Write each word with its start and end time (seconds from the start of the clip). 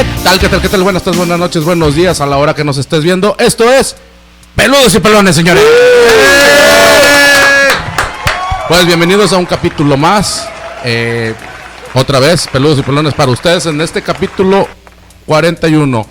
¿Qué 0.00 0.06
tal, 0.24 0.38
qué 0.38 0.48
tal, 0.48 0.62
qué 0.62 0.68
tal? 0.70 0.82
Buenas 0.82 1.02
tardes, 1.02 1.18
buenas 1.18 1.38
noches, 1.38 1.62
buenos 1.62 1.94
días 1.94 2.22
a 2.22 2.26
la 2.26 2.38
hora 2.38 2.54
que 2.54 2.64
nos 2.64 2.78
estés 2.78 3.04
viendo. 3.04 3.36
Esto 3.38 3.70
es 3.70 3.96
Peludos 4.56 4.94
y 4.94 4.98
Pelones, 4.98 5.36
señores. 5.36 5.62
Pues 8.66 8.86
bienvenidos 8.86 9.34
a 9.34 9.36
un 9.36 9.44
capítulo 9.44 9.98
más. 9.98 10.48
Eh, 10.84 11.34
otra 11.92 12.18
vez, 12.18 12.48
Peludos 12.50 12.78
y 12.78 12.82
Pelones 12.82 13.12
para 13.12 13.30
ustedes 13.30 13.66
en 13.66 13.78
este 13.82 14.00
capítulo 14.00 14.66
41. 15.26 16.06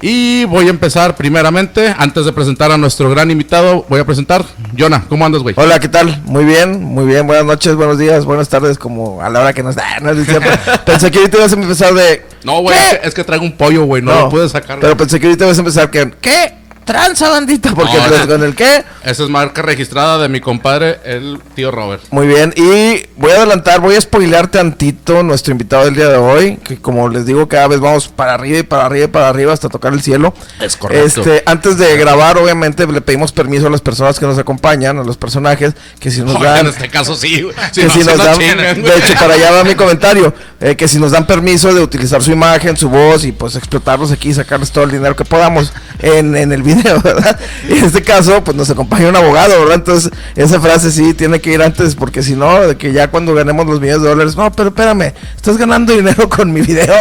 Y 0.00 0.46
voy 0.46 0.68
a 0.68 0.70
empezar 0.70 1.14
primeramente, 1.14 1.94
antes 1.98 2.24
de 2.24 2.32
presentar 2.32 2.72
a 2.72 2.78
nuestro 2.78 3.10
gran 3.10 3.30
invitado, 3.30 3.84
voy 3.90 4.00
a 4.00 4.06
presentar. 4.06 4.42
Jonah, 4.78 5.04
¿cómo 5.06 5.26
andas, 5.26 5.42
güey? 5.42 5.54
Hola, 5.58 5.78
¿qué 5.80 5.88
tal? 5.88 6.22
Muy 6.24 6.46
bien, 6.46 6.82
muy 6.82 7.04
bien. 7.04 7.26
Buenas 7.26 7.44
noches, 7.44 7.74
buenos 7.74 7.98
días, 7.98 8.24
buenas 8.24 8.48
tardes, 8.48 8.78
como 8.78 9.20
a 9.20 9.28
la 9.28 9.40
hora 9.40 9.52
que 9.52 9.62
nos 9.62 9.74
da. 9.74 10.00
No, 10.00 10.12
es 10.12 10.26
pensé 10.86 11.10
que 11.10 11.18
ahorita 11.18 11.36
ibas 11.36 11.52
a 11.52 11.56
empezar 11.56 11.92
de. 11.92 12.27
No, 12.44 12.60
güey, 12.60 12.76
es 12.76 12.98
que, 12.98 13.08
es 13.08 13.14
que 13.14 13.24
traigo 13.24 13.44
un 13.44 13.52
pollo, 13.52 13.84
güey, 13.84 14.02
no, 14.02 14.14
lo 14.14 14.28
puedes 14.28 14.52
sacar. 14.52 14.78
Pero 14.80 14.96
pensé 14.96 15.18
que 15.20 15.26
ahorita 15.26 15.44
ibas 15.44 15.58
a 15.58 15.60
empezar 15.60 15.90
que. 15.90 16.12
¿Qué? 16.20 16.54
Tranza, 16.88 17.28
bandita. 17.28 17.74
Porque 17.74 17.98
pues, 18.08 18.26
con 18.26 18.42
el 18.42 18.54
qué. 18.54 18.82
Esa 19.04 19.22
es 19.22 19.28
marca 19.28 19.60
registrada 19.60 20.16
de 20.18 20.28
mi 20.30 20.40
compadre, 20.40 20.98
el 21.04 21.38
tío 21.54 21.70
Robert. 21.70 22.02
Muy 22.10 22.26
bien. 22.26 22.54
Y 22.56 23.06
voy 23.16 23.30
a 23.32 23.36
adelantar, 23.36 23.80
voy 23.80 23.94
a 23.94 24.00
spoilear 24.00 24.48
tantito 24.48 25.22
nuestro 25.22 25.52
invitado 25.52 25.84
del 25.84 25.94
día 25.94 26.08
de 26.08 26.16
hoy. 26.16 26.56
Que 26.56 26.78
como 26.78 27.10
les 27.10 27.26
digo, 27.26 27.46
cada 27.46 27.68
vez 27.68 27.80
vamos 27.80 28.08
para 28.08 28.34
arriba 28.34 28.58
y 28.58 28.62
para 28.62 28.86
arriba 28.86 29.04
y 29.04 29.08
para 29.08 29.28
arriba 29.28 29.52
hasta 29.52 29.68
tocar 29.68 29.92
el 29.92 30.00
cielo. 30.00 30.32
Es 30.60 30.76
correcto. 30.76 31.20
Este, 31.20 31.42
antes 31.44 31.76
de 31.76 31.94
grabar, 31.98 32.38
obviamente, 32.38 32.86
le 32.86 33.02
pedimos 33.02 33.32
permiso 33.32 33.66
a 33.66 33.70
las 33.70 33.82
personas 33.82 34.18
que 34.18 34.24
nos 34.24 34.38
acompañan, 34.38 34.98
a 34.98 35.04
los 35.04 35.18
personajes, 35.18 35.74
que 36.00 36.10
si 36.10 36.22
nos 36.22 36.40
dan. 36.40 36.60
En 36.60 36.66
este 36.68 36.88
caso 36.88 37.14
sí, 37.14 37.46
que 37.74 37.90
si 37.90 37.98
nos 37.98 38.16
dan. 38.16 38.38
de 38.38 38.96
hecho, 38.96 39.14
para 39.20 39.34
allá 39.34 39.50
va 39.50 39.64
mi 39.64 39.74
comentario. 39.74 40.32
Eh, 40.60 40.74
que 40.74 40.88
si 40.88 40.98
nos 40.98 41.12
dan 41.12 41.24
permiso 41.24 41.72
de 41.72 41.80
utilizar 41.80 42.20
su 42.20 42.32
imagen, 42.32 42.76
su 42.76 42.88
voz 42.88 43.24
y 43.24 43.30
pues 43.30 43.54
explotarlos 43.54 44.10
aquí 44.10 44.30
y 44.30 44.34
sacarles 44.34 44.72
todo 44.72 44.82
el 44.84 44.90
dinero 44.90 45.14
que 45.14 45.24
podamos 45.24 45.72
en, 46.00 46.34
en 46.34 46.50
el 46.50 46.64
video 46.64 46.77
Y 47.68 47.78
en 47.78 47.84
este 47.84 48.02
caso, 48.02 48.42
pues 48.44 48.56
nos 48.56 48.70
acompaña 48.70 49.08
un 49.08 49.16
abogado, 49.16 49.58
¿verdad? 49.60 49.76
Entonces, 49.76 50.10
esa 50.36 50.60
frase 50.60 50.90
sí 50.90 51.14
tiene 51.14 51.40
que 51.40 51.52
ir 51.52 51.62
antes, 51.62 51.94
porque 51.94 52.22
si 52.22 52.34
no, 52.34 52.66
de 52.66 52.76
que 52.76 52.92
ya 52.92 53.10
cuando 53.10 53.34
ganemos 53.34 53.66
los 53.66 53.80
millones 53.80 54.02
de 54.02 54.08
dólares, 54.08 54.36
no, 54.36 54.50
pero 54.52 54.68
espérame, 54.70 55.12
estás 55.36 55.56
ganando 55.56 55.92
dinero 55.94 56.28
con 56.28 56.52
mi 56.52 56.60
video 56.60 56.94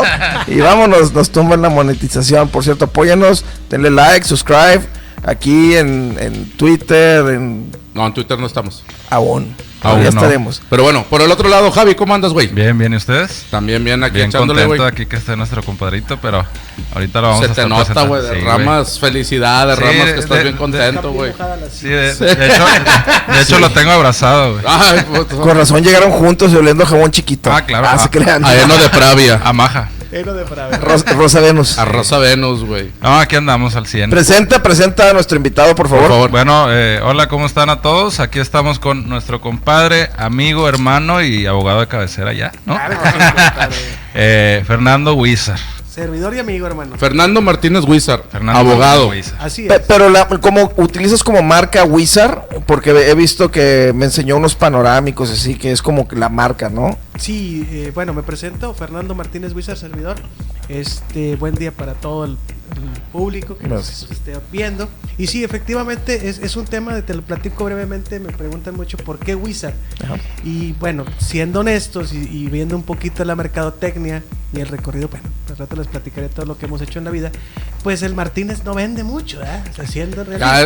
y 0.48 0.60
vámonos, 0.60 1.14
nos 1.14 1.32
tumban 1.32 1.62
la 1.62 1.70
monetización. 1.70 2.50
Por 2.50 2.64
cierto, 2.64 2.86
apóyanos, 2.86 3.46
denle 3.70 3.92
like, 3.92 4.26
subscribe, 4.26 4.82
aquí 5.24 5.76
en, 5.76 6.18
en 6.20 6.50
Twitter, 6.52 7.26
en... 7.28 7.72
No, 7.98 8.06
en 8.06 8.14
Twitter 8.14 8.38
no 8.38 8.46
estamos. 8.46 8.84
Aún. 9.10 9.56
Aún 9.82 10.04
ya 10.04 10.10
estaremos. 10.10 10.62
Pero 10.70 10.84
bueno, 10.84 11.04
por 11.10 11.24
el 11.24 11.32
otro 11.32 11.50
lado, 11.50 11.72
Javi, 11.72 11.96
¿cómo 11.96 12.14
andas, 12.14 12.32
güey? 12.32 12.46
Bien, 12.46 12.78
bien, 12.78 12.94
¿y 12.94 12.98
ustedes? 12.98 13.46
También 13.50 13.84
bien 13.84 14.04
aquí 14.04 14.18
bien 14.18 14.30
echándole, 14.30 14.62
contento 14.62 14.86
aquí 14.86 15.08
que 15.08 15.16
esté 15.16 15.36
nuestro 15.36 15.64
compadrito, 15.64 16.18
pero 16.18 16.46
ahorita 16.94 17.22
lo 17.22 17.30
vamos 17.30 17.46
Se 17.46 17.52
a 17.52 17.56
te 17.56 17.68
nota, 17.68 18.04
güey, 18.04 18.22
derramas 18.22 19.00
felicidad, 19.00 19.68
derramas 19.68 20.08
sí, 20.08 20.14
que 20.14 20.20
estás 20.20 20.44
bien 20.44 20.58
contento, 20.58 21.12
güey. 21.12 21.34
Sí, 21.72 21.90
de, 21.90 22.14
de, 22.16 22.48
hecho, 22.48 22.66
de 23.34 23.42
hecho 23.42 23.60
lo 23.60 23.72
tengo 23.72 23.90
abrazado, 23.90 24.60
güey. 24.60 25.26
Con 25.26 25.58
razón 25.58 25.84
llegaron 25.84 26.12
juntos 26.12 26.54
y 26.54 26.56
oliendo 26.56 26.86
jabón 26.86 27.10
chiquito. 27.10 27.52
Ah, 27.52 27.66
claro. 27.66 27.88
Ah, 27.90 27.98
se 27.98 28.10
crean. 28.12 28.46
A 28.46 28.54
de 28.54 28.90
Pravia. 28.90 29.42
A 29.44 29.54
Maja. 29.54 29.90
Rosa, 30.24 31.40
Venus. 31.42 31.78
A 31.78 31.86
Rosa 31.86 32.18
Venus, 32.18 32.64
güey. 32.64 32.92
No, 33.02 33.20
aquí 33.20 33.36
andamos 33.36 33.76
al 33.76 33.88
100. 33.88 34.10
Presenta, 34.10 34.62
presenta 34.64 35.10
a 35.10 35.14
nuestro 35.14 35.38
invitado, 35.38 35.76
por 35.76 35.88
favor. 35.88 36.04
Por 36.04 36.12
favor. 36.12 36.32
Bueno, 36.32 36.68
eh, 36.72 37.00
hola, 37.04 37.28
¿cómo 37.28 37.46
están 37.46 37.70
a 37.70 37.82
todos? 37.82 38.20
Aquí 38.20 38.40
estamos 38.40 38.80
con 38.80 39.08
nuestro 39.10 39.42
compadre, 39.42 40.10
amigo, 40.18 40.68
hermano 40.68 41.22
y 41.22 41.46
abogado 41.46 41.82
de 41.82 41.88
cabecera 41.88 42.34
ya, 42.34 42.52
¿no? 42.66 42.78
eh, 44.14 44.64
Fernando 44.66 45.14
Huizar. 45.14 45.60
Servidor 45.98 46.36
y 46.36 46.38
amigo, 46.38 46.68
hermano. 46.68 46.96
Fernando 46.96 47.42
Martínez 47.42 47.84
Wizard, 47.84 48.22
abogado. 48.50 49.10
Así 49.40 49.66
es. 49.66 49.82
pero 49.88 50.12
la, 50.12 50.28
como 50.28 50.72
utilizas 50.78 51.24
como 51.24 51.42
marca 51.42 51.86
Wizard, 51.86 52.44
porque 52.68 52.92
he 52.92 53.16
visto 53.16 53.50
que 53.50 53.94
me 53.96 54.06
enseñó 54.06 54.38
unos 54.38 54.54
panorámicos 54.54 55.32
así 55.32 55.56
que 55.56 55.72
es 55.72 55.82
como 55.82 56.08
la 56.12 56.30
marca, 56.30 56.70
¿no? 56.70 56.96
Sí, 57.18 57.68
eh, 57.72 57.92
bueno, 57.96 58.14
me 58.14 58.22
presento, 58.22 58.76
Fernando 58.76 59.16
Martínez 59.16 59.56
Wizard, 59.56 59.78
servidor. 59.78 60.18
Este, 60.70 61.36
buen 61.36 61.56
día 61.56 61.72
para 61.72 61.96
todo 61.96 62.26
el, 62.26 62.38
público 63.12 63.58
que 63.58 63.68
nos 63.68 64.04
esté 64.12 64.38
viendo. 64.52 64.88
Y 65.18 65.28
sí, 65.28 65.44
efectivamente, 65.44 66.30
es, 66.30 66.56
un 66.56 66.66
tema, 66.66 67.02
te 67.02 67.14
lo 67.14 67.22
platico 67.22 67.66
brevemente, 67.66 68.20
me 68.20 68.32
preguntan 68.32 68.76
mucho 68.76 68.98
por 68.98 69.18
qué 69.20 69.36
Wizard. 69.36 69.74
Y 70.44 70.74
bueno, 70.74 71.06
siendo 71.18 71.62
honestos 71.62 72.14
y, 72.14 72.48
viendo 72.48 72.76
un 72.76 72.84
poquito 72.84 73.24
la 73.26 73.36
mercadotecnia 73.36 74.24
y 74.54 74.62
el 74.62 74.68
recorrido, 74.68 75.10
bueno, 75.10 75.28
al 75.50 75.58
rato 75.58 75.76
les 75.76 75.88
platicaré 75.88 76.30
todo 76.30 76.46
lo 76.46 76.58
que 76.58 76.68
hemos 76.68 76.82
hecho 76.82 77.00
en 77.00 77.06
la 77.06 77.12
vida, 77.12 77.32
pues 77.84 78.02
el 78.02 78.16
Martínez 78.16 78.64
no 78.64 78.74
vende 78.74 79.04
mucho, 79.04 79.42
¿eh? 79.42 79.64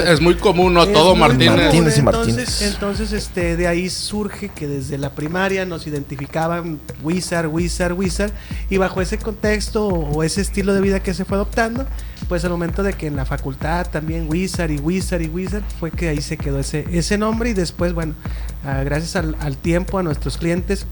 es 0.07 0.21
muy 0.21 0.35
común, 0.35 0.73
¿no? 0.73 0.87
todo 0.87 1.15
Martínez. 1.15 1.57
Martínez 1.57 1.97
y 1.97 2.01
Martínez. 2.01 2.61
Entonces, 2.61 3.11
este, 3.11 3.57
de 3.57 3.67
ahí 3.67 3.89
surge 3.89 4.49
que 4.49 4.67
desde 4.67 4.97
la 4.97 5.13
primaria 5.13 5.65
nos 5.65 5.87
identificaban 5.87 6.79
Wizard, 7.01 7.47
Wizard, 7.47 7.93
Wizard, 7.93 8.31
y 8.69 8.77
bajo 8.77 9.01
ese 9.01 9.17
contexto 9.17 9.87
o 9.87 10.23
ese 10.23 10.41
estilo 10.41 10.73
de 10.73 10.81
vida 10.81 11.01
que 11.01 11.13
se 11.13 11.25
fue 11.25 11.37
adoptando, 11.37 11.85
pues 12.29 12.45
al 12.45 12.51
momento 12.51 12.83
de 12.83 12.93
que 12.93 13.07
en 13.07 13.15
la 13.15 13.25
facultad 13.25 13.87
también 13.89 14.27
Wizard 14.29 14.69
y 14.69 14.77
Wizard 14.77 15.21
y 15.21 15.27
Wizard, 15.27 15.63
fue 15.79 15.91
que 15.91 16.09
ahí 16.09 16.21
se 16.21 16.37
quedó 16.37 16.59
ese, 16.59 16.85
ese 16.91 17.17
nombre 17.17 17.49
y 17.49 17.53
después, 17.53 17.93
bueno, 17.93 18.13
ah, 18.63 18.83
gracias 18.83 19.15
al, 19.15 19.35
al 19.39 19.57
tiempo, 19.57 19.97
a 19.97 20.03
nuestros 20.03 20.37
clientes, 20.37 20.85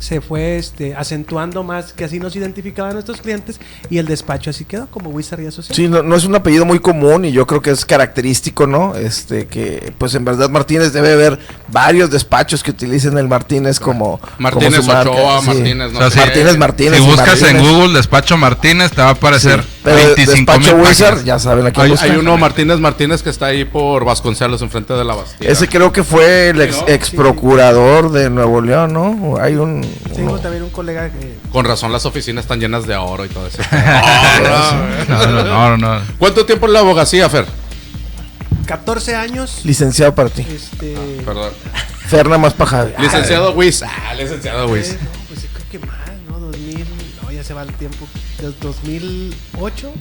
se 0.00 0.20
fue 0.20 0.56
este, 0.56 0.94
acentuando 0.96 1.62
más 1.62 1.92
que 1.92 2.04
así 2.04 2.18
nos 2.18 2.34
identificaban 2.34 2.94
nuestros 2.94 3.20
clientes 3.20 3.60
y 3.90 3.98
el 3.98 4.06
despacho 4.06 4.50
así 4.50 4.64
quedó 4.64 4.86
como 4.88 5.10
Wizard 5.10 5.40
y 5.40 5.46
Asociados. 5.46 5.76
Sí, 5.76 5.88
no, 5.88 6.16
es 6.16 6.24
un 6.24 6.34
apellido 6.34 6.64
muy 6.64 6.80
común 6.80 7.26
y 7.26 7.32
yo 7.32 7.46
creo 7.46 7.60
que 7.60 7.70
es 7.70 7.84
característico, 7.84 8.66
¿no? 8.66 8.94
Este 8.94 9.46
que 9.46 9.92
pues 9.98 10.14
en 10.14 10.24
verdad 10.24 10.48
Martínez 10.48 10.92
debe 10.92 11.12
haber 11.12 11.38
varios 11.68 12.10
despachos 12.10 12.62
que 12.62 12.70
utilicen 12.70 13.16
el 13.18 13.28
Martínez 13.28 13.78
como 13.78 14.20
Martínez 14.38 14.88
Ochoa, 14.88 15.42
Martínez, 15.42 15.92
no 15.92 16.00
Martínez 16.00 16.56
Martínez. 16.56 17.00
Si 17.00 17.06
buscas 17.06 17.42
en 17.42 17.58
Google 17.58 17.94
despacho 17.94 18.36
Martínez 18.36 18.90
te 18.90 19.02
va 19.02 19.08
a 19.08 19.12
aparecer 19.12 19.62
pero 19.84 19.96
25 19.96 20.30
despacho 20.30 20.76
Wizard, 20.76 21.24
ya 21.24 21.38
saben 21.38 21.66
aquí 21.66 21.80
hay, 21.80 21.94
hay, 22.00 22.16
uno 22.16 22.36
Martínez 22.38 22.78
Martínez 22.80 23.22
que 23.22 23.30
está 23.30 23.46
ahí 23.46 23.64
por 23.64 24.04
Vasconcelos 24.04 24.62
enfrente 24.62 24.94
de 24.94 25.04
la 25.04 25.14
Bastilla. 25.14 25.50
Ese 25.50 25.68
creo 25.68 25.92
que 25.92 26.04
fue 26.04 26.50
el 26.50 26.60
ex, 26.60 27.10
procurador 27.10 28.10
de 28.12 28.30
Nuevo 28.30 28.60
León, 28.60 28.92
¿no? 28.92 29.36
Hay 29.40 29.56
un 29.56 29.89
tengo 30.14 30.38
también 30.38 30.62
un 30.62 30.70
colega 30.70 31.10
que... 31.10 31.36
Con 31.50 31.64
razón 31.64 31.92
las 31.92 32.06
oficinas 32.06 32.44
están 32.44 32.60
llenas 32.60 32.86
de 32.86 32.96
oro 32.96 33.24
y 33.24 33.28
todo 33.28 33.46
eso. 33.46 33.62
no, 35.08 35.44
no, 35.44 35.76
no, 35.76 36.02
¿Cuánto 36.18 36.46
tiempo 36.46 36.66
en 36.66 36.72
la 36.72 36.80
abogacía, 36.80 37.28
Fer? 37.28 37.46
14 38.66 39.16
años. 39.16 39.60
Licenciado 39.64 40.14
para 40.14 40.28
ti. 40.28 40.46
Este... 40.48 40.94
Ah, 40.96 41.22
perdón. 41.24 41.52
Fer 42.06 42.28
más 42.28 42.54
paja. 42.54 42.88
Licenciado 42.98 43.52
Wiz. 43.52 43.82
Ah, 43.82 44.14
licenciado 44.14 44.68
Wiz. 44.68 44.96
pues 45.28 45.46
creo 45.52 45.66
que 45.70 45.86
más, 45.86 45.98
¿no? 46.28 46.38
2000... 46.38 46.86
No, 47.22 47.30
ya 47.32 47.42
se 47.42 47.54
va 47.54 47.62
el 47.62 47.72
tiempo. 47.74 48.06
Del 48.40 48.54
2008 48.60 49.92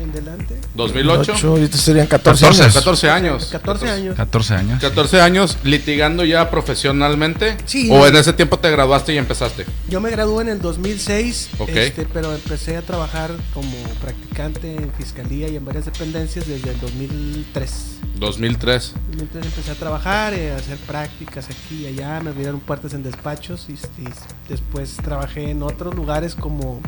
en 0.00 0.12
delante. 0.12 0.56
2008. 0.74 1.34
ahorita 1.48 1.78
serían 1.78 2.06
14, 2.06 2.46
años. 2.46 2.74
14 2.74 3.10
años. 3.10 3.46
14 3.46 3.90
años. 3.90 4.16
14 4.16 4.54
años. 4.54 4.80
14 4.80 5.20
años 5.20 5.58
litigando 5.64 6.24
ya 6.24 6.50
profesionalmente. 6.50 7.56
Sí. 7.64 7.88
¿O 7.90 8.06
en 8.06 8.16
ese 8.16 8.32
tiempo 8.32 8.58
te 8.58 8.70
graduaste 8.70 9.14
y 9.14 9.18
empezaste? 9.18 9.66
Yo 9.88 10.00
me 10.00 10.10
gradué 10.10 10.42
en 10.42 10.50
el 10.50 10.60
2006. 10.60 11.50
Ok. 11.58 11.68
Este, 11.68 12.06
pero 12.12 12.34
empecé 12.34 12.76
a 12.76 12.82
trabajar 12.82 13.30
como 13.54 13.76
practicante 14.00 14.74
en 14.76 14.92
fiscalía 14.92 15.48
y 15.48 15.56
en 15.56 15.64
varias 15.64 15.86
dependencias 15.86 16.46
desde 16.46 16.70
el 16.70 16.80
2003. 16.80 17.72
2003. 18.18 18.94
2003 19.10 19.44
empecé 19.44 19.70
a 19.70 19.74
trabajar, 19.74 20.34
eh, 20.34 20.52
a 20.52 20.56
hacer 20.56 20.78
prácticas 20.78 21.46
aquí 21.46 21.82
y 21.82 21.86
allá, 21.86 22.20
me 22.20 22.30
abrieron 22.30 22.60
puertas 22.60 22.94
en 22.94 23.02
despachos 23.02 23.66
y, 23.68 23.72
y 23.72 24.08
después 24.48 24.96
trabajé 24.96 25.50
en 25.50 25.62
otros 25.62 25.94
lugares 25.94 26.34
como 26.34 26.80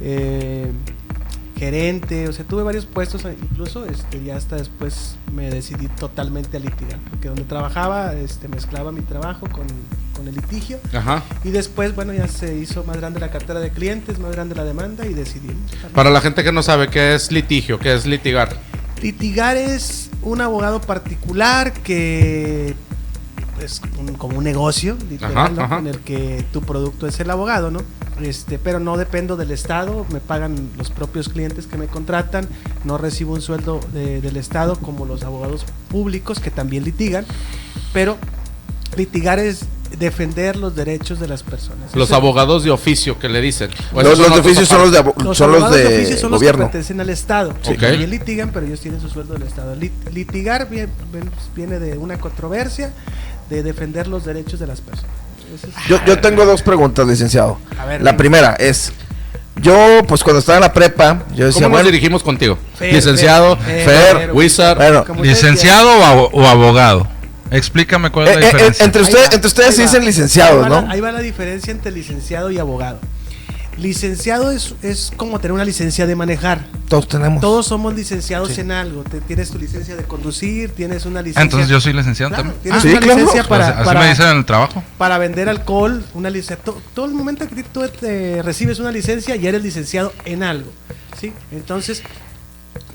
eh, 0.00 0.70
gerente, 1.56 2.28
o 2.28 2.32
sea, 2.32 2.44
tuve 2.44 2.62
varios 2.62 2.84
puestos, 2.84 3.24
incluso 3.24 3.86
este, 3.86 4.22
ya 4.22 4.36
hasta 4.36 4.56
después 4.56 5.16
me 5.32 5.48
decidí 5.50 5.88
totalmente 5.88 6.58
a 6.58 6.60
litigar, 6.60 6.98
porque 7.10 7.28
donde 7.28 7.44
trabajaba 7.44 8.12
este, 8.14 8.48
mezclaba 8.48 8.92
mi 8.92 9.00
trabajo 9.00 9.46
con, 9.50 9.66
con 10.14 10.28
el 10.28 10.34
litigio. 10.34 10.78
Ajá. 10.92 11.22
Y 11.44 11.50
después, 11.50 11.94
bueno, 11.94 12.12
ya 12.12 12.28
se 12.28 12.56
hizo 12.56 12.84
más 12.84 12.98
grande 12.98 13.20
la 13.20 13.30
cartera 13.30 13.60
de 13.60 13.70
clientes, 13.70 14.18
más 14.18 14.32
grande 14.32 14.54
la 14.54 14.64
demanda 14.64 15.06
y 15.06 15.14
decidimos. 15.14 15.72
Para 15.94 16.10
la 16.10 16.20
gente 16.20 16.44
que 16.44 16.52
no 16.52 16.62
sabe 16.62 16.88
qué 16.88 17.14
es 17.14 17.32
litigio, 17.32 17.78
qué 17.78 17.94
es 17.94 18.04
litigar. 18.04 18.56
Litigar 19.00 19.56
es 19.56 20.10
un 20.22 20.40
abogado 20.42 20.80
particular 20.80 21.72
que 21.72 22.74
es 23.62 23.80
como 24.18 24.38
un 24.38 24.44
negocio, 24.44 24.98
literal, 25.08 25.58
en 25.78 25.86
el 25.86 26.00
que 26.00 26.44
tu 26.52 26.60
producto 26.60 27.06
es 27.06 27.18
el 27.20 27.30
abogado, 27.30 27.70
¿no? 27.70 27.80
Este, 28.22 28.58
pero 28.58 28.80
no 28.80 28.96
dependo 28.96 29.36
del 29.36 29.50
Estado, 29.50 30.06
me 30.10 30.20
pagan 30.20 30.70
los 30.78 30.90
propios 30.90 31.28
clientes 31.28 31.66
que 31.66 31.76
me 31.76 31.86
contratan, 31.86 32.48
no 32.84 32.96
recibo 32.96 33.34
un 33.34 33.42
sueldo 33.42 33.80
del 33.92 34.36
Estado 34.38 34.76
como 34.76 35.04
los 35.04 35.22
abogados 35.22 35.66
públicos 35.90 36.40
que 36.40 36.50
también 36.50 36.84
litigan, 36.84 37.26
pero 37.92 38.16
litigar 38.96 39.38
es 39.38 39.66
defender 39.98 40.56
los 40.56 40.74
derechos 40.74 41.20
de 41.20 41.28
las 41.28 41.42
personas. 41.42 41.94
Los 41.94 42.10
abogados 42.12 42.64
de 42.64 42.70
oficio 42.70 43.18
que 43.18 43.28
le 43.28 43.40
dicen. 43.40 43.70
Los, 43.94 44.04
los 44.04 44.18
son 44.18 44.32
de 44.32 44.40
oficio 44.40 44.66
son 44.66 44.80
los 44.82 44.92
de, 44.92 44.98
Los 45.22 45.36
son 45.38 45.52
los 45.52 45.62
abogados 45.62 45.76
de, 45.76 45.96
oficio 45.98 46.16
son 46.18 46.30
los 46.30 46.40
gobierno. 46.40 46.58
que 46.58 46.64
pertenecen 46.64 47.00
al 47.00 47.10
Estado. 47.10 47.54
Sí. 47.62 47.74
También 47.76 48.10
litigan, 48.10 48.50
pero 48.50 48.66
ellos 48.66 48.80
tienen 48.80 49.00
su 49.00 49.08
sueldo 49.08 49.34
del 49.34 49.42
Estado. 49.44 49.74
Lit- 49.76 49.92
litigar 50.12 50.68
viene 50.68 51.78
de 51.78 51.98
una 51.98 52.18
controversia 52.18 52.92
de 53.50 53.62
defender 53.62 54.06
los 54.08 54.24
derechos 54.24 54.58
de 54.58 54.66
las 54.66 54.80
personas. 54.80 55.12
Yo, 55.88 55.98
yo 56.06 56.18
tengo 56.20 56.44
dos 56.44 56.62
preguntas, 56.62 57.06
licenciado. 57.06 57.58
A 57.78 57.84
ver, 57.86 58.02
la 58.02 58.16
primera 58.16 58.54
es, 58.58 58.92
yo 59.56 60.02
pues 60.06 60.22
cuando 60.22 60.40
estaba 60.40 60.58
en 60.58 60.62
la 60.62 60.72
prepa, 60.72 61.22
yo 61.34 61.46
decía, 61.46 61.62
¿Cómo 61.62 61.68
nos 61.76 61.82
bueno, 61.82 61.86
dirigimos 61.86 62.22
contigo? 62.22 62.58
Fer, 62.78 62.92
Licenciado, 62.92 63.56
Fer, 63.56 63.84
Fer, 63.84 64.16
Fer, 64.16 64.32
Wizard. 64.32 64.76
Bueno, 64.76 65.04
¿Licenciado 65.22 65.98
o, 65.98 66.02
abo- 66.02 66.30
o 66.32 66.46
abogado? 66.46 67.08
Explícame 67.50 68.10
cuál 68.10 68.28
es 68.28 68.36
eh, 68.36 68.40
la 68.40 68.46
eh, 68.46 68.50
diferencia. 68.52 68.84
entre, 68.84 69.00
Ahí 69.02 69.04
ustedes, 69.08 69.28
va, 69.30 69.34
entre 69.34 69.48
ustedes 69.48 69.76
se 69.76 69.82
dicen 69.82 70.04
licenciados, 70.04 70.64
ahí 70.64 70.70
¿no? 70.70 70.82
La, 70.82 70.90
ahí 70.92 71.00
va 71.00 71.12
la 71.12 71.20
diferencia 71.20 71.70
entre 71.70 71.92
licenciado 71.92 72.50
y 72.50 72.58
abogado. 72.58 72.98
Licenciado 73.76 74.50
es, 74.52 74.74
es 74.82 75.12
como 75.16 75.38
tener 75.38 75.52
una 75.52 75.64
licencia 75.64 76.06
de 76.06 76.16
manejar. 76.16 76.66
Todos 76.88 77.08
tenemos. 77.08 77.40
Todos 77.42 77.66
somos 77.66 77.94
licenciados 77.94 78.52
Sí. 78.52 78.62
en 78.62 78.72
algo. 78.72 79.04
Te- 79.04 79.20
tienes 79.20 79.50
tu 79.50 79.58
licencia 79.58 79.94
de 79.96 80.04
conducir, 80.04 80.70
tienes 80.70 81.04
una 81.04 81.20
Ah, 81.20 81.22
licencia. 81.22 81.42
entonces 81.42 81.68
yo 81.68 81.80
soy 81.80 81.92
licenciado 81.92 82.30
Claro, 82.30 82.44
también. 82.44 82.62
tienes 82.62 82.82
sí, 82.82 82.88
una 82.88 82.98
claro. 83.00 83.14
licencia 83.20 83.42
Pues 83.44 83.48
para, 83.60 83.68
así 83.76 83.84
para, 83.84 84.00
me 84.00 84.08
dicen 84.08 84.26
en 84.28 84.36
el 84.38 84.44
trabajo. 84.46 84.82
para 84.96 85.18
vender 85.18 85.48
alcohol, 85.50 86.04
una 86.14 86.30
licencia. 86.30 86.56
to- 86.64 86.80
todo 86.94 87.04
el 87.06 87.12
momento 87.12 87.46
que 87.48 87.62
tú 87.64 87.82
te 88.00 88.40
recibes 88.42 88.78
una 88.78 88.92
licencia, 88.92 89.36
ya 89.36 89.50
eres 89.50 89.62
licenciado 89.62 90.12
en 90.24 90.42
algo. 90.42 90.72
¿sí? 91.20 91.32
Entonces, 91.52 92.02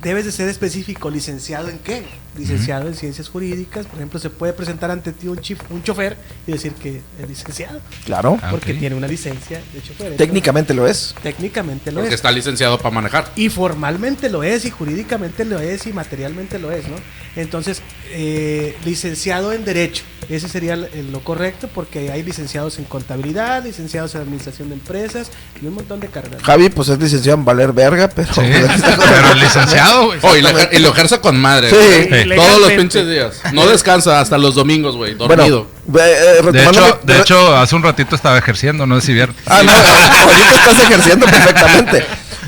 debes 0.01 0.25
de 0.25 0.31
ser 0.31 0.47
específico. 0.49 1.09
¿Licenciado 1.09 1.69
en 1.69 1.77
qué? 1.79 2.03
Licenciado 2.37 2.87
en 2.87 2.95
ciencias 2.95 3.27
jurídicas. 3.29 3.85
Por 3.85 3.95
ejemplo, 3.97 4.19
se 4.19 4.29
puede 4.29 4.53
presentar 4.53 4.89
ante 4.91 5.11
ti 5.11 5.27
un, 5.27 5.37
chif- 5.37 5.59
un 5.69 5.83
chofer 5.83 6.15
y 6.47 6.53
decir 6.53 6.71
que 6.73 7.01
es 7.21 7.27
licenciado. 7.29 7.79
Claro, 8.05 8.39
Ah, 8.41 8.47
Porque 8.51 8.73
tiene 8.73 8.95
una 8.95 9.07
licencia 9.07 9.57
de 9.73 9.79
chofer. 9.81 9.91
Entonces, 10.07 10.17
técnicamente 10.17 10.73
lo 10.73 10.87
es. 10.87 11.13
técnicamente 11.21 11.91
lo 11.91 11.99
Porque 11.99 12.09
es. 12.13 12.15
está 12.15 12.31
licenciado 12.31 12.77
para 12.77 12.91
manejar. 12.95 13.31
Y 13.35 13.49
formalmente 13.49 14.29
lo 14.29 14.43
es, 14.43 14.63
y 14.65 14.69
jurídicamente 14.71 15.43
lo 15.45 15.59
es, 15.59 15.85
y 15.87 15.93
materialmente 15.93 16.57
lo 16.59 16.71
es, 16.71 16.87
¿no? 16.87 16.95
Entonces, 17.35 17.81
eh, 18.11 18.75
licenciado 18.85 19.53
en 19.53 19.63
Derecho, 19.65 20.03
ese 20.29 20.47
sería 20.49 20.75
lo 20.75 21.23
correcto, 21.23 21.69
porque 21.73 22.11
hay 22.11 22.23
licenciados 22.23 22.77
en 22.79 22.85
Contabilidad, 22.85 23.63
licenciados 23.63 24.15
en 24.15 24.21
Administración 24.21 24.69
de 24.69 24.75
Empresas 24.75 25.29
y 25.61 25.65
un 25.65 25.75
montón 25.75 25.99
de 25.99 26.07
carreras. 26.07 26.41
Javi, 26.43 26.69
pues 26.69 26.89
es 26.89 26.99
licenciado 26.99 27.37
en 27.39 27.45
Valer 27.45 27.71
Verga, 27.73 28.09
pero... 28.09 28.33
Sí, 28.33 28.41
pero 28.41 29.35
licenciado, 29.35 30.05
güey. 30.07 30.19
Oh, 30.21 30.35
y, 30.37 30.41
lo, 30.41 30.49
y 30.71 30.79
lo 30.79 30.89
ejerce 30.89 31.19
con 31.19 31.37
madre. 31.39 31.69
Sí. 31.69 32.20
Sí. 32.23 32.29
Todos 32.35 32.59
los 32.61 32.71
pinches 32.71 33.07
días. 33.07 33.41
No 33.53 33.65
descansa 33.67 34.19
hasta 34.19 34.37
los 34.37 34.55
domingos, 34.55 34.95
güey. 34.95 35.13
Dormido. 35.15 35.67
Bueno, 35.85 36.07
eh, 36.07 36.39
eh, 36.39 36.51
De 36.51 36.63
hecho, 36.65 36.81
mi- 37.03 37.13
de 37.13 37.19
hecho, 37.19 37.57
hace 37.57 37.75
un 37.75 37.83
ratito 37.83 38.15
estaba 38.15 38.37
ejerciendo, 38.37 38.85
no 38.85 38.99
sé 38.99 39.07
si 39.07 39.13
vieron. 39.13 39.35
Ah, 39.45 39.61
no, 39.63 39.71
ahorita 39.73 40.55
estás 40.55 40.79
ejerciendo 40.83 41.25
perfectamente. 41.25 42.05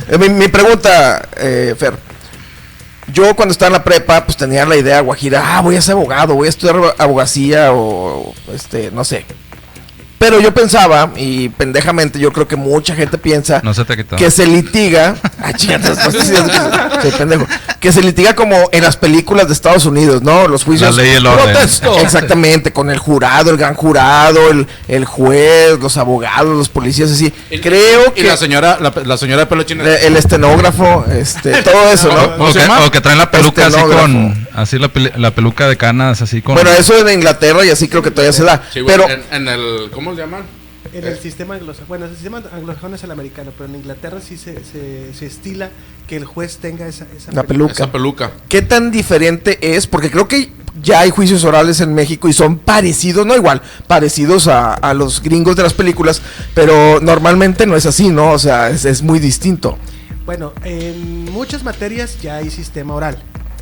Eh, 0.10 0.18
mi, 0.18 0.30
mi 0.30 0.48
pregunta, 0.48 1.28
eh, 1.38 1.76
Fer. 1.78 1.98
Yo 3.12 3.36
cuando 3.36 3.52
estaba 3.52 3.68
en 3.68 3.74
la 3.74 3.84
prepa, 3.84 4.26
pues 4.26 4.38
tenía 4.38 4.66
la 4.66 4.78
idea 4.78 5.02
guajira, 5.02 5.58
ah, 5.58 5.62
voy 5.62 5.76
a 5.76 5.82
ser 5.82 5.94
abogado, 5.94 6.36
voy 6.36 6.48
a 6.48 6.50
estudiar 6.50 6.96
abogacía 6.98 7.74
o, 7.74 8.34
este, 8.54 8.92
no 8.92 9.04
sé. 9.04 9.26
Pero 10.24 10.40
yo 10.40 10.54
pensaba, 10.54 11.12
y 11.18 11.50
pendejamente 11.50 12.18
yo 12.18 12.32
creo 12.32 12.48
que 12.48 12.56
mucha 12.56 12.96
gente 12.96 13.18
piensa, 13.18 13.60
No 13.64 13.74
se 13.74 13.84
te 13.84 13.98
quitó. 13.98 14.16
que 14.16 14.32
se 14.32 14.48
litiga, 14.48 15.16
ah, 15.42 15.52
chingados, 15.54 15.98
no 15.98 16.12
sé 16.12 16.22
si 16.26 16.34
es- 16.34 17.02
soy 17.02 17.12
pendejo, 17.12 17.46
que 17.82 17.92
se 17.92 18.02
litiga 18.02 18.34
como 18.34 18.70
en 18.72 18.84
las 18.84 18.96
películas 18.96 19.48
de 19.48 19.54
Estados 19.54 19.86
Unidos, 19.86 20.22
¿no? 20.22 20.48
Los 20.48 20.64
juicios. 20.64 20.96
La 20.96 21.04
ley 21.04 21.12
y 21.12 21.16
el 21.16 21.26
orden. 21.28 21.52
Protesto. 21.54 21.98
Exactamente, 22.00 22.72
con 22.72 22.90
el 22.90 23.00
jurado, 23.00 23.52
el 23.52 23.58
gran 23.58 23.76
jurado, 23.76 24.50
el, 24.50 24.66
el 24.88 25.04
juez, 25.04 25.78
los 25.82 25.98
abogados, 25.98 26.56
los 26.56 26.70
policías, 26.70 27.12
así. 27.12 27.34
Creo 27.62 28.08
Y 28.16 28.22
que 28.22 28.24
la 28.24 28.38
señora, 28.38 28.78
la, 28.80 28.94
la 29.04 29.18
señora 29.18 29.42
de 29.42 29.46
pelo 29.48 29.64
chino. 29.64 29.84
el, 29.84 29.90
el 29.90 30.16
estenógrafo, 30.16 31.06
este, 31.12 31.62
todo 31.64 31.90
eso, 31.92 32.08
¿no? 32.14 32.38
¿Cómo 32.38 32.50
O 32.50 32.54
que, 32.54 32.60
llama? 32.60 32.86
o 32.86 32.92
que 32.92 33.02
traen 33.02 33.18
la 33.18 33.30
peluca 33.30 33.68
así 33.68 33.76
con. 33.82 34.43
Así 34.54 34.78
la, 34.78 34.92
la 35.18 35.32
peluca 35.32 35.68
de 35.68 35.78
canas, 35.78 36.22
así 36.22 36.42
con. 36.42 36.56
Bueno, 36.56 36.72
eso 36.72 37.08
en 37.08 37.16
Inglaterra 37.16 37.66
y 37.66 37.70
así 37.70 37.88
creo 37.88 38.02
que 38.02 38.12
todavía 38.12 38.34
se 38.34 38.44
da. 38.44 38.64
Sí, 38.72 38.82
güey, 38.82 38.96
pero 38.96 39.10
en, 39.10 39.24
en 39.32 39.48
el. 39.48 39.90
¿Cómo 39.92 40.12
le 40.12 40.18
llaman? 40.18 40.44
En 40.94 41.06
el 41.08 41.18
sistema 41.18 41.56
anglosajón, 41.56 41.88
bueno, 41.88 42.06
el 42.06 42.12
sistema 42.12 42.44
anglosajón 42.54 42.94
es 42.94 43.04
el 43.04 43.10
americano, 43.10 43.52
pero 43.58 43.68
en 43.68 43.78
Inglaterra 43.78 44.20
sí 44.22 44.38
se, 44.38 44.64
se, 44.64 45.12
se 45.18 45.26
estila 45.26 45.72
que 46.08 46.18
el 46.18 46.26
juez 46.26 46.58
tenga 46.58 46.88
esa, 46.88 47.08
esa 47.18 47.32
La 47.32 47.44
peluca. 47.44 47.74
Esa 47.74 47.92
peluca. 47.92 48.32
¿Qué 48.48 48.62
tan 48.62 48.92
diferente 48.92 49.58
es? 49.76 49.88
Porque 49.88 50.12
creo 50.12 50.28
que 50.28 50.52
ya 50.84 51.00
hay 51.00 51.10
juicios 51.10 51.44
orales 51.46 51.82
en 51.82 51.96
México 51.96 52.28
y 52.28 52.34
son 52.34 52.60
parecidos, 52.60 53.26
no 53.26 53.36
igual, 53.36 53.64
parecidos 53.88 54.48
a, 54.48 54.76
a 54.76 54.94
los 54.94 55.24
gringos 55.24 55.56
de 55.56 55.64
las 55.64 55.74
películas, 55.74 56.22
pero 56.54 57.00
normalmente 57.02 57.66
no 57.66 57.76
es 57.76 57.88
así, 57.88 58.10
¿no? 58.10 58.32
O 58.32 58.38
sea, 58.38 58.70
es, 58.70 58.86
es 58.86 59.02
muy 59.02 59.18
distinto. 59.18 59.80
Bueno, 60.28 60.54
en 60.64 61.32
muchas 61.32 61.64
materias 61.64 62.22
ya 62.22 62.36
hay 62.36 62.52
sistema 62.52 62.94
oral. 62.94 63.18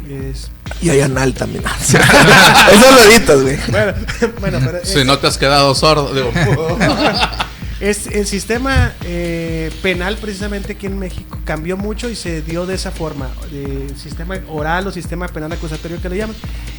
Es, 0.09 0.49
Y 0.81 0.89
hay 0.89 1.01
anal 1.01 1.33
también. 1.33 1.63
Eso 1.81 1.97
lo 1.99 2.99
editas, 3.11 3.41
güey. 3.41 3.57
bueno, 3.69 3.93
bueno, 4.39 4.59
pero 4.63 4.77
es- 4.79 4.89
Si 4.89 5.03
no 5.03 5.17
te 5.19 5.27
has 5.27 5.37
quedado 5.37 5.73
sordo. 5.75 6.13
Digo, 6.13 6.31
Es, 7.81 8.05
el 8.05 8.27
sistema 8.27 8.93
eh, 9.03 9.71
penal 9.81 10.15
precisamente 10.17 10.73
aquí 10.73 10.85
en 10.85 10.99
México 10.99 11.39
cambió 11.43 11.77
mucho 11.77 12.11
y 12.11 12.15
se 12.15 12.43
dio 12.43 12.67
de 12.67 12.75
esa 12.75 12.91
forma, 12.91 13.27
de 13.51 13.87
sistema 13.97 14.35
oral 14.49 14.85
o 14.85 14.91
sistema 14.91 15.27
penal 15.27 15.51
acusatorio 15.51 15.99
que 15.99 16.07
le 16.07 16.17
llaman. 16.17 16.35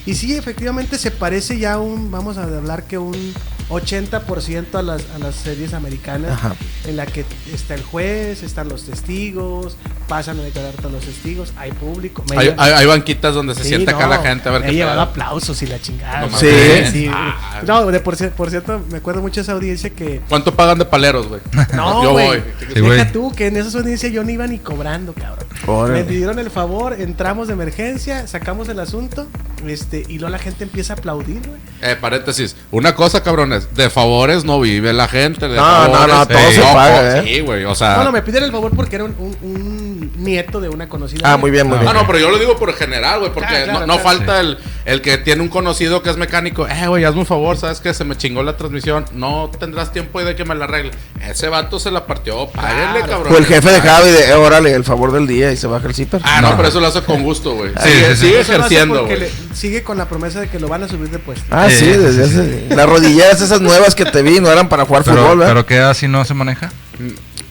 Y 0.06 0.14
sí, 0.14 0.32
efectivamente 0.36 0.98
se 0.98 1.10
parece 1.10 1.58
ya 1.58 1.80
un, 1.80 2.12
vamos 2.12 2.38
a 2.38 2.44
hablar 2.44 2.84
que 2.84 2.98
un 2.98 3.34
80% 3.68 4.74
a 4.74 4.82
las, 4.82 5.02
a 5.14 5.18
las 5.18 5.34
series 5.34 5.74
americanas, 5.74 6.32
Ajá. 6.32 6.54
en 6.86 6.96
la 6.96 7.06
que 7.06 7.24
está 7.52 7.74
el 7.74 7.82
juez, 7.82 8.42
están 8.42 8.68
los 8.68 8.84
testigos, 8.84 9.76
pasan 10.08 10.38
a 10.40 10.42
declarar 10.42 10.72
todos 10.74 10.92
los 10.92 11.04
testigos, 11.04 11.52
hay 11.56 11.72
público. 11.72 12.24
hay, 12.36 12.48
lleva- 12.50 12.62
hay- 12.64 12.72
hay 12.72 12.86
banquitas 12.86 13.34
donde 13.34 13.54
se 13.54 13.62
Sí, 13.62 13.68
sienta 13.70 13.92
acá 13.92 14.06
la 14.06 14.18
gente 14.18 14.48
a 14.48 14.52
ver 14.52 14.60
me 14.62 14.66
qué 14.70 14.78
pedo. 14.78 15.00
aplausos 15.00 15.62
y 15.62 15.66
la 15.66 15.80
chingada. 15.80 16.20
No 16.22 16.28
mames. 16.28 16.90
Sí. 16.90 17.08
Ah. 17.10 17.62
No, 17.66 17.86
de 17.86 18.00
por, 18.00 18.16
por 18.32 18.50
cierto, 18.50 18.80
me 18.90 18.98
acuerdo 18.98 19.20
mucho 19.22 19.36
de 19.36 19.42
esa 19.42 19.52
audiencia 19.52 19.90
que 19.90 20.20
¿Cuánto 20.28 20.54
pagan 20.54 20.78
de 20.78 20.84
paleros, 20.84 21.28
güey? 21.28 21.40
no, 21.74 22.02
Yo 22.02 22.12
güey. 22.12 22.26
voy. 22.26 22.42
Sí. 22.74 22.80
Deja 22.80 23.12
tú 23.12 23.32
que 23.32 23.46
en 23.46 23.56
esa 23.56 23.78
audiencia 23.78 24.08
yo 24.08 24.22
no 24.24 24.30
iba 24.30 24.46
ni 24.46 24.58
cobrando, 24.58 25.12
cabrón. 25.14 25.46
Órale. 25.66 26.00
Me 26.00 26.04
pidieron 26.04 26.38
el 26.38 26.50
favor, 26.50 26.94
entramos 26.98 27.46
de 27.48 27.54
emergencia, 27.54 28.26
sacamos 28.26 28.68
el 28.68 28.80
asunto, 28.80 29.26
este, 29.66 30.04
y 30.08 30.18
luego 30.18 30.30
la 30.30 30.38
gente 30.38 30.64
empieza 30.64 30.94
a 30.94 30.96
aplaudir, 30.96 31.40
güey. 31.46 31.60
Eh, 31.82 31.96
paréntesis. 32.00 32.56
Una 32.70 32.94
cosa, 32.94 33.22
cabrones. 33.60 33.76
De 33.76 33.90
favores 33.90 34.44
no 34.44 34.60
vive 34.60 34.92
la 34.92 35.08
gente. 35.08 35.48
De 35.48 35.56
No, 35.56 35.62
favores, 35.62 35.92
no, 36.08 36.18
no, 36.18 36.26
todo 36.28 36.50
se 36.52 36.60
paga, 36.62 37.18
¿eh? 37.18 37.22
Sí, 37.24 37.40
güey. 37.40 37.64
O 37.64 37.74
sea. 37.74 37.96
Bueno, 37.96 38.12
me 38.12 38.22
pidieron 38.22 38.46
el 38.46 38.52
favor 38.52 38.72
porque 38.74 38.96
era 38.96 39.04
un, 39.04 39.14
un- 39.18 39.36
un 39.42 39.81
nieto 40.16 40.60
de 40.60 40.68
una 40.68 40.88
conocida. 40.88 41.20
Ah, 41.32 41.36
muy 41.36 41.50
bien, 41.50 41.66
muy 41.66 41.76
Ah, 41.76 41.80
bien. 41.80 41.90
Ah, 41.90 42.00
no, 42.00 42.06
pero 42.06 42.18
yo 42.18 42.30
lo 42.30 42.38
digo 42.38 42.56
por 42.58 42.72
general, 42.74 43.20
güey, 43.20 43.32
porque 43.32 43.48
Claro, 43.48 43.64
claro, 43.64 43.80
no, 43.80 43.86
no 43.86 43.94
claro. 44.00 44.08
falta 44.18 44.40
el, 44.40 44.58
el 44.84 45.00
que 45.00 45.18
tiene 45.18 45.42
un 45.42 45.48
conocido 45.48 46.02
que 46.02 46.10
es 46.10 46.16
mecánico. 46.16 46.66
Eh, 46.68 46.86
güey, 46.86 47.04
hazme 47.04 47.20
un 47.20 47.26
favor, 47.26 47.56
¿sabes 47.56 47.80
qué? 47.80 47.92
Se 47.94 48.04
me 48.04 48.16
chingó 48.16 48.42
la 48.42 48.56
transmisión. 48.56 49.04
No 49.14 49.50
tendrás 49.58 49.92
tiempo 49.92 50.22
de 50.22 50.34
que 50.36 50.44
me 50.44 50.54
la 50.54 50.64
arregle. 50.64 50.90
Ese 51.26 51.48
vato 51.48 51.78
se 51.78 51.90
la 51.90 52.06
partió. 52.06 52.48
Páguenle, 52.48 53.00
Claro. 53.00 53.06
cabrón. 53.08 53.34
O 53.34 53.38
el 53.38 53.46
jefe 53.46 53.70
de 53.70 53.80
Javi 53.80 54.10
de, 54.10 54.28
eh, 54.30 54.34
órale, 54.34 54.72
el 54.72 54.84
favor 54.84 55.12
del 55.12 55.26
día 55.26 55.50
y 55.52 55.56
se 55.56 55.66
baja 55.66 55.86
el 55.86 55.94
zipper. 55.94 56.20
Ah, 56.24 56.40
no, 56.40 56.50
No. 56.50 56.56
pero 56.56 56.68
eso 56.68 56.80
lo 56.80 56.86
hace 56.88 57.02
con 57.02 57.22
gusto, 57.22 57.54
güey. 57.54 57.70
Sí, 57.82 58.16
sigue 58.16 58.40
ejerciendo, 58.40 59.04
güey. 59.06 59.18
le- 59.20 59.30
sigue 59.54 59.82
con 59.82 59.96
la 59.98 60.06
promesa 60.08 60.40
de 60.40 60.48
que 60.48 60.58
lo 60.60 60.68
van 60.68 60.82
a 60.82 60.88
subir 60.88 61.08
de 61.10 61.18
puesto. 61.18 61.44
Ah, 61.50 61.68
sí, 61.70 61.86
desde 61.86 62.26
sí, 62.26 62.38
hace... 62.68 62.74
Las 62.74 62.86
rodilleras 62.88 63.40
esas 63.40 63.60
nuevas 63.60 63.94
que 63.94 64.04
te 64.04 64.22
vi 64.22 64.40
no 64.40 64.50
eran 64.50 64.68
para 64.68 64.84
jugar 64.84 65.04
pero, 65.04 65.16
fútbol, 65.22 65.38
¿verdad? 65.38 65.52
pero 65.54 65.66
¿qué 65.66 65.78
así 65.78 66.08
no 66.08 66.24
se 66.24 66.34
maneja? 66.34 66.70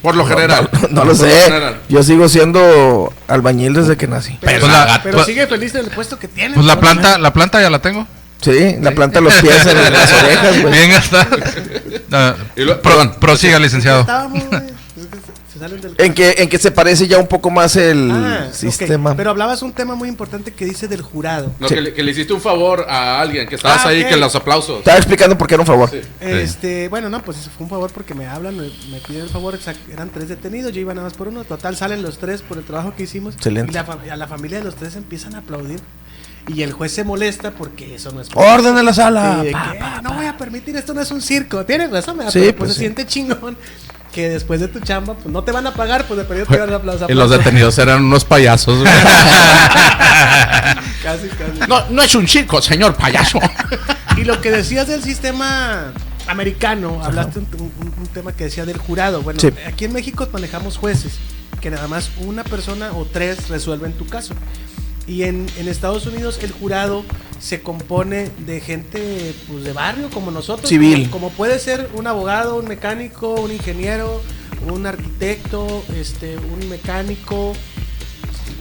Por 0.01 0.15
lo 0.15 0.25
general. 0.25 0.69
No, 0.73 0.87
no 0.89 1.05
lo 1.05 1.15
Por 1.17 1.27
sé. 1.29 1.41
general. 1.43 1.79
Yo 1.89 2.01
sigo 2.03 2.27
siendo 2.27 3.13
albañil 3.27 3.73
desde 3.73 3.97
que 3.97 4.07
nací. 4.07 4.37
Pero, 4.41 4.59
Pues 4.61 4.71
la- 4.71 4.99
pero 5.03 5.17
pues- 5.17 5.27
sigue 5.27 5.45
feliz 5.47 5.73
del 5.73 5.87
puesto 5.87 6.17
que 6.17 6.27
tiene. 6.27 6.55
Pues 6.55 6.65
la 6.65 6.79
planta, 6.79 7.17
la 7.17 7.31
planta 7.33 7.61
ya 7.61 7.69
la 7.69 7.79
tengo. 7.79 8.07
Sí, 8.41 8.77
la 8.81 8.89
planta 8.91 9.19
de 9.19 9.25
los 9.25 9.33
pies 9.35 9.63
en 9.67 9.93
las 9.93 10.11
orejas, 10.13 10.61
güey. 10.61 10.73
Bien 10.73 10.89
gastada. 10.91 11.27
No, 12.09 12.35
lo- 12.55 12.81
pro- 12.81 13.13
prosiga, 13.19 13.57
licenciado. 13.59 14.01
Estábamos, 14.01 14.43
salen 15.61 15.79
del 15.81 15.95
En 15.97 16.13
que, 16.13 16.35
en 16.37 16.49
que 16.49 16.57
se 16.57 16.71
parece 16.71 17.07
ya 17.07 17.17
un 17.17 17.27
poco 17.27 17.49
más 17.49 17.75
el 17.77 18.11
Ah, 18.11 18.49
sistema. 18.51 19.15
Pero 19.15 19.29
hablabas 19.29 19.61
un 19.61 19.71
tema 19.73 19.95
muy 19.95 20.09
importante 20.09 20.51
que 20.53 20.65
dice 20.65 20.87
del 20.87 21.01
jurado. 21.01 21.53
No, 21.59 21.67
Sí. 21.69 21.75
que, 21.75 21.81
le, 21.81 21.93
que 21.93 22.03
le 22.03 22.11
hiciste 22.11 22.33
un 22.33 22.41
favor 22.41 22.85
a 22.89 23.21
alguien, 23.21 23.47
que 23.47 23.55
estabas 23.55 23.85
Ah, 23.85 23.89
ahí, 23.89 24.03
ok. 24.03 24.09
que 24.09 24.17
los 24.17 24.35
aplausos. 24.35 24.79
Estaba 24.79 24.97
explicando 24.97 25.37
por 25.37 25.47
qué 25.47 25.53
era 25.55 25.61
un 25.61 25.67
favor. 25.67 25.89
Sí. 25.89 26.01
Este, 26.19 26.87
bueno, 26.89 27.09
no, 27.09 27.21
pues 27.23 27.37
fue 27.55 27.63
un 27.65 27.69
favor 27.69 27.91
porque 27.93 28.13
me 28.13 28.27
hablan, 28.27 28.57
me, 28.57 28.63
me 28.91 28.99
piden 29.07 29.21
el 29.23 29.29
favor, 29.29 29.57
eran 29.91 30.09
tres 30.09 30.27
detenidos, 30.27 30.71
yo 30.73 30.81
iba 30.81 30.93
nada 30.93 31.05
más 31.07 31.13
por 31.15 31.27
uno, 31.27 31.43
total 31.43 31.75
salen 31.77 32.01
los 32.01 32.17
tres 32.17 32.41
por 32.41 32.57
el 32.57 32.63
trabajo 32.63 32.93
que 32.95 33.03
hicimos 33.03 33.35
Excelente. 33.35 33.71
y 33.71 33.73
la, 33.75 33.81
a 34.13 34.15
la 34.17 34.27
familia 34.27 34.57
de 34.59 34.63
los 34.65 34.75
tres 34.75 34.95
empiezan 34.95 35.35
a 35.35 35.39
aplaudir 35.39 35.79
y 36.47 36.63
el 36.63 36.71
juez 36.73 36.91
se 36.93 37.03
molesta 37.03 37.51
porque 37.51 37.95
eso 37.95 38.11
no 38.11 38.21
es 38.21 38.29
Orden 38.33 38.77
en 38.77 38.85
la 38.85 38.93
sala. 38.93 39.41
Sí, 39.45 39.51
Pa, 39.51 39.71
que, 39.73 39.79
pa, 39.79 39.93
"Ah, 39.97 40.01
no 40.01 40.13
voy 40.13 40.25
a 40.25 40.35
permitir, 40.37 40.75
esto 40.75 40.93
no 40.93 41.01
es 41.01 41.11
un 41.11 41.21
circo. 41.21 41.65
Tienes 41.65 41.91
razón. 41.91 42.17
Sí, 42.29 42.39
Pero, 42.39 42.43
pues, 42.45 42.55
pues 42.57 42.69
se 42.69 42.73
sí. 42.75 42.79
siente 42.81 43.05
chingón 43.05 43.57
que 44.11 44.29
después 44.29 44.59
de 44.59 44.67
tu 44.67 44.79
chamba, 44.81 45.13
pues 45.13 45.27
no 45.27 45.43
te 45.43 45.51
van 45.53 45.65
a 45.67 45.73
pagar, 45.73 46.05
pues 46.05 46.17
de 46.17 46.25
perdido 46.25 46.45
te 46.47 46.57
van 46.57 46.71
a 46.73 46.75
aplausos. 46.75 47.09
Y 47.09 47.13
los 47.13 47.29
detenidos 47.37 47.77
eran 47.77 48.03
unos 48.03 48.25
payasos, 48.25 48.79
güey. 48.79 48.91
Casi, 51.03 51.27
casi. 51.29 51.59
no, 51.67 51.83
no 51.89 52.01
es 52.01 52.13
un 52.15 52.25
chico, 52.25 52.61
señor 52.61 52.95
payaso. 52.95 53.39
Y 54.17 54.25
lo 54.25 54.41
que 54.41 54.51
decías 54.51 54.87
del 54.89 55.01
sistema 55.01 55.93
americano, 56.27 57.01
hablaste 57.03 57.39
un, 57.39 57.47
un- 57.57 57.93
un 57.97 58.07
tema 58.07 58.33
que 58.33 58.43
decía 58.43 58.65
del 58.65 58.77
jurado. 58.77 59.21
Bueno, 59.21 59.39
Sí. 59.39 59.49
aquí 59.65 59.85
en 59.85 59.93
México 59.93 60.27
manejamos 60.33 60.77
jueces, 60.77 61.13
que 61.61 61.71
nada 61.71 61.87
más 61.87 62.11
una 62.17 62.43
persona 62.43 62.91
o 62.91 63.05
tres 63.05 63.47
resuelven 63.47 63.93
tu 63.93 64.05
caso. 64.05 64.35
Y 65.07 65.23
en, 65.23 65.47
en 65.57 65.67
Estados 65.67 66.05
Unidos 66.05 66.39
el 66.43 66.51
jurado 66.51 67.03
se 67.39 67.61
compone 67.61 68.29
de 68.45 68.61
gente 68.61 69.33
pues, 69.47 69.63
de 69.63 69.73
barrio 69.73 70.09
como 70.11 70.31
nosotros. 70.31 70.69
Civil. 70.69 71.09
Como, 71.09 71.27
como 71.27 71.29
puede 71.31 71.59
ser 71.59 71.89
un 71.95 72.07
abogado, 72.07 72.55
un 72.57 72.67
mecánico, 72.67 73.33
un 73.33 73.51
ingeniero, 73.51 74.21
un 74.67 74.85
arquitecto, 74.85 75.83
este, 75.95 76.37
un 76.37 76.69
mecánico, 76.69 77.53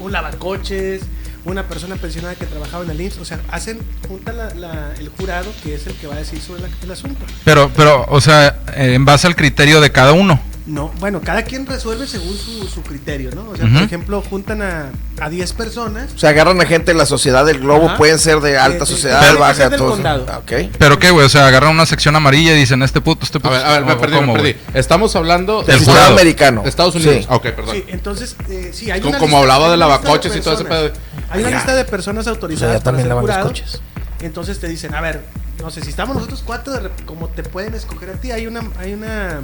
un 0.01 0.13
lavacoches, 0.13 1.03
una 1.45 1.67
persona 1.69 1.97
pensionada 1.97 2.35
que 2.35 2.47
trabajaba 2.47 2.85
en 2.85 2.91
el 2.91 3.01
IMSS. 3.01 3.19
O 3.19 3.25
sea, 3.25 3.41
hacen, 3.51 3.79
juntan 4.09 4.37
la- 4.39 4.55
la- 4.55 4.95
el 4.99 5.09
jurado 5.11 5.51
que 5.63 5.75
es 5.75 5.87
el 5.87 5.95
que 5.95 6.07
va 6.07 6.15
a 6.15 6.19
decir 6.19 6.41
sobre 6.41 6.63
la- 6.63 6.69
el 6.83 6.91
asunto. 6.91 7.25
Pero, 7.45 7.71
pero, 7.77 8.07
o 8.09 8.21
sea, 8.21 8.61
en 8.77 9.05
base 9.05 9.27
al 9.27 9.37
criterio 9.37 9.81
de 9.81 9.93
cada 9.93 10.13
uno. 10.13 10.41
No, 10.71 10.93
bueno, 11.01 11.21
cada 11.21 11.43
quien 11.43 11.67
resuelve 11.67 12.07
según 12.07 12.37
su, 12.37 12.69
su 12.69 12.83
criterio, 12.83 13.31
¿no? 13.35 13.49
O 13.51 13.57
sea, 13.57 13.67
por 13.69 13.83
ejemplo, 13.83 14.23
juntan 14.23 14.63
a, 14.63 14.91
a 15.21 15.29
10 15.29 15.53
personas. 15.55 16.13
O 16.15 16.19
sea, 16.19 16.31
agarran 16.31 16.61
a 16.61 16.65
gente 16.65 16.93
de 16.93 16.99
la 16.99 17.07
sociedad 17.07 17.45
del 17.45 17.59
globo, 17.59 17.89
Ajá. 17.89 17.97
pueden 17.97 18.21
ser 18.21 18.39
de 18.41 18.57
alta 18.57 18.75
De- 18.75 18.79
de- 18.81 18.87
sociedad, 18.87 19.37
baja, 19.37 19.69
del 19.69 19.81
condado. 19.81 20.27
Ah, 20.31 20.39
ok. 20.39 20.53
¿Pero 20.79 20.99
qué, 21.01 21.11
güey? 21.11 21.27
O 21.27 21.29
sea, 21.29 21.49
agarran 21.49 21.73
una 21.73 21.87
sección 21.87 22.15
amarilla 22.15 22.53
y 22.53 22.57
dicen, 22.59 22.83
este 22.85 23.01
puto, 23.01 23.25
este 23.25 23.39
A 23.39 23.41
puto. 23.41 23.51
ver, 23.55 23.67
a 23.67 23.73
ver, 23.73 23.85
me 23.85 23.93
¿o 23.95 24.01
perdí, 24.01 24.21
me 24.21 24.33
perdí. 24.33 24.57
Estamos 24.75 25.17
hablando 25.17 25.63
Del 25.65 25.81
jurado. 25.85 26.13
americano. 26.13 26.63
de 26.63 26.69
Estados 26.69 26.95
Unidos. 26.95 27.17
Sí. 27.19 27.27
Ok, 27.29 27.43
perdón. 27.51 27.75
Sí, 27.75 27.85
entonces, 27.89 28.37
eh, 28.49 28.71
sí, 28.73 28.91
hay 28.93 29.01
Como- 29.01 29.11
una 29.11 29.19
como 29.19 29.31
lista- 29.39 29.41
hablaba 29.55 29.71
de 29.73 29.77
lavacoches 29.77 30.37
y 30.37 30.41
todo 30.41 30.55
ese 30.55 30.65
pedo. 30.65 30.93
Hay 31.31 31.41
una 31.41 31.51
Ya. 31.51 31.57
lista 31.57 31.75
de 31.75 31.85
personas 31.85 32.21
O 32.21 32.25
sea, 32.25 32.33
autorizadas 32.35 32.75
ya 32.77 32.79
para 32.79 32.85
también 32.85 33.05
ser 33.05 33.09
lavan 33.09 33.27
los 33.27 33.35
jurado. 33.35 33.49
coches. 33.49 33.81
Entonces 34.21 34.61
te 34.61 34.69
dicen, 34.69 34.95
a 34.95 35.01
ver, 35.01 35.21
no 35.61 35.71
sé, 35.71 35.81
si 35.83 35.91
estamos 35.91 36.15
nosotros 36.15 36.43
cuatro, 36.47 36.73
como 37.07 37.27
te 37.29 37.43
pueden 37.43 37.75
escoger 37.75 38.11
a 38.11 38.13
ti, 38.15 38.31
hay 38.31 38.47
una, 38.47 38.63
hay 38.79 38.93
una, 38.95 39.41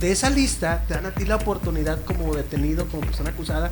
de 0.00 0.12
esa 0.12 0.30
lista 0.30 0.84
te 0.86 0.94
dan 0.94 1.06
a 1.06 1.10
ti 1.10 1.24
la 1.24 1.36
oportunidad 1.36 2.04
como 2.04 2.34
detenido, 2.34 2.86
como 2.86 3.02
persona 3.02 3.30
acusada, 3.30 3.70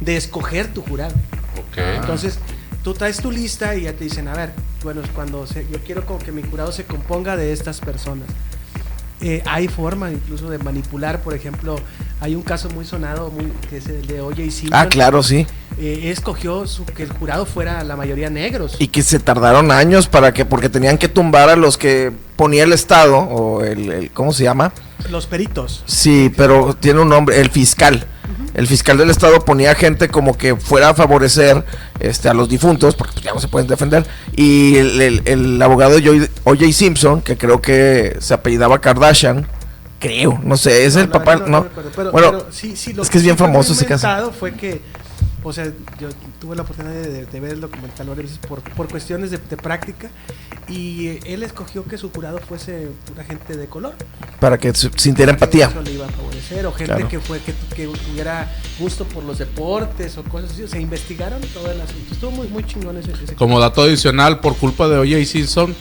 de 0.00 0.16
escoger 0.16 0.72
tu 0.72 0.82
jurado. 0.82 1.14
Ok. 1.56 1.78
Entonces, 1.78 2.38
tú 2.84 2.94
traes 2.94 3.18
tu 3.18 3.30
lista 3.30 3.74
y 3.74 3.82
ya 3.82 3.92
te 3.92 4.04
dicen, 4.04 4.28
a 4.28 4.34
ver, 4.34 4.52
bueno, 4.82 5.00
es 5.02 5.10
cuando 5.10 5.46
se- 5.46 5.66
yo 5.70 5.78
quiero 5.84 6.06
como 6.06 6.18
que 6.18 6.32
mi 6.32 6.42
jurado 6.42 6.72
se 6.72 6.84
componga 6.84 7.36
de 7.36 7.52
estas 7.52 7.80
personas. 7.80 8.28
Eh, 9.22 9.42
hay 9.44 9.68
forma 9.68 10.10
incluso 10.10 10.48
de 10.48 10.58
manipular, 10.58 11.20
por 11.22 11.34
ejemplo, 11.34 11.76
hay 12.20 12.34
un 12.34 12.42
caso 12.42 12.70
muy 12.70 12.84
sonado 12.86 13.30
muy, 13.30 13.52
que 13.68 13.76
es 13.76 13.86
el 13.86 14.06
de 14.06 14.20
O.J. 14.22 14.36
Simpson. 14.50 14.70
Ah, 14.72 14.88
claro, 14.88 15.22
sí. 15.22 15.46
Eh, 15.78 16.10
escogió 16.10 16.66
su- 16.66 16.86
que 16.86 17.02
el 17.02 17.10
jurado 17.12 17.44
fuera 17.44 17.84
la 17.84 17.96
mayoría 17.96 18.30
negros. 18.30 18.76
Y 18.78 18.88
que 18.88 19.02
se 19.02 19.18
tardaron 19.18 19.70
años 19.72 20.06
para 20.08 20.32
que, 20.32 20.44
porque 20.46 20.68
tenían 20.70 20.96
que 20.96 21.08
tumbar 21.08 21.50
a 21.50 21.56
los 21.56 21.76
que 21.76 22.12
ponía 22.36 22.64
el 22.64 22.72
Estado, 22.72 23.18
o 23.18 23.62
el, 23.62 23.90
el- 23.90 24.10
¿cómo 24.10 24.32
se 24.32 24.44
llama? 24.44 24.72
Los 25.10 25.26
peritos. 25.26 25.82
Sí, 25.86 26.32
pero 26.36 26.74
tiene 26.74 27.00
un 27.00 27.08
nombre, 27.10 27.40
el 27.40 27.50
fiscal. 27.50 28.06
El 28.60 28.66
fiscal 28.66 28.98
del 28.98 29.08
estado 29.08 29.42
ponía 29.42 29.74
gente 29.74 30.08
como 30.08 30.36
que 30.36 30.54
fuera 30.54 30.90
a 30.90 30.94
favorecer 30.94 31.64
este, 31.98 32.28
a 32.28 32.34
los 32.34 32.46
difuntos, 32.46 32.94
porque 32.94 33.14
pues, 33.14 33.24
ya 33.24 33.32
no 33.32 33.40
se 33.40 33.48
pueden 33.48 33.66
defender. 33.66 34.06
Y 34.36 34.76
el, 34.76 35.00
el- 35.00 35.22
el 35.24 35.62
abogado 35.62 35.96
O.J. 36.44 36.70
Simpson, 36.74 37.22
que 37.22 37.38
creo 37.38 37.62
que 37.62 38.18
se 38.20 38.34
apellidaba 38.34 38.78
Kardashian, 38.78 39.46
creo, 39.98 40.38
no 40.42 40.58
sé, 40.58 40.84
es 40.84 40.94
No, 40.94 41.00
el 41.00 41.08
papá, 41.08 41.36
no. 41.36 41.68
pero- 41.94 42.12
bueno, 42.12 42.30
pero 42.32 42.46
sí, 42.50 42.76
sí, 42.76 42.92
lo 42.92 43.00
es 43.02 43.08
que 43.08 43.16
es 43.16 43.24
bien 43.24 43.38
famoso 43.38 43.72
ese 43.72 43.86
caso. 43.86 44.30
Fue 44.38 44.52
que, 44.52 44.82
o 45.42 45.52
sea, 45.52 45.66
yo 45.98 46.08
tuve 46.40 46.56
la 46.56 46.62
oportunidad 46.62 46.94
de, 46.94 47.26
de 47.26 47.40
ver 47.40 47.52
el 47.52 47.60
documental 47.60 48.08
varias 48.08 48.26
veces 48.30 48.38
por, 48.46 48.60
por 48.62 48.88
cuestiones 48.88 49.30
de, 49.30 49.38
de 49.38 49.56
práctica 49.56 50.10
y 50.68 51.18
él 51.26 51.42
escogió 51.42 51.84
que 51.84 51.98
su 51.98 52.10
jurado 52.10 52.38
fuese 52.38 52.88
pura 53.06 53.24
gente 53.24 53.56
de 53.56 53.66
color. 53.66 53.94
para 54.38 54.58
que 54.58 54.72
sintiera 54.74 55.32
empatía. 55.32 55.66
Eso 55.66 55.82
le 55.82 55.92
iba 55.92 56.06
a 56.06 56.10
favorecer, 56.10 56.66
o 56.66 56.72
gente 56.72 56.94
Claro. 56.94 57.08
que 57.08 57.20
fue 57.20 57.38
que, 57.40 57.52
que 57.74 57.86
tuviera 57.86 58.50
gusto 58.78 59.04
por 59.04 59.24
los 59.24 59.38
deportes 59.38 60.16
o 60.18 60.22
cosas 60.24 60.50
así. 60.52 60.62
O 60.62 60.68
sea, 60.68 60.80
investigaron 60.80 61.40
todo 61.54 61.70
el 61.70 61.80
asunto. 61.80 62.12
Estuvo 62.12 62.30
muy, 62.30 62.48
muy 62.48 62.64
chingón 62.64 62.96
ese, 62.98 63.12
ese 63.12 63.34
Como 63.34 63.58
dato 63.60 63.82
adicional, 63.82 64.40
por 64.40 64.56
culpa 64.56 64.88
de 64.88 64.98
O.J. 64.98 65.24
Simpson, 65.24 65.74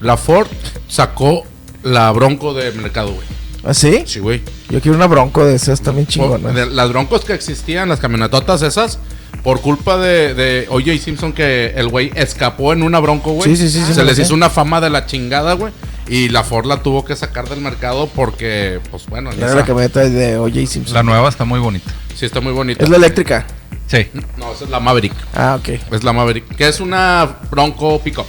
la 0.00 0.16
Ford 0.16 0.48
sacó 0.88 1.44
la 1.82 2.10
Bronco 2.12 2.54
de 2.54 2.70
mercado, 2.72 3.12
güey. 3.12 3.26
¿Ah, 3.66 3.74
sí? 3.74 4.04
Sí, 4.06 4.20
güey. 4.20 4.42
Yo 4.70 4.80
quiero 4.80 4.96
una 4.96 5.06
bronco 5.06 5.44
de 5.44 5.56
esas 5.56 5.80
también 5.80 6.06
chingonas. 6.06 6.54
de 6.54 6.66
las 6.66 6.88
broncos 6.90 7.24
que 7.24 7.32
existían, 7.34 7.88
las 7.88 7.98
camionetotas 8.00 8.62
esas, 8.62 8.98
por 9.42 9.60
culpa 9.60 9.96
de, 9.98 10.34
de 10.34 10.66
O.J. 10.70 10.98
Simpson, 10.98 11.32
que 11.32 11.72
el 11.76 11.88
güey 11.88 12.10
escapó 12.14 12.72
en 12.72 12.82
una 12.82 13.00
bronco, 13.00 13.32
güey. 13.32 13.56
Sí, 13.56 13.56
sí, 13.56 13.68
sí, 13.84 13.92
Se 13.92 14.04
les 14.04 14.16
sé. 14.16 14.22
hizo 14.22 14.34
una 14.34 14.50
fama 14.50 14.80
de 14.80 14.90
la 14.90 15.06
chingada, 15.06 15.54
güey. 15.54 15.72
Y 16.08 16.28
la 16.28 16.44
Ford 16.44 16.66
la 16.66 16.82
tuvo 16.82 17.04
que 17.04 17.16
sacar 17.16 17.48
del 17.48 17.60
mercado 17.60 18.08
porque, 18.14 18.78
pues 18.92 19.06
bueno, 19.06 19.32
en 19.32 19.38
Era 19.38 19.48
esa- 19.48 19.56
la 19.56 19.64
camioneta 19.64 20.00
de 20.08 20.36
O.J. 20.38 20.66
Simpson. 20.66 20.94
La 20.94 21.02
nueva 21.02 21.28
está 21.28 21.44
muy 21.44 21.58
bonita. 21.58 21.92
sí 22.14 22.24
está 22.24 22.40
muy 22.40 22.52
bonita. 22.52 22.84
Es 22.84 22.88
la 22.90 22.96
eléctrica. 22.96 23.44
Sí. 23.86 24.08
No, 24.36 24.52
esa 24.52 24.64
es 24.64 24.70
la 24.70 24.80
Maverick. 24.80 25.14
Ah, 25.34 25.56
ok. 25.58 25.68
Es 25.92 26.02
la 26.02 26.12
Maverick. 26.12 26.56
Que 26.56 26.68
es 26.68 26.80
una 26.80 27.38
bronco 27.50 28.00
pick 28.00 28.18
ok. 28.18 28.26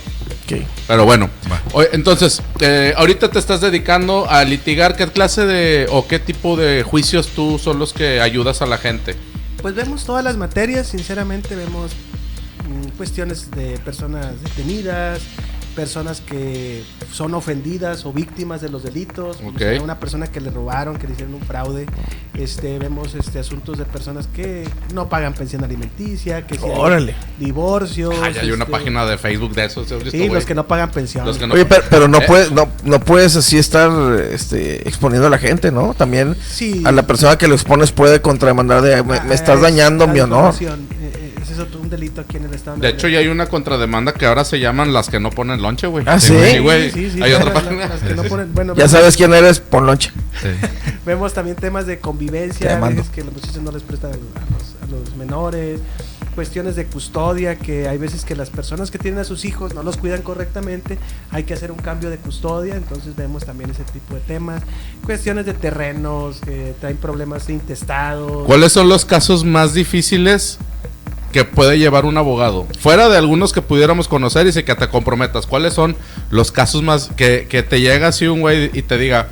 Pero 0.87 1.05
bueno, 1.05 1.29
Va. 1.51 1.61
Oye, 1.73 1.89
entonces, 1.93 2.41
eh, 2.59 2.93
ahorita 2.95 3.29
te 3.29 3.39
estás 3.39 3.61
dedicando 3.61 4.29
a 4.29 4.43
litigar. 4.43 4.95
¿Qué 4.95 5.07
clase 5.07 5.45
de 5.45 5.87
o 5.89 6.07
qué 6.07 6.19
tipo 6.19 6.55
de 6.55 6.83
juicios 6.83 7.29
tú 7.29 7.59
son 7.59 7.79
los 7.79 7.93
que 7.93 8.21
ayudas 8.21 8.61
a 8.61 8.65
la 8.65 8.77
gente? 8.77 9.15
Pues 9.61 9.75
vemos 9.75 10.05
todas 10.05 10.23
las 10.23 10.37
materias, 10.37 10.87
sinceramente 10.87 11.55
vemos 11.55 11.91
mm, 12.69 12.89
cuestiones 12.97 13.49
de 13.51 13.77
personas 13.79 14.41
detenidas, 14.43 15.21
personas 15.77 16.21
que 16.21 16.83
son 17.13 17.35
ofendidas 17.35 18.03
o 18.07 18.11
víctimas 18.11 18.61
de 18.61 18.69
los 18.69 18.81
delitos, 18.83 19.37
o 19.45 19.49
Ok. 19.49 19.59
sea, 19.59 19.79
una 19.81 19.99
persona 19.99 20.25
que 20.25 20.41
le 20.41 20.49
robaron, 20.49 20.97
que 20.97 21.05
le 21.05 21.13
hicieron 21.13 21.35
un 21.35 21.41
fraude, 21.41 21.85
este, 22.33 22.79
vemos 22.79 23.13
este 23.13 23.37
asuntos 23.37 23.77
de 23.77 23.85
personas 23.85 24.25
que 24.27 24.67
no 24.95 25.07
pagan 25.07 25.35
pensión 25.35 25.63
alimenticia, 25.63 26.47
que 26.47 26.57
si 26.57 26.65
hay 26.65 26.71
Órale. 26.75 27.15
divorcios, 27.39 28.13
Ah, 28.23 28.31
ya 28.31 28.41
hay 28.41 28.51
una 28.51 28.63
este, 28.63 28.71
página 28.71 29.05
de 29.05 29.19
Facebook 29.19 29.53
de 29.53 29.65
esos. 29.65 29.91
¿has 29.91 30.03
visto, 30.03 30.17
sí, 30.17 30.27
los 30.29 30.45
que 30.45 30.55
no 30.55 30.67
pagan 30.67 30.89
pensión. 30.89 31.25
Los 31.27 31.37
que 31.37 31.45
no- 31.45 31.53
Oye, 31.53 31.65
pero, 31.65 31.83
pero 31.91 32.07
no, 32.07 32.17
¿Eh? 32.17 32.23
puedes, 32.27 32.51
no, 32.51 32.67
no 32.83 32.99
puedes 32.99 33.35
así 33.35 33.57
estar 33.59 33.91
este, 34.31 34.87
exponiendo 34.89 35.27
a 35.27 35.29
la 35.29 35.37
gente, 35.37 35.71
¿no? 35.71 35.93
También 35.93 36.35
Sí. 36.49 36.81
a 36.85 36.91
la 36.91 37.03
persona 37.05 37.37
que 37.37 37.47
lo 37.47 37.53
expones 37.53 37.91
puede 37.91 38.19
contrademandar 38.19 38.81
de 38.81 39.03
me, 39.03 39.21
me 39.21 39.31
Ah, 39.31 39.33
estás 39.35 39.57
es 39.57 39.61
dañando 39.61 40.07
mi 40.07 40.19
honor. 40.21 40.55
eh, 40.59 41.26
ese 41.41 41.53
es 41.53 41.59
otro 41.59 41.79
un 41.79 41.89
delito 41.89 42.21
aquí 42.21 42.37
en 42.37 42.45
el 42.45 42.53
estado. 42.53 42.77
De 42.77 42.89
hecho, 42.89 43.07
ya 43.07 43.19
hay 43.19 43.27
una 43.27 43.47
contrademanda 43.47 44.13
que 44.13 44.25
ahora 44.25 44.43
se 44.43 44.59
llaman 44.59 44.93
las 44.93 45.09
que 45.09 45.19
no 45.19 45.29
ponen 45.29 45.61
lonche, 45.61 45.87
güey. 45.87 46.03
Ah, 46.07 46.19
¿sí? 46.19 46.33
Sí, 46.51 46.57
güey. 46.59 46.91
Sí, 46.91 47.11
sí, 47.11 47.21
hay 47.21 47.33
otra 47.33 47.53
las- 47.53 47.63
página. 47.63 47.87
las 47.87 48.01
que 48.01 48.15
no 48.15 48.23
ponen- 48.23 48.53
bueno, 48.53 48.73
Ya 48.73 48.83
vemos- 48.85 48.91
sabes 48.91 49.17
quién 49.17 49.33
eres, 49.33 49.59
pon 49.59 49.85
lonche. 49.85 50.11
Sí. 50.41 50.49
Vemos 51.05 51.33
también 51.33 51.55
temas 51.55 51.87
de 51.87 51.99
convivencia, 51.99 52.77
veces 52.81 53.09
que 53.09 53.23
los 53.23 53.33
muchachos 53.33 53.61
no 53.61 53.71
les 53.71 53.81
prestan 53.81 54.11
a 54.11 54.15
los, 54.15 54.23
a 54.83 54.91
los 55.07 55.15
menores, 55.15 55.79
cuestiones 56.35 56.75
de 56.75 56.85
custodia, 56.85 57.55
que 57.57 57.87
hay 57.87 57.97
veces 57.97 58.25
que 58.25 58.35
las 58.35 58.49
personas 58.49 58.91
que 58.91 58.99
tienen 58.99 59.21
a 59.21 59.23
sus 59.23 59.45
hijos 59.45 59.73
no 59.73 59.83
los 59.83 59.95
cuidan 59.95 60.21
correctamente, 60.21 60.97
hay 61.31 61.45
que 61.45 61.53
hacer 61.53 61.71
un 61.71 61.77
cambio 61.79 62.09
de 62.09 62.17
custodia, 62.17 62.75
entonces 62.75 63.15
vemos 63.15 63.45
también 63.45 63.69
ese 63.69 63.83
tipo 63.85 64.15
de 64.15 64.19
temas, 64.19 64.61
cuestiones 65.05 65.45
de 65.45 65.53
terrenos, 65.53 66.41
que 66.41 66.75
traen 66.81 66.97
problemas 66.97 67.47
de 67.47 67.53
intestados. 67.53 68.45
¿Cuáles 68.45 68.73
son 68.73 68.89
los 68.89 69.05
casos 69.05 69.45
más 69.45 69.73
difíciles 69.73 70.59
que 71.31 71.45
puede 71.45 71.77
llevar 71.77 72.05
un 72.05 72.17
abogado? 72.17 72.67
Fuera 72.79 73.09
de 73.09 73.17
algunos 73.17 73.53
que 73.53 73.61
pudiéramos 73.61 74.07
conocer 74.07 74.47
y 74.47 74.51
sé 74.51 74.63
que 74.63 74.75
te 74.75 74.87
comprometas, 74.87 75.47
¿cuáles 75.47 75.73
son 75.73 75.95
los 76.29 76.51
casos 76.51 76.83
más 76.83 77.09
que, 77.15 77.47
que 77.49 77.63
te 77.63 77.81
llega 77.81 78.07
así 78.07 78.27
un 78.27 78.41
güey 78.41 78.69
y 78.73 78.81
te 78.81 78.97
diga, 78.97 79.29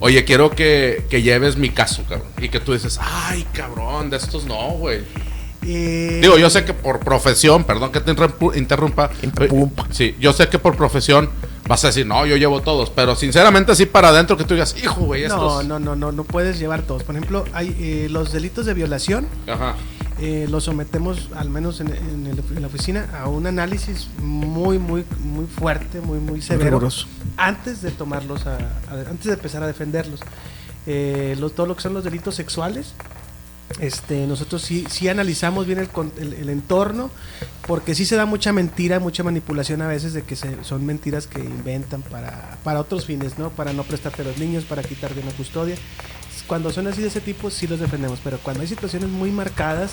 oye, 0.00 0.24
quiero 0.24 0.50
que, 0.50 1.04
que 1.10 1.22
lleves 1.22 1.56
mi 1.56 1.70
caso, 1.70 2.02
cabrón? 2.08 2.28
Y 2.40 2.48
que 2.48 2.60
tú 2.60 2.72
dices, 2.72 2.98
ay, 3.00 3.46
cabrón, 3.52 4.10
de 4.10 4.16
estos 4.16 4.44
no, 4.44 4.70
güey. 4.70 5.02
Eh, 5.66 6.18
Digo, 6.20 6.36
yo 6.36 6.50
sé 6.50 6.64
que 6.64 6.74
por 6.74 7.00
profesión, 7.00 7.64
perdón 7.64 7.90
que 7.90 8.00
te 8.00 8.10
interrumpa. 8.10 9.10
Interrumpa. 9.22 9.86
Sí, 9.90 10.14
yo 10.20 10.32
sé 10.32 10.48
que 10.48 10.58
por 10.58 10.76
profesión 10.76 11.30
vas 11.66 11.82
a 11.84 11.86
decir, 11.86 12.06
no, 12.06 12.26
yo 12.26 12.36
llevo 12.36 12.60
todos, 12.60 12.90
pero 12.90 13.16
sinceramente 13.16 13.72
así 13.72 13.86
para 13.86 14.08
adentro 14.08 14.36
que 14.36 14.44
tú 14.44 14.54
digas, 14.54 14.76
hijo, 14.76 15.00
güey, 15.02 15.24
estos... 15.24 15.64
no, 15.64 15.78
no, 15.78 15.78
no, 15.78 15.96
no, 15.96 16.12
no 16.12 16.24
puedes 16.24 16.58
llevar 16.58 16.82
todos. 16.82 17.02
Por 17.02 17.16
ejemplo, 17.16 17.44
hay 17.54 17.74
eh, 17.80 18.08
los 18.10 18.32
delitos 18.32 18.66
de 18.66 18.74
violación, 18.74 19.26
Ajá. 19.46 19.74
Eh, 20.20 20.46
los 20.48 20.64
sometemos, 20.64 21.28
al 21.34 21.50
menos 21.50 21.80
en, 21.80 21.88
en 21.88 22.26
el- 22.26 22.38
en 22.56 22.60
la 22.62 22.68
oficina, 22.68 23.08
a 23.20 23.28
un 23.28 23.46
análisis 23.46 24.08
muy, 24.22 24.78
muy, 24.78 25.04
muy 25.24 25.46
fuerte, 25.46 26.00
muy, 26.00 26.18
muy 26.18 26.40
severo, 26.40 26.70
antes 27.36 27.82
de 27.82 27.90
tomarlos, 27.90 28.46
a, 28.46 28.56
a- 28.56 29.10
antes 29.10 29.24
de 29.26 29.32
empezar 29.34 29.62
a 29.62 29.66
defenderlos. 29.66 30.20
Eh, 30.86 31.36
lo- 31.40 31.50
todo 31.50 31.66
lo 31.66 31.74
que 31.76 31.82
son 31.82 31.94
los 31.94 32.04
delitos 32.04 32.34
sexuales, 32.34 32.94
este, 33.80 34.26
nosotros 34.26 34.62
sí, 34.62 34.84
sí 34.88 35.08
analizamos 35.08 35.66
bien 35.66 35.78
el, 35.80 35.88
el- 36.18 36.34
el 36.34 36.48
entorno, 36.50 37.10
porque 37.66 37.94
sí 37.94 38.04
se 38.04 38.14
da 38.14 38.26
mucha 38.26 38.52
mentira, 38.52 39.00
mucha 39.00 39.24
manipulación 39.24 39.82
a 39.82 39.88
veces 39.88 40.12
de 40.12 40.22
que 40.22 40.36
se- 40.36 40.62
son 40.62 40.84
mentiras 40.86 41.26
que 41.26 41.40
inventan 41.40 42.02
para, 42.02 42.58
para 42.62 42.78
otros 42.80 43.06
fines, 43.06 43.38
¿no? 43.38 43.50
Para 43.50 43.72
no 43.72 43.82
prestarte 43.82 44.22
a 44.22 44.26
los 44.26 44.38
niños, 44.38 44.64
para 44.64 44.82
quitarte 44.82 45.18
una 45.20 45.32
custodia. 45.32 45.76
Cuando 46.46 46.70
son 46.70 46.86
así 46.86 47.00
de 47.00 47.08
ese 47.08 47.20
tipo, 47.20 47.50
sí 47.50 47.66
los 47.66 47.80
defendemos, 47.80 48.18
pero 48.22 48.38
cuando 48.38 48.62
hay 48.62 48.68
situaciones 48.68 49.08
muy 49.08 49.30
marcadas, 49.30 49.92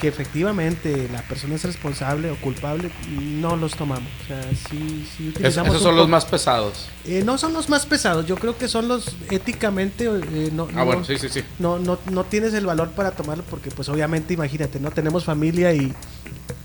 que 0.00 0.08
efectivamente 0.08 1.08
la 1.12 1.22
persona 1.22 1.54
es 1.54 1.64
responsable 1.64 2.30
o 2.30 2.36
culpable, 2.36 2.90
no 3.08 3.56
los 3.56 3.72
tomamos. 3.74 4.08
O 4.24 4.26
sea, 4.26 4.42
sí, 4.68 5.06
utilizamos 5.28 5.70
esos 5.70 5.82
son 5.82 5.96
los 5.96 6.08
más 6.08 6.24
pesados. 6.24 6.88
Eh, 7.06 7.22
no 7.24 7.38
son 7.38 7.52
los 7.52 7.68
más 7.68 7.86
pesados, 7.86 8.26
yo 8.26 8.36
creo 8.36 8.56
que 8.58 8.68
son 8.68 8.88
los 8.88 9.16
éticamente 9.30 10.04
eh, 10.06 10.50
no, 10.52 10.64
Ah, 10.70 10.76
no- 10.78 10.84
bueno, 10.86 11.04
sí, 11.04 11.16
sí, 11.18 11.28
sí. 11.28 11.42
no, 11.58 11.78
no, 11.78 11.98
no 12.10 12.24
tienes 12.24 12.52
el 12.54 12.66
valor 12.66 12.90
para 12.90 13.12
tomarlo 13.12 13.44
porque 13.48 13.70
pues 13.70 13.88
obviamente 13.88 14.34
imagínate, 14.34 14.78
no 14.80 14.90
tenemos 14.90 15.24
familia 15.24 15.72
y, 15.72 15.92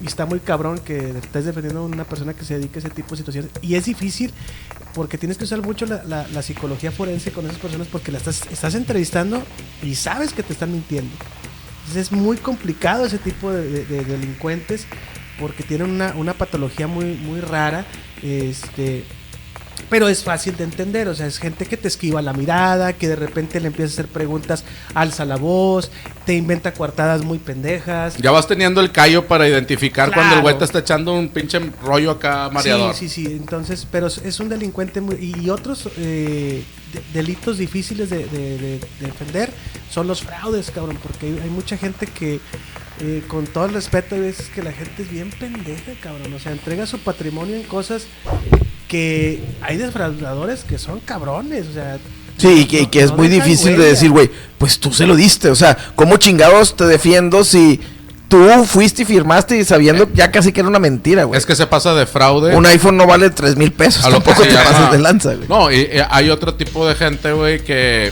y 0.01 0.05
está 0.05 0.25
muy 0.25 0.39
cabrón 0.39 0.79
que 0.79 0.97
estés 1.19 1.45
defendiendo 1.45 1.81
a 1.81 1.83
una 1.85 2.03
persona 2.05 2.33
que 2.33 2.43
se 2.43 2.55
dedique 2.57 2.79
a 2.79 2.79
ese 2.79 2.89
tipo 2.89 3.11
de 3.11 3.17
situaciones. 3.17 3.51
Y 3.61 3.75
es 3.75 3.85
difícil 3.85 4.31
porque 4.97 5.19
tienes 5.19 5.37
que 5.37 5.43
usar 5.43 5.61
mucho 5.61 5.85
la, 5.85 6.01
la- 6.07 6.41
psicología 6.41 6.91
forense 6.91 7.31
con 7.31 7.45
esas 7.45 7.59
personas 7.59 7.87
porque 7.87 8.11
la 8.11 8.17
estás, 8.17 8.41
estás 8.51 8.73
entrevistando 8.73 9.43
y 9.83 9.93
sabes 9.93 10.33
que 10.33 10.41
te 10.41 10.53
están 10.53 10.71
mintiendo. 10.71 11.11
Entonces 11.81 12.07
es 12.07 12.11
muy 12.11 12.35
complicado 12.37 13.05
ese 13.05 13.19
tipo 13.19 13.51
de, 13.51 13.69
de- 13.69 13.85
de 13.85 14.03
delincuentes 14.05 14.87
porque 15.39 15.61
tienen 15.61 15.91
una, 15.91 16.15
una 16.15 16.33
patología 16.33 16.87
muy, 16.87 17.13
muy 17.13 17.41
rara. 17.41 17.85
Este, 18.23 19.03
pero 19.89 20.07
es 20.09 20.23
fácil 20.23 20.57
de 20.57 20.63
entender, 20.65 21.07
o 21.07 21.15
sea, 21.15 21.27
es 21.27 21.37
gente 21.39 21.65
que 21.65 21.77
te 21.77 21.87
esquiva 21.87 22.21
la 22.21 22.33
mirada, 22.33 22.93
que 22.93 23.07
de 23.07 23.15
repente 23.15 23.59
le 23.59 23.67
empieza 23.67 23.91
a 23.91 23.93
hacer 23.93 24.07
preguntas, 24.07 24.63
alza 24.93 25.23
la 25.25 25.37
voz, 25.37 25.91
te 26.25 26.33
inventa 26.33 26.73
coartadas 26.73 27.23
muy 27.23 27.37
pendejas. 27.37 28.17
Ya 28.17 28.31
vas 28.31 28.47
teniendo 28.47 28.81
el 28.81 28.91
callo 28.91 29.27
para 29.27 29.47
identificar 29.47 30.11
cuando 30.13 30.35
el 30.35 30.41
güey 30.41 30.57
te 30.57 30.65
está 30.65 30.79
echando 30.79 31.13
un 31.13 31.29
pinche 31.29 31.59
rollo 31.83 32.11
acá 32.11 32.49
mareador. 32.51 32.93
Sí, 32.95 33.07
sí, 33.07 33.25
sí, 33.25 33.31
entonces, 33.33 33.87
pero 33.89 34.07
es- 34.07 34.39
un 34.39 34.49
delincuente 34.49 35.01
muy... 35.01 35.15
Y 35.37 35.49
otros 35.49 35.89
eh, 35.97 36.63
de- 36.93 37.01
delitos 37.13 37.57
difíciles 37.57 38.09
de, 38.09 38.25
de- 38.25 38.57
de- 38.57 38.79
de 38.79 39.05
defender 39.05 39.49
son 39.89 40.07
los 40.07 40.21
fraudes, 40.21 40.69
cabrón, 40.71 40.97
porque 41.01 41.27
hay, 41.27 41.39
hay 41.43 41.49
mucha 41.49 41.77
gente 41.77 42.07
que, 42.07 42.39
eh, 42.99 43.23
con 43.27 43.45
todo 43.47 43.65
el 43.65 43.73
respeto, 43.73 44.15
hay 44.15 44.21
veces 44.21 44.49
que 44.49 44.61
la 44.63 44.71
gente 44.71 45.03
es 45.03 45.09
bien 45.09 45.29
pendeja, 45.29 45.93
cabrón, 46.01 46.33
o 46.33 46.39
sea, 46.39 46.51
entrega 46.51 46.85
su 46.85 46.99
patrimonio 46.99 47.55
en 47.55 47.63
cosas 47.63 48.05
que 48.87 49.43
hay 49.61 49.77
defraudadores 49.77 50.63
que 50.63 50.77
son 50.77 50.99
cabrones, 50.99 51.67
o 51.69 51.73
sea... 51.73 51.97
Sí, 52.37 52.67
y 52.69 52.85
que, 52.85 53.01
es 53.01 53.09
no 53.09 53.17
muy 53.17 53.29
difícil 53.29 53.75
de 53.77 53.85
decir, 53.85 54.11
güey, 54.11 54.29
pues 54.59 54.79
tú 54.79 54.93
se 54.93 55.07
lo 55.07 55.15
diste. 55.15 55.49
O 55.49 55.55
sea, 55.55 55.75
¿cómo 55.95 56.17
chingados 56.17 56.75
te 56.75 56.85
defiendo 56.85 57.43
si 57.43 57.81
tú 58.27 58.47
fuiste 58.65 59.01
y 59.01 59.05
firmaste 59.05 59.57
y 59.57 59.65
sabiendo 59.65 60.07
ya 60.13 60.31
casi 60.31 60.51
que 60.51 60.59
era 60.59 60.69
una 60.69 60.77
mentira, 60.77 61.23
güey? 61.23 61.35
Es 61.35 61.47
que 61.47 61.55
se 61.55 61.65
pasa 61.65 61.95
de 61.95 62.05
fraude. 62.05 62.55
Un 62.55 62.67
iPhone 62.67 62.95
no 62.95 63.07
vale 63.07 63.31
3 63.31 63.55
mil 63.55 63.71
pesos. 63.71 64.05
a 64.05 64.11
lo 64.11 64.21
que 64.21 64.33
te 64.33 64.53
pases 64.53 64.91
de 64.91 64.99
lanza, 64.99 65.33
güey. 65.33 65.47
No, 65.47 65.71
y, 65.71 65.77
y 65.77 65.99
hay 66.07 66.29
otro 66.29 66.53
tipo 66.53 66.87
de 66.87 66.93
gente, 66.93 67.31
güey, 67.31 67.63
que 67.63 68.11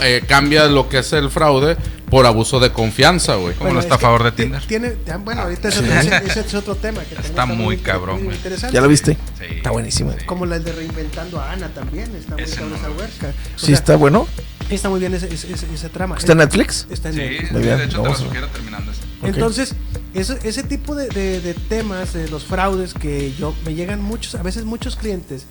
eh, 0.00 0.22
cambia 0.26 0.66
lo 0.66 0.88
que 0.88 0.98
es 0.98 1.12
el 1.12 1.30
fraude 1.30 1.76
por 2.10 2.26
abuso 2.26 2.60
de 2.60 2.72
confianza, 2.72 3.34
güey. 3.36 3.54
¿Cómo 3.54 3.72
no 3.72 3.80
está 3.80 3.94
es 3.96 3.98
a 4.00 4.02
favor 4.02 4.24
de 4.24 4.32
Tinder? 4.32 4.62
Tiene, 4.66 4.92
bueno, 5.24 5.42
ahorita 5.42 5.68
ese, 5.68 5.80
ese- 5.98 6.16
ese 6.26 6.40
es 6.40 6.54
otro 6.54 6.74
tema. 6.76 7.00
Que 7.02 7.14
también 7.14 7.30
Está 7.30 7.46
muy 7.46 7.76
cabrón, 7.78 8.16
muy 8.16 8.24
güey. 8.26 8.36
interesante. 8.36 8.74
¿Ya 8.74 8.80
lo 8.80 8.88
viste? 8.88 9.16
Sí. 9.38 9.44
Está 9.56 9.70
buenísimo. 9.70 10.12
Sí. 10.18 10.24
Como 10.26 10.46
la 10.46 10.58
de 10.58 10.72
Reinventando 10.72 11.40
a 11.40 11.52
Ana 11.52 11.68
también. 11.68 12.14
Está 12.16 12.34
muy 12.36 12.44
cabrón 12.44 12.70
no 12.70 12.76
esa 12.76 12.90
huerca. 12.90 13.26
O 13.28 13.58
Sí, 13.58 13.66
sea, 13.66 13.74
está 13.74 13.96
bueno. 13.96 14.26
está 14.70 14.88
muy 14.88 15.00
bien 15.00 15.14
ese, 15.14 15.32
ese, 15.32 15.52
ese- 15.52 15.66
ese 15.72 15.88
trama. 15.88 16.16
¿Está 16.16 16.32
en 16.32 16.38
Netflix? 16.38 16.86
Está 16.90 17.08
en 17.10 17.14
Sí, 17.14 17.20
Netflix. 17.20 17.52
Muy 17.52 17.60
sí, 17.62 17.66
bien, 17.66 17.78
de 17.78 17.84
hecho 17.84 17.90
te 17.92 17.96
lo 17.98 18.02
vamos 18.04 18.20
a- 18.20 18.24
sugiero 18.24 18.46
terminando 18.48 18.92
esto. 18.92 19.04
Ok. 19.20 19.28
Entonces, 19.28 19.74
ese, 20.14 20.38
ese 20.44 20.62
tipo 20.62 20.94
de, 20.94 21.08
de- 21.08 21.40
de 21.40 21.54
temas, 21.54 22.12
de 22.12 22.28
los 22.28 22.44
fraudes 22.44 22.94
que 22.94 23.32
yo 23.38 23.54
me 23.64 23.74
llegan 23.74 24.00
muchos, 24.02 24.34
a 24.34 24.42
veces 24.42 24.64
muchos 24.64 24.96
clientes 24.96 25.44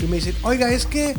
y 0.00 0.04
me 0.06 0.16
dicen, 0.16 0.34
oiga, 0.42 0.70
es 0.72 0.86
que 0.86 1.14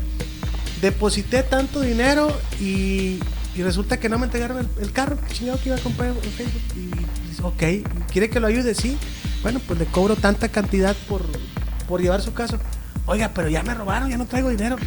deposité 0.81 1.43
tanto 1.43 1.81
dinero 1.81 2.36
y, 2.60 3.19
y 3.55 3.63
resulta 3.63 3.98
que 4.00 4.08
no 4.10 4.17
me 4.20 4.25
entregaron 4.25 4.58
el, 4.60 4.67
el 4.81 4.91
carro, 4.91 5.17
que 5.27 5.34
chingado 5.34 5.60
que 5.60 5.70
iba 5.70 5.75
a 5.77 5.81
comprar 5.81 6.10
en 6.10 6.31
Facebook. 6.31 6.62
Y 6.75 7.29
dice, 7.29 7.41
ok, 7.43 8.08
¿quiere 8.12 8.29
que 8.29 8.39
lo 8.39 8.48
ayude? 8.48 8.74
Sí. 8.75 8.98
Bueno, 9.43 9.60
pues 9.67 9.79
le 9.79 9.86
cobro 9.86 10.15
tanta 10.15 10.50
cantidad 10.50 10.96
por, 11.10 11.22
por 11.88 12.01
llevar 12.01 12.22
su 12.22 12.34
caso. 12.34 12.58
Oiga, 13.08 13.31
pero 13.34 13.50
ya 13.50 13.63
me 13.63 13.74
robaron, 13.74 14.10
ya 14.10 14.17
no 14.17 14.25
traigo 14.27 14.50
dinero. 14.50 14.77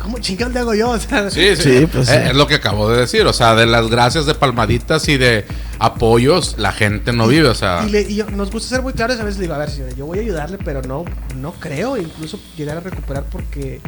¿Cómo 0.00 0.18
chingados 0.20 0.54
le 0.54 0.60
hago 0.60 0.74
yo? 0.74 0.90
O 0.96 0.98
sea, 1.00 1.30
Sí, 1.30 1.56
sí. 1.56 1.80
Sí, 1.80 1.86
pues, 1.92 2.08
Eh, 2.08 2.20
sí. 2.22 2.28
Es 2.30 2.36
lo 2.36 2.46
que 2.46 2.54
acabo 2.54 2.88
de 2.88 3.00
decir. 3.00 3.26
O 3.26 3.32
sea, 3.32 3.54
de 3.56 3.66
las 3.66 3.88
gracias 3.88 4.24
de 4.24 4.34
palmaditas 4.34 5.08
y 5.08 5.16
de 5.18 5.44
apoyos, 5.80 6.54
la 6.58 6.72
gente 6.72 7.12
no 7.12 7.26
vive. 7.28 7.48
O 7.48 7.54
sea, 7.54 7.84
Y, 7.86 7.90
le- 7.90 8.02
y 8.02 8.14
yo- 8.16 8.30
nos 8.30 8.50
gusta 8.50 8.68
ser 8.68 8.82
muy 8.82 8.92
claros, 8.92 9.18
a 9.20 9.24
veces 9.24 9.38
le 9.38 9.42
digo, 9.42 9.54
a 9.54 9.58
ver, 9.58 9.70
señora, 9.70 9.92
yo 9.94 10.06
voy 10.06 10.18
a 10.18 10.22
ayudarle, 10.22 10.58
pero 10.64 10.80
no, 10.82 11.04
no 11.36 11.52
creo 11.52 11.96
incluso 11.96 12.38
llegar 12.56 12.78
a 12.78 12.80
recuperar 12.80 13.24
porque 13.30 13.80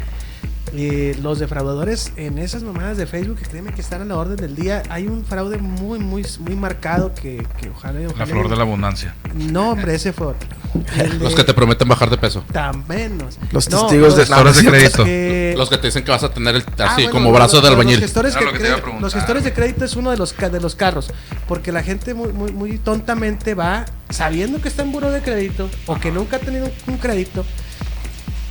eh, 0.75 1.17
los 1.23 1.39
defraudadores 1.39 2.13
en 2.17 2.39
esas 2.39 2.63
mamadas 2.63 2.97
de 2.97 3.07
Facebook, 3.07 3.39
créeme 3.49 3.73
que 3.73 3.81
están 3.81 4.03
a 4.03 4.05
la 4.05 4.17
orden 4.17 4.37
del 4.37 4.55
día. 4.57 4.83
Hay 4.91 5.07
un 5.07 5.25
fraude 5.25 5.59
muy, 5.59 5.99
muy, 5.99 6.25
muy 6.41 6.57
marcado 6.57 7.15
que, 7.15 7.47
que 7.61 7.71
ojalá, 7.71 8.01
La 8.01 8.09
ojalá- 8.09 8.27
flor 8.27 8.49
de 8.49 8.57
la 8.57 8.63
abundancia. 8.63 9.15
No, 9.35 9.71
hombre, 9.71 9.95
ese 9.95 10.13
fue 10.13 10.29
otro. 10.29 10.49
El 10.99 11.19
los 11.19 11.31
de- 11.31 11.35
que 11.37 11.45
te 11.45 11.55
prometen 11.55 11.89
bajar 11.89 12.11
de 12.11 12.19
peso. 12.19 12.45
Tan 12.53 12.87
menos. 12.87 13.39
Los 13.53 13.69
No, 13.71 13.81
testigos 13.83 14.15
de... 14.17 14.21
los- 14.23 14.29
Gestores 14.29 14.57
de 14.57 14.63
no, 14.63 14.69
es 14.69 14.75
crédito. 14.83 15.05
que- 15.05 15.55
Los 15.57 15.71
que 15.71 15.79
te 15.79 15.87
dicen 15.89 16.05
que 16.05 16.11
vas 16.11 16.23
a 16.25 16.31
tener 16.31 16.57
el, 16.57 16.63
Ah, 16.79 16.85
así 16.93 17.03
bueno, 17.03 17.11
como 17.13 17.25
los- 17.31 17.39
brazo 17.39 17.61
de 17.61 17.69
albañil. 17.69 17.95
Los 17.95 18.03
gestores, 18.03 18.37
que 18.37 18.45
que 18.45 18.51
cre- 18.59 19.01
los 19.01 19.15
gestores 19.15 19.45
de 19.45 19.53
crédito 19.53 19.85
es 19.85 19.97
uno 19.97 20.11
de 20.11 20.17
los, 20.19 20.37
de 20.37 20.61
los 20.61 20.75
carros. 20.75 21.11
Porque 21.47 21.73
la 21.73 21.83
gente 21.83 22.15
muy, 22.15 22.33
muy, 22.33 22.53
muy 22.53 22.79
tontamente 22.79 23.55
va 23.55 23.87
sabiendo 24.11 24.61
que 24.61 24.69
está 24.69 24.83
en 24.83 24.93
buro 24.93 25.11
de 25.11 25.21
crédito 25.23 25.69
o 25.87 25.99
que 25.99 26.11
nunca 26.13 26.37
ha 26.37 26.41
tenido 26.41 26.71
un 26.87 26.99
crédito. 26.99 27.45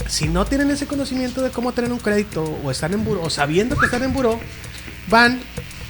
Si 0.10 0.28
no 0.28 0.46
tienen 0.46 0.70
ese 0.72 0.88
conocimiento 0.88 1.42
de 1.42 1.50
cómo 1.52 1.74
tener 1.74 1.92
un 1.92 2.00
crédito 2.00 2.44
o 2.44 2.72
están 2.72 2.94
en 2.94 3.04
buro 3.04 3.22
o 3.24 3.30
sabiendo 3.30 3.78
que 3.78 3.86
están 3.86 4.04
en 4.04 4.14
buro, 4.14 4.40
van 5.10 5.40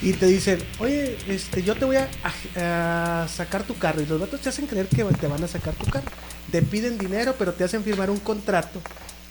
y 0.02 0.14
te 0.14 0.26
dicen, 0.28 0.64
oye, 0.80 1.18
este, 1.28 1.64
yo 1.64 1.76
te 1.76 1.86
voy 1.86 1.96
a, 1.98 2.08
a- 2.56 3.24
a 3.24 3.28
sacar 3.28 3.64
tu 3.64 3.78
carro. 3.78 4.02
Y 4.02 4.06
los 4.06 4.20
datos 4.20 4.40
te 4.42 4.50
hacen 4.50 4.68
creer 4.68 4.88
que 4.88 5.04
te 5.04 5.28
van 5.28 5.44
a 5.44 5.48
sacar 5.48 5.74
tu 5.76 5.86
carro. 5.90 6.06
Te 6.52 6.62
piden 6.62 6.98
dinero, 6.98 7.36
pero 7.38 7.54
te 7.54 7.64
hacen 7.64 7.84
firmar 7.84 8.10
un 8.10 8.20
contrato 8.20 8.82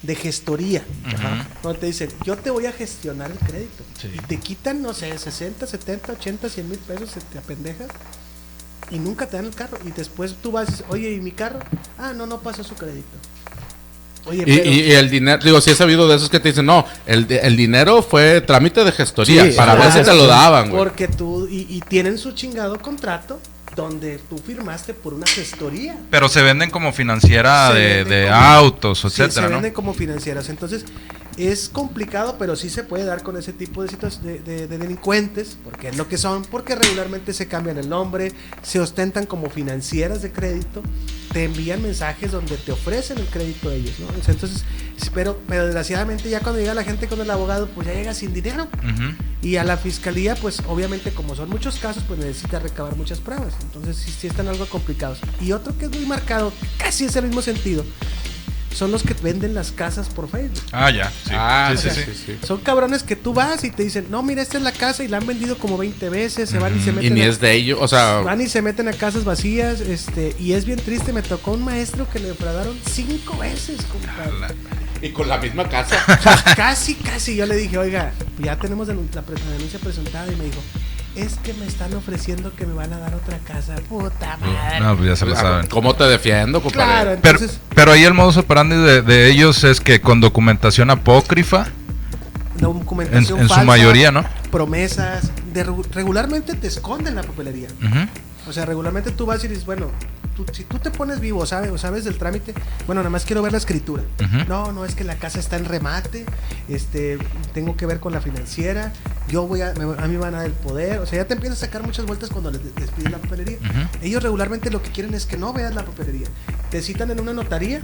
de 0.03 0.15
gestoría. 0.15 0.85
Ajá. 1.05 1.49
Donde 1.63 1.79
te 1.81 1.87
dicen, 1.87 2.11
yo 2.25 2.37
te 2.37 2.51
voy 2.51 2.67
a 2.67 2.73
gestionar 2.73 3.31
el 3.31 3.39
crédito. 3.39 3.85
Sí. 4.01 4.11
Y 4.15 4.19
te 4.27 4.39
quitan, 4.39 4.83
no 4.83 4.93
sé, 4.93 5.17
60, 5.19 5.67
70, 5.67 6.13
80, 6.13 6.49
100 6.49 6.69
mil 6.69 6.79
pesos, 6.81 7.11
se 7.11 7.21
te 7.21 7.39
apendejas. 7.39 7.89
Y 8.91 8.99
nunca 8.99 9.27
te 9.27 9.37
dan 9.37 9.47
el 9.47 9.55
carro. 9.55 9.79
Y 9.85 9.91
después 9.93 10.35
tú 10.43 10.53
vas 10.53 10.69
y 10.69 10.73
dices, 10.73 10.87
oye, 10.91 11.13
¿y 11.13 11.21
mi 11.21 11.33
carro? 11.33 11.61
Ah, 11.99 12.13
no, 12.13 12.27
no 12.27 12.41
pasó 12.41 12.63
su 12.63 12.75
crédito. 12.75 13.17
Oye, 14.27 14.43
Y, 14.47 14.57
pero... 14.57 14.71
y- 14.71 14.81
y 14.81 14.93
el 14.93 15.09
dinero, 15.11 15.43
digo, 15.45 15.61
sí 15.61 15.71
he 15.71 15.75
sabido 15.75 16.09
de 16.09 16.17
esos 16.17 16.29
que 16.29 16.41
te 16.41 16.49
dicen, 16.51 16.67
no, 16.67 16.85
el, 17.07 17.27
de- 17.27 17.39
el 17.39 17.57
dinero 17.57 18.03
fue 18.03 18.41
trámite 18.41 18.85
de 18.85 18.93
gestoría. 18.93 19.45
Sí, 19.51 19.57
para 19.57 19.75
ver 19.75 19.93
si 19.93 20.03
te 20.03 20.15
lo 20.15 20.27
daban, 20.27 20.71
güey. 20.71 20.83
Porque 20.83 21.09
tú, 21.09 21.47
y, 21.51 21.67
y 21.69 21.81
tienen 21.89 22.19
su 22.19 22.33
chingado 22.33 22.79
contrato 22.81 23.41
donde 23.75 24.19
tú 24.31 24.39
firmaste 24.39 24.95
por 24.95 25.13
una 25.13 25.27
gestoría. 25.27 25.97
Pero 26.11 26.29
se 26.31 26.41
venden 26.43 26.71
como 26.71 26.93
financiera 26.93 27.69
Se 27.73 27.79
de, 27.79 27.87
venden 28.05 28.09
de 28.09 28.25
como- 28.29 28.37
autos, 28.41 28.99
Sí, 29.01 29.07
etcétera, 29.09 29.33
se 29.33 29.41
¿no? 29.43 29.49
venden 29.51 29.73
como 29.73 29.93
financieras. 29.95 30.49
Entonces, 30.49 30.87
es 31.37 31.69
complicado, 31.69 32.37
pero 32.39 32.57
sí 32.57 32.71
se 32.71 32.83
puede 32.85 33.05
dar 33.05 33.23
con 33.23 33.37
ese 33.37 33.53
tipo 33.53 33.83
de, 33.83 33.91
situa- 33.91 34.19
de, 34.23 34.39
de- 34.39 34.67
de 34.67 34.79
delincuentes, 34.79 35.59
porque 35.63 35.89
es 35.89 35.97
lo 35.99 36.09
que 36.09 36.17
son, 36.17 36.43
porque 36.47 36.75
regularmente 36.75 37.35
se 37.35 37.47
cambian 37.49 37.77
el 37.77 37.91
nombre, 37.91 38.33
se 38.63 38.81
ostentan 38.81 39.27
como 39.27 39.51
financieras 39.51 40.23
de 40.23 40.33
crédito, 40.33 40.83
te 41.33 41.45
envían 41.45 41.83
mensajes 41.83 42.33
donde 42.33 42.57
te 42.57 42.73
ofrecen 42.73 43.19
el 43.19 43.27
crédito 43.27 43.69
a 43.69 43.75
ellos, 43.75 43.95
¿no? 43.99 44.09
Entonces, 44.15 44.65
pero, 45.15 45.41
pero 45.47 45.65
desgraciadamente 45.65 46.29
ya 46.29 46.41
cuando 46.41 46.61
llega 46.61 46.75
la 46.75 46.85
gente 46.85 47.07
con 47.09 47.21
el 47.21 47.31
abogado, 47.31 47.69
pues 47.69 47.87
ya 47.87 47.95
llega 47.95 48.15
sin 48.15 48.33
dinero. 48.33 48.69
Y 49.43 49.57
a 49.57 49.65
la 49.65 49.77
fiscalía, 49.77 50.35
pues 50.35 50.63
obviamente 50.67 51.13
como 51.13 51.35
son 51.35 51.49
muchos 51.49 51.77
casos, 51.79 52.03
pues 52.07 52.19
necesita 52.19 52.59
recabar 52.59 52.97
muchas 52.97 53.19
pruebas. 53.19 53.55
Entonces 53.63 53.97
sí, 53.97 54.11
sí 54.11 54.27
están 54.27 54.49
algo 54.49 54.67
complicados. 54.67 55.19
Y 55.41 55.53
otro 55.53 55.77
que 55.79 55.87
es 55.87 55.91
muy 55.91 56.07
marcado, 56.07 56.53
casi 56.79 57.05
es 57.05 57.17
el 57.17 57.27
mismo 57.27 57.43
sentido, 57.43 57.85
son 58.77 58.93
los 58.93 59.03
que 59.03 59.15
venden 59.15 59.55
las 59.55 59.73
casas 59.73 60.09
por 60.09 60.29
Facebook. 60.29 60.61
Ah, 60.71 60.91
ya. 60.91 61.09
Sí, 61.11 61.31
Ah, 61.33 61.73
sí, 61.77 61.89
sí, 61.91 62.03
sí. 62.27 62.39
Son 62.47 62.59
cabrones 62.61 63.03
que 63.03 63.17
tú 63.17 63.33
vas 63.33 63.65
y 63.65 63.71
te 63.71 63.83
dicen, 63.85 64.07
no, 64.11 64.23
mira, 64.23 64.43
esta 64.43 64.59
es 64.59 64.63
la 64.63 64.73
casa 64.73 65.03
y 65.03 65.09
la 65.09 65.17
han 65.17 65.27
vendido 65.27 65.57
como 65.57 65.79
20 65.79 66.09
veces, 66.11 66.51
se 66.51 66.59
van 66.59 66.77
y 66.79 66.83
se 66.83 66.91
Y 66.91 66.93
meten. 66.93 67.15
ni 67.15 67.23
a- 67.23 67.27
es 67.29 67.41
de 67.41 67.53
ellos, 67.55 67.79
o 67.81 67.89
sea, 67.89 68.19
Van 68.21 68.41
y 68.41 68.49
se 68.49 68.61
meten 68.61 68.89
a 68.89 68.93
casas 68.93 69.25
vacías, 69.25 69.81
este, 69.81 70.37
y 70.39 70.53
es 70.53 70.67
bien 70.67 70.79
triste, 70.79 71.13
me 71.15 71.23
tocó 71.23 71.53
un 71.53 71.65
maestro 71.65 72.07
que 72.11 72.19
le 72.19 72.29
defraudaron 72.29 72.79
cinco 72.93 73.39
veces, 73.39 73.79
compadre. 73.91 74.55
y 75.03 75.11
con 75.11 75.29
la 75.29 75.39
misma 75.39 75.69
casa. 75.69 75.97
casi, 76.57 76.95
casi. 76.95 77.37
Yo 77.37 77.47
le 77.47 77.57
dije, 77.57 77.79
oiga, 77.79 78.13
ya 78.39 78.57
tenemos 78.57 78.89
la 78.89 78.95
denuncia 78.95 79.23
presentada 79.81 80.31
y 80.33 80.37
me 80.37 80.45
dijo, 80.45 80.61
es 81.17 81.37
que 81.39 81.55
me 81.55 81.67
están 81.67 81.95
ofreciendo 81.95 82.55
que 82.55 82.67
me 82.67 82.75
van 82.75 82.93
a 82.93 82.99
dar 82.99 83.15
otra 83.15 83.39
casa. 83.39 83.75
Puta 83.89 84.37
madre. 84.37 84.81
No, 84.81 84.97
pues 84.97 85.09
ya 85.09 85.17
se 85.17 85.27
lo 85.27 85.35
saben. 85.35 85.67
¿Cómo 85.67 85.95
te 85.95 86.05
defiendo, 86.05 86.63
compadre? 86.63 86.87
claro, 86.87 87.19
Pero, 87.23 87.39
entonces, 87.39 87.61
pero 87.75 87.93
ahí 87.93 88.05
el 88.05 88.15
modus 88.15 88.37
operandi 88.37 88.77
de, 88.77 89.03
de 89.03 89.31
ellos 89.31 89.65
es 89.65 89.81
que 89.81 90.01
con 90.01 90.21
documentación 90.21 90.91
apócrifa, 90.91 91.69
en, 92.55 92.61
documentación 92.61 93.41
en 93.41 93.49
su 93.49 93.55
falsa, 93.55 93.65
mayoría, 93.65 94.13
¿no? 94.13 94.25
promesas, 94.51 95.31
de 95.53 95.65
regularmente 95.93 96.55
te 96.55 96.67
esconden 96.67 97.15
la 97.15 97.23
papelería. 97.23 97.69
O 98.49 98.53
sea, 98.53 98.65
regularmente 98.65 99.11
tú 99.11 99.27
vas 99.27 99.43
y 99.45 99.49
dices, 99.49 99.67
bueno, 99.67 99.91
tú, 100.37 100.45
si 100.53 100.65
tú 100.65 100.79
te 100.79 100.91
pones 100.91 101.19
vivo, 101.21 101.45
¿sabes? 101.47 101.71
O 101.71 101.79
sabes 101.79 102.05
del 102.05 102.19
trámite, 102.19 102.53
bueno, 102.87 103.01
nada 103.01 103.11
más 103.11 103.25
quiero 103.25 103.43
ver 103.43 103.53
la 103.53 103.59
escritura. 103.59 104.03
No, 104.47 104.71
no, 104.73 104.85
es 104.85 104.95
que 104.95 105.03
la 105.05 105.17
casa 105.17 105.41
está 105.41 105.57
en 105.57 105.65
remate, 105.65 106.25
este, 106.69 107.19
tengo 107.55 107.77
que 107.77 107.87
ver 107.87 107.99
con 108.01 108.13
la 108.13 108.21
financiera, 108.21 108.93
yo 109.29 109.47
voy 109.47 109.63
a, 109.63 109.73
me- 109.75 109.85
a 110.03 110.07
mí 110.07 110.13
me 110.15 110.19
van 110.19 110.35
a 110.35 110.39
dar 110.39 110.47
el 110.47 110.53
poder, 110.53 110.99
o 111.01 111.07
sea, 111.07 111.23
ya 111.23 111.27
te 111.27 111.35
empiezas 111.35 111.63
a 111.63 111.67
sacar 111.67 111.83
muchas 111.83 112.05
vueltas 112.07 112.29
cuando 112.31 112.51
les, 112.51 112.61
les 112.79 112.91
piden 112.91 113.13
la 113.13 113.19
papelería. 113.19 113.59
Ellos 114.03 114.23
regularmente 114.23 114.71
lo 114.71 114.83
que 114.83 114.91
quieren 114.91 115.15
es 115.15 115.27
que 115.27 115.37
no 115.37 115.53
veas 115.53 115.75
la 115.75 115.85
papelería. 115.85 116.27
Te 116.71 116.83
citan 116.83 117.11
en 117.11 117.19
una 117.21 117.33
notaría 117.33 117.81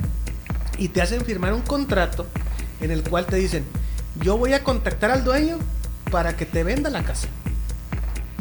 y 0.78 0.88
te 0.88 1.02
hacen 1.02 1.24
firmar 1.24 1.52
un 1.54 1.62
contrato 1.62 2.26
en 2.80 2.90
el 2.90 3.02
cual 3.02 3.26
te 3.26 3.36
dicen, 3.36 3.64
yo 4.20 4.36
voy 4.36 4.52
a 4.52 4.62
contactar 4.62 5.10
al 5.10 5.24
dueño 5.24 5.58
para 6.10 6.36
que 6.36 6.44
te 6.46 6.62
venda 6.64 6.90
la 6.90 7.02
casa. 7.02 7.28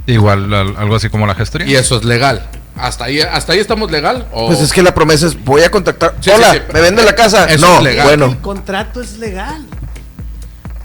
Igual, 0.07 0.51
al- 0.53 0.75
algo 0.77 0.95
así 0.95 1.09
como 1.09 1.27
la 1.27 1.35
gestoría. 1.35 1.67
Y 1.67 1.75
eso 1.75 1.97
es 1.97 2.03
legal. 2.03 2.49
¿Hasta 2.81 3.05
ahí, 3.05 3.21
hasta 3.21 3.53
ahí 3.53 3.59
estamos 3.59 3.91
legal? 3.91 4.27
¿O- 4.31 4.47
Pues 4.47 4.59
es 4.59 4.73
que 4.73 4.81
la 4.81 4.93
promesa 4.93 5.27
es, 5.27 5.41
voy 5.43 5.61
a 5.63 5.69
contactar. 5.71 6.15
Sí, 6.19 6.29
Hola, 6.31 6.51
sí, 6.53 6.57
sí, 6.57 6.73
¿me 6.73 6.81
vende 6.81 7.03
la 7.03 7.15
casa? 7.15 7.45
eso 7.45 7.65
no, 7.65 7.77
es 7.77 7.83
legal. 7.83 8.07
bueno. 8.07 8.25
El 8.25 8.37
contrato 8.39 9.01
es 9.01 9.17
legal. 9.17 9.65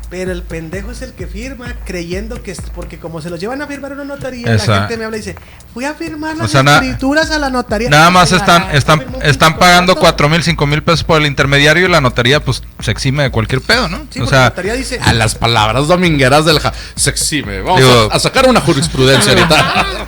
Pero 0.08 0.30
el 0.30 0.44
pendejo 0.44 0.92
es 0.92 1.02
el 1.02 1.14
que 1.14 1.26
firma 1.26 1.74
creyendo 1.84 2.40
que 2.40 2.52
es 2.52 2.60
porque 2.76 2.96
como 2.96 3.20
se 3.20 3.28
los 3.28 3.40
llevan 3.40 3.60
a 3.60 3.66
firmar 3.66 3.90
a 3.90 3.94
una 3.96 4.04
notaría, 4.04 4.54
Esa- 4.54 4.70
la 4.70 4.78
gente 4.80 4.96
me 4.98 5.04
habla 5.04 5.16
y 5.16 5.20
dice, 5.20 5.34
fui 5.74 5.84
a 5.84 5.94
firmar 5.94 6.36
las 6.36 6.46
O 6.46 6.48
sea, 6.48 6.62
na- 6.62 6.74
escrituras 6.76 7.32
a 7.32 7.38
la 7.40 7.50
notaría. 7.50 7.90
Nada 7.90 8.10
más 8.10 8.30
están, 8.30 8.62
¿usted 8.66 8.76
están, 8.76 9.04
están 9.22 9.58
pagando 9.58 9.96
cuatro 9.96 10.28
mil, 10.28 10.44
cinco 10.44 10.64
mil 10.64 10.80
pesos 10.84 11.02
por 11.02 11.20
el 11.20 11.26
intermediario 11.26 11.86
y 11.88 11.90
la 11.90 12.00
notaría 12.00 12.38
pues 12.38 12.62
se 12.78 12.92
exime 12.92 13.24
de 13.24 13.30
cualquier 13.30 13.62
pedo, 13.62 13.88
¿no? 13.88 14.06
Sí, 14.10 14.20
o 14.20 14.22
porque 14.22 14.28
sea, 14.30 14.38
la 14.42 14.48
notaría 14.50 14.74
dice, 14.74 15.00
A 15.02 15.12
las 15.12 15.34
palabras 15.34 15.88
domingueras 15.88 16.44
del... 16.44 16.60
Ja 16.60 16.72
se 16.94 17.10
exime. 17.10 17.62
Vamos 17.62 17.80
Digo- 17.80 18.08
a, 18.12 18.14
a 18.14 18.20
sacar 18.20 18.48
una 18.48 18.60
jurisprudencia 18.60 19.32
ahorita. 19.32 19.86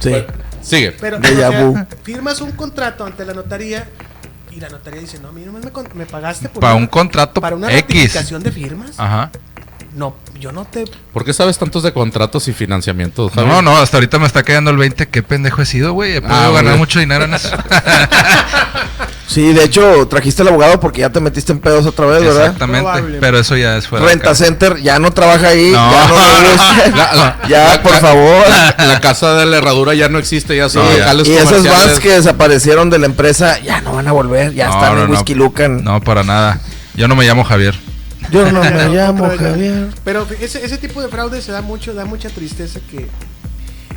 Sí. 0.00 0.14
Sigue. 0.70 0.92
pero 1.00 1.18
o 1.18 1.22
sea, 1.22 1.86
firmas 2.02 2.40
un 2.40 2.52
contrato 2.52 3.04
ante 3.04 3.24
la 3.24 3.34
notaría 3.34 3.88
y 4.50 4.60
la 4.60 4.68
notaría 4.68 5.00
dice, 5.00 5.18
no, 5.20 5.28
a 5.28 5.32
mí 5.32 5.42
nomás 5.42 5.64
me, 5.64 5.70
con- 5.70 5.88
me 5.94 6.06
pagaste 6.06 6.48
por 6.48 6.60
para 6.60 6.74
una- 6.74 6.82
un 6.82 6.88
contrato 6.88 7.40
para 7.40 7.54
una 7.56 7.68
X. 7.72 7.80
ratificación 7.82 8.42
de 8.42 8.50
firmas. 8.52 8.92
Ajá. 8.98 9.30
No, 9.96 10.14
yo 10.38 10.52
no 10.52 10.64
te 10.66 10.84
¿Por 11.12 11.24
qué 11.24 11.32
sabes 11.32 11.58
tantos 11.58 11.82
de 11.82 11.92
contratos 11.92 12.46
y 12.48 12.52
financiamientos? 12.52 13.32
Javi? 13.32 13.48
No, 13.48 13.60
no, 13.60 13.76
hasta 13.76 13.96
ahorita 13.96 14.18
me 14.20 14.26
está 14.26 14.42
quedando 14.44 14.70
el 14.70 14.76
20. 14.76 15.08
Qué 15.08 15.22
pendejo 15.22 15.62
he 15.62 15.66
sido, 15.66 15.92
güey. 15.94 16.16
He 16.16 16.20
podido 16.22 16.36
Ah, 16.38 16.50
ganar 16.50 16.76
mucho 16.78 17.00
dinero 17.00 17.24
en 17.24 17.34
eso. 17.34 17.48
Sí, 19.26 19.52
de 19.52 19.62
hecho, 19.62 20.08
trajiste 20.08 20.42
al 20.42 20.48
abogado 20.48 20.80
porque 20.80 21.02
ya 21.02 21.10
te 21.10 21.20
metiste 21.20 21.52
en 21.52 21.60
pedos 21.60 21.86
otra 21.86 22.04
vez, 22.06 22.20
¿verdad? 22.24 22.46
Exactamente. 22.46 23.18
Pero 23.20 23.38
eso 23.38 23.56
ya 23.56 23.76
es 23.76 23.86
fuera. 23.86 24.04
Renta. 24.04 24.34
Center 24.34 24.78
ya 24.82 24.98
no 24.98 25.12
trabaja 25.12 25.46
ahí, 25.48 25.70
No. 25.70 25.92
ya 25.92 26.08
no 26.08 26.18
le 26.18 26.50
gusta. 26.50 26.88
La- 26.96 27.14
la- 27.14 27.48
ya, 27.48 27.68
la- 27.76 27.82
por 27.82 27.92
la- 27.92 27.98
favor. 28.00 28.44
La 28.78 29.00
casa 29.00 29.34
de 29.34 29.46
la 29.46 29.58
herradura 29.58 29.94
ya 29.94 30.08
no 30.08 30.18
existe, 30.18 30.56
ya 30.56 30.68
son 30.68 30.84
locales 30.84 31.28
Y 31.28 31.34
esos 31.34 31.64
vans 31.64 32.00
que 32.00 32.10
desaparecieron 32.10 32.90
de 32.90 32.98
la 32.98 33.06
empresa 33.06 33.60
ya 33.60 33.80
no 33.82 33.92
van 33.92 34.08
a 34.08 34.12
volver, 34.12 34.52
ya 34.52 34.66
No, 34.66 34.74
están 34.74 34.94
no, 34.96 35.02
en 35.04 35.10
no. 35.12 35.16
Whisky 35.16 35.34
Lucan. 35.36 35.84
No, 35.84 36.00
para 36.00 36.24
nada. 36.24 36.58
Yo 36.94 37.06
no 37.06 37.14
me 37.14 37.24
llamo 37.24 37.44
Javier. 37.44 37.78
Yo 38.30 38.50
no 38.52 38.60
me 38.64 38.88
llamo 38.88 39.28
Javier. 39.36 39.88
Pero 40.04 40.26
ese, 40.40 40.64
ese 40.64 40.78
tipo 40.78 41.02
de 41.02 41.08
fraude 41.08 41.40
se 41.42 41.52
da 41.52 41.62
mucho, 41.62 41.94
da 41.94 42.04
mucha 42.04 42.30
tristeza 42.30 42.80
que, 42.90 43.06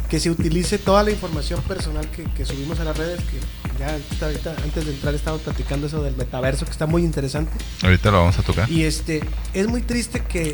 que 0.10 0.20
se 0.20 0.30
utilice 0.30 0.78
toda 0.78 1.04
la 1.04 1.12
información 1.12 1.62
personal 1.64 2.08
que, 2.10 2.24
que 2.24 2.46
subimos 2.46 2.80
a 2.80 2.84
las 2.84 2.98
redes, 2.98 3.20
que 3.22 3.40
ya 3.80 3.96
está 3.96 4.28
ahorita, 4.28 4.56
antes 4.64 4.86
de 4.86 4.92
entrar 4.92 5.14
estábamos 5.14 5.44
platicando 5.44 5.88
eso 5.88 6.02
del 6.04 6.16
metaverso, 6.16 6.66
que 6.66 6.72
está 6.72 6.86
muy 6.86 7.04
interesante. 7.04 7.52
Ahorita 7.82 8.12
lo 8.12 8.20
vamos 8.20 8.38
a 8.40 8.44
tocar. 8.44 8.70
Y 8.72 8.84
este, 8.84 9.22
es 9.54 9.68
muy 9.68 9.82
triste 9.82 10.22
que 10.22 10.52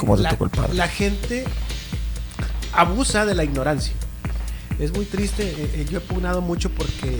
la 0.74 0.88
gente 0.88 1.46
abusa 2.74 3.26
de 3.26 3.36
la 3.36 3.44
ignorancia. 3.44 3.94
Es 4.80 4.94
muy 4.94 5.06
triste, 5.06 5.44
eh, 5.44 5.70
eh, 5.74 5.86
yo 5.90 5.98
he 5.98 6.02
pugnado 6.02 6.42
mucho 6.42 6.70
porque 6.70 7.18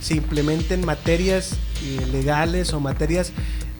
se 0.00 0.14
implementen 0.14 0.84
materias 0.84 1.56
eh, 1.82 2.06
legales 2.10 2.72
o 2.72 2.80
materias 2.80 3.32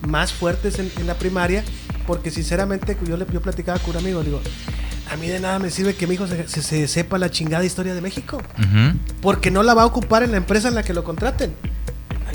más 0.06 0.32
fuertes 0.32 0.78
en, 0.78 0.92
en 0.98 1.06
la 1.06 1.14
primaria, 1.14 1.64
porque 2.06 2.30
sinceramente 2.30 2.96
yo, 3.06 3.16
le, 3.16 3.26
yo 3.32 3.40
platicaba 3.40 3.78
con 3.78 3.90
un 3.90 3.96
amigo, 4.02 4.22
digo, 4.22 4.40
a 5.12 5.16
mí 5.16 5.28
de 5.28 5.40
nada 5.40 5.58
me 5.58 5.70
sirve 5.70 5.94
que 5.94 6.06
mi 6.06 6.14
hijo 6.14 6.26
se, 6.26 6.48
se- 6.48 6.62
se 6.62 6.88
sepa 6.88 7.18
la 7.18 7.30
chingada 7.30 7.64
historia 7.64 7.94
de 7.94 8.00
México, 8.00 8.40
porque 9.20 9.50
no 9.50 9.62
la 9.62 9.74
va 9.74 9.82
a 9.82 9.86
ocupar 9.86 10.22
en 10.22 10.30
la 10.32 10.36
empresa 10.38 10.68
en 10.68 10.74
la 10.74 10.82
que 10.82 10.92
lo 10.94 11.04
contraten. 11.04 11.54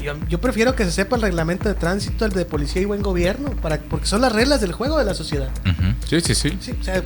Yo, 0.03 0.13
yo 0.29 0.41
prefiero 0.41 0.73
que 0.75 0.83
se 0.85 0.91
sepa 0.91 1.15
el 1.15 1.21
reglamento 1.21 1.69
de 1.69 1.75
tránsito, 1.75 2.25
el 2.25 2.31
de 2.31 2.45
policía 2.45 2.81
y 2.81 2.85
buen 2.85 3.01
gobierno, 3.03 3.51
para, 3.61 3.77
porque 3.77 4.07
son 4.07 4.21
las 4.21 4.31
reglas 4.31 4.59
del 4.61 4.71
juego 4.71 4.97
de 4.97 5.05
la 5.05 5.13
sociedad. 5.13 5.49
Sí, 6.07 6.21
sí, 6.21 6.33
sí. 6.33 6.57
Sí, 6.59 6.73
o 6.79 6.83
sea, 6.83 7.03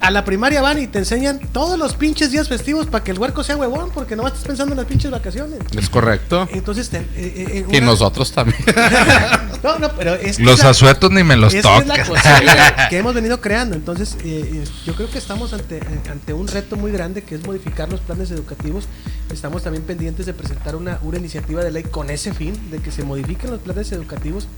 a 0.00 0.10
la 0.10 0.24
primaria 0.24 0.60
van 0.60 0.78
y 0.78 0.86
te 0.86 0.98
enseñan 0.98 1.38
todos 1.52 1.78
los 1.78 1.94
pinches 1.94 2.30
días 2.30 2.48
festivos 2.48 2.86
para 2.86 3.02
que 3.02 3.10
el 3.12 3.18
huerco 3.18 3.42
sea 3.42 3.56
huevón, 3.56 3.90
porque 3.94 4.16
no 4.16 4.26
estás 4.26 4.44
pensando 4.44 4.72
en 4.74 4.78
las 4.78 4.86
pinches 4.86 5.10
vacaciones. 5.10 5.60
Es 5.76 5.88
correcto. 5.88 6.46
Entonces, 6.52 6.90
te- 6.90 6.98
eh, 6.98 7.06
eh, 7.16 7.66
eh, 7.70 7.76
Y 7.76 7.80
nosotros 7.80 8.30
también. 8.32 8.58
No, 9.64 9.78
no, 9.78 9.88
pero 9.96 10.12
es 10.14 10.36
que 10.36 10.42
Los 10.42 10.58
la- 10.62 10.68
asuetos 10.70 11.10
ni 11.10 11.24
me 11.24 11.36
los 11.36 11.54
esa 11.54 11.78
es 11.78 11.86
la 11.86 11.94
toques. 11.94 12.08
cosa 12.10 12.86
que- 12.90 12.98
hemos 12.98 13.14
venido 13.14 13.40
creando. 13.40 13.74
Entonces, 13.74 14.14
eh, 14.22 14.62
yo 14.84 14.94
creo 14.94 15.08
que 15.10 15.16
estamos 15.16 15.54
ante, 15.54 15.80
ante 16.10 16.34
un 16.34 16.48
reto 16.48 16.76
muy 16.76 16.92
grande 16.92 17.22
que 17.22 17.36
es 17.36 17.46
modificar 17.46 17.90
los 17.90 18.00
planes 18.00 18.30
educativos. 18.30 18.84
Estamos 19.32 19.62
también 19.62 19.84
pendientes 19.84 20.26
de 20.26 20.34
presentar 20.34 20.76
una, 20.76 20.98
una 21.00 21.16
iniciativa 21.16 21.64
de 21.64 21.70
ley 21.70 21.82
con 21.84 22.10
ese 22.10 22.34
fin, 22.34 22.70
de 22.70 22.76
que 22.80 22.90
se 22.92 23.04
modifiquen 23.04 23.50
los 23.52 23.60
planes 23.60 23.90
educativos 23.92 24.48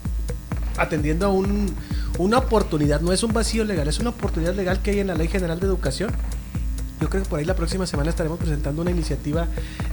atendiendo 0.78 1.26
a 1.26 1.28
un, 1.28 1.66
una 2.18 2.38
oportunidad, 2.38 3.00
no 3.00 3.12
es 3.12 3.22
un 3.22 3.32
vacío 3.32 3.64
legal, 3.64 3.88
es 3.88 3.98
una 3.98 4.10
oportunidad 4.10 4.54
legal 4.54 4.80
que 4.80 4.90
hay 4.92 5.00
en 5.00 5.08
la 5.08 5.14
Ley 5.14 5.28
General 5.28 5.58
de 5.60 5.66
Educación. 5.66 6.10
Yo 7.00 7.10
creo 7.10 7.22
que 7.24 7.28
por 7.28 7.38
ahí 7.38 7.44
la 7.44 7.54
próxima 7.54 7.86
semana 7.86 8.08
estaremos 8.08 8.38
presentando 8.38 8.80
una 8.80 8.90
iniciativa 8.90 9.46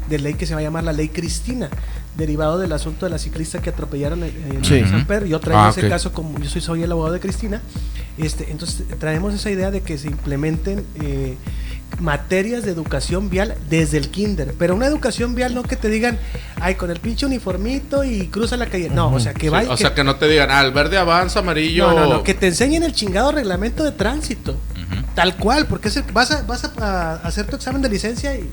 de 0.10 0.20
ley 0.20 0.36
que 0.36 0.46
se 0.46 0.54
va 0.54 0.62
a 0.62 0.64
llamar 0.64 0.86
la 0.86 0.94
Ley 0.94 1.10
Cristina, 1.10 1.70
derivado 2.16 2.58
del 2.60 2.72
asunto 2.72 3.06
de 3.06 3.10
la 3.10 3.18
ciclista 3.18 3.62
que 3.62 3.72
atropellaron 3.72 4.24
en, 4.24 4.64
Sí. 4.64 4.82
San 4.86 5.06
Pedro. 5.06 5.26
Yo 5.26 5.40
traigo 5.42 5.64
Ah, 5.64 5.70
ese 5.70 5.90
caso 5.90 6.14
como 6.14 6.40
yo 6.40 6.50
soy, 6.50 6.62
soy 6.62 6.84
el 6.84 6.92
abogado 6.92 7.14
de 7.14 7.20
Cristina. 7.20 7.62
Este, 8.18 8.52
entonces 8.52 8.86
traemos 9.00 9.34
esa 9.34 9.52
idea 9.52 9.70
de 9.70 9.82
que 9.82 9.98
se 9.98 10.08
implementen 10.08 10.86
eh, 11.02 11.36
materias 12.00 12.64
de 12.64 12.72
educación 12.72 13.30
vial 13.30 13.56
desde 13.70 13.98
el 13.98 14.10
kinder, 14.10 14.54
pero 14.58 14.76
una 14.76 14.88
educación 14.88 15.36
vial 15.36 15.54
no 15.56 15.64
que 15.64 15.76
te 15.76 15.90
digan, 15.90 16.18
ay, 16.60 16.76
con 16.76 16.90
el 16.92 17.00
pinche 17.00 17.26
uniformito 17.26 18.04
y 18.04 18.28
cruza 18.28 18.58
la 18.58 18.66
calle. 18.68 18.90
No, 18.90 19.12
o 19.14 19.20
sea, 19.20 19.34
que 19.34 19.42
Sí, 19.48 19.50
vaya. 19.50 19.70
o 19.72 19.78
sea, 19.78 19.94
que 19.94 20.04
no 20.04 20.16
te 20.16 20.28
digan, 20.28 20.50
ah, 20.52 20.62
el 20.62 20.72
verde 20.72 20.98
avanza, 20.98 21.40
amarillo. 21.40 21.88
No, 21.92 22.00
no, 22.02 22.14
no, 22.16 22.24
que 22.24 22.34
te 22.34 22.48
enseñen 22.48 22.84
el 22.84 22.94
chingado 22.94 23.32
reglamento 23.32 23.84
de 23.84 23.92
tránsito. 23.92 24.58
Tal 25.16 25.38
cual, 25.38 25.68
porque 25.68 25.90
es 25.90 25.98
el- 25.98 26.04
vas, 26.12 26.32
a, 26.32 26.42
vas 26.44 26.64
a, 26.66 26.72
a 26.80 27.14
hacer 27.28 27.46
tu 27.46 27.56
examen 27.56 27.82
de 27.82 27.90
licencia 27.90 28.36
y... 28.36 28.50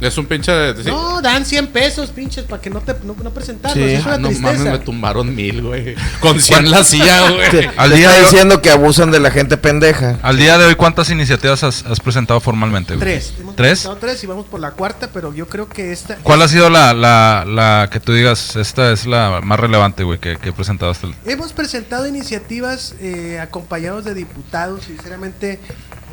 Es 0.00 0.16
un 0.18 0.26
pinche. 0.26 0.50
de- 0.52 0.82
sí. 0.82 0.88
No, 0.88 1.20
dan 1.22 1.44
100 1.44 1.68
pesos, 1.68 2.10
pinches, 2.10 2.44
para 2.44 2.60
que 2.62 2.70
no 2.70 2.80
te 2.80 2.94
no, 3.04 3.14
no 3.22 3.30
presentarlos. 3.30 3.86
Sí. 3.88 3.94
Es 3.94 4.04
una 4.04 4.14
Ah, 4.14 4.18
no 4.18 4.28
tristeza. 4.28 4.52
mames, 4.58 4.72
me 4.72 4.78
tumbaron 4.78 5.34
mil, 5.34 5.62
güey. 5.62 5.94
Con 6.20 6.40
100 6.40 6.70
la 6.70 6.82
silla, 6.84 7.30
güey. 7.30 7.68
Al 7.76 7.92
día 7.94 8.10
de- 8.10 8.20
diciendo 8.22 8.62
que 8.62 8.70
abusan 8.70 9.10
de 9.10 9.20
la 9.20 9.30
gente 9.30 9.56
pendeja. 9.56 10.18
Al 10.22 10.36
día 10.36 10.56
de 10.58 10.66
hoy, 10.66 10.74
¿cuántas 10.74 11.10
iniciativas 11.10 11.62
has, 11.64 11.84
has 11.84 12.00
presentado 12.00 12.40
formalmente? 12.40 12.94
güey? 12.94 13.00
Tres. 13.00 13.34
Hemos 13.40 13.56
¿Tres? 13.56 13.88
tres 14.00 14.24
y 14.24 14.26
vamos 14.26 14.46
por 14.46 14.60
la 14.60 14.70
cuarta, 14.72 15.10
pero 15.12 15.34
yo 15.34 15.46
creo 15.48 15.68
que 15.68 15.92
esta... 15.92 16.16
¿Cuál 16.16 16.42
ha 16.42 16.48
sido 16.48 16.70
la, 16.70 16.94
la, 16.94 17.44
la 17.46 17.88
que 17.92 18.00
tú 18.00 18.12
digas, 18.12 18.56
esta 18.56 18.92
es 18.92 19.06
la 19.06 19.40
más 19.42 19.60
relevante, 19.60 20.02
güey, 20.04 20.18
que, 20.18 20.36
que 20.38 20.48
he 20.48 20.52
presentado 20.52 20.90
hasta 20.90 21.06
el... 21.08 21.14
Hemos 21.26 21.52
presentado 21.52 22.06
iniciativas 22.06 22.94
eh, 23.00 23.38
acompañados 23.40 24.04
de 24.04 24.14
diputados, 24.14 24.84
sinceramente... 24.84 25.60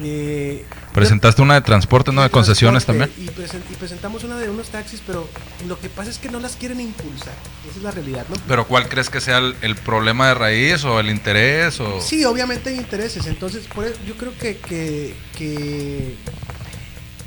eh, 0.01 0.65
Presentaste 0.93 1.41
una 1.41 1.53
de 1.55 1.61
transporte, 1.61 2.11
¿no? 2.11 2.23
De 2.23 2.29
concesiones 2.29 2.85
también. 2.85 3.11
Y, 3.17 3.25
presen- 3.27 3.61
y 3.71 3.75
presentamos 3.75 4.23
una 4.23 4.37
de 4.37 4.49
unos 4.49 4.69
taxis, 4.69 5.01
pero 5.05 5.27
lo 5.67 5.79
que 5.79 5.89
pasa 5.89 6.09
es 6.09 6.17
que 6.17 6.29
no 6.29 6.39
las 6.39 6.55
quieren 6.55 6.79
impulsar. 6.81 7.33
Esa 7.69 7.77
es 7.77 7.83
la 7.83 7.91
realidad, 7.91 8.25
¿no? 8.29 8.35
Pero 8.47 8.67
¿cuál 8.67 8.89
crees 8.89 9.09
que 9.09 9.21
sea 9.21 9.37
el, 9.37 9.55
el 9.61 9.75
problema 9.75 10.27
de 10.29 10.33
raíz 10.33 10.83
o 10.85 10.99
el 10.99 11.09
interés 11.09 11.79
o...? 11.79 12.01
Sí, 12.01 12.25
obviamente 12.25 12.69
hay 12.71 12.77
intereses. 12.77 13.25
Entonces, 13.27 13.67
por 13.67 13.85
eso 13.85 13.95
yo 14.07 14.15
creo 14.15 14.35
que, 14.37 14.57
que, 14.57 15.15
que 15.37 16.15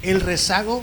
el 0.02 0.20
rezago 0.20 0.82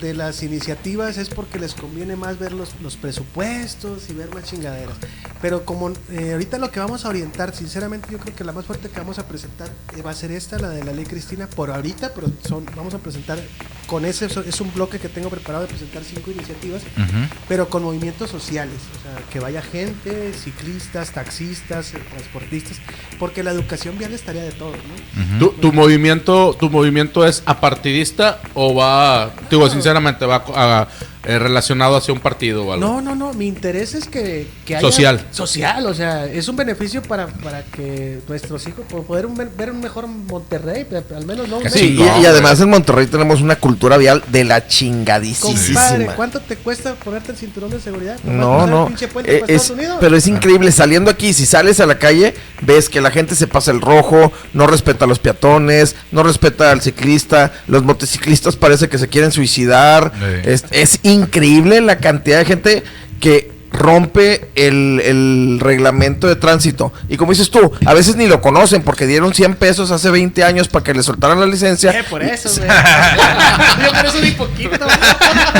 de 0.00 0.14
las 0.14 0.42
iniciativas 0.42 1.16
es 1.16 1.30
porque 1.30 1.58
les 1.58 1.74
conviene 1.74 2.16
más 2.16 2.38
ver 2.38 2.52
los, 2.52 2.74
los 2.82 2.96
presupuestos 2.96 4.10
y 4.10 4.12
ver 4.12 4.32
más 4.34 4.44
chingaderas. 4.44 4.96
Pero 5.40 5.64
como 5.64 5.90
eh, 6.10 6.32
ahorita 6.32 6.58
lo 6.58 6.70
que 6.70 6.80
vamos 6.80 7.04
a 7.04 7.08
orientar, 7.08 7.54
sinceramente 7.54 8.08
yo 8.10 8.18
creo 8.18 8.34
que 8.34 8.44
la 8.44 8.52
más 8.52 8.66
fuerte 8.66 8.90
que 8.90 8.98
vamos 8.98 9.18
a 9.18 9.26
presentar 9.26 9.68
eh, 9.96 10.02
va 10.02 10.10
a 10.10 10.14
ser 10.14 10.32
esta, 10.32 10.58
la 10.58 10.68
de 10.68 10.84
la 10.84 10.92
ley 10.92 11.06
Cristina, 11.06 11.46
por 11.46 11.70
ahorita, 11.70 12.12
pero 12.14 12.28
son, 12.46 12.66
vamos 12.76 12.92
a 12.92 12.98
presentar 12.98 13.38
con 13.86 14.04
ese, 14.04 14.26
es 14.26 14.60
un 14.60 14.72
bloque 14.72 14.98
que 14.98 15.08
tengo 15.08 15.30
preparado 15.30 15.64
de 15.64 15.68
presentar 15.68 16.04
cinco 16.04 16.30
iniciativas 16.30 16.82
Ujú. 16.96 17.26
pero 17.48 17.68
con 17.68 17.82
movimientos 17.82 18.30
sociales, 18.30 18.76
o 18.98 19.02
sea, 19.02 19.26
que 19.30 19.40
vaya 19.40 19.62
gente, 19.62 20.32
ciclistas, 20.32 21.10
taxistas, 21.10 21.94
eh, 21.94 21.98
transportistas, 22.10 22.78
porque 23.18 23.42
la 23.42 23.50
educación 23.50 23.98
vial 23.98 24.12
estaría 24.12 24.42
de 24.42 24.52
todo, 24.52 24.72
¿no? 24.72 25.38
Ujú. 25.44 25.54
¿Tu, 25.56 25.60
tu 25.60 25.72
movimiento, 25.72 26.54
¿Tu 26.58 26.70
movimiento 26.70 27.26
es 27.26 27.42
apartidista 27.46 28.40
o 28.54 28.74
va, 28.74 29.30
digo, 29.50 29.68
sinceramente, 29.68 30.26
va 30.26 30.42
a, 30.54 30.86
eh, 31.24 31.38
relacionado 31.38 31.96
hacia 31.96 32.14
un 32.14 32.20
partido 32.20 32.64
o 32.64 32.72
algo. 32.72 32.86
No, 32.86 33.00
no, 33.00 33.14
no. 33.14 33.32
Mi 33.34 33.46
interés 33.46 33.94
es 33.94 34.06
que, 34.08 34.46
que 34.64 34.76
haya 34.76 34.80
Social. 34.88 35.26
Social, 35.30 35.86
o 35.86 35.94
sea, 35.94 36.26
es 36.26 36.48
un 36.48 36.56
beneficio 36.56 37.02
para, 37.02 37.26
para 37.26 37.62
que 37.64 38.20
nuestros 38.28 38.66
hijos 38.66 38.84
po- 38.88 39.02
poder 39.02 39.26
un- 39.26 39.34
ver 39.56 39.70
un 39.70 39.80
mejor 39.80 40.06
Monterrey, 40.06 40.86
al 41.14 41.26
menos 41.26 41.48
no 41.48 41.58
un 41.58 41.70
Sí, 41.70 41.98
y, 41.98 42.24
además 42.26 42.60
en 42.60 42.70
Monterrey 42.70 43.06
tenemos 43.06 43.40
una 43.40 43.56
cultura 43.56 43.96
vial 43.96 44.22
de 44.28 44.44
la 44.44 44.66
chingadísima. 44.66 45.52
Compadre, 45.74 46.06
¿cuánto 46.16 46.40
te 46.40 46.56
cuesta 46.56 46.94
ponerte 46.94 47.32
el 47.32 47.38
cinturón 47.38 47.70
de 47.70 47.80
seguridad? 47.80 48.18
No, 48.24 48.66
no. 48.66 48.90
Eh, 49.24 49.42
es- 49.48 49.72
pero 50.00 50.16
es 50.16 50.26
increíble. 50.26 50.72
Saliendo 50.72 51.10
aquí, 51.10 51.32
si 51.32 51.46
sales 51.46 51.80
a 51.80 51.86
la 51.86 51.98
calle, 51.98 52.34
ves 52.62 52.88
que 52.88 53.00
la 53.00 53.10
gente 53.10 53.34
se 53.34 53.46
pasa 53.46 53.70
el 53.70 53.80
rojo, 53.80 54.32
no 54.54 54.66
respeta 54.66 55.04
a 55.04 55.08
los 55.08 55.18
peatones, 55.18 55.96
no 56.12 56.22
respeta 56.22 56.70
al 56.70 56.80
ciclista. 56.80 57.52
Los 57.66 57.82
motociclistas 57.84 58.56
parece 58.56 58.88
que 58.88 58.98
se 58.98 59.08
quieren 59.08 59.32
suicidar. 59.32 60.12
Sí. 60.14 60.50
Es, 60.50 60.64
es 60.70 61.00
increíble 61.10 61.80
la 61.80 61.98
cantidad 61.98 62.38
de 62.38 62.44
gente 62.44 62.82
que 63.20 63.50
rompe 63.72 64.50
el, 64.54 65.00
el 65.04 65.58
reglamento 65.60 66.26
de 66.26 66.36
tránsito. 66.36 66.92
Y 67.08 67.16
como 67.16 67.32
dices 67.32 67.50
tú, 67.50 67.72
a 67.86 67.94
veces 67.94 68.16
ni 68.16 68.26
lo 68.26 68.40
conocen 68.40 68.82
porque 68.82 69.06
dieron 69.06 69.32
100 69.34 69.54
pesos 69.56 69.90
hace 69.90 70.10
20 70.10 70.42
años 70.44 70.68
para 70.68 70.84
que 70.84 70.94
le 70.94 71.02
soltaran 71.02 71.38
la 71.40 71.46
licencia. 71.46 71.90
Eh, 71.92 72.04
por 72.08 72.22
eso, 72.22 72.48
güey. 72.56 72.68
Yo 73.84 73.92
por 73.92 74.06
eso 74.06 74.20
di 74.20 74.30
poquito. 74.32 74.86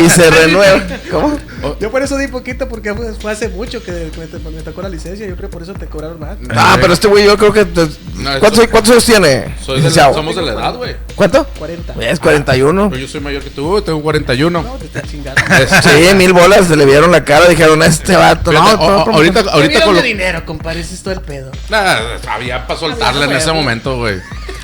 Y 0.05 0.11
se 0.11 0.31
renueva. 0.31 0.83
¿Cómo? 1.11 1.39
Yo 1.79 1.91
por 1.91 2.03
eso 2.03 2.17
di 2.17 2.27
poquito 2.29 2.69
porque 2.69 2.95
fue, 3.21 3.33
hace 3.33 3.49
mucho 3.49 3.83
que, 3.83 4.11
me, 4.19 4.63
tocó 4.63 4.83
la 4.83 4.89
licencia. 4.89 5.27
Yo 5.27 5.37
creo 5.37 5.51
por 5.51 5.63
eso 5.63 5.75
te 5.75 5.87
cobraron 5.87 6.19
más. 6.19 6.37
Ah, 6.55 6.79
pero 6.81 6.93
este 6.95 7.09
güey 7.09 7.27
yo 7.27 7.37
creo 7.37 7.53
que... 7.53 7.65
te- 7.67 7.87
No, 8.17 8.39
¿cuántos, 8.41 8.67
¿Cuántos 8.69 8.91
años 8.93 9.05
tiene? 9.05 9.55
Soy 9.65 9.77
de- 9.77 9.83
licenciado? 9.83 10.15
somos 10.15 10.35
de 10.37 10.43
la 10.43 10.53
edad, 10.53 10.75
güey. 10.75 10.97
¿Cuánto? 11.15 11.47
40. 11.59 11.95
Es 12.01 12.19
41. 12.19 12.89
Pero 12.91 13.01
yo 13.01 13.09
soy 13.09 13.21
mayor 13.21 13.43
que 13.43 13.51
tú, 13.51 13.81
tengo 13.83 14.01
41. 14.03 14.63
No, 14.63 14.69
te 14.75 14.87
está 14.87 15.03
chingando. 15.03 15.41
Sí, 15.83 16.15
mil 16.15 16.33
bolas 16.33 16.67
se 16.67 16.77
le 16.77 16.87
vieron 16.87 17.11
la 17.13 17.25
cara, 17.25 17.47
dijeron, 17.49 17.83
este 17.83 18.00
vato. 18.17 18.51
Fíjate, 18.51 18.77
No, 18.77 18.83
o- 18.85 19.11
ahorita, 19.15 19.41
ahorita 19.51 19.81
con 19.85 19.95
lo... 19.95 20.03
de 20.03 20.09
dinero, 20.09 20.45
compadre. 20.47 20.81
Ese 20.81 20.95
es 20.95 21.03
todo 21.03 21.15
el 21.15 21.21
pedo. 21.21 21.51
Nah, 21.69 21.97
había 22.29 22.67
para 22.67 22.79
soltarle 22.81 23.25
en 23.27 23.33
ese 23.33 23.53
momento, 23.53 23.97
güey. 23.97 24.17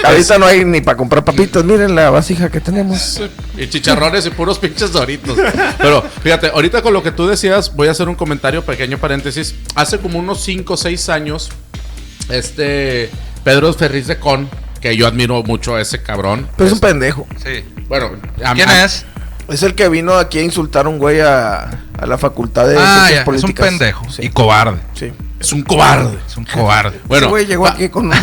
Ahorita 0.04 0.38
no 0.38 0.46
hay 0.46 0.64
ni 0.64 0.80
para 0.82 0.96
comprar 0.96 1.24
papitas. 1.24 1.64
Miren 1.64 1.94
la 1.94 2.10
vasija 2.10 2.50
que 2.50 2.60
tenemos. 2.60 3.20
Y 3.56 3.66
chicharrones 3.68 4.26
y 4.26 4.30
puros 4.30 4.58
pinches 4.58 4.92
doritos. 4.92 5.38
Pero 5.78 6.02
fíjate, 6.22 6.48
ahorita 6.48 6.82
con 6.82 6.92
lo 6.92 7.02
que 7.02 7.12
tú 7.12 7.26
decías, 7.26 7.74
voy 7.74 7.88
a 7.88 7.92
hacer 7.92 8.08
un 8.08 8.14
comentario, 8.14 8.62
pequeño 8.64 8.98
paréntesis. 8.98 9.54
Hace 9.74 9.98
como 9.98 10.18
unos 10.18 10.42
5 10.44 10.74
o 10.74 10.76
6 10.76 11.08
años, 11.08 11.50
este 12.28 13.10
Pedro 13.44 13.72
Ferriz 13.72 14.06
de 14.06 14.18
Con, 14.18 14.48
que 14.80 14.96
yo 14.96 15.06
admiro 15.06 15.42
mucho 15.42 15.76
a 15.76 15.80
ese 15.80 16.02
cabrón. 16.02 16.48
Pero 16.56 16.66
es 16.66 16.72
un 16.72 16.80
pendejo. 16.80 17.26
Sí. 17.44 17.64
Bueno, 17.88 18.10
a- 18.44 18.54
¿Quién 18.54 18.68
a- 18.68 18.84
es? 18.84 19.04
Es 19.48 19.62
el 19.62 19.74
que 19.74 19.88
vino 19.88 20.14
aquí 20.14 20.38
a 20.38 20.42
insultar 20.42 20.86
a 20.86 20.88
un 20.88 20.98
güey 20.98 21.20
a, 21.20 21.70
a 21.98 22.06
la 22.06 22.18
facultad 22.18 22.66
de 22.66 22.76
Ah, 22.78 23.04
Ciencias 23.06 23.10
ya, 23.10 23.14
es 23.14 23.18
un 23.20 23.24
Políticas. 23.24 23.66
pendejo. 23.68 24.10
Sí. 24.10 24.22
Y 24.22 24.28
cobarde. 24.30 24.78
sí. 24.94 25.12
Es 25.38 25.52
un 25.52 25.62
cobarde. 25.62 26.18
Es 26.26 26.36
un 26.38 26.44
cobarde. 26.46 26.98
Bueno, 27.06 27.26
Ese 27.26 27.30
güey 27.30 27.46
llegó 27.46 27.66
aquí 27.66 27.88
con 27.90 28.06
un... 28.06 28.12
¿A? 28.14 28.18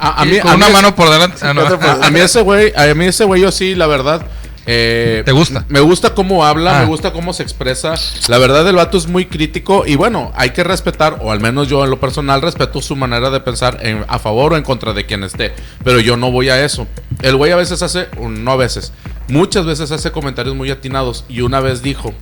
A- 0.00 0.22
a 0.22 0.24
mí- 0.24 0.38
con 0.40 0.50
a 0.50 0.54
una 0.56 0.68
mano 0.70 0.94
por 0.96 1.10
delante. 1.10 1.36
Ah, 1.42 1.52
no. 1.52 1.60
a 2.02 2.10
mí 2.10 2.20
ese 2.20 2.40
güey, 2.40 2.72
a 2.74 2.92
mí 2.94 3.04
ese 3.04 3.24
güey 3.24 3.42
yo 3.42 3.52
sí, 3.52 3.74
la 3.74 3.86
verdad. 3.86 4.22
Eh, 4.70 5.22
¿Te 5.24 5.32
gusta? 5.32 5.64
Me 5.70 5.80
gusta 5.80 6.14
cómo 6.14 6.44
habla, 6.44 6.76
Ah. 6.76 6.80
me 6.82 6.86
gusta 6.88 7.10
cómo 7.14 7.32
se 7.32 7.42
expresa. 7.42 7.94
La 8.28 8.36
verdad, 8.36 8.68
el 8.68 8.76
vato 8.76 8.98
es 8.98 9.06
muy 9.06 9.24
crítico 9.24 9.84
y 9.86 9.96
bueno, 9.96 10.30
hay 10.36 10.50
que 10.50 10.62
respetar, 10.62 11.20
o 11.22 11.32
al 11.32 11.40
menos 11.40 11.68
yo 11.68 11.82
en 11.84 11.90
lo 11.90 11.98
personal 11.98 12.42
respeto 12.42 12.82
su 12.82 12.94
manera 12.94 13.30
de 13.30 13.40
pensar 13.40 13.78
en- 13.80 14.04
a 14.08 14.18
favor 14.18 14.52
o 14.52 14.56
en 14.58 14.62
contra 14.62 14.92
de 14.92 15.06
quien 15.06 15.24
esté. 15.24 15.54
Pero 15.84 16.00
yo 16.00 16.18
no 16.18 16.30
voy 16.30 16.50
a 16.50 16.62
eso. 16.62 16.86
El 17.22 17.36
güey 17.36 17.50
a 17.50 17.56
veces 17.56 17.80
hace, 17.82 18.08
no 18.20 18.50
a 18.52 18.56
veces, 18.56 18.92
muchas 19.28 19.64
veces 19.64 19.90
hace 19.90 20.12
comentarios 20.12 20.54
muy 20.54 20.70
atinados 20.70 21.24
y 21.30 21.40
una 21.40 21.60
vez 21.60 21.82
dijo, 21.82 22.12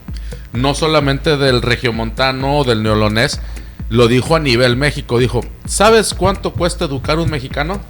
no 0.53 0.75
solamente 0.75 1.37
del 1.37 1.63
regiomontano 1.63 2.59
o 2.59 2.65
del 2.65 2.85
neolonés, 2.85 3.41
lo 3.89 4.07
dijo 4.07 4.37
a 4.37 4.39
nivel 4.41 4.77
México. 4.77 5.19
Dijo, 5.19 5.41
¿sabes 5.67 6.15
cuánto 6.15 6.53
cuesta 6.53 6.85
educar 6.85 7.19
un 7.19 7.29
mexicano? 7.29 7.81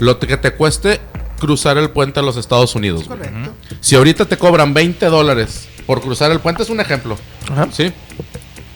Lo 0.00 0.18
que 0.18 0.36
te 0.36 0.50
cueste 0.52 1.00
cruzar 1.38 1.78
el 1.78 1.90
puente 1.90 2.20
a 2.20 2.22
los 2.22 2.36
Estados 2.36 2.74
Unidos. 2.74 3.04
Correcto. 3.04 3.52
Si 3.80 3.96
ahorita 3.96 4.24
te 4.24 4.36
cobran 4.36 4.74
20 4.74 5.06
dólares 5.06 5.68
por 5.86 6.00
cruzar 6.00 6.30
el 6.30 6.40
puente, 6.40 6.62
es 6.62 6.70
un 6.70 6.80
ejemplo. 6.80 7.16
Ajá. 7.50 7.68
¿Sí? 7.72 7.92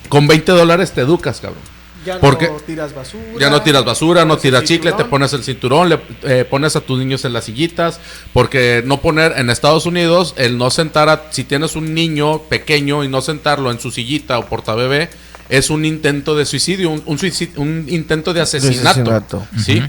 Con 0.08 0.26
20 0.26 0.52
dólares 0.52 0.92
te 0.92 1.00
educas, 1.00 1.40
cabrón. 1.40 1.62
Ya 2.04 2.18
Porque 2.18 2.48
no 2.48 2.56
tiras 2.56 2.94
basura. 2.94 3.22
Ya 3.38 3.50
no 3.50 3.62
tiras 3.62 3.84
basura, 3.84 4.24
no 4.24 4.36
tiras 4.36 4.64
chicle, 4.64 4.92
te 4.92 5.04
pones 5.04 5.32
el 5.34 5.44
cinturón, 5.44 5.88
le 5.88 6.00
eh, 6.24 6.44
pones 6.44 6.74
a 6.74 6.80
tus 6.80 6.98
niños 6.98 7.24
en 7.24 7.32
las 7.32 7.44
sillitas, 7.44 8.00
porque 8.32 8.82
no 8.84 9.00
poner 9.00 9.34
en 9.38 9.50
Estados 9.50 9.86
Unidos 9.86 10.34
el 10.36 10.58
no 10.58 10.70
sentar 10.70 11.08
a, 11.08 11.28
si 11.30 11.44
tienes 11.44 11.76
un 11.76 11.94
niño 11.94 12.42
pequeño 12.42 13.04
y 13.04 13.08
no 13.08 13.20
sentarlo 13.20 13.70
en 13.70 13.78
su 13.78 13.92
sillita 13.92 14.38
o 14.40 14.46
portabebé, 14.46 15.10
es 15.48 15.70
un 15.70 15.84
intento 15.84 16.34
de 16.34 16.44
suicidio, 16.44 16.90
un, 16.90 17.02
un 17.06 17.18
suicidio, 17.18 17.60
un 17.60 17.86
intento 17.88 18.34
de 18.34 18.40
asesinato. 18.40 18.88
asesinato. 18.88 19.46
¿Sí? 19.64 19.82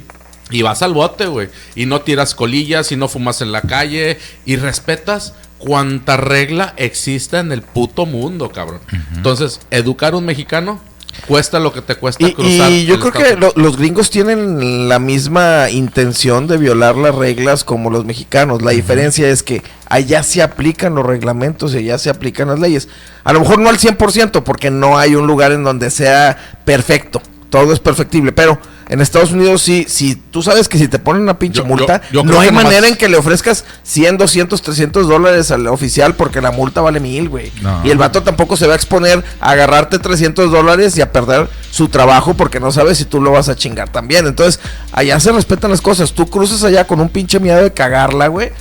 Y 0.54 0.62
vas 0.62 0.82
al 0.82 0.94
bote, 0.94 1.26
güey. 1.26 1.50
Y 1.76 1.86
no 1.86 2.02
tiras 2.02 2.36
colillas, 2.36 2.92
y 2.92 2.96
no 2.96 3.08
fumas 3.10 3.42
en 3.42 3.52
la 3.52 3.62
calle, 3.62 4.18
y 4.46 4.56
respetas 4.56 5.34
cuanta 5.58 6.18
regla 6.18 6.74
exista 6.78 7.40
en 7.40 7.52
el 7.52 7.62
puto 7.62 8.06
mundo, 8.06 8.52
cabrón. 8.52 8.82
Entonces, 9.16 9.60
educar 9.72 10.14
a 10.14 10.18
un 10.18 10.26
mexicano 10.26 10.80
cuesta 11.28 11.60
lo 11.60 11.72
que 11.72 11.82
te 11.82 11.96
cuesta 11.96 12.28
Y, 12.28 12.34
cruzar. 12.34 12.72
y 12.72 12.86
yo 12.86 13.00
creo 13.00 13.12
que 13.14 13.36
lo- 13.38 13.54
los 13.56 13.78
gringos 13.78 14.10
tienen 14.10 14.90
la 14.90 15.00
misma 15.00 15.70
intención 15.70 16.48
de 16.48 16.58
violar 16.58 16.96
las 16.98 17.14
reglas 17.16 17.64
como 17.64 17.90
los 17.92 18.04
mexicanos. 18.04 18.62
La 18.62 18.72
diferencia 18.72 19.30
es 19.30 19.42
que 19.44 19.62
allá 19.88 20.22
se 20.24 20.42
aplican 20.42 20.96
los 20.96 21.06
reglamentos 21.06 21.74
y 21.76 21.78
allá 21.78 21.98
se 22.00 22.10
aplican 22.10 22.48
las 22.50 22.60
leyes. 22.60 22.90
A 23.24 23.32
lo 23.32 23.40
mejor 23.40 23.60
no 23.60 23.70
al 23.70 23.78
100% 23.78 24.44
porque 24.44 24.70
no 24.72 24.98
hay 24.98 25.16
un 25.16 25.28
lugar 25.28 25.52
en 25.52 25.64
donde 25.64 25.92
sea 25.92 26.58
perfecto. 26.66 27.22
Todo 27.50 27.72
es 27.74 27.80
perfectible, 27.80 28.32
pero 28.32 28.60
en 28.90 29.02
Estados 29.02 29.32
Unidos 29.32 29.62
sí, 29.62 29.86
si 29.88 30.16
tú 30.16 30.42
sabes 30.42 30.68
que 30.70 30.78
si 30.78 30.88
te 30.88 31.00
ponen 31.00 31.22
una 31.24 31.40
pinche 31.40 31.60
Yo- 31.60 31.66
multa, 31.66 32.02
yo- 32.12 32.22
yo 32.22 32.24
no 32.24 32.40
hay 32.40 32.50
nomás- 32.50 32.64
manera 32.66 32.88
en 32.88 32.96
que 32.96 33.10
le 33.10 33.18
ofrezcas 33.18 33.66
100, 33.84 34.18
200, 34.18 34.62
300 34.62 35.08
dólares 35.08 35.52
al 35.52 35.68
oficial 35.68 36.16
porque 36.16 36.42
la 36.42 36.52
multa 36.52 36.82
vale 36.82 37.00
mil, 37.00 37.30
güey. 37.30 37.52
No. 37.62 37.82
Y 37.86 37.90
el 37.92 37.98
vato 37.98 38.24
tampoco 38.24 38.58
se 38.58 38.68
va 38.68 38.74
a 38.74 38.76
exponer 38.76 39.24
a 39.40 39.52
agarrarte 39.52 40.00
300 40.00 40.52
dólares 40.52 40.98
y 40.98 41.02
a 41.02 41.12
perder 41.12 41.48
su 41.72 41.88
trabajo 41.90 42.34
porque 42.34 42.60
no 42.60 42.72
sabe 42.72 42.96
si 42.96 43.06
tú 43.06 43.22
lo 43.22 43.32
vas 43.32 43.50
a 43.50 43.56
chingar 43.56 43.90
también. 43.90 44.28
Entonces, 44.28 44.60
allá 44.92 45.20
se 45.20 45.32
respetan 45.32 45.72
las 45.72 45.82
cosas. 45.82 46.14
Tú 46.14 46.28
cruzas 46.30 46.64
allá 46.64 46.86
con 46.86 47.00
un 47.00 47.10
pinche 47.10 47.40
miedo 47.40 47.62
de 47.62 47.72
cagarla, 47.74 48.28
güey. 48.28 48.52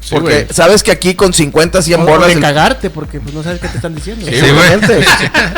Sí, 0.00 0.14
porque 0.14 0.44
güey. 0.44 0.46
sabes 0.50 0.82
que 0.82 0.90
aquí 0.90 1.14
con 1.14 1.32
50, 1.34 1.82
100 1.82 2.00
O- 2.00 2.04
bolas... 2.06 2.26
de 2.28 2.32
el- 2.34 2.40
cagarte, 2.40 2.88
porque 2.90 3.20
pues, 3.20 3.34
no 3.34 3.42
sabes 3.42 3.60
qué 3.60 3.68
te 3.68 3.76
están 3.76 3.94
diciendo. 3.94 4.24
Sí, 4.24 4.30
güey. 4.32 4.42
Seguramente. 4.42 5.04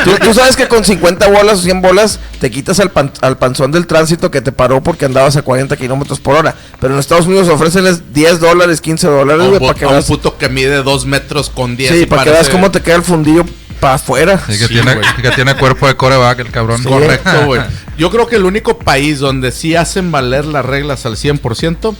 tú, 0.04 0.10
tú 0.22 0.34
sabes 0.34 0.56
que 0.56 0.66
con 0.68 0.84
50 0.84 1.28
bolas 1.28 1.58
o 1.60 1.62
100 1.62 1.80
bolas 1.80 2.18
te 2.40 2.50
quitas 2.50 2.80
al, 2.80 2.90
pan- 2.90 3.12
al 3.20 3.38
panzón 3.38 3.70
del 3.72 3.86
tránsito 3.86 4.30
que 4.30 4.40
te 4.40 4.50
paró 4.52 4.82
porque 4.82 5.04
andabas 5.04 5.36
a 5.36 5.42
40 5.42 5.76
kilómetros 5.76 6.18
por 6.20 6.34
hora. 6.36 6.54
Pero 6.80 6.94
en 6.94 7.00
Estados 7.00 7.26
Unidos 7.26 7.48
ofrecen 7.48 7.84
10 8.12 8.40
dólares, 8.40 8.80
15 8.80 9.06
dólares, 9.06 9.42
un, 9.44 9.48
güey, 9.50 9.60
para 9.60 9.74
que 9.78 9.84
a 9.84 9.88
un 9.88 9.94
veas. 9.94 10.06
puto 10.06 10.36
que 10.36 10.48
mide 10.48 10.82
dos 10.82 11.06
metros 11.06 11.48
con 11.48 11.76
10. 11.76 11.94
Sí, 11.94 12.06
para 12.06 12.24
que 12.24 12.30
veas 12.30 12.48
cómo 12.48 12.70
te 12.70 12.80
queda 12.80 12.96
el 12.96 13.02
fundillo 13.02 13.44
para 13.80 13.94
afuera. 13.94 14.38
Sí, 14.46 14.58
que, 14.58 14.66
Sí, 14.66 14.74
tiene, 14.74 14.96
que 15.22 15.30
tiene 15.30 15.54
cuerpo 15.56 15.86
de 15.86 15.94
coreback 15.96 16.40
el 16.40 16.50
cabrón. 16.50 16.82
Correcto, 16.82 17.46
güey. 17.46 17.60
Yo 17.98 18.10
creo 18.10 18.26
que 18.26 18.36
el 18.36 18.44
único 18.44 18.78
país 18.78 19.18
donde 19.20 19.52
sí 19.52 19.76
hacen 19.76 20.10
valer 20.10 20.44
las 20.46 20.64
reglas 20.64 21.06
al 21.06 21.16
100%, 21.16 21.94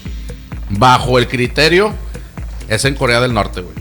bajo 0.71 1.19
el 1.19 1.29
criterio, 1.29 1.95
es 2.69 2.85
en 2.85 2.95
Corea 2.95 3.21
del 3.21 3.35
Norte, 3.35 3.61
güey. 3.61 3.75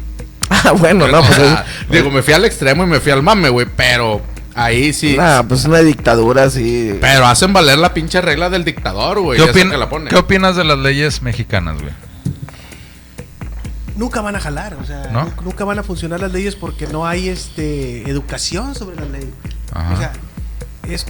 Ah, 0.63 0.72
bueno, 0.74 1.08
no, 1.08 1.24
pues 1.24 1.39
es, 1.39 1.58
Digo, 1.89 2.12
me 2.12 2.22
fui 2.22 2.34
al 2.34 2.44
extremo 2.46 2.84
y 2.84 2.86
me 2.88 3.00
fui 3.00 3.12
al 3.12 3.24
mame, 3.24 3.48
güey, 3.50 3.65
pero 3.76 4.22
ahí 4.54 4.91
sí. 4.91 5.15
nah, 5.17 5.44
pues 5.44 5.62
es 5.62 5.65
una 5.65 5.80
dictadura 5.80 6.44
así. 6.44 6.98
Pero 7.00 7.26
hacen 7.26 7.54
valer 7.54 7.78
la 7.78 7.94
pinche 7.94 8.20
regla 8.22 8.50
del 8.50 8.65
dictador, 8.65 9.22
güey. 9.22 9.39
¿Qué, 9.39 9.46
eso 9.50 9.54
opin- 9.54 9.72
que 9.72 9.78
la 9.78 9.89
pone. 9.89 10.10
¿Qué 10.10 10.17
opinas 10.17 10.56
de 10.58 10.65
las 10.65 10.78
leyes 10.78 11.22
mexicanas, 11.22 11.82
güey? 11.82 11.94
Nunca 13.96 14.22
van 14.22 14.36
a 14.36 14.39
jalar, 14.39 14.74
o 14.76 14.86
sea, 14.86 15.28
nunca 15.44 15.63
van 15.63 15.78
a 15.80 15.84
funcionar 15.84 16.20
las 16.22 16.32
leyes 16.32 16.56
porque 16.56 16.88
no 16.88 17.06
hay 17.06 17.30
este 17.30 18.10
educación 18.10 18.74
sobre 18.74 18.96
las 18.96 19.10
leyes. 19.10 19.30
Ajá. 19.74 19.94
O 19.94 19.98
sea, 19.98 20.12
es, 20.89 21.06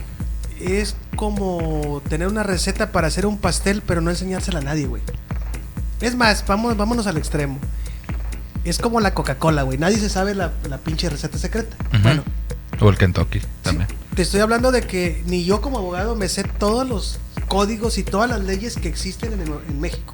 es 0.59 0.95
como 1.15 2.01
tener 2.09 2.27
una 2.27 2.43
receta 2.43 2.91
para 2.91 3.07
hacer 3.07 3.25
un 3.25 3.37
pastel, 3.37 3.81
pero 3.85 4.01
no 4.01 4.09
enseñársela 4.09 4.59
a 4.59 4.63
nadie, 4.63 4.87
güey. 4.87 5.01
Es 6.01 6.15
más, 6.15 6.43
vamos, 6.47 6.75
vámonos 6.77 7.07
al 7.07 7.17
extremo. 7.17 7.59
Es 8.63 8.77
como 8.79 8.99
la 8.99 9.13
Coca-Cola, 9.13 9.63
güey. 9.63 9.77
Nadie 9.77 9.97
se 9.97 10.09
sabe 10.09 10.35
la, 10.35 10.51
la 10.69 10.77
pinche 10.77 11.09
receta 11.09 11.37
secreta. 11.37 11.75
Bueno, 12.03 12.23
O 12.79 12.89
el 12.89 12.97
Kentucky 12.97 13.41
también. 13.63 13.87
te 14.15 14.21
estoy 14.23 14.39
hablando 14.39 14.71
de 14.71 14.81
que 14.81 15.23
ni 15.27 15.45
yo 15.45 15.61
como 15.61 15.77
abogado 15.77 16.15
me 16.15 16.27
sé 16.29 16.43
todos 16.43 16.87
los 16.87 17.19
códigos 17.47 17.97
y 17.97 18.03
todas 18.03 18.29
las 18.29 18.41
leyes 18.41 18.75
que 18.75 18.87
existen 18.87 19.33
en, 19.33 19.41
el- 19.41 19.53
en 19.67 19.79
México, 19.79 20.13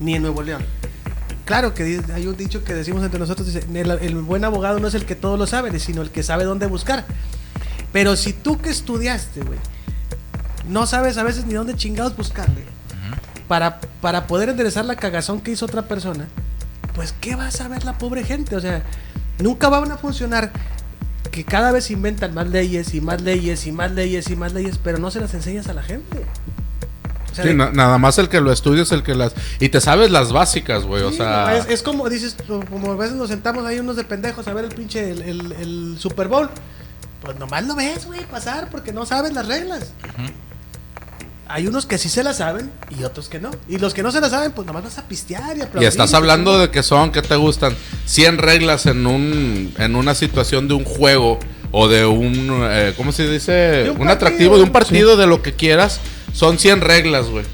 ni 0.00 0.14
en 0.14 0.22
Nuevo 0.22 0.42
León. 0.42 0.64
Claro 1.44 1.74
que 1.74 2.02
hay 2.12 2.26
un 2.26 2.36
dicho 2.36 2.64
que 2.64 2.74
decimos 2.74 3.04
entre 3.04 3.20
nosotros, 3.20 3.46
dice, 3.46 3.64
el, 3.72 3.90
el 3.90 4.14
buen 4.16 4.44
abogado 4.44 4.80
no 4.80 4.88
es 4.88 4.94
el 4.94 5.04
que 5.06 5.14
todo 5.14 5.36
lo 5.36 5.46
sabe, 5.46 5.78
sino 5.78 6.02
el 6.02 6.10
que 6.10 6.22
sabe 6.24 6.42
dónde 6.44 6.66
buscar. 6.66 7.04
Pero 7.92 8.16
si 8.16 8.32
tú 8.32 8.58
que 8.58 8.70
estudiaste, 8.70 9.42
güey, 9.42 9.58
no 10.68 10.86
sabes 10.86 11.18
a 11.18 11.22
veces 11.22 11.46
ni 11.46 11.54
dónde 11.54 11.74
chingados 11.76 12.16
buscarle, 12.16 12.64
para, 13.48 13.80
para 14.00 14.26
poder 14.26 14.48
enderezar 14.48 14.84
la 14.84 14.96
cagazón 14.96 15.40
que 15.40 15.52
hizo 15.52 15.64
otra 15.66 15.82
persona, 15.82 16.26
pues 16.94 17.14
¿qué 17.20 17.34
va 17.36 17.46
a 17.48 17.50
saber 17.50 17.84
la 17.84 17.98
pobre 17.98 18.24
gente? 18.24 18.56
O 18.56 18.60
sea, 18.60 18.82
Nunca 19.38 19.68
van 19.68 19.92
a 19.92 19.98
funcionar 19.98 20.50
que 21.30 21.44
cada 21.44 21.70
vez 21.70 21.90
inventan 21.90 22.32
más 22.32 22.48
leyes 22.48 22.94
y 22.94 23.02
más 23.02 23.20
leyes 23.20 23.66
y 23.66 23.72
más 23.72 23.92
leyes 23.92 24.30
y 24.30 24.34
más 24.36 24.54
leyes, 24.54 24.80
pero 24.82 24.96
no 24.96 25.10
se 25.10 25.20
las 25.20 25.34
enseñas 25.34 25.68
a 25.68 25.74
la 25.74 25.82
gente. 25.82 26.24
O 27.30 27.34
sea, 27.34 27.44
Sí, 27.44 27.48
de- 27.50 27.54
na- 27.54 27.70
nada 27.70 27.98
más 27.98 28.16
el 28.16 28.30
que 28.30 28.40
lo 28.40 28.50
estudia 28.50 28.84
es 28.84 28.92
el 28.92 29.02
que 29.02 29.14
las... 29.14 29.34
Y 29.60 29.68
te 29.68 29.82
sabes 29.82 30.10
las 30.10 30.32
básicas, 30.32 30.84
güey, 30.84 31.02
o 31.02 31.12
sea... 31.12 31.54
es, 31.54 31.66
es 31.68 31.82
como 31.82 32.08
dices, 32.08 32.34
como 32.70 32.92
a 32.92 32.96
veces 32.96 33.14
nos 33.16 33.28
sentamos 33.28 33.66
ahí 33.66 33.78
unos 33.78 33.96
de 33.96 34.04
pendejos 34.04 34.48
a 34.48 34.54
ver 34.54 34.64
el 34.64 34.74
pinche 34.74 35.10
el, 35.10 35.20
el- 35.20 35.52
el 35.52 35.96
Super 35.98 36.28
Bowl. 36.28 36.48
Pues 37.20 37.38
nomás 37.38 37.66
lo 37.66 37.74
ves, 37.74 38.06
güey, 38.06 38.24
pasar 38.24 38.70
porque 38.70 38.94
no 38.94 39.04
sabes 39.04 39.34
las 39.34 39.46
reglas. 39.46 39.92
Hay 41.48 41.66
unos 41.68 41.86
que 41.86 41.96
sí 41.96 42.08
se 42.08 42.24
las 42.24 42.38
saben 42.38 42.72
y 42.98 43.04
otros 43.04 43.28
que 43.28 43.38
no. 43.38 43.50
Y 43.68 43.78
los 43.78 43.94
que 43.94 44.02
no 44.02 44.10
se 44.10 44.20
las 44.20 44.30
saben, 44.30 44.52
pues 44.52 44.66
nomás 44.66 44.82
vas 44.84 44.98
a 44.98 45.06
pistear 45.06 45.56
y 45.56 45.60
Y 45.60 45.62
aplaudir. 45.62 45.88
estás 45.88 46.12
hablando 46.14 46.58
de 46.58 46.70
que 46.70 46.82
son, 46.82 47.12
que 47.12 47.22
te 47.22 47.36
gustan? 47.36 47.76
100 48.06 48.38
reglas 48.38 48.86
en 48.86 49.06
un 49.06 49.72
en 49.78 49.94
una 49.94 50.14
situación 50.14 50.66
de 50.66 50.74
un 50.74 50.84
juego 50.84 51.38
o 51.70 51.88
de 51.88 52.04
un, 52.04 52.60
eh, 52.70 52.94
¿cómo 52.96 53.12
se 53.12 53.28
dice? 53.30 53.90
Un 53.96 54.08
atractivo, 54.08 54.56
de 54.56 54.64
un 54.64 54.72
partido, 54.72 55.16
de 55.16 55.26
lo 55.26 55.42
que 55.42 55.54
quieras. 55.54 56.00
Son 56.32 56.58
100 56.58 56.80
reglas, 56.80 57.26
güey. 57.26 57.44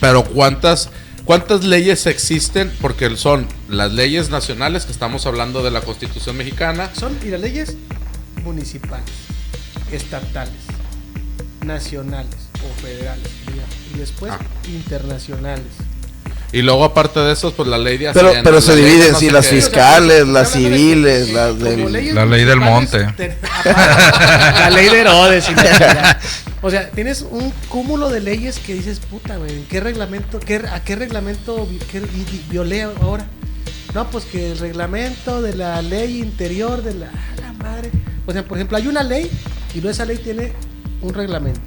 Pero 0.00 0.24
¿cuántas, 0.24 0.90
¿cuántas 1.24 1.64
leyes 1.64 2.06
existen? 2.06 2.72
Porque 2.80 3.16
son 3.16 3.46
las 3.68 3.92
leyes 3.92 4.30
nacionales, 4.30 4.84
que 4.84 4.92
estamos 4.92 5.26
hablando 5.26 5.62
de 5.62 5.70
la 5.70 5.80
Constitución 5.80 6.36
mexicana. 6.36 6.90
Son, 6.94 7.16
y 7.24 7.30
las 7.30 7.40
leyes 7.40 7.76
municipales, 8.44 9.04
estatales, 9.90 10.52
nacionales 11.64 12.43
o 12.70 12.80
federales. 12.82 13.28
Y 13.94 13.98
después 13.98 14.32
Ah. 14.32 14.38
internacionales. 14.66 15.66
Y 16.52 16.62
luego 16.62 16.84
aparte 16.84 17.18
de 17.18 17.32
eso, 17.32 17.52
pues 17.52 17.68
la 17.68 17.78
ley 17.78 17.98
de 17.98 18.12
Pero, 18.12 18.28
Hacienda, 18.28 18.48
pero 18.48 18.60
se 18.60 18.76
de 18.76 18.84
dividen, 18.84 19.12
no 19.12 19.18
si 19.18 19.26
sé 19.26 19.32
las 19.32 19.46
qué. 19.48 19.56
fiscales, 19.56 20.28
las 20.28 20.52
de 20.54 20.58
civiles, 20.60 21.30
las 21.32 21.56
leyes 21.56 22.14
La 22.14 22.26
ley 22.26 22.44
del 22.44 22.60
monte. 22.60 23.04
te- 23.16 23.36
la 23.64 24.70
ley 24.70 24.88
de 24.88 25.00
Herodes. 25.00 25.48
y 25.50 25.54
la 25.54 25.62
chingada. 25.62 26.20
o 26.62 26.70
sea, 26.70 26.90
tienes 26.90 27.22
un 27.28 27.50
cúmulo 27.68 28.08
de 28.08 28.20
leyes 28.20 28.58
que 28.60 28.74
dices, 28.74 29.00
puta, 29.00 29.36
güey, 29.36 29.50
¿en 29.52 29.64
qué 29.66 29.80
reglamento, 29.80 30.38
qué, 30.38 30.56
a 30.70 30.82
qué 30.84 30.94
reglamento 30.94 31.66
vi- 31.66 31.78
qué 31.90 31.98
vi- 32.00 32.24
vi- 32.30 32.44
violé 32.48 32.82
ahora? 32.82 33.26
No, 33.92 34.08
pues 34.10 34.24
que 34.24 34.52
el 34.52 34.58
reglamento 34.58 35.42
de 35.42 35.56
la 35.56 35.82
ley 35.82 36.18
interior 36.20 36.82
de 36.82 36.94
la 36.94 37.10
madre. 37.58 37.90
O 38.26 38.32
sea, 38.32 38.44
por 38.44 38.58
ejemplo, 38.58 38.76
hay 38.76 38.86
una 38.86 39.02
ley 39.02 39.28
y 39.74 39.80
luego 39.80 39.90
esa 39.90 40.04
ley 40.04 40.18
tiene 40.18 40.52
un 41.02 41.14
reglamento. 41.14 41.60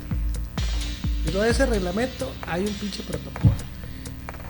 Y 1.27 1.31
de 1.31 1.49
ese 1.49 1.65
reglamento 1.65 2.31
hay 2.47 2.61
un 2.65 2.73
pinche 2.73 3.03
protocolo. 3.03 3.51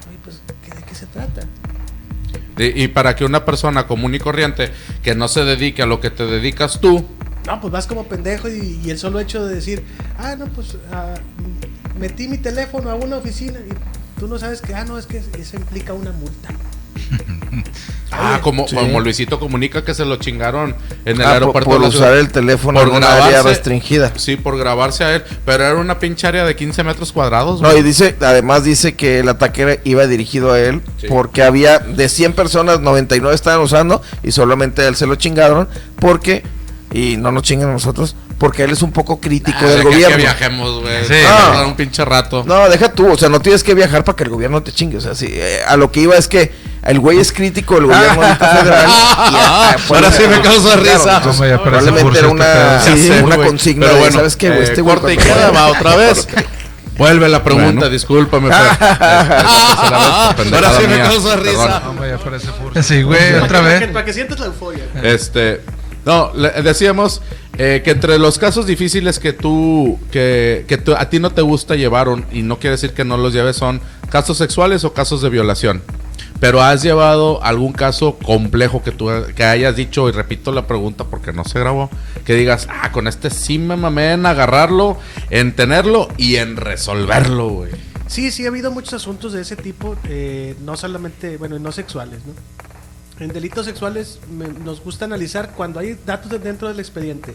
Oye, 0.10 0.18
pues, 0.24 0.42
¿qué- 0.64 0.76
¿de 0.76 0.84
qué 0.84 0.96
se 0.96 1.06
trata? 1.08 1.42
Y, 2.58 2.84
y 2.84 2.88
para 2.88 3.16
que 3.16 3.24
una 3.26 3.46
persona 3.46 3.88
común 3.88 4.16
y 4.16 4.20
corriente 4.20 4.72
que 5.04 5.16
no 5.16 5.28
se 5.28 5.44
dedique 5.46 5.82
a 5.82 5.86
lo 5.86 6.00
que 6.00 6.10
te 6.10 6.26
dedicas 6.26 6.80
tú, 6.82 7.06
No, 7.46 7.62
pues 7.62 7.72
vas 7.72 7.88
como 7.88 8.04
pendejo 8.08 8.50
y, 8.50 8.82
y 8.84 8.90
el 8.90 8.98
solo 9.00 9.20
hecho 9.22 9.46
de 9.46 9.56
decir, 9.56 9.82
ah, 10.18 10.36
no, 10.38 10.48
pues 10.48 10.74
m- 10.74 12.00
metí 12.00 12.28
mi 12.28 12.38
teléfono 12.38 12.90
a 12.90 12.96
una 12.96 13.16
oficina 13.18 13.58
y 13.60 14.20
tú 14.20 14.28
no 14.28 14.38
sabes 14.38 14.62
que, 14.62 14.76
ah, 14.76 14.84
no, 14.84 14.98
es 14.98 15.06
que 15.06 15.18
eso 15.20 15.56
implica 15.56 15.94
una 15.94 16.12
multa. 16.12 16.50
ah, 18.12 18.40
como, 18.42 18.68
sí. 18.68 18.76
como 18.76 19.00
Luisito 19.00 19.40
comunica 19.40 19.84
que 19.84 19.94
se 19.94 20.06
lo 20.06 20.16
chingaron 20.18 20.76
en 21.06 21.20
el 21.22 21.26
Ah, 21.28 21.34
aeropuerto 21.34 21.70
por 21.70 21.82
usar 21.82 22.14
el 22.14 22.30
teléfono 22.30 22.80
Por 22.80 22.90
en 22.90 22.96
una 22.96 23.08
área 23.12 23.28
grabarse. 23.28 23.50
restringida. 23.50 24.12
Sí, 24.16 24.36
por 24.36 24.58
grabarse 24.58 25.04
a 25.04 25.16
él, 25.16 25.24
pero 25.46 25.64
era 25.64 25.76
una 25.76 26.00
pinche 26.00 26.28
área 26.28 26.46
de 26.46 26.56
15 26.56 26.84
metros 26.84 27.12
cuadrados. 27.12 27.62
No, 27.62 27.70
güey. 27.70 27.80
y 27.82 27.84
dice, 27.84 28.16
además 28.22 28.64
dice 28.64 28.96
que 28.96 29.20
el 29.20 29.30
ataque 29.30 29.80
iba 29.84 30.06
dirigido 30.08 30.52
a 30.52 30.60
él 30.60 30.82
Sí. 31.00 31.08
porque 31.08 31.44
había 31.44 31.80
de 31.80 32.10
100 32.10 32.34
personas, 32.34 32.80
99 32.80 33.36
estaban 33.36 33.62
usando 33.62 34.02
y 34.24 34.32
solamente 34.32 34.82
a 34.82 34.88
él 34.88 34.96
se 34.96 35.06
lo 35.08 35.16
chingaron 35.16 35.68
porque, 36.00 36.44
y 36.94 37.18
no 37.18 37.32
nos 37.32 37.44
chinguen 37.44 37.70
a 37.70 37.74
nosotros, 37.74 38.16
porque 38.38 38.64
él 38.64 38.72
es 38.72 38.82
un 38.82 38.92
poco 38.92 39.20
crítico 39.20 39.58
Ah, 39.62 39.66
del 39.66 39.84
gobierno. 39.84 40.16
Que 40.16 40.22
viajemos, 40.22 40.82
güey. 40.82 41.06
Sí. 41.08 41.14
Ah. 41.26 41.54
Ah. 41.62 41.66
un 41.66 41.76
pinche 41.76 42.04
rato. 42.06 42.44
No, 42.46 42.70
deja 42.70 42.92
tú, 42.92 43.12
o 43.12 43.18
sea, 43.18 43.30
no 43.30 43.40
tienes 43.40 43.64
que 43.64 43.74
viajar 43.74 44.04
para 44.04 44.16
que 44.16 44.24
el 44.24 44.30
gobierno 44.30 44.62
te 44.62 44.72
chingue. 44.72 44.98
O 44.98 45.02
sea, 45.02 45.16
sí, 45.16 45.28
eh, 45.30 45.62
a 45.68 45.76
lo 45.78 45.92
que 45.92 46.02
iba 46.02 46.16
es 46.16 46.28
que 46.28 46.52
el 46.84 47.00
güey 47.00 47.20
es 47.20 47.32
crítico 47.32 47.76
del 47.76 47.86
gobierno 47.88 48.22
ahorita 48.24 48.48
federal. 48.60 48.86
ah, 48.88 49.76
Ahora 49.90 50.12
sí 50.12 50.24
me 50.30 50.40
causa 50.42 50.80
claro, 50.80 50.82
risa. 50.84 51.22
probablemente 51.64 52.20
era 52.20 52.28
una, 52.30 52.80
una 53.24 53.38
consigna 53.38 53.86
Pero 53.88 53.94
de, 53.96 54.00
bueno, 54.02 54.16
¿sabes 54.18 54.36
qué, 54.36 54.50
güey? 54.50 54.62
eh, 54.62 54.64
Este 54.66 54.84
corta 54.84 55.12
y 55.12 55.18
queda, 55.18 55.52
va 55.52 55.68
otra 55.72 55.96
vez. 55.96 56.28
Vuelve 56.98 57.30
la 57.30 57.44
pregunta, 57.44 57.72
Bueno. 57.74 57.90
discúlpame. 57.90 58.50
Fer. 58.50 58.58
Ahora 60.56 60.72
sí 60.80 60.88
me 60.88 61.00
causa 61.00 61.36
risa. 61.36 61.82
Furso. 62.60 62.84
Sí, 62.84 63.04
güey, 63.04 63.36
otra 63.36 63.60
Para 63.62 63.74
que, 63.80 63.86
vez. 63.86 63.94
para 63.94 64.06
que 64.06 64.14
sientas 64.14 64.40
la 64.40 64.46
euforia. 64.48 64.84
Este, 65.04 65.62
no, 66.08 66.32
le- 66.34 66.64
decíamos 66.64 67.22
eh, 67.60 67.82
que 67.86 67.92
entre 67.92 68.18
los 68.18 68.40
casos 68.40 68.66
difíciles 68.66 69.20
que 69.20 69.34
tú, 69.34 70.00
que, 70.12 70.66
que 70.68 70.78
tú- 70.78 70.96
a 70.96 71.10
ti 71.10 71.20
no 71.20 71.30
te 71.30 71.42
gusta 71.44 71.76
llevar 71.76 72.10
un- 72.10 72.26
y 72.32 72.42
no 72.42 72.58
quiere 72.58 72.72
decir 72.78 72.94
que 72.94 73.04
no 73.06 73.18
los 73.18 73.34
lleves 73.34 73.58
son 73.58 73.80
casos 74.10 74.38
sexuales 74.40 74.84
o 74.84 74.94
casos 74.94 75.22
de 75.22 75.30
violación. 75.30 75.84
Pero 76.40 76.62
has 76.62 76.84
llevado 76.84 77.44
algún 77.44 77.74
caso 77.74 78.18
complejo 78.24 78.84
que 78.84 78.92
tú 78.92 79.10
que 79.36 79.44
hayas 79.44 79.76
dicho 79.76 80.08
y 80.08 80.12
repito 80.12 80.52
la 80.52 80.68
pregunta 80.68 81.04
porque 81.04 81.34
no 81.34 81.44
se 81.44 81.60
grabó 81.60 81.90
que 82.26 82.36
digas 82.36 82.68
ah 82.70 82.92
con 82.92 83.08
este 83.08 83.32
sí 83.32 83.58
me 83.58 83.76
mamé 83.76 84.12
en 84.14 84.24
agarrarlo 84.28 84.98
en 85.32 85.56
tenerlo 85.56 86.08
y 86.16 86.36
en 86.36 86.56
resolverlo 86.58 87.50
güey 87.50 87.72
Sí, 88.08 88.30
sí, 88.32 88.46
ha 88.46 88.50
habido 88.50 88.72
muchos 88.72 88.94
asuntos 88.94 89.34
de 89.34 89.42
ese 89.42 89.58
tipo, 89.58 89.98
eh, 90.08 90.56
no 90.64 90.78
solamente, 90.78 91.36
bueno, 91.36 91.60
no 91.60 91.74
sexuales, 91.74 92.20
¿no? 92.26 92.32
En 93.20 93.30
delitos 93.30 93.66
sexuales 93.66 94.20
me- 94.32 94.48
nos 94.48 94.82
gusta 94.84 95.06
analizar 95.06 95.54
cuando 95.56 95.80
hay 95.80 95.98
datos 96.06 96.30
de- 96.32 96.40
dentro 96.40 96.68
del 96.68 96.80
expediente 96.80 97.34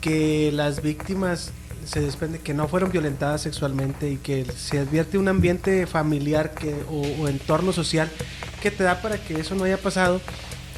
que 0.00 0.50
las 0.52 0.82
víctimas 0.82 1.50
se 1.86 2.00
desprende 2.00 2.38
que 2.40 2.52
no 2.52 2.68
fueron 2.68 2.92
violentadas 2.92 3.40
sexualmente 3.42 4.10
y 4.10 4.16
que 4.16 4.44
se 4.44 4.78
advierte 4.78 5.16
un 5.16 5.28
ambiente 5.28 5.86
familiar 5.86 6.52
que, 6.54 6.74
o 6.90 7.26
entorno 7.28 7.72
social 7.72 8.10
que 8.62 8.70
te 8.70 8.84
da 8.84 9.00
para 9.00 9.16
que 9.16 9.40
eso 9.40 9.54
no 9.54 9.64
haya 9.64 9.78
pasado. 9.78 10.20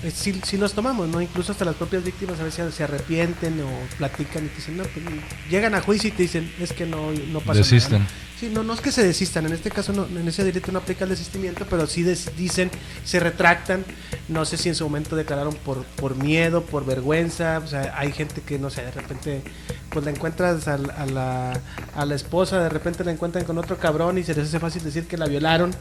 Eh, 0.03 0.11
sí, 0.15 0.41
sí 0.45 0.57
los 0.57 0.73
tomamos, 0.73 1.09
¿no? 1.09 1.21
Incluso 1.21 1.53
hasta 1.53 1.65
las 1.65 1.75
propias 1.75 2.05
víctimas 2.05 2.41
a 2.41 2.45
veces 2.45 2.75
se 2.75 2.85
arrepienten 2.85 3.61
o 3.63 3.69
platican 3.99 4.45
y 4.45 4.49
te 4.49 4.57
dicen, 4.57 4.77
no, 4.77 4.85
pues, 4.85 5.05
llegan 5.51 5.75
a 5.75 5.81
juicio 5.81 6.09
y 6.09 6.13
te 6.13 6.23
dicen, 6.23 6.53
es 6.61 6.73
que 6.73 6.87
no, 6.87 7.13
no 7.13 7.41
pasó 7.41 7.59
Desisten. 7.59 7.99
nada. 8.01 8.11
Sí, 8.39 8.49
no, 8.51 8.63
no 8.63 8.73
es 8.73 8.81
que 8.81 8.91
se 8.91 9.05
desistan, 9.05 9.45
en 9.45 9.53
este 9.53 9.71
caso 9.71 9.93
no, 9.93 10.07
en 10.07 10.27
ese 10.27 10.43
delito 10.45 10.73
no 10.73 10.79
aplica 10.79 11.05
el 11.05 11.11
desistimiento, 11.11 11.67
pero 11.69 11.87
sí 11.87 12.03
des- 12.03 12.35
dicen, 12.39 12.71
se 13.05 13.21
retractan, 13.21 13.85
no 14.29 14.47
sé 14.47 14.57
si 14.57 14.71
en 14.71 14.75
su 14.75 14.85
momento 14.85 15.15
declararon 15.15 15.55
por, 15.57 15.85
por 15.85 16.17
miedo, 16.17 16.65
por 16.65 16.87
vergüenza, 16.87 17.59
o 17.63 17.67
sea, 17.67 17.93
hay 17.99 18.13
gente 18.13 18.41
que, 18.41 18.59
no 18.59 18.71
sé, 18.71 18.83
de 18.83 18.93
repente, 18.93 19.43
pues 19.91 20.05
la 20.05 20.11
encuentras 20.13 20.67
a, 20.69 20.79
la- 20.79 20.95
a 20.95 21.07
la, 21.07 21.53
a 21.97 22.05
la 22.07 22.15
esposa, 22.15 22.61
de 22.61 22.69
repente 22.69 23.05
la 23.05 23.11
encuentran 23.13 23.45
con 23.45 23.59
otro 23.59 23.77
cabrón 23.77 24.19
y 24.19 24.23
se 24.25 24.35
les 24.35 24.49
hace 24.49 24.59
fácil 24.61 24.83
decir 24.85 25.07
que 25.07 25.17
la 25.17 25.27
violaron, 25.27 25.75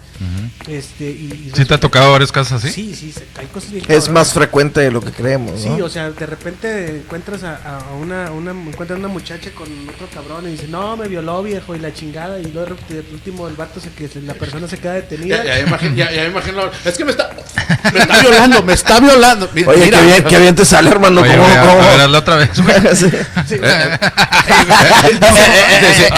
este, 0.67 1.05
y... 1.05 1.47
y 1.47 1.51
¿Sí 1.55 1.65
te 1.65 1.73
ha 1.73 1.79
tocado 1.79 2.11
varios 2.11 2.31
casos 2.31 2.63
así? 2.63 2.71
Sí, 2.73 2.95
sí, 2.95 3.13
hay 3.37 3.45
cosas 3.47 3.71
bien 3.71 3.85
Es 3.87 4.09
más 4.09 4.33
frecuente 4.33 4.81
de 4.81 4.91
lo 4.91 5.01
que 5.01 5.11
creemos, 5.11 5.61
Sí, 5.61 5.69
o 5.81 5.89
sea, 5.89 6.09
de 6.11 6.25
repente 6.25 6.97
encuentras 6.97 7.43
a, 7.43 7.55
a 7.89 7.93
una, 8.01 8.31
una, 8.31 8.51
encuentras 8.51 8.99
una 8.99 9.07
muchacha 9.07 9.51
con 9.51 9.67
otro 9.89 10.07
cabrón 10.13 10.47
y 10.47 10.51
dice, 10.51 10.67
no, 10.67 10.97
me 10.97 11.07
violó 11.07 11.43
viejo 11.43 11.75
y 11.75 11.79
la 11.79 11.93
chingada, 11.93 12.39
y 12.39 12.45
luego 12.51 12.75
de 12.89 12.99
último 13.11 13.47
el 13.47 13.55
vato 13.55 13.79
se 13.79 13.89
que 13.91 14.09
la 14.21 14.33
persona 14.33 14.67
se 14.67 14.77
queda 14.77 14.93
detenida. 14.93 15.43
ya, 15.43 15.55
ya, 15.55 15.59
imagino, 15.61 15.95
ya, 15.95 16.11
ya 16.11 16.25
imagino 16.25 16.61
es 16.85 16.97
que 16.97 17.05
me 17.05 17.11
está 17.11 17.29
me 17.93 17.99
está 17.99 18.19
violando 18.21 18.63
me 18.63 18.73
está 18.73 18.99
violando 18.99 19.49
Oye, 19.67 19.85
mira. 19.85 19.99
qué 19.99 20.05
bien, 20.05 20.23
qué 20.23 20.39
bien 20.39 20.55
te 20.55 20.65
sale, 20.65 20.89
hermano. 20.89 21.21
Oye, 21.21 21.31
¿Cómo, 21.35 21.43
voy 21.43 21.53
a, 21.55 21.61
cómo? 21.61 21.81
a 21.81 21.95
verla 21.97 22.17
otra 22.19 22.35
vez. 22.37 22.49
Sí. 22.95 23.09
Sí, 23.47 23.55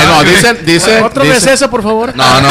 no, 0.08 0.24
dicen, 0.24 0.58
dicen, 0.66 1.04
Otro 1.04 1.24
dicen- 1.24 1.36
receso, 1.42 1.70
por 1.70 1.84
favor. 1.84 2.16
No, 2.16 2.42
no, 2.42 2.50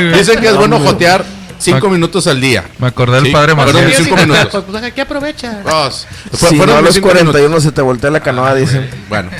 no. 0.00 0.16
Dicen 0.16 0.40
que 0.40 0.48
es 0.48 0.56
bueno 0.56 0.78
jotear 0.80 1.24
cinco 1.58 1.88
minutos 1.88 2.26
al 2.26 2.40
día. 2.40 2.64
Me 2.78 2.86
acordé 2.88 3.16
del 3.16 3.26
Sí, 3.26 3.32
padre 3.32 3.54
mis 3.54 3.96
cinco 3.96 4.10
Pues, 4.16 4.26
minutos. 4.28 4.64
pues, 4.68 4.82
aquí 4.82 5.00
aprovecha. 5.00 5.62
Si 6.32 6.44
no, 6.46 6.56
fueron 6.56 6.76
a 6.76 6.80
los 6.80 6.94
cinco 6.94 7.08
41 7.10 7.60
se 7.60 7.72
te 7.72 7.82
voltea 7.82 8.10
la 8.10 8.20
canoa, 8.20 8.54
dicen. 8.54 8.88
Bueno, 9.08 9.30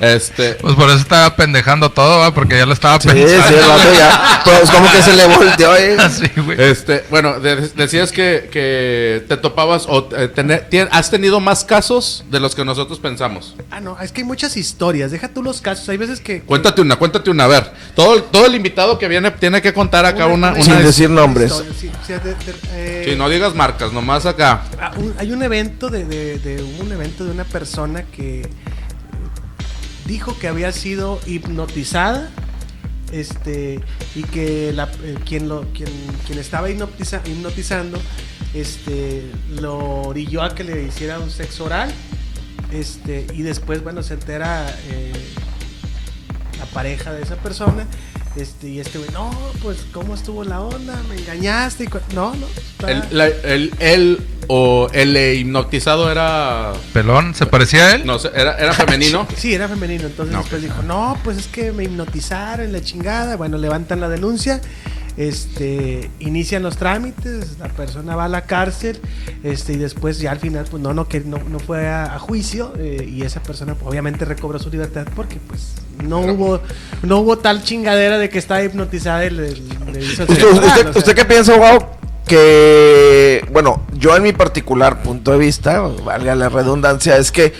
este. 0.00 0.54
Pues 0.54 0.74
por 0.74 0.88
eso 0.90 0.98
estaba 0.98 1.36
pendejando 1.36 1.90
todo, 1.90 2.18
¿va? 2.18 2.32
porque 2.34 2.56
ya 2.58 2.66
lo 2.66 2.72
estaba 2.72 3.00
Sí, 3.00 3.08
sí, 3.08 3.14
pensando. 3.14 3.56
el 3.58 3.68
vato 3.68 3.92
ya. 3.96 4.42
Pues 4.44 4.70
como 4.70 4.90
que 4.90 5.02
se 5.02 5.14
le 5.14 5.26
volteó, 5.26 5.76
eh. 5.76 5.96
Así, 5.98 6.30
güey. 6.36 6.60
Este, 6.60 7.04
bueno, 7.10 7.40
de- 7.40 7.68
decías 7.68 8.12
que, 8.12 8.48
que 8.52 9.24
te 9.28 9.36
topabas 9.36 9.86
o 9.88 10.08
eh, 10.16 10.88
has 10.90 11.10
tenido 11.10 11.40
más 11.40 11.64
casos 11.64 12.24
de 12.30 12.40
los 12.40 12.54
que 12.54 12.64
nosotros 12.64 12.98
pensamos. 12.98 13.54
Ah, 13.70 13.80
no, 13.80 13.96
es 14.00 14.12
que 14.12 14.22
hay 14.22 14.26
muchas 14.26 14.56
historias. 14.56 15.10
Deja 15.10 15.28
tú 15.28 15.42
los 15.42 15.60
casos. 15.60 15.88
Hay 15.88 15.96
veces 15.96 16.20
que. 16.20 16.40
Cuéntate 16.42 16.80
una, 16.80 16.96
cuéntate 16.96 17.30
una. 17.30 17.44
A 17.44 17.48
ver, 17.48 17.72
todo, 17.94 18.22
todo 18.24 18.46
el 18.46 18.54
invitado 18.54 18.98
que 18.98 19.08
viene 19.08 19.30
tiene 19.32 19.60
que 19.62 19.72
contar 19.72 20.04
acá 20.04 20.26
una. 20.26 20.52
una, 20.52 20.62
Sin 20.62 20.72
una- 20.74 20.82
decir 20.82 21.10
nombres. 21.34 21.50
historia, 21.52 21.72
sí, 21.78 21.90
sí, 22.06 22.12
de- 22.12 22.18
de- 22.20 22.58
eh, 22.72 23.04
Sí, 23.10 23.16
no 23.16 23.28
digas 23.28 23.54
marcas, 23.54 23.92
nomás 23.92 24.26
acá. 24.26 24.62
Ah, 24.80 24.92
hay 25.18 25.32
un 25.32 25.42
evento 25.42 25.88
de, 25.88 26.04
de- 26.04 26.62
un 26.80 26.90
evento 26.92 27.24
de 27.24 27.30
una 27.30 27.44
persona 27.44 28.02
que 28.04 28.48
dijo 30.06 30.36
que 30.38 30.48
había 30.48 30.72
sido 30.72 31.20
hipnotizada 31.26 32.30
este 33.12 33.80
y 34.14 34.22
que 34.22 34.72
la, 34.72 34.84
eh, 35.02 35.16
quien 35.24 35.48
lo 35.48 35.62
quien, 35.72 35.88
quien 36.26 36.38
estaba 36.38 36.68
hipnotiza- 36.70 37.20
hipnotizando 37.26 38.00
este, 38.54 39.30
lo 39.60 40.02
orilló 40.02 40.42
a 40.42 40.54
que 40.54 40.64
le 40.64 40.82
hiciera 40.82 41.18
un 41.20 41.30
sexo 41.30 41.64
oral, 41.64 41.90
este, 42.72 43.26
y 43.32 43.42
después, 43.42 43.82
bueno, 43.84 44.02
se 44.02 44.14
entera 44.14 44.68
eh, 44.88 45.12
la 46.58 46.66
pareja 46.66 47.12
de 47.12 47.22
esa 47.22 47.36
persona, 47.36 47.86
este, 48.40 48.68
y 48.68 48.80
este 48.80 48.98
güey, 48.98 49.10
no, 49.12 49.30
pues, 49.62 49.78
¿cómo 49.92 50.14
estuvo 50.14 50.44
la 50.44 50.60
onda? 50.60 51.00
¿Me 51.08 51.16
engañaste? 51.16 51.84
Y 51.84 51.86
cu- 51.86 51.98
no, 52.14 52.34
no. 52.34 52.46
está- 52.46 52.90
El, 52.90 53.02
la- 53.10 53.26
el- 53.28 54.20
o 54.48 54.88
el 54.92 55.16
hipnotizado 55.16 56.10
era. 56.10 56.72
¿Pelón? 56.92 57.34
¿Se 57.36 57.46
parecía 57.46 57.86
a 57.86 57.94
él? 57.94 58.04
No 58.06 58.18
sé, 58.18 58.30
era, 58.34 58.56
era 58.58 58.72
femenino. 58.72 59.26
Sí, 59.36 59.54
era 59.54 59.68
femenino. 59.68 60.06
Entonces 60.06 60.32
No, 60.32 60.40
después 60.40 60.62
dijo, 60.62 60.82
no, 60.82 61.16
pues 61.22 61.38
es 61.38 61.46
que 61.46 61.70
me 61.72 61.84
hipnotizaron, 61.84 62.72
la 62.72 62.80
chingada. 62.80 63.36
Bueno, 63.36 63.58
levantan 63.58 64.00
la 64.00 64.08
denuncia. 64.08 64.60
Este, 65.16 66.10
inician 66.20 66.62
los 66.62 66.76
trámites, 66.76 67.58
la 67.58 67.68
persona 67.68 68.16
va 68.16 68.24
a 68.24 68.28
la 68.28 68.42
cárcel, 68.46 69.00
este, 69.44 69.74
y 69.74 69.76
después 69.76 70.18
ya 70.18 70.30
al 70.30 70.38
final, 70.38 70.66
pues 70.70 70.82
no, 70.82 70.94
no, 70.94 71.08
que 71.08 71.20
no, 71.20 71.38
no 71.48 71.58
fue 71.58 71.88
a, 71.88 72.14
a 72.14 72.18
juicio, 72.18 72.72
eh, 72.78 73.06
y 73.10 73.22
esa 73.22 73.42
persona 73.42 73.74
pues, 73.74 73.90
obviamente 73.90 74.24
recobró 74.24 74.58
su 74.58 74.70
libertad 74.70 75.06
porque 75.14 75.36
pues 75.46 75.74
no 76.02 76.20
hubo, 76.20 76.60
no 77.02 77.18
hubo 77.18 77.36
tal 77.38 77.62
chingadera 77.62 78.16
de 78.18 78.28
que 78.30 78.38
estaba 78.38 78.62
hipnotizada 78.62 79.26
y 79.26 79.30
le, 79.30 79.50
le 79.50 80.04
hizo 80.04 80.22
el 80.22 80.30
¿Usted, 80.30 80.44
usted- 80.46 80.58
oral, 80.58 80.78
o 80.88 80.92
sea. 80.92 80.98
usted 81.00 81.14
qué 81.14 81.24
piensa, 81.26 81.54
abogado? 81.54 81.90
Que, 82.26 83.44
bueno, 83.52 83.82
yo 83.94 84.16
en 84.16 84.22
mi 84.22 84.32
particular 84.32 85.02
punto 85.02 85.32
de 85.32 85.38
vista, 85.38 85.80
valga 85.80 86.34
la 86.36 86.48
redundancia, 86.48 87.16
es 87.16 87.32
que 87.32 87.52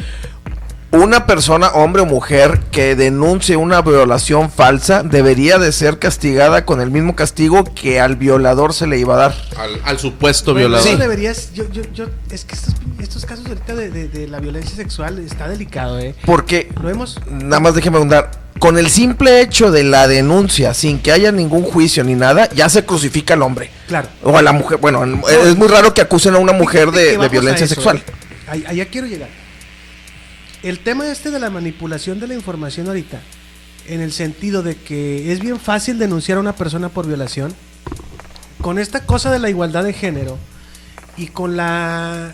una 0.93 1.25
persona, 1.27 1.69
hombre 1.69 2.03
o 2.03 2.07
mujer, 2.07 2.59
que 2.73 2.97
denuncie 2.97 3.57
una 3.57 3.81
violación 3.81 4.51
falsa 4.51 5.03
debería 5.05 5.59
de 5.59 5.71
ser 5.71 5.99
castigada 6.01 6.65
con 6.65 6.81
el 6.81 6.91
mismo 6.91 7.15
castigo 7.15 7.63
que 7.65 8.01
al 8.01 8.17
violador 8.17 8.75
se 8.75 8.87
le 8.89 8.99
iba 8.99 9.15
a 9.15 9.19
dar. 9.19 9.35
Al, 9.57 9.81
al 9.85 9.99
supuesto 10.01 10.53
Bueno, 10.53 10.69
violador. 10.69 10.89
eso 10.89 10.99
deberías, 10.99 11.53
yo, 11.55 11.71
yo, 11.71 11.83
yo, 11.95 12.07
es 12.31 12.45
que 12.45 12.57
estos, 12.57 12.75
estos 12.99 13.25
casos 13.25 13.47
ahorita 13.47 13.75
de, 13.77 13.91
de- 13.91 14.09
de 14.09 14.27
la 14.27 14.41
violencia 14.41 14.75
sexual 14.75 15.19
está 15.21 15.49
delicado, 15.49 15.99
eh. 16.01 16.15
Porque, 16.27 16.69
Lo 16.83 16.91
hemos, 16.91 17.19
nada 17.31 17.61
más 17.61 17.75
déjeme 17.77 17.97
abundar, 17.99 18.33
con 18.59 18.77
el 18.77 18.91
simple 18.91 19.41
hecho 19.43 19.71
de 19.71 19.85
la 19.85 20.09
denuncia, 20.09 20.75
sin 20.75 20.99
que 20.99 21.13
haya 21.13 21.31
ningún 21.31 21.63
juicio 21.63 22.03
ni 22.03 22.15
nada, 22.17 22.49
ya 22.55 22.69
se 22.69 22.85
crucifica 22.85 23.35
al 23.35 23.43
hombre. 23.43 23.71
claro. 23.87 24.09
O 24.25 24.37
a 24.37 24.43
la 24.43 24.53
mujer, 24.53 24.79
bueno, 24.79 25.05
es 25.29 25.57
muy 25.57 25.69
raro 25.69 25.95
que 25.95 26.01
acusen 26.01 26.35
a 26.35 26.39
una 26.39 26.53
mujer 26.53 26.91
de, 26.91 27.17
violencia 27.29 27.65
eso, 27.65 27.75
sexual. 27.77 27.99
eh. 27.99 28.13
Ahí- 28.49 28.65
Allá 28.67 28.87
quiero 28.87 29.07
llegar. 29.07 29.29
El 30.63 30.81
tema 30.81 31.09
este 31.09 31.31
de 31.31 31.41
la 31.41 31.49
manipulación 31.49 32.21
de 32.21 32.27
la 32.27 32.35
información 32.35 32.87
ahorita, 32.87 33.23
en 33.87 34.03
el 34.03 34.13
sentido 34.13 34.63
de 34.63 34.77
que 34.77 35.33
es 35.33 35.41
bien 35.41 35.59
fácil 35.59 35.99
denunciar 35.99 36.37
a 36.37 36.43
una 36.43 36.55
persona 36.55 36.91
por 36.91 37.07
violación, 37.07 37.55
con 38.61 38.79
esta 38.79 39.07
cosa 39.07 39.33
de 39.33 39.39
la 39.39 39.49
igualdad 39.49 39.85
de 39.85 39.95
género 39.95 40.37
y 41.17 41.29
con 41.29 41.57
la 41.57 42.33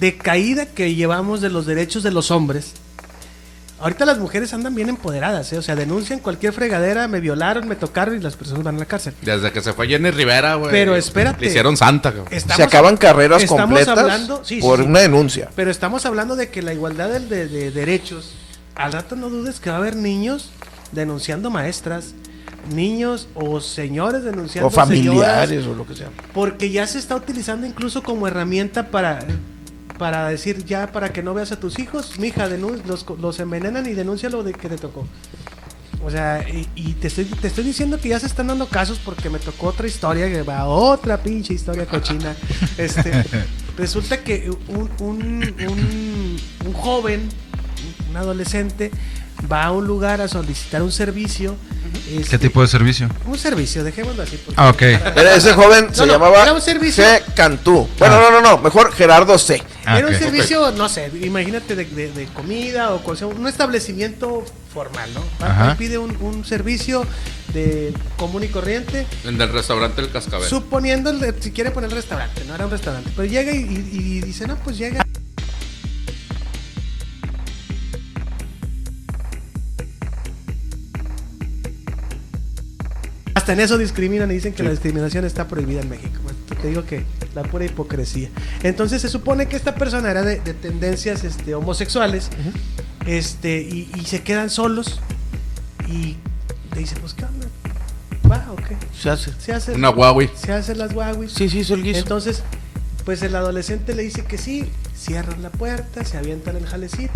decaída 0.00 0.64
que 0.64 0.94
llevamos 0.94 1.42
de 1.42 1.50
los 1.50 1.66
derechos 1.66 2.02
de 2.02 2.10
los 2.10 2.30
hombres, 2.30 2.72
ahorita 3.80 4.04
las 4.04 4.18
mujeres 4.18 4.52
andan 4.54 4.74
bien 4.74 4.88
empoderadas, 4.88 5.52
¿eh? 5.52 5.58
o 5.58 5.62
sea, 5.62 5.74
denuncian 5.76 6.18
cualquier 6.20 6.52
fregadera, 6.52 7.08
me 7.08 7.20
violaron, 7.20 7.66
me 7.68 7.76
tocaron 7.76 8.16
y 8.16 8.20
las 8.20 8.36
personas 8.36 8.62
van 8.62 8.76
a 8.76 8.78
la 8.80 8.84
cárcel. 8.86 9.14
Desde 9.22 9.52
que 9.52 9.60
se 9.60 9.72
fue 9.72 9.88
Jenny 9.88 10.10
Rivera, 10.10 10.54
güey. 10.54 10.70
Pero 10.70 10.96
espérate. 10.96 11.40
Le 11.44 11.48
hicieron 11.50 11.76
santa. 11.76 12.12
Estamos- 12.30 12.56
se 12.56 12.62
acaban 12.62 12.96
carreras 12.96 13.42
estamos 13.42 13.62
completas 13.62 13.98
hablando- 13.98 14.44
sí, 14.44 14.60
por 14.60 14.78
sí. 14.80 14.84
una 14.86 15.00
denuncia. 15.00 15.50
Pero 15.56 15.70
estamos 15.70 16.06
hablando 16.06 16.36
de 16.36 16.48
que 16.48 16.62
la 16.62 16.72
igualdad 16.72 17.10
del- 17.10 17.28
de, 17.28 17.48
de 17.48 17.70
derechos, 17.70 18.32
al 18.74 18.92
rato 18.92 19.16
no 19.16 19.28
dudes 19.30 19.60
que 19.60 19.70
va 19.70 19.76
a 19.76 19.78
haber 19.78 19.96
niños 19.96 20.50
denunciando 20.92 21.50
maestras, 21.50 22.14
niños 22.72 23.28
o 23.34 23.60
señores 23.60 24.22
denunciando 24.24 24.68
O 24.68 24.70
familiares 24.70 25.48
señoras, 25.50 25.66
o 25.68 25.74
lo 25.76 25.86
que 25.86 25.94
sea. 25.96 26.08
porque 26.32 26.70
ya 26.70 26.86
se 26.86 26.98
está 26.98 27.14
utilizando 27.14 27.66
incluso 27.66 28.02
como 28.02 28.26
herramienta 28.26 28.88
para 28.88 29.18
para 29.98 30.28
decir 30.28 30.64
ya 30.64 30.92
para 30.92 31.12
que 31.12 31.22
no 31.22 31.34
veas 31.34 31.52
a 31.52 31.60
tus 31.60 31.78
hijos, 31.78 32.18
mija, 32.18 32.48
los, 32.48 33.06
los 33.18 33.40
envenenan 33.40 33.86
y 33.86 33.92
denuncia 33.92 34.28
lo 34.28 34.42
de 34.42 34.52
que 34.52 34.68
te 34.68 34.76
tocó. 34.76 35.06
O 36.04 36.10
sea, 36.10 36.46
y, 36.48 36.68
y 36.74 36.92
te, 36.94 37.08
estoy, 37.08 37.24
te 37.24 37.46
estoy 37.46 37.64
diciendo 37.64 37.98
que 37.98 38.10
ya 38.10 38.20
se 38.20 38.26
están 38.26 38.48
dando 38.48 38.68
casos 38.68 39.00
porque 39.02 39.30
me 39.30 39.38
tocó 39.38 39.68
otra 39.68 39.86
historia, 39.86 40.28
que 40.28 40.42
va 40.42 40.66
otra 40.66 41.22
pinche 41.22 41.54
historia 41.54 41.86
cochina. 41.86 42.34
Este, 42.76 43.24
resulta 43.78 44.22
que 44.22 44.50
un, 44.68 44.90
un, 44.98 45.54
un, 45.68 46.36
un 46.66 46.72
joven, 46.74 47.28
un 48.10 48.16
adolescente, 48.16 48.90
va 49.50 49.64
a 49.64 49.72
un 49.72 49.86
lugar 49.86 50.20
a 50.20 50.28
solicitar 50.28 50.82
un 50.82 50.92
servicio. 50.92 51.56
¿Qué 51.94 52.20
este, 52.20 52.38
tipo 52.38 52.60
de 52.62 52.68
servicio? 52.68 53.08
Un 53.26 53.38
servicio, 53.38 53.82
dejémoslo 53.84 54.22
así. 54.22 54.36
porque- 54.44 54.60
Ah, 54.60 54.70
ok. 54.70 54.82
Era 54.82 55.34
ese 55.34 55.52
joven 55.54 55.88
se 55.94 56.06
No, 56.06 56.12
llamaba 56.12 56.42
era 56.42 56.52
un 56.52 56.60
servicio- 56.60 57.04
G. 57.04 57.22
Cantú. 57.34 57.88
Bueno, 57.98 58.16
Ah. 58.16 58.20
no, 58.30 58.40
no, 58.40 58.40
no, 58.56 58.58
mejor 58.58 58.92
Gerardo 58.92 59.38
C. 59.38 59.62
Ah, 59.86 59.98
Era 59.98 60.08
un 60.08 60.14
servicio, 60.14 60.70
no 60.72 60.88
sé, 60.88 61.10
imagínate 61.22 61.74
de, 61.76 61.84
de- 61.84 62.10
de 62.12 62.26
comida 62.26 62.92
o 62.94 63.02
cosa, 63.02 63.26
un 63.26 63.46
establecimiento 63.46 64.44
formal, 64.72 65.08
¿no? 65.14 65.22
Ajá. 65.46 65.76
pide 65.76 65.98
un, 65.98 66.16
un 66.20 66.44
servicio 66.44 67.06
de 67.52 67.92
común 68.16 68.42
y 68.42 68.48
corriente, 68.48 69.06
En 69.24 69.40
el 69.40 69.52
restaurante 69.52 70.00
El 70.00 70.10
Cascabel. 70.10 70.48
suponiendo, 70.48 71.10
el- 71.10 71.34
si 71.40 71.52
quiere 71.52 71.70
poner 71.70 71.90
restaurante, 71.92 72.42
no 72.46 72.54
era 72.54 72.64
un 72.64 72.70
restaurante, 72.70 73.10
pero 73.14 73.28
llega 73.28 73.52
y, 73.52 73.58
y- 73.58 73.88
y 73.92 74.20
dice, 74.22 74.46
no, 74.48 74.56
pues 74.56 74.76
llega. 74.78 75.04
Hasta 83.44 83.52
en 83.52 83.60
eso 83.60 83.76
discriminan 83.76 84.30
y 84.30 84.34
dicen 84.36 84.54
que 84.54 84.62
la 84.62 84.70
discriminación 84.70 85.26
está 85.26 85.46
prohibida 85.46 85.82
en 85.82 85.90
México. 85.90 86.18
Bueno, 86.22 86.38
te 86.62 86.66
digo 86.66 86.86
que 86.86 87.04
la 87.34 87.42
pura 87.42 87.66
hipocresía. 87.66 88.30
Entonces 88.62 89.02
se 89.02 89.10
supone 89.10 89.48
que 89.48 89.56
esta 89.56 89.74
persona 89.74 90.10
era 90.10 90.22
de, 90.22 90.40
de 90.40 90.54
tendencias 90.54 91.24
este, 91.24 91.54
homosexuales 91.54 92.30
este, 93.06 93.60
y, 93.60 93.90
y 94.00 94.06
se 94.06 94.22
quedan 94.22 94.48
solos 94.48 94.98
y 95.86 96.16
le 96.72 96.78
dicen, 96.78 96.96
pues 97.02 97.12
qué 97.12 97.26
onda. 97.26 97.46
Va, 98.30 98.50
ok. 98.50 98.62
Se 98.98 99.10
hace. 99.10 99.30
Se 99.38 99.52
hace, 99.52 99.72
Una 99.72 99.90
Huawei. 99.90 100.30
se 100.34 100.50
hace 100.50 100.74
las 100.74 100.94
guaguis. 100.94 101.32
Sí, 101.32 101.50
sí, 101.50 101.58
guiso. 101.58 101.98
Entonces, 101.98 102.42
pues 103.04 103.22
el 103.22 103.36
adolescente 103.36 103.94
le 103.94 104.04
dice 104.04 104.24
que 104.24 104.38
sí, 104.38 104.70
cierran 104.96 105.42
la 105.42 105.50
puerta, 105.50 106.02
se 106.06 106.16
avientan 106.16 106.56
el 106.56 106.64
jalecito. 106.64 107.13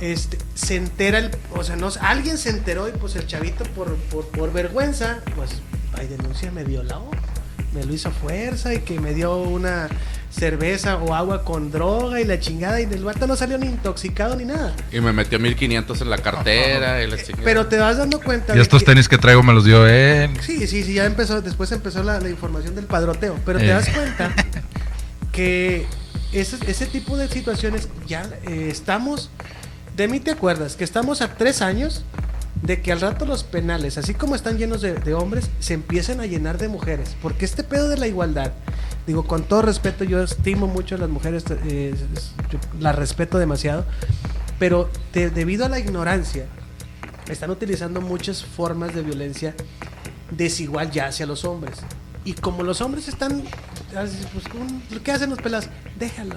Este, 0.00 0.38
se 0.54 0.76
entera 0.76 1.18
el, 1.18 1.30
o 1.52 1.64
sea, 1.64 1.74
no, 1.76 1.90
alguien 2.00 2.38
se 2.38 2.50
enteró 2.50 2.88
y 2.88 2.92
pues 2.92 3.16
el 3.16 3.26
chavito 3.26 3.64
por, 3.74 3.94
por, 3.96 4.26
por 4.28 4.52
vergüenza, 4.52 5.18
pues, 5.34 5.50
ay, 5.94 6.06
denuncia, 6.06 6.52
me 6.52 6.62
violó, 6.62 7.10
me 7.74 7.84
lo 7.84 7.92
hizo 7.92 8.08
a 8.10 8.12
fuerza 8.12 8.72
y 8.74 8.78
que 8.80 9.00
me 9.00 9.12
dio 9.12 9.36
una 9.36 9.88
cerveza 10.30 10.98
o 10.98 11.14
agua 11.14 11.42
con 11.42 11.70
droga 11.72 12.20
y 12.20 12.24
la 12.24 12.38
chingada 12.38 12.80
y 12.80 12.84
el 12.84 13.02
vato 13.02 13.26
no 13.26 13.34
salió 13.34 13.58
ni 13.58 13.66
intoxicado 13.66 14.36
ni 14.36 14.44
nada. 14.44 14.72
Y 14.92 15.00
me 15.00 15.12
metió 15.12 15.38
1500 15.40 16.00
en 16.02 16.10
la 16.10 16.18
cartera. 16.18 17.02
Y 17.02 17.06
la 17.08 17.16
chingada. 17.16 17.44
Pero 17.44 17.66
te 17.66 17.78
vas 17.78 17.96
dando 17.96 18.20
cuenta 18.20 18.54
Y 18.56 18.60
estos 18.60 18.82
que- 18.82 18.86
tenis 18.86 19.08
que 19.08 19.18
traigo 19.18 19.42
me 19.42 19.52
los 19.52 19.64
dio 19.64 19.86
él. 19.86 20.30
Sí, 20.42 20.66
sí, 20.68 20.84
sí, 20.84 20.92
ya 20.94 21.06
empezó, 21.06 21.40
después 21.42 21.72
empezó 21.72 22.02
la, 22.04 22.20
la 22.20 22.28
información 22.28 22.74
del 22.76 22.84
padroteo, 22.84 23.36
pero 23.44 23.58
te 23.58 23.64
Eh. 23.66 23.68
das 23.70 23.88
cuenta 23.88 24.32
que 25.32 25.86
ese, 26.32 26.56
ese 26.66 26.86
tipo 26.86 27.16
de 27.16 27.28
situaciones 27.28 27.88
ya 28.06 28.28
eh, 28.46 28.68
estamos, 28.70 29.30
de 29.98 30.08
mí 30.08 30.20
te 30.20 30.30
acuerdas, 30.30 30.76
que 30.76 30.84
estamos 30.84 31.20
a 31.22 31.34
tres 31.34 31.60
años 31.60 32.04
de 32.62 32.80
que 32.80 32.92
al 32.92 33.00
rato 33.00 33.26
los 33.26 33.42
penales, 33.44 33.98
así 33.98 34.14
como 34.14 34.34
están 34.36 34.56
llenos 34.56 34.80
de, 34.80 35.14
hombres, 35.14 35.50
se 35.60 35.74
empiecen 35.74 36.20
a 36.20 36.26
llenar 36.26 36.56
de 36.56 36.68
mujeres, 36.68 37.16
porque 37.20 37.44
este 37.44 37.64
pedo 37.64 37.88
de 37.88 37.96
la 37.98 38.06
igualdad, 38.06 38.52
digo, 39.06 39.26
con 39.26 39.42
todo 39.42 39.62
respeto, 39.62 40.04
yo 40.04 40.22
estimo 40.22 40.66
mucho 40.68 40.94
a 40.94 40.98
las 40.98 41.08
mujeres, 41.10 41.44
eh, 41.66 41.94
las 42.80 42.94
respeto 42.94 43.38
demasiado, 43.38 43.84
pero 44.60 44.88
de- 45.12 45.30
debido 45.30 45.66
a 45.66 45.68
la 45.68 45.78
ignorancia, 45.80 46.46
están 47.28 47.50
utilizando 47.50 48.00
muchas 48.00 48.44
formas 48.44 48.94
de 48.94 49.02
violencia 49.02 49.54
desigual 50.30 50.90
ya 50.92 51.06
hacia 51.06 51.26
los 51.26 51.44
hombres. 51.44 51.78
Y 52.24 52.34
como 52.34 52.62
los 52.62 52.80
hombres 52.80 53.08
están, 53.08 53.42
pues, 53.92 54.44
¿qué 55.02 55.12
hacen 55.12 55.30
los 55.30 55.38
pelados? 55.40 55.68
Déjalo, 55.98 56.36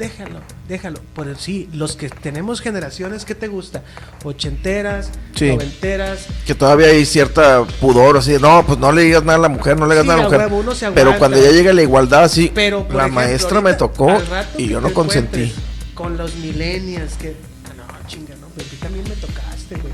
déjalo, 0.00 0.40
déjalo. 0.68 0.98
Por 1.14 1.36
sí, 1.36 1.68
los 1.72 1.94
que 1.94 2.08
tenemos 2.08 2.60
generaciones, 2.60 3.24
¿qué 3.24 3.36
te 3.36 3.46
gusta? 3.46 3.82
Ochenteras, 4.24 5.10
Sí. 5.36 5.46
noventeras. 5.50 6.26
Que 6.46 6.54
todavía 6.56 6.88
hay 6.88 7.04
cierta 7.06 7.62
pudor, 7.80 8.16
así, 8.16 8.36
no, 8.40 8.64
pues 8.66 8.78
no 8.78 8.90
le 8.90 9.02
digas 9.02 9.22
nada 9.22 9.38
a 9.38 9.42
la 9.42 9.48
mujer, 9.48 9.78
no 9.78 9.86
le 9.86 9.94
digas 9.94 10.04
Sí, 10.04 10.08
nada 10.08 10.18
a 10.20 10.22
la 10.22 10.28
mujer. 10.28 10.40
huevo, 10.40 10.58
uno 10.58 10.74
se 10.74 10.90
Pero 10.90 11.16
cuando 11.18 11.40
ya 11.40 11.50
llega 11.52 11.72
la 11.72 11.82
igualdad, 11.82 12.24
así, 12.24 12.50
Pero, 12.52 12.78
la 12.90 13.02
ejemplo, 13.04 13.08
maestra 13.14 13.60
me 13.60 13.74
tocó 13.74 14.18
y 14.56 14.66
que 14.66 14.72
yo 14.72 14.80
no 14.80 14.92
consentí. 14.92 15.52
Con 15.94 16.16
los 16.16 16.34
millennials, 16.36 17.14
que, 17.14 17.36
no, 17.76 18.08
chinga, 18.08 18.34
no, 18.40 18.48
pero 18.56 18.66
a 18.66 18.70
ti 18.70 18.76
también 18.76 19.04
me 19.08 19.14
tocaste, 19.16 19.76
güey. 19.76 19.92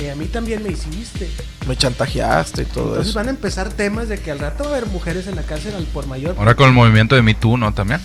Y 0.00 0.10
a 0.10 0.14
mí 0.14 0.26
también 0.26 0.62
me 0.62 0.68
hiciste. 0.68 1.28
Me 1.66 1.76
chantajeaste 1.76 2.62
y 2.62 2.64
todo 2.66 2.84
Entonces 2.90 3.08
eso. 3.08 3.18
van 3.18 3.26
a 3.26 3.30
empezar 3.30 3.68
temas 3.70 4.08
de 4.08 4.18
que 4.18 4.30
al 4.30 4.38
rato 4.38 4.62
va 4.64 4.70
a 4.70 4.76
haber 4.76 4.86
mujeres 4.86 5.26
en 5.26 5.34
la 5.34 5.42
cárcel 5.42 5.74
al 5.74 5.82
por 5.84 6.06
mayor. 6.06 6.36
Ahora 6.38 6.54
con 6.54 6.68
el 6.68 6.72
movimiento 6.74 7.16
de 7.16 7.22
Me 7.22 7.34
Too, 7.34 7.56
¿no? 7.56 7.74
También. 7.74 8.00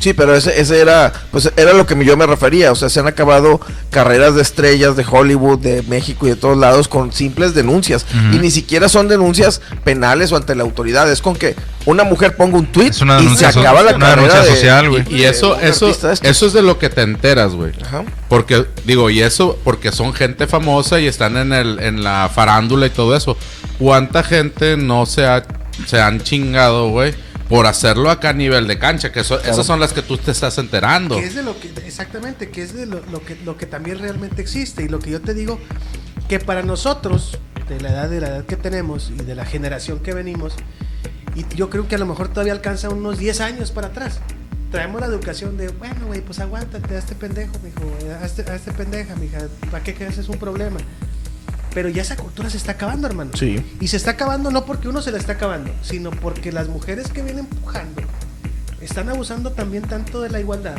Sí, 0.00 0.12
pero 0.12 0.34
ese, 0.34 0.60
ese 0.60 0.80
era, 0.80 1.12
pues 1.30 1.50
era 1.56 1.72
lo 1.72 1.86
que 1.86 2.02
yo 2.04 2.16
me 2.16 2.26
refería. 2.26 2.70
O 2.72 2.74
sea, 2.74 2.88
se 2.88 3.00
han 3.00 3.06
acabado 3.08 3.60
carreras 3.90 4.34
de 4.34 4.42
estrellas 4.42 4.96
de 4.96 5.04
Hollywood, 5.08 5.58
de 5.58 5.82
México 5.82 6.26
y 6.26 6.30
de 6.30 6.36
todos 6.36 6.56
lados 6.56 6.88
con 6.88 7.12
simples 7.12 7.54
denuncias. 7.54 8.06
Y 8.32 8.38
ni 8.38 8.50
siquiera 8.50 8.88
son 8.88 9.08
denuncias 9.08 9.60
penales 9.84 10.32
o 10.32 10.36
ante 10.36 10.54
la 10.54 10.62
autoridad. 10.62 11.10
Es 11.10 11.20
con 11.22 11.34
que 11.36 11.56
una 11.86 12.04
mujer 12.04 12.36
ponga 12.36 12.58
un 12.58 12.66
tweet 12.66 12.88
Es 12.90 13.00
una 13.00 13.20
y 13.20 13.36
se 13.36 13.46
acaba 13.46 13.82
la 13.82 13.96
una 13.96 14.06
carrera 14.06 14.42
de- 14.42 14.50
social, 14.50 14.90
güey. 14.90 15.04
Y 15.08 15.24
eso, 15.24 15.54
un 15.56 15.64
eso, 15.64 15.88
estos. 15.88 16.20
eso 16.22 16.46
es 16.46 16.52
de 16.52 16.62
lo 16.62 16.78
que 16.78 16.90
te 16.90 17.02
enteras, 17.02 17.54
güey. 17.54 17.72
Ajá. 17.82 18.04
Porque, 18.28 18.66
digo, 18.84 19.10
y 19.10 19.20
eso, 19.22 19.58
porque 19.64 19.90
son 19.90 20.12
gente 20.12 20.46
famosa 20.46 21.00
y 21.00 21.06
están 21.06 21.36
en 21.36 21.52
el, 21.52 21.80
en 21.80 22.04
la 22.04 22.30
farándula 22.32 22.86
y 22.86 22.90
todo 22.90 23.16
eso. 23.16 23.36
¿Cuánta 23.78 24.22
gente 24.22 24.76
no 24.76 25.06
se 25.06 25.24
ha, 25.26 25.42
se 25.86 26.00
han 26.00 26.20
chingado, 26.20 26.88
güey? 26.90 27.14
Por 27.48 27.66
hacerlo 27.66 28.10
acá 28.10 28.30
a 28.30 28.32
nivel 28.34 28.66
de 28.66 28.78
cancha, 28.78 29.10
que 29.10 29.20
eso- 29.20 29.40
esas 29.40 29.64
son 29.64 29.80
las 29.80 29.92
que 29.94 30.02
tú 30.02 30.18
te 30.18 30.30
estás 30.32 30.58
enterando. 30.58 31.16
Que 31.16 31.24
es 31.24 31.34
de 31.34 31.42
lo 31.42 31.58
que, 31.58 31.68
exactamente, 31.86 32.50
que 32.50 32.62
es 32.62 32.74
de 32.74 32.84
lo, 32.86 33.00
lo 33.10 33.22
que, 33.24 33.36
lo 33.44 33.56
que 33.56 33.64
también 33.66 33.98
realmente 33.98 34.42
existe. 34.42 34.82
Y 34.84 34.88
lo 34.88 34.98
que 34.98 35.10
yo 35.10 35.20
te 35.22 35.32
digo, 35.34 35.58
que 36.28 36.38
para 36.40 36.62
nosotros, 36.62 37.38
de 37.68 37.80
la 37.80 37.90
edad 37.90 38.08
de 38.10 38.20
la 38.20 38.28
edad 38.28 38.44
que 38.44 38.56
tenemos 38.56 39.10
y 39.10 39.14
de 39.22 39.34
la 39.34 39.46
generación 39.46 40.00
que 40.00 40.12
venimos, 40.12 40.54
y 41.34 41.44
yo 41.54 41.70
creo 41.70 41.88
que 41.88 41.94
a 41.94 41.98
lo 41.98 42.06
mejor 42.06 42.28
todavía 42.28 42.52
alcanza 42.52 42.90
unos 42.90 43.18
10 43.18 43.40
años 43.40 43.70
para 43.70 43.88
atrás. 43.88 44.20
Traemos 44.70 45.00
la 45.00 45.06
educación 45.06 45.56
de, 45.56 45.68
bueno, 45.68 46.06
güey, 46.06 46.20
pues 46.20 46.40
aguántate 46.40 46.94
a 46.96 46.98
este 46.98 47.14
pendejo, 47.14 47.54
mijo, 47.64 47.80
a 48.20 48.26
este, 48.26 48.42
a 48.50 48.54
este 48.54 48.72
pendeja, 48.72 49.16
mija, 49.16 49.38
¿para 49.70 49.82
qué 49.82 49.94
crees 49.94 50.18
es 50.18 50.28
un 50.28 50.36
problema? 50.36 50.76
Pero 51.74 51.88
ya 51.88 52.02
esa 52.02 52.16
cultura 52.16 52.50
se 52.50 52.56
está 52.56 52.72
acabando, 52.72 53.06
hermano. 53.06 53.30
Sí. 53.34 53.62
Y 53.80 53.88
se 53.88 53.96
está 53.96 54.12
acabando 54.12 54.50
no 54.50 54.64
porque 54.64 54.88
uno 54.88 55.02
se 55.02 55.12
la 55.12 55.18
está 55.18 55.32
acabando, 55.32 55.70
sino 55.82 56.10
porque 56.10 56.50
las 56.52 56.68
mujeres 56.68 57.08
que 57.08 57.22
vienen 57.22 57.46
empujando 57.50 58.02
están 58.80 59.08
abusando 59.08 59.52
también 59.52 59.82
tanto 59.84 60.20
de 60.20 60.30
la 60.30 60.40
igualdad 60.40 60.76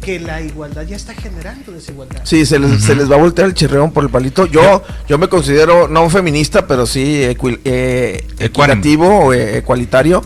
que 0.00 0.20
la 0.20 0.42
igualdad 0.42 0.82
ya 0.82 0.96
está 0.96 1.14
generando 1.14 1.72
desigualdad. 1.72 2.20
Sí, 2.24 2.44
se 2.44 2.58
les, 2.58 2.82
se 2.84 2.94
les 2.94 3.10
va 3.10 3.14
a 3.14 3.18
voltear 3.18 3.48
el 3.48 3.54
chirreón 3.54 3.90
por 3.90 4.04
el 4.04 4.10
palito. 4.10 4.44
Yo, 4.44 4.82
yo 5.08 5.16
me 5.16 5.28
considero 5.28 5.88
no 5.88 6.10
feminista, 6.10 6.66
pero 6.66 6.84
sí 6.86 7.22
equi- 7.22 7.58
eh, 7.64 8.26
equitativo 8.38 9.08
o 9.26 9.32
eh, 9.32 9.56
ecualitario. 9.56 10.22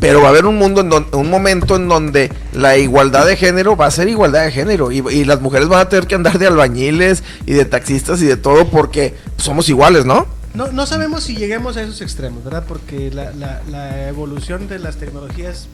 Pero 0.00 0.20
va 0.22 0.28
a 0.28 0.30
haber 0.30 0.46
un 0.46 0.56
mundo, 0.56 0.80
en 0.80 0.88
don- 0.88 1.06
un 1.12 1.28
momento 1.30 1.76
en 1.76 1.86
donde 1.88 2.32
la 2.52 2.78
igualdad 2.78 3.26
de 3.26 3.36
género 3.36 3.76
va 3.76 3.86
a 3.86 3.90
ser 3.90 4.08
igualdad 4.08 4.44
de 4.44 4.50
género. 4.52 4.90
Y, 4.90 4.98
y 5.10 5.24
las 5.24 5.40
mujeres 5.42 5.68
van 5.68 5.80
a 5.80 5.88
tener 5.88 6.06
que 6.06 6.14
andar 6.14 6.38
de 6.38 6.46
albañiles 6.46 7.22
y 7.46 7.52
de 7.52 7.64
taxistas 7.66 8.22
y 8.22 8.26
de 8.26 8.36
todo 8.38 8.68
porque 8.68 9.14
somos 9.36 9.68
iguales, 9.68 10.06
¿no? 10.06 10.26
No, 10.54 10.72
no 10.72 10.84
sabemos 10.86 11.22
si 11.24 11.36
lleguemos 11.36 11.76
a 11.76 11.82
esos 11.82 12.00
extremos, 12.00 12.42
¿verdad? 12.42 12.64
Porque 12.66 13.10
la, 13.12 13.30
la- 13.32 13.60
la 13.70 14.08
evolución 14.08 14.66
de 14.68 14.78
las 14.78 14.96
tecnologías 14.96 15.68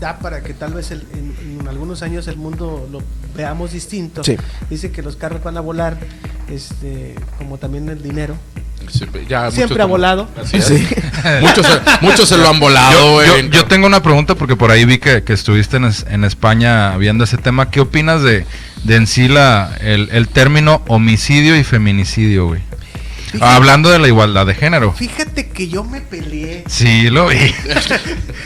da 0.00 0.18
para 0.18 0.40
que 0.42 0.54
tal 0.54 0.72
vez 0.74 0.90
el- 0.90 1.04
en, 1.12 1.60
en 1.60 1.68
algunos 1.68 2.02
años 2.02 2.26
el 2.28 2.36
mundo 2.36 2.88
lo 2.90 3.00
veamos 3.36 3.72
distinto. 3.72 4.24
Sí. 4.24 4.36
Dice 4.70 4.90
que 4.90 5.02
los 5.02 5.14
carros 5.16 5.42
van 5.44 5.56
a 5.56 5.60
volar, 5.60 5.98
este, 6.50 7.14
como 7.38 7.58
también 7.58 7.88
el 7.88 8.02
dinero. 8.02 8.34
Ya 9.28 9.50
Siempre 9.50 9.74
muchos- 9.76 9.80
ha 9.80 9.84
volado. 9.86 10.28
Sí. 10.44 10.86
muchos, 11.40 11.66
se, 11.66 11.80
muchos 12.00 12.28
se 12.28 12.36
lo 12.36 12.48
han 12.48 12.58
volado, 12.60 12.92
Yo, 12.92 13.12
güey. 13.12 13.28
yo- 13.48 13.50
yo 13.50 13.64
tengo 13.66 13.86
una 13.86 14.02
pregunta 14.02 14.34
porque 14.34 14.56
por 14.56 14.70
ahí 14.70 14.84
vi 14.84 14.98
que, 14.98 15.22
que 15.22 15.32
estuviste 15.32 15.76
en, 15.76 15.84
es- 15.84 16.06
en 16.10 16.24
España 16.24 16.96
viendo 16.96 17.24
ese 17.24 17.38
tema. 17.38 17.70
¿Qué 17.70 17.80
opinas 17.80 18.22
de, 18.22 18.44
de 18.84 18.96
en 18.96 19.06
sí 19.06 19.28
la, 19.28 19.76
el, 19.80 20.08
el 20.12 20.28
término 20.28 20.82
homicidio 20.88 21.56
y 21.56 21.64
feminicidio, 21.64 22.46
güey? 22.46 22.60
Fíjate- 23.32 23.44
Hablando 23.54 23.88
de 23.90 23.98
la 23.98 24.08
igualdad 24.08 24.46
de 24.46 24.54
género. 24.54 24.92
Fíjate 24.92 25.48
que 25.48 25.68
yo 25.68 25.82
me 25.84 26.00
peleé. 26.02 26.64
Sí, 26.68 27.08
lo 27.10 27.28
vi. 27.28 27.36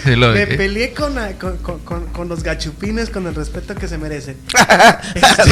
Sí, 0.05 0.15
lo 0.15 0.31
Me 0.33 0.47
vi. 0.47 0.57
peleé 0.57 0.93
con, 0.95 1.17
la- 1.17 1.33
con, 1.33 1.57
con- 1.59 1.81
con- 1.81 2.07
con 2.07 2.29
los 2.29 2.45
gachupines 2.45 3.11
con 3.11 3.27
el 3.27 3.35
respeto 3.35 3.75
que 3.75 3.89
se 3.89 3.99
merecen. 3.99 4.37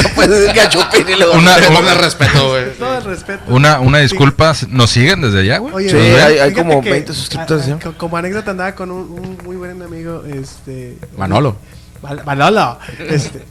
no 0.03 0.09
puedes 0.15 0.39
decir 0.39 0.55
gachupín 0.55 1.09
y 1.09 1.15
luego- 1.17 1.33
Una- 1.33 1.57
ponle 1.57 1.95
respeto, 1.95 2.49
güey. 2.49 2.73
Todo 2.79 2.97
el 2.99 3.03
respeto. 3.03 3.43
Una, 3.47 3.79
una 3.81 3.97
disculpa, 3.99 4.53
¿nos 4.69 4.89
siguen 4.91 5.21
desde 5.21 5.39
allá, 5.41 5.57
güey? 5.57 5.73
Oye, 5.75 5.89
Sí, 5.89 5.97
hay- 5.97 6.37
hay 6.39 6.53
como 6.53 6.81
20 6.81 7.13
suscriptores, 7.13 7.65
Como 7.97 8.15
anécdota 8.15 8.51
andaba 8.51 8.73
con 8.75 8.91
un, 8.91 9.01
un 9.19 9.37
muy 9.43 9.57
buen 9.57 9.81
amigo, 9.81 10.23
este... 10.25 10.97
Manolo. 11.17 11.57
Manolo. 12.25 12.79
Este, 13.09 13.43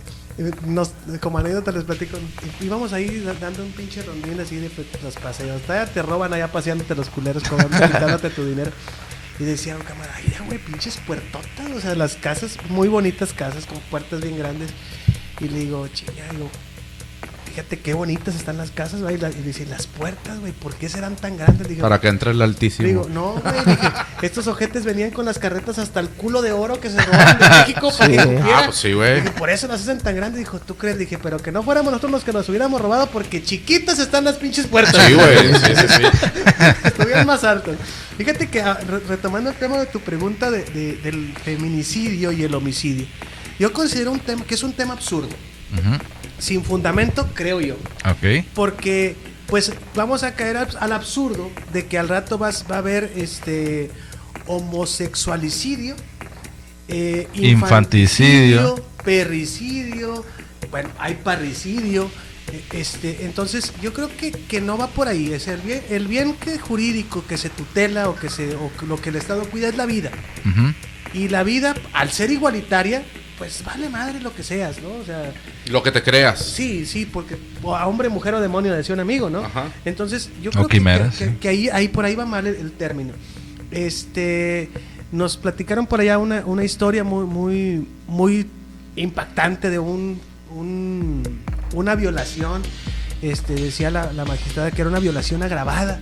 nos, 0.66 0.90
como 1.20 1.38
anécdota 1.38 1.70
les 1.72 1.84
platico, 1.84 2.18
íbamos 2.60 2.92
ahí 2.92 3.20
da- 3.20 3.34
dando 3.34 3.62
un 3.62 3.70
pinche 3.72 4.02
rondín 4.02 4.40
así 4.40 4.56
de 4.56 4.68
pues, 4.70 4.86
los 5.02 5.14
paseos. 5.16 5.62
Todavía 5.62 5.92
te 5.92 6.02
roban 6.02 6.32
allá 6.32 6.50
paseándote 6.50 6.94
los 6.94 7.08
culeros, 7.08 7.42
cobrando, 7.44 7.76
quitándote 7.86 8.30
tu 8.30 8.44
dinero. 8.44 8.70
Y 9.38 9.44
decía 9.44 9.76
un 9.76 9.82
camarada, 9.82 10.18
güey, 10.46 10.58
pinches 10.58 10.96
puertotas. 11.06 11.70
O 11.76 11.80
sea, 11.80 11.94
las 11.94 12.14
casas, 12.16 12.56
muy 12.68 12.88
bonitas 12.88 13.32
casas, 13.32 13.66
con 13.66 13.78
puertas 13.90 14.20
bien 14.20 14.38
grandes. 14.38 14.70
Y 15.40 15.48
le 15.48 15.58
digo, 15.60 15.86
chinga, 15.88 16.12
digo, 16.30 16.48
fíjate 17.54 17.78
qué 17.78 17.94
bonitas 17.94 18.34
están 18.34 18.56
las 18.56 18.70
casas, 18.72 19.00
güey. 19.00 19.14
Y 19.16 19.42
dice, 19.42 19.64
las 19.66 19.86
puertas, 19.86 20.40
güey, 20.40 20.52
¿por 20.52 20.74
qué 20.74 20.88
serán 20.88 21.14
tan 21.14 21.36
grandes? 21.36 21.68
Dije, 21.68 21.80
Para 21.80 22.00
que 22.00 22.08
entre 22.08 22.32
el 22.32 22.42
altísimo. 22.42 22.88
Digo, 22.88 23.08
no, 23.12 23.34
güey, 23.34 23.64
dije, 23.64 23.88
estos 24.22 24.46
ojetes 24.48 24.84
venían 24.84 25.10
con 25.12 25.24
las 25.24 25.38
carretas 25.38 25.78
hasta 25.78 26.00
el 26.00 26.08
culo 26.08 26.42
de 26.42 26.50
oro 26.50 26.80
que 26.80 26.90
se 26.90 27.00
robaron 27.00 27.38
de 27.38 27.48
México 27.48 27.92
para 27.96 28.12
Sí. 28.12 28.18
Ah, 28.42 28.62
pues 28.66 28.76
sí, 28.76 28.92
güey. 28.92 29.20
Dije, 29.20 29.30
por 29.32 29.50
eso 29.50 29.68
las 29.68 29.80
hacen 29.82 29.98
tan 29.98 30.16
grandes. 30.16 30.40
Dijo, 30.40 30.58
¿tú 30.58 30.76
crees? 30.76 30.98
Dije, 30.98 31.16
pero 31.22 31.38
que 31.38 31.52
no 31.52 31.62
fuéramos 31.62 31.92
nosotros 31.92 32.10
los 32.10 32.24
que 32.24 32.32
nos 32.32 32.48
hubiéramos 32.48 32.80
robado 32.80 33.08
porque 33.10 33.42
chiquitas 33.42 33.98
están 34.00 34.24
las 34.24 34.36
pinches 34.36 34.66
puertas. 34.66 35.00
Sí, 35.06 35.14
güey. 35.14 35.54
Sí, 35.54 35.72
sí, 35.76 35.86
sí. 35.96 36.02
Estuvieran 36.84 37.26
más 37.26 37.44
altos. 37.44 37.76
Fíjate 38.18 38.48
que, 38.48 38.62
ah, 38.62 38.78
re- 38.88 39.00
retomando 39.08 39.50
el 39.50 39.56
tema 39.56 39.78
de 39.78 39.86
tu 39.86 40.00
pregunta 40.00 40.50
de- 40.50 40.64
de- 40.64 40.96
del 40.96 41.34
feminicidio 41.44 42.32
y 42.32 42.42
el 42.42 42.54
homicidio, 42.54 43.06
yo 43.58 43.72
considero 43.72 44.10
un 44.12 44.20
tema 44.20 44.44
que 44.44 44.54
es 44.54 44.62
un 44.62 44.72
tema 44.72 44.94
absurdo, 44.94 45.28
Sin 46.38 46.64
fundamento, 46.64 47.28
creo 47.34 47.60
yo. 47.60 47.76
Ok. 48.04 48.44
Porque, 48.54 49.16
pues, 49.46 49.72
vamos 49.94 50.22
a 50.22 50.34
caer 50.34 50.56
al, 50.56 50.92
absurdo 50.92 51.50
de 51.72 51.86
que 51.86 51.98
al 51.98 52.08
rato 52.08 52.38
vas, 52.38 52.64
va 52.70 52.76
a 52.76 52.78
haber 52.78 53.12
este 53.16 53.90
homosexualicidio, 54.46 55.96
eh, 56.88 57.28
Infanticidio. 57.34 58.74
perricidio, 59.04 60.24
bueno, 60.70 60.90
hay 60.98 61.14
parricidio. 61.14 62.10
eh, 62.52 62.62
Este, 62.72 63.24
entonces, 63.24 63.72
yo 63.80 63.92
creo 63.92 64.14
que, 64.14 64.32
que 64.32 64.60
no 64.60 64.76
va 64.76 64.88
por 64.88 65.08
ahí. 65.08 65.32
Es 65.32 65.48
el 65.48 65.60
bien, 65.60 65.82
el 65.88 66.06
bien 66.08 66.34
que 66.34 66.58
jurídico 66.58 67.24
que 67.26 67.38
se 67.38 67.48
tutela 67.48 68.08
o 68.10 68.16
que 68.16 68.28
se 68.28 68.54
o 68.54 68.70
lo 68.86 69.00
que 69.00 69.08
el 69.10 69.16
Estado 69.16 69.44
cuida 69.48 69.68
es 69.68 69.76
la 69.76 69.86
vida. 69.86 70.10
Y 71.14 71.28
la 71.28 71.42
vida, 71.42 71.74
al 71.92 72.10
ser 72.10 72.30
igualitaria, 72.30 73.04
pues 73.38 73.64
vale 73.64 73.88
madre 73.88 74.20
lo 74.20 74.32
que 74.34 74.42
seas, 74.42 74.80
¿no? 74.80 74.90
O 75.00 75.04
sea, 75.04 75.32
Lo 75.66 75.82
que 75.82 75.90
te 75.90 76.02
creas. 76.02 76.38
Sí, 76.40 76.86
sí, 76.86 77.04
porque 77.06 77.36
a 77.76 77.86
hombre, 77.88 78.08
mujer 78.08 78.34
o 78.34 78.40
demonio 78.40 78.72
decía 78.72 78.94
un 78.94 79.00
amigo, 79.00 79.28
¿no? 79.30 79.40
Ajá. 79.40 79.66
Entonces, 79.84 80.30
yo 80.42 80.50
creo 80.52 80.66
que, 80.68 80.76
quimeras, 80.78 81.16
que- 81.16 81.26
sí. 81.26 81.36
que 81.40 81.48
ahí, 81.48 81.68
ahí 81.68 81.88
por 81.88 82.04
ahí 82.04 82.14
va 82.14 82.26
mal 82.26 82.46
el, 82.46 82.54
el 82.56 82.72
término. 82.72 83.12
Este, 83.70 84.70
nos 85.12 85.36
platicaron 85.36 85.86
por 85.86 86.00
allá 86.00 86.18
una, 86.18 86.44
una 86.46 86.64
historia 86.64 87.02
muy, 87.04 87.24
muy, 87.26 87.88
muy 88.06 88.46
impactante 88.96 89.68
de 89.70 89.78
un, 89.78 90.20
un- 90.54 91.40
una 91.74 91.94
violación. 91.96 92.62
Este, 93.22 93.54
decía 93.54 93.90
la, 93.90 94.12
la 94.12 94.24
magistrada 94.24 94.70
que 94.70 94.80
era 94.82 94.90
una 94.90 95.00
violación 95.00 95.42
agravada. 95.42 96.00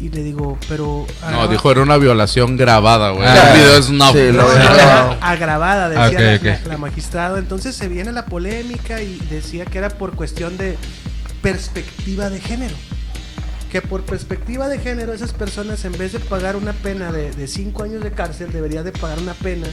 Y 0.00 0.10
le 0.10 0.22
digo, 0.22 0.56
pero. 0.68 1.06
No, 1.22 1.26
agrava- 1.28 1.48
dijo 1.48 1.70
era 1.72 1.82
una 1.82 1.96
violación 1.96 2.56
grabada, 2.56 3.10
güey. 3.10 3.26
Ah, 3.26 3.52
el 3.52 3.58
video 3.60 3.76
es 3.76 3.90
no. 3.90 4.12
sí, 4.12 4.18
no, 4.32 4.42
no, 4.42 4.46
no, 4.46 5.16
agravada, 5.20 5.88
decía 5.88 6.04
Ah, 6.04 6.08
ok, 6.36 6.42
la, 6.44 6.52
ok. 6.54 6.62
la- 6.64 6.68
la 6.72 6.78
magistrada. 6.78 7.38
Entonces 7.38 7.74
se 7.74 7.88
viene 7.88 8.12
la 8.12 8.26
polémica 8.26 9.02
y 9.02 9.18
decía 9.30 9.64
que 9.64 9.78
era 9.78 9.88
por 9.90 10.14
cuestión 10.14 10.56
de 10.56 10.76
perspectiva 11.42 12.30
de 12.30 12.40
género. 12.40 12.74
Que 13.72 13.82
por 13.82 14.02
perspectiva 14.02 14.68
de 14.68 14.78
género, 14.78 15.12
esas 15.12 15.32
personas 15.32 15.84
en 15.84 15.92
vez 15.98 16.12
de 16.12 16.20
pagar 16.20 16.56
una 16.56 16.72
pena 16.72 17.12
de 17.12 17.46
5 17.48 17.82
años 17.82 18.02
de 18.02 18.12
cárcel, 18.12 18.50
deberían 18.52 18.84
de 18.84 18.92
pagar 18.92 19.18
una 19.18 19.34
pena 19.34 19.66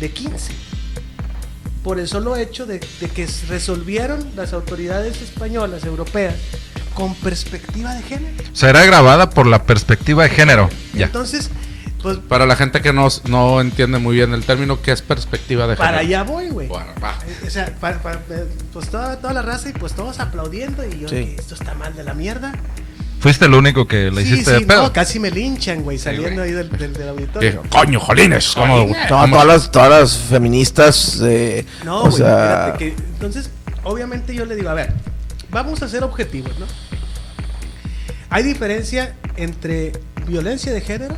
de 0.00 0.10
15. 0.10 0.52
Por 1.84 2.00
el 2.00 2.08
solo 2.08 2.34
hecho 2.36 2.64
de, 2.66 2.80
de 3.00 3.08
que 3.08 3.28
resolvieron 3.48 4.24
las 4.36 4.52
autoridades 4.54 5.20
españolas, 5.22 5.84
europeas, 5.84 6.34
con 6.94 7.14
perspectiva 7.16 7.92
de 7.94 8.02
género. 8.02 8.42
Era 8.62 8.84
grabada 8.84 9.30
por 9.30 9.46
la 9.46 9.64
perspectiva 9.64 10.22
de 10.24 10.30
género. 10.30 10.70
Ya. 10.94 11.06
Entonces, 11.06 11.50
pues 12.02 12.18
Para 12.18 12.44
la 12.46 12.54
gente 12.54 12.82
que 12.82 12.92
no, 12.92 13.08
no 13.28 13.60
entiende 13.62 13.98
muy 13.98 14.14
bien 14.16 14.34
el 14.34 14.44
término, 14.44 14.80
¿qué 14.82 14.92
es 14.92 15.00
perspectiva 15.02 15.66
de 15.66 15.74
para 15.76 15.98
género? 16.00 16.06
allá 16.06 16.22
voy, 16.22 16.48
güey. 16.50 16.68
Bueno. 16.68 16.86
O 17.46 17.50
sea, 17.50 17.66
pa- 17.80 17.94
pa- 18.02 18.12
eh, 18.30 18.44
pues 18.74 18.88
toda, 18.90 19.16
toda 19.16 19.32
la 19.32 19.40
raza 19.42 19.70
y 19.70 19.72
pues 19.72 19.94
todos 19.94 20.20
aplaudiendo 20.20 20.84
y 20.86 20.98
yo, 21.00 21.08
Sí. 21.08 21.14
"Oye, 21.16 21.36
esto 21.38 21.54
está 21.54 21.72
mal 21.74 21.94
de 21.96 22.04
la 22.04 22.12
mierda. 22.14 22.52
Fuiste 23.20 23.46
el 23.46 23.54
único 23.54 23.86
que 23.88 24.10
le 24.10 24.22
sí, 24.22 24.34
hiciste 24.34 24.54
sí, 24.54 24.60
de 24.60 24.66
pedo. 24.66 24.82
no, 24.82 24.92
casi 24.92 25.18
me 25.18 25.30
linchan, 25.30 25.80
güey, 25.82 25.96
saliendo 25.96 26.42
güey. 26.42 26.50
ahí 26.50 26.52
del, 26.52 26.70
del, 26.72 26.92
del 26.92 27.08
auditorio. 27.08 27.50
Dijo, 27.52 27.62
Coño, 27.70 27.98
jolines. 27.98 28.52
¿cómo- 28.54 28.86
cómo- 28.86 28.94
todas, 29.08 29.46
las, 29.46 29.70
todas 29.70 29.88
las 29.88 30.18
feministas, 30.18 31.20
eh, 31.24 31.64
No, 31.86 32.00
o 32.00 32.10
güey, 32.10 32.16
sea, 32.18 32.74
que, 32.78 32.88
entonces, 32.88 33.48
obviamente 33.82 34.34
yo 34.34 34.44
le 34.44 34.56
digo, 34.56 34.68
a 34.68 34.74
ver, 34.74 34.92
vamos 35.54 35.82
a 35.82 35.88
ser 35.88 36.02
objetivos, 36.02 36.58
¿no? 36.58 36.66
Hay 38.28 38.42
diferencia 38.42 39.14
entre 39.36 39.92
violencia 40.26 40.72
de 40.72 40.80
género, 40.80 41.16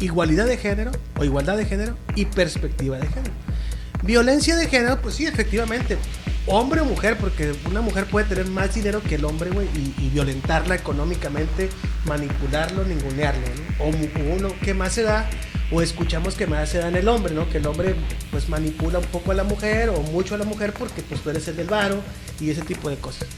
igualdad 0.00 0.46
de 0.46 0.58
género 0.58 0.90
o 1.16 1.24
igualdad 1.24 1.56
de 1.56 1.64
género 1.64 1.96
y 2.16 2.26
perspectiva 2.26 2.98
de 2.98 3.06
género. 3.06 3.32
Violencia 4.02 4.56
de 4.56 4.66
género, 4.66 5.00
pues 5.00 5.14
sí, 5.14 5.26
efectivamente. 5.26 5.96
Hombre 6.46 6.80
o 6.80 6.84
mujer, 6.84 7.16
porque 7.18 7.54
una 7.70 7.80
mujer 7.80 8.06
puede 8.06 8.26
tener 8.26 8.48
más 8.48 8.74
dinero 8.74 9.00
que 9.00 9.14
el 9.14 9.24
hombre, 9.24 9.50
güey, 9.50 9.68
y, 9.76 10.08
violentarla 10.08 10.74
económicamente, 10.74 11.68
manipularlo, 12.04 12.84
ningunearlo, 12.84 13.46
¿no? 13.78 13.84
O 13.84 13.90
uno, 14.34 14.52
¿qué 14.60 14.74
más 14.74 14.92
se 14.92 15.04
da? 15.04 15.30
O 15.72 15.80
escuchamos 15.80 16.34
que 16.34 16.46
más 16.46 16.68
se 16.68 16.78
da 16.78 16.88
en 16.88 16.96
el 16.96 17.08
hombre, 17.08 17.32
¿no? 17.32 17.48
Que 17.48 17.58
el 17.58 17.66
hombre, 17.66 17.94
pues, 18.30 18.48
manipula 18.48 18.98
un 18.98 19.06
poco 19.06 19.32
a 19.32 19.34
la 19.34 19.44
mujer 19.44 19.88
o 19.88 20.02
mucho 20.02 20.34
a 20.34 20.38
la 20.38 20.44
mujer 20.44 20.74
porque, 20.74 21.02
pues, 21.02 21.22
tú 21.22 21.30
eres 21.30 21.48
el 21.48 21.56
del 21.56 21.66
varo 21.66 22.00
y 22.40 22.50
ese 22.50 22.62
tipo 22.62 22.90
de 22.90 22.96
cosas. 22.96 23.28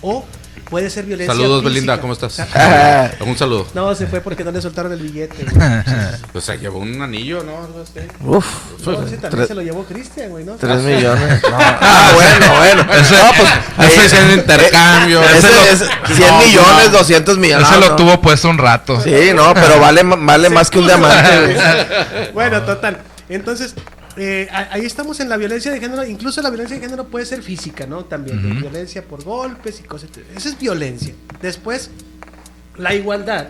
O 0.00 0.24
puede 0.72 0.90
ser 0.90 1.04
violencia 1.04 1.32
Saludos, 1.34 1.60
física. 1.60 1.68
Belinda, 1.68 2.00
¿cómo 2.00 2.12
estás? 2.14 2.40
Ah. 2.54 3.10
Un 3.20 3.36
saludo. 3.38 3.66
No, 3.74 3.94
se 3.94 4.06
fue 4.08 4.20
porque 4.20 4.42
no 4.42 4.50
le 4.50 4.60
soltaron 4.60 4.90
el 4.92 4.98
billete, 5.00 5.44
güey. 5.44 5.56
O 6.34 6.40
sea, 6.40 6.54
llevó 6.56 6.78
un 6.80 7.00
anillo, 7.00 7.44
¿no? 7.44 7.64
Algo 7.64 7.82
así. 7.82 8.00
Uf, 8.24 8.46
No, 8.86 9.06
ese 9.06 9.18
también 9.18 9.46
se 9.46 9.54
lo 9.54 9.62
llevó 9.62 9.84
Cristian, 9.84 10.30
güey, 10.30 10.44
¿no? 10.44 10.54
tres 10.56 10.80
millones. 10.82 11.40
No. 11.48 11.56
Ah, 11.60 12.10
bueno, 12.14 12.46
bueno. 12.58 12.92
Ese- 12.94 13.14
no, 13.14 13.30
pues, 13.36 13.90
Ese 13.92 14.00
eh, 14.02 14.06
es 14.06 14.12
el 14.14 14.32
intercambio. 14.38 15.22
ese 15.22 15.38
Ese 15.38 15.48
lo- 15.48 15.62
es 15.64 15.78
100 16.16 16.28
No, 16.28 16.38
millones, 16.38 16.90
no. 16.90 16.98
200 16.98 17.38
millones. 17.38 17.68
Ese 17.68 17.74
No, 17.78 17.80
lo 17.84 17.90
no. 17.90 17.96
tuvo 17.96 18.20
puesto 18.20 18.48
un 18.48 18.58
rato. 18.58 19.00
Sí, 19.00 19.30
no, 19.34 19.52
pero 19.54 19.78
vale, 19.78 20.02
vale 20.02 20.48
más 20.50 20.70
que 20.70 20.78
un 20.78 20.86
diamante. 20.86 21.56
Bueno, 22.32 22.62
total. 22.62 22.98
Entonces, 23.28 23.74
eh, 24.16 24.48
ahí 24.50 24.84
estamos 24.84 25.20
en 25.20 25.28
la 25.28 25.36
violencia 25.36 25.70
de 25.72 25.80
género. 25.80 26.04
Incluso 26.06 26.42
la 26.42 26.50
violencia 26.50 26.76
de 26.76 26.82
género 26.82 27.08
puede 27.08 27.24
ser 27.26 27.42
física, 27.42 27.86
¿no? 27.86 28.04
También. 28.04 28.42
de 28.42 28.50
Ujú. 28.52 28.60
Violencia 28.60 29.02
por 29.04 29.24
golpes 29.24 29.80
y 29.80 29.84
cosas. 29.84 30.10
Esa 30.36 30.48
es 30.50 30.58
violencia. 30.58 31.14
Después, 31.40 31.90
la 32.76 32.94
igualdad 32.94 33.48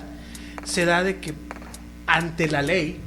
se 0.64 0.84
da 0.84 1.02
de 1.02 1.18
que 1.18 1.34
ante 2.06 2.48
la 2.48 2.62
ley 2.62 3.00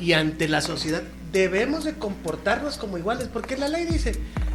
y 0.00 0.12
ante 0.12 0.48
la 0.48 0.60
sociedad 0.60 1.02
debemos 1.32 1.84
de 1.84 1.94
comportarnos 1.94 2.78
como 2.78 2.98
iguales. 2.98 3.28
Porque 3.32 3.56
la 3.56 3.68
ley 3.68 3.84
dice, 3.86 4.12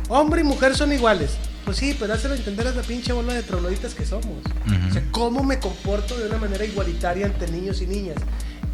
hombre 0.09 0.41
y 0.41 0.43
mujer 0.43 0.75
son 0.75 0.91
iguales. 0.91 1.31
Pues 1.65 1.77
sí, 1.77 1.95
pero 1.97 2.13
hazlo 2.13 2.33
entender 2.33 2.67
a 2.67 2.71
la 2.71 2.81
pinche 2.81 3.13
bola 3.13 3.33
de 3.33 3.43
trogloditas 3.43 3.93
que 3.93 4.05
somos. 4.05 4.25
Ujú. 4.25 4.89
O 4.89 4.93
sea, 4.93 5.03
¿cómo 5.11 5.43
me 5.43 5.59
comporto 5.59 6.17
de 6.17 6.27
una 6.27 6.37
manera 6.37 6.65
igualitaria 6.65 7.25
ante 7.25 7.47
niños 7.49 7.81
y 7.81 7.87
niñas? 7.87 8.17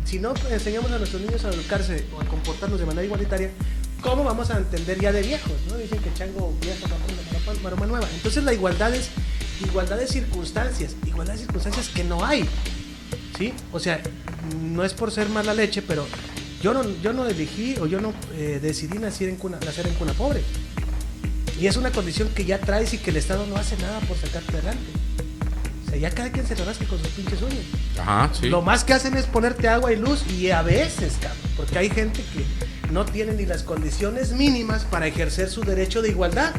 Si 0.09 0.17
no 0.17 0.33
enseñamos 0.49 0.91
a 0.91 0.97
nuestros 0.97 1.21
niños 1.21 1.45
a 1.45 1.49
educarse 1.49 2.03
o 2.17 2.19
a 2.19 2.25
comportarnos 2.25 2.79
de 2.79 2.85
manera 2.87 3.05
igualitaria, 3.05 3.51
¿cómo 4.01 4.23
vamos 4.23 4.49
a 4.49 4.57
entender 4.57 4.99
ya 4.99 5.11
de 5.11 5.21
viejos? 5.21 5.53
¿no? 5.67 5.77
Dicen 5.77 5.99
que 5.99 6.11
chango 6.15 6.51
viejo, 6.59 6.87
maroma, 6.87 7.61
maroma 7.61 7.85
nueva. 7.85 8.07
Entonces 8.15 8.43
la 8.43 8.51
igualdad 8.51 8.91
es 8.95 9.11
igualdad 9.61 9.97
de 9.97 10.07
circunstancias, 10.07 10.95
igualdad 11.05 11.33
de 11.33 11.41
circunstancias 11.41 11.89
que 11.89 12.03
no 12.03 12.25
hay. 12.25 12.43
¿Sí? 13.37 13.53
O 13.71 13.79
sea, 13.79 14.01
no 14.59 14.83
es 14.83 14.95
por 14.95 15.11
ser 15.11 15.29
mala 15.29 15.53
leche, 15.53 15.83
pero 15.83 16.07
yo 16.63 16.73
no, 16.73 16.83
yo 17.03 17.13
no 17.13 17.27
elegí 17.27 17.75
o 17.79 17.85
yo 17.85 18.01
no 18.01 18.11
eh, 18.33 18.57
decidí 18.59 18.97
nacer 18.97 19.29
en, 19.29 19.35
cuna, 19.35 19.59
nacer 19.63 19.85
en 19.85 19.93
cuna 19.93 20.13
pobre. 20.13 20.41
Y 21.61 21.67
es 21.67 21.77
una 21.77 21.91
condición 21.91 22.29
que 22.29 22.45
ya 22.45 22.59
traes 22.59 22.95
y 22.95 22.97
que 22.97 23.11
el 23.11 23.17
Estado 23.17 23.45
no 23.45 23.57
hace 23.57 23.77
nada 23.77 23.99
por 23.99 24.17
sacarte 24.17 24.53
adelante. 24.53 24.91
Ya 25.97 26.11
cada 26.11 26.31
quien 26.31 26.45
se 26.45 26.55
rasque 26.55 26.85
con 26.85 26.99
sus 26.99 27.09
pinches 27.09 27.41
uñas. 27.41 27.65
Ajá, 27.99 28.29
sí. 28.33 28.49
Lo 28.49 28.61
más 28.61 28.83
que 28.83 28.93
hacen 28.93 29.15
es 29.17 29.25
ponerte 29.25 29.67
agua 29.67 29.91
y 29.91 29.95
luz 29.95 30.23
y 30.29 30.51
a 30.51 30.61
veces, 30.61 31.13
cabrón, 31.21 31.37
porque 31.57 31.77
hay 31.77 31.89
gente 31.89 32.21
que 32.33 32.91
no 32.91 33.05
tiene 33.05 33.33
ni 33.33 33.45
las 33.45 33.63
condiciones 33.63 34.33
mínimas 34.33 34.85
para 34.85 35.07
ejercer 35.07 35.49
su 35.49 35.61
derecho 35.61 36.01
de 36.01 36.09
igualdad. 36.09 36.53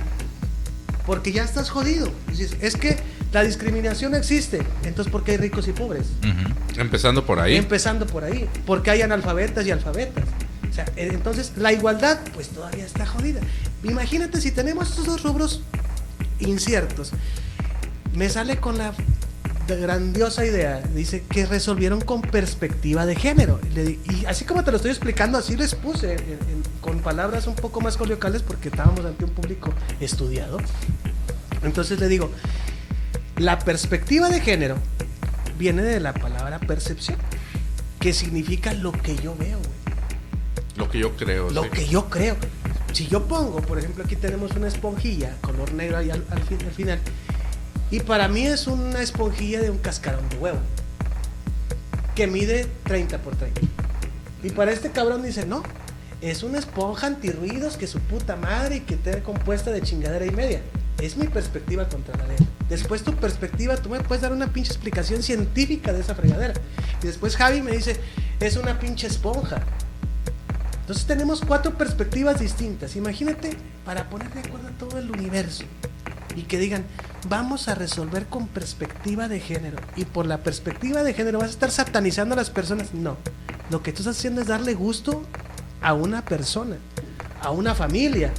Porque 1.06 1.32
ya 1.32 1.42
estás 1.42 1.70
jodido. 1.70 2.12
Dices, 2.28 2.56
es 2.60 2.76
que 2.76 2.96
la 3.32 3.42
discriminación 3.42 4.14
existe, 4.14 4.60
entonces 4.84 5.10
¿por 5.10 5.22
qué 5.22 5.32
hay 5.32 5.36
ricos 5.36 5.68
y 5.68 5.72
pobres? 5.72 6.08
Empezando 6.76 7.24
por 7.24 7.38
ahí. 7.38 7.56
Empezando 7.56 8.06
por 8.06 8.24
ahí, 8.24 8.48
porque 8.66 8.90
hay 8.90 9.02
analfabetas 9.02 9.64
y 9.66 9.70
alfabetas. 9.70 10.24
O 10.68 10.72
sea, 10.72 10.84
eh, 10.96 11.10
entonces 11.12 11.52
la 11.56 11.72
igualdad 11.72 12.18
pues 12.34 12.48
todavía 12.48 12.84
está 12.84 13.06
jodida. 13.06 13.40
Imagínate 13.84 14.40
si 14.40 14.50
tenemos 14.50 14.90
estos 14.90 15.06
dos 15.06 15.22
rubros 15.22 15.62
inciertos. 16.40 17.12
Me 18.14 18.28
sale 18.28 18.56
con 18.56 18.78
la 18.78 18.92
grandiosa 19.76 20.44
idea, 20.44 20.80
dice 20.94 21.22
que 21.28 21.46
resolvieron 21.46 22.00
con 22.00 22.22
perspectiva 22.22 23.06
de 23.06 23.14
género. 23.16 23.60
Y 24.08 24.24
así 24.26 24.44
como 24.44 24.64
te 24.64 24.70
lo 24.70 24.76
estoy 24.76 24.90
explicando, 24.90 25.38
así 25.38 25.56
les 25.56 25.74
puse 25.74 26.14
en- 26.14 26.20
en- 26.20 26.62
con 26.80 27.00
palabras 27.00 27.46
un 27.46 27.54
poco 27.54 27.80
más 27.80 27.96
coloquiales 27.96 28.42
porque 28.42 28.68
estábamos 28.68 29.04
ante 29.04 29.24
un 29.24 29.30
público 29.30 29.72
estudiado. 30.00 30.58
Entonces 31.62 31.98
le 32.00 32.08
digo, 32.08 32.30
la 33.36 33.58
perspectiva 33.58 34.28
de 34.28 34.40
género 34.40 34.76
viene 35.58 35.82
de 35.82 36.00
la 36.00 36.12
palabra 36.14 36.58
percepción, 36.58 37.18
que 37.98 38.12
significa 38.12 38.72
lo 38.72 38.92
que 38.92 39.16
yo 39.16 39.34
veo, 39.36 39.58
güey. 39.58 39.70
Lo 40.76 40.88
que 40.88 40.98
yo 40.98 41.16
creo. 41.16 41.50
Lo 41.50 41.64
sí. 41.64 41.68
que 41.70 41.86
yo 41.88 42.08
creo. 42.08 42.36
Si 42.92 43.06
yo 43.06 43.24
pongo, 43.28 43.60
por 43.60 43.78
ejemplo, 43.78 44.02
aquí 44.04 44.16
tenemos 44.16 44.52
una 44.52 44.68
esponjilla, 44.68 45.36
color 45.42 45.72
negro 45.74 45.98
ahí 45.98 46.10
al, 46.10 46.24
al 46.30 46.42
fin- 46.42 46.58
al 46.66 46.72
final, 46.72 46.98
y 47.90 48.00
para 48.00 48.28
mí 48.28 48.46
es 48.46 48.66
una 48.66 49.02
esponjilla 49.02 49.60
de 49.60 49.70
un 49.70 49.78
cascarón 49.78 50.28
de 50.28 50.36
huevo, 50.36 50.58
que 52.14 52.26
mide 52.26 52.66
30 52.84 53.18
por 53.18 53.36
30. 53.36 53.60
Y 54.42 54.50
para 54.50 54.72
este 54.72 54.90
cabrón 54.90 55.22
dice, 55.22 55.44
no, 55.44 55.62
es 56.20 56.42
una 56.42 56.58
esponja 56.58 57.06
antirruidos 57.06 57.76
que 57.76 57.86
su 57.86 57.98
puta 57.98 58.36
madre 58.36 58.76
y 58.76 58.80
que 58.80 58.94
esté 58.94 59.22
compuesta 59.22 59.70
de 59.70 59.82
chingadera 59.82 60.24
y 60.24 60.30
media. 60.30 60.60
Es 61.00 61.16
mi 61.16 61.26
perspectiva 61.28 61.88
contra 61.88 62.16
la 62.16 62.26
ley. 62.26 62.36
Después 62.68 63.02
tu 63.02 63.14
perspectiva, 63.16 63.76
tú 63.76 63.88
me 63.88 64.00
puedes 64.00 64.22
dar 64.22 64.32
una 64.32 64.52
pinche 64.52 64.70
explicación 64.70 65.22
científica 65.22 65.92
de 65.92 66.00
esa 66.00 66.14
fregadera. 66.14 66.54
Y 67.02 67.06
después 67.06 67.36
Javi 67.36 67.62
me 67.62 67.72
dice, 67.72 67.96
es 68.38 68.56
una 68.56 68.78
pinche 68.78 69.06
esponja. 69.06 69.62
Entonces 70.80 71.06
tenemos 71.06 71.40
cuatro 71.40 71.76
perspectivas 71.76 72.38
distintas. 72.38 72.96
Imagínate 72.96 73.56
para 73.84 74.10
poner 74.10 74.30
de 74.32 74.40
acuerdo 74.40 74.68
a 74.68 74.72
todo 74.72 74.98
el 74.98 75.10
universo 75.10 75.64
y 76.36 76.42
que 76.42 76.58
digan, 76.58 76.84
vamos 77.28 77.68
a 77.68 77.74
resolver 77.74 78.26
con 78.26 78.46
perspectiva 78.48 79.28
de 79.28 79.40
género. 79.40 79.78
Y 79.96 80.04
por 80.04 80.26
la 80.26 80.38
perspectiva 80.38 81.02
de 81.02 81.14
género 81.14 81.38
vas 81.38 81.48
a 81.48 81.52
estar 81.52 81.70
satanizando 81.70 82.34
a 82.34 82.36
las 82.36 82.50
personas. 82.50 82.94
No, 82.94 83.16
lo 83.70 83.82
que 83.82 83.92
tú 83.92 84.02
estás 84.02 84.18
haciendo 84.18 84.40
es 84.40 84.46
darle 84.46 84.74
gusto 84.74 85.22
a 85.80 85.94
una 85.94 86.24
persona, 86.24 86.76
a 87.40 87.50
una 87.50 87.74
familia. 87.74 88.32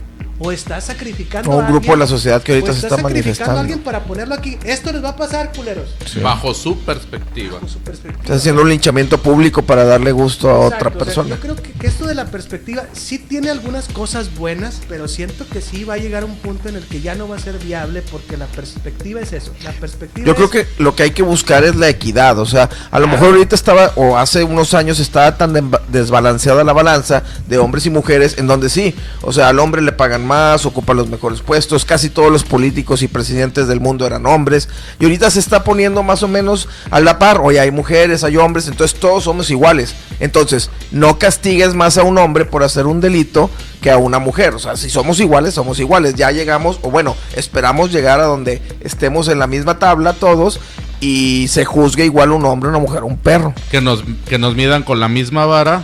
O 0.43 0.51
estás 0.51 0.85
sacrificando 0.85 1.51
O 1.51 1.57
un 1.57 1.65
a 1.65 1.67
grupo 1.67 1.81
de 1.87 1.91
alguien, 1.91 1.99
la 1.99 2.07
sociedad 2.07 2.41
que 2.41 2.53
ahorita 2.53 2.71
o 2.71 2.73
se 2.73 2.79
está 2.79 2.89
sacrificando 2.97 3.09
manifestando. 3.23 3.57
a 3.57 3.59
alguien 3.61 3.79
para 3.79 4.03
ponerlo 4.05 4.33
aquí. 4.35 4.57
Esto 4.63 4.91
les 4.91 5.03
va 5.03 5.09
a 5.09 5.15
pasar, 5.15 5.51
culeros. 5.55 5.89
Bajo 6.21 6.53
su 6.53 6.79
perspectiva. 6.79 7.59
Con 7.59 7.69
su 7.69 7.77
perspectiva. 7.79 8.21
Estás 8.23 8.37
haciendo 8.37 8.63
un 8.63 8.69
linchamiento 8.69 9.19
público 9.19 9.61
para 9.61 9.83
darle 9.85 10.11
gusto 10.11 10.49
a 10.49 10.57
otra 10.59 10.77
Exacto, 10.77 10.87
o 10.87 10.91
sea, 11.05 11.05
persona. 11.05 11.35
yo 11.35 11.39
creo 11.41 11.55
que, 11.55 11.71
que 11.73 11.87
esto 11.87 12.07
de 12.07 12.15
la 12.15 12.25
perspectiva 12.25 12.83
sí 12.93 13.19
tiene 13.19 13.49
algunas 13.51 13.87
cosas 13.87 14.33
buenas, 14.35 14.81
pero 14.89 15.07
siento 15.07 15.45
que 15.47 15.61
sí 15.61 15.83
va 15.83 15.93
a 15.93 15.97
llegar 15.97 16.23
a 16.23 16.25
un 16.25 16.35
punto 16.37 16.69
en 16.69 16.75
el 16.75 16.83
que 16.85 17.01
ya 17.01 17.13
no 17.13 17.27
va 17.27 17.35
a 17.35 17.39
ser 17.39 17.59
viable 17.59 18.01
porque 18.01 18.35
la 18.35 18.47
perspectiva 18.47 19.19
es 19.21 19.33
eso. 19.33 19.53
La 19.63 19.71
perspectiva 19.73 20.25
Yo 20.25 20.33
creo 20.35 20.45
es- 20.45 20.51
que 20.51 20.67
lo 20.81 20.95
que 20.95 21.03
hay 21.03 21.11
que 21.11 21.21
buscar 21.23 21.63
es 21.63 21.75
la 21.75 21.87
equidad, 21.89 22.39
o 22.39 22.45
sea, 22.47 22.67
a 22.89 22.99
lo 22.99 23.07
mejor 23.07 23.27
ahorita 23.35 23.53
estaba, 23.55 23.91
o 23.95 24.17
hace 24.17 24.43
unos 24.43 24.73
años 24.73 24.99
estaba 24.99 25.37
tan 25.37 25.71
desbalanceada 25.89 26.63
la 26.63 26.73
balanza 26.73 27.21
de 27.47 27.57
hombres 27.59 27.85
y 27.85 27.91
mujeres, 27.91 28.37
en 28.39 28.47
donde 28.47 28.69
sí, 28.69 28.95
o 29.21 29.31
sea, 29.31 29.49
al 29.49 29.59
hombre 29.59 29.81
le 29.83 29.91
pagan 29.91 30.25
más, 30.25 30.30
ocupa 30.65 30.93
los 30.93 31.09
mejores 31.09 31.41
puestos, 31.41 31.85
casi 31.85 32.09
todos 32.09 32.31
los 32.31 32.43
políticos 32.43 33.01
y 33.01 33.07
presidentes 33.07 33.67
del 33.67 33.79
mundo 33.79 34.05
eran 34.05 34.25
hombres, 34.25 34.69
y 34.99 35.03
ahorita 35.03 35.29
se 35.29 35.39
está 35.39 35.63
poniendo 35.63 36.03
más 36.03 36.23
o 36.23 36.27
menos 36.27 36.67
a 36.89 36.99
la 36.99 37.19
par, 37.19 37.41
oye, 37.43 37.59
hay 37.59 37.71
mujeres, 37.71 38.23
hay 38.23 38.37
hombres, 38.37 38.67
entonces 38.67 38.99
todos 38.99 39.25
somos 39.25 39.49
iguales, 39.49 39.95
entonces 40.19 40.69
no 40.91 41.19
castigues 41.19 41.73
más 41.73 41.97
a 41.97 42.03
un 42.03 42.17
hombre 42.17 42.45
por 42.45 42.63
hacer 42.63 42.87
un 42.87 43.01
delito 43.01 43.49
que 43.81 43.91
a 43.91 43.97
una 43.97 44.19
mujer, 44.19 44.53
o 44.53 44.59
sea, 44.59 44.77
si 44.77 44.89
somos 44.89 45.19
iguales, 45.19 45.53
somos 45.53 45.79
iguales, 45.79 46.15
ya 46.15 46.31
llegamos, 46.31 46.79
o 46.81 46.91
bueno, 46.91 47.15
esperamos 47.35 47.91
llegar 47.91 48.19
a 48.19 48.25
donde 48.25 48.61
estemos 48.81 49.27
en 49.27 49.39
la 49.39 49.47
misma 49.47 49.79
tabla 49.79 50.13
todos 50.13 50.59
y 50.99 51.47
se 51.49 51.65
juzgue 51.65 52.05
igual 52.05 52.31
un 52.31 52.45
hombre, 52.45 52.69
una 52.69 52.79
mujer, 52.79 53.03
un 53.03 53.17
perro. 53.17 53.53
Que 53.71 53.81
nos, 53.81 54.03
que 54.27 54.37
nos 54.37 54.55
midan 54.55 54.83
con 54.83 54.99
la 54.99 55.07
misma 55.07 55.45
vara 55.45 55.83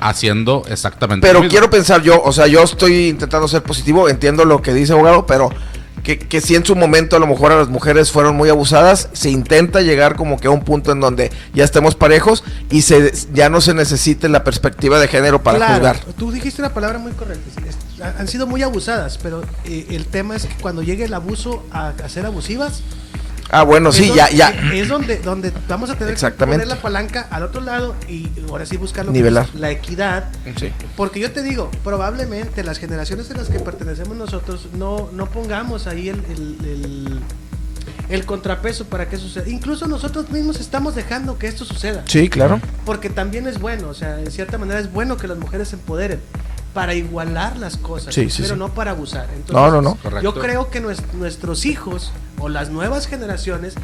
haciendo 0.00 0.64
exactamente 0.68 1.26
Pero 1.26 1.34
lo 1.40 1.40
mismo. 1.44 1.50
quiero 1.50 1.70
pensar 1.70 2.02
yo, 2.02 2.22
o 2.22 2.32
sea, 2.32 2.46
yo 2.46 2.62
estoy 2.62 3.08
intentando 3.08 3.46
ser 3.48 3.62
positivo, 3.62 4.08
entiendo 4.08 4.44
lo 4.44 4.62
que 4.62 4.72
dice 4.74 4.92
abogado, 4.92 5.26
pero 5.26 5.50
que, 6.02 6.18
que 6.18 6.40
si 6.40 6.54
en 6.56 6.64
su 6.64 6.74
momento 6.76 7.14
a 7.16 7.18
lo 7.18 7.26
mejor 7.26 7.52
a 7.52 7.56
las 7.56 7.68
mujeres 7.68 8.10
fueron 8.10 8.34
muy 8.34 8.48
abusadas, 8.48 9.10
se 9.12 9.28
intenta 9.30 9.82
llegar 9.82 10.16
como 10.16 10.38
que 10.40 10.46
a 10.48 10.50
un 10.50 10.64
punto 10.64 10.92
en 10.92 11.00
donde 11.00 11.30
ya 11.52 11.62
estemos 11.64 11.94
parejos 11.94 12.42
y 12.70 12.82
se 12.82 13.12
ya 13.34 13.50
no 13.50 13.60
se 13.60 13.74
necesite 13.74 14.28
la 14.30 14.42
perspectiva 14.42 14.98
de 14.98 15.08
género 15.08 15.42
para 15.42 15.58
Claro, 15.58 15.74
juzgar. 15.74 15.98
Tú 16.16 16.32
dijiste 16.32 16.62
una 16.62 16.72
palabra 16.72 16.98
muy 16.98 17.12
correcta. 17.12 17.50
han 18.18 18.28
sido 18.28 18.46
muy 18.46 18.62
abusadas, 18.62 19.18
pero 19.22 19.42
eh, 19.66 19.88
el 19.90 20.06
tema 20.06 20.36
es 20.36 20.46
que 20.46 20.54
cuando 20.62 20.82
llegue 20.82 21.04
el 21.04 21.12
abuso 21.12 21.62
a, 21.70 21.88
a 21.88 22.08
ser 22.08 22.24
abusivas, 22.24 22.80
Ah, 23.52 23.62
bueno, 23.64 23.90
sí, 23.92 24.06
donde- 24.08 24.16
ya, 24.16 24.30
ya. 24.30 24.72
Es 24.72 24.88
donde, 24.88 25.18
donde 25.18 25.52
vamos 25.68 25.90
a 25.90 25.96
tener 25.96 26.14
que 26.14 26.30
poner 26.30 26.66
la 26.68 26.76
palanca 26.76 27.26
al 27.30 27.42
otro 27.42 27.60
lado 27.60 27.94
y 28.08 28.28
ahora 28.48 28.64
sí 28.66 28.76
buscar 28.76 29.04
lo 29.04 29.12
que 29.12 29.18
Nivelar. 29.18 29.46
es 29.52 29.58
la 29.60 29.70
equidad. 29.70 30.30
Sí. 30.56 30.72
Porque 30.96 31.18
yo 31.20 31.32
te 31.32 31.42
digo, 31.42 31.70
probablemente 31.82 32.62
las 32.64 32.78
generaciones 32.78 33.30
en 33.30 33.38
las 33.38 33.48
que 33.48 33.58
pertenecemos 33.58 34.16
nosotros 34.16 34.68
no, 34.76 35.08
no 35.12 35.26
pongamos 35.26 35.86
ahí 35.86 36.08
el, 36.08 36.18
el- 36.30 36.56
el- 36.64 37.20
el 38.08 38.24
contrapeso 38.26 38.86
para 38.86 39.08
que 39.08 39.16
suceda. 39.18 39.48
Incluso 39.48 39.86
nosotros 39.86 40.30
mismos 40.30 40.58
estamos 40.58 40.96
dejando 40.96 41.38
que 41.38 41.46
esto 41.46 41.64
suceda. 41.64 42.02
Sí, 42.08 42.28
claro. 42.28 42.60
Porque 42.84 43.08
también 43.08 43.46
es 43.46 43.60
bueno, 43.60 43.88
o 43.88 43.94
sea, 43.94 44.18
en 44.18 44.30
cierta 44.32 44.58
manera 44.58 44.80
es 44.80 44.92
bueno 44.92 45.16
que 45.16 45.28
las 45.28 45.38
mujeres 45.38 45.68
se 45.68 45.76
empoderen. 45.76 46.20
Para 46.74 46.94
igualar 46.94 47.56
las 47.56 47.76
cosas, 47.76 48.14
Sí, 48.14 48.30
sí, 48.30 48.42
pero 48.42 48.54
sí. 48.54 48.58
no 48.58 48.68
para 48.74 48.92
abusar. 48.92 49.24
Entonces, 49.34 49.54
No, 49.54 49.70
no, 49.70 49.82
no. 49.82 49.94
Correcto. 49.96 50.22
Yo 50.22 50.40
creo 50.40 50.70
que 50.70 50.82
nues- 50.82 51.02
nuestros 51.14 51.66
hijos 51.66 52.12
o 52.38 52.48
las 52.48 52.70
nuevas 52.70 53.06
generaciones 53.06 53.74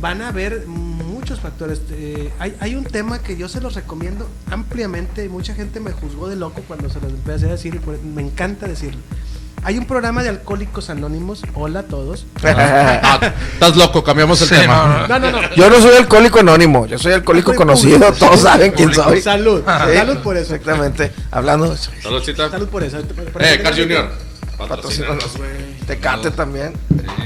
van 0.00 0.22
a 0.22 0.30
ver 0.32 0.64
muchos 0.66 1.40
factores. 1.40 1.82
Eh, 1.90 2.32
hay, 2.38 2.56
hay 2.60 2.74
un 2.76 2.84
tema 2.84 3.18
que 3.18 3.36
yo 3.36 3.48
se 3.48 3.60
los 3.60 3.74
recomiendo 3.74 4.26
ampliamente 4.50 5.24
y 5.24 5.28
mucha 5.28 5.54
gente 5.54 5.80
me 5.80 5.92
juzgó 5.92 6.28
de 6.28 6.36
loco 6.36 6.62
cuando 6.66 6.88
se 6.88 7.00
los 7.00 7.10
empecé 7.10 7.46
a 7.46 7.50
decir 7.50 7.74
y 7.74 7.78
por- 7.78 8.00
me 8.02 8.22
encanta 8.22 8.66
decirlo. 8.66 9.00
Hay 9.62 9.76
un 9.76 9.84
programa 9.84 10.22
de 10.22 10.30
Alcohólicos 10.30 10.88
Anónimos, 10.88 11.42
hola 11.54 11.80
a 11.80 11.82
todos. 11.82 12.26
Ah, 12.44 13.20
estás 13.52 13.76
loco, 13.76 14.02
cambiamos 14.02 14.40
el 14.42 14.48
Sí, 14.48 14.54
tema. 14.54 15.06
no, 15.08 15.18
No, 15.18 15.30
no. 15.32 15.54
Yo 15.54 15.68
no 15.68 15.80
soy 15.80 15.96
alcohólico 15.96 16.40
anónimo, 16.40 16.86
yo 16.86 16.98
soy 16.98 17.12
alcohólico 17.12 17.54
conocido, 17.54 17.98
público. 17.98 18.16
todos 18.26 18.40
saben 18.40 18.72
quién 18.72 18.94
soy. 18.94 19.20
Salud, 19.22 19.60
Sí, 19.60 19.96
salud 19.96 20.16
por 20.18 20.36
eso. 20.36 20.54
Exactamente. 20.54 21.12
Hablando, 21.30 21.76
Saludcita. 22.02 22.50
Salud 22.50 22.68
por 22.68 22.82
eso. 22.82 22.98
Eh, 23.40 23.60
Carl 23.62 23.76
Junior. 23.78 24.10
patrocínanos. 24.56 25.26
Tecate 25.86 26.30
también. 26.30 26.72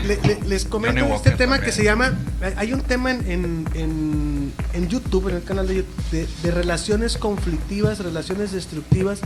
Le- 0.05 0.19
le- 0.23 0.41
les 0.47 0.65
comento 0.65 1.01
Johnny 1.01 1.13
este 1.15 1.31
Walker 1.31 1.37
tema 1.37 1.53
también. 1.57 1.71
que 1.71 1.77
se 1.77 1.85
llama. 1.85 2.13
hay- 2.43 2.55
Hay 2.57 2.73
un 2.73 2.81
tema 2.83 3.11
en, 3.11 3.31
en, 3.31 3.69
en- 3.75 4.53
en 4.73 4.89
YouTube, 4.89 5.29
en 5.29 5.37
el 5.37 5.45
canal 5.45 5.67
de 5.69 5.77
YouTube, 5.77 6.11
de, 6.11 6.27
de 6.43 6.51
relaciones 6.51 7.17
conflictivas, 7.17 7.99
relaciones 8.01 8.53
destructivas, 8.53 9.21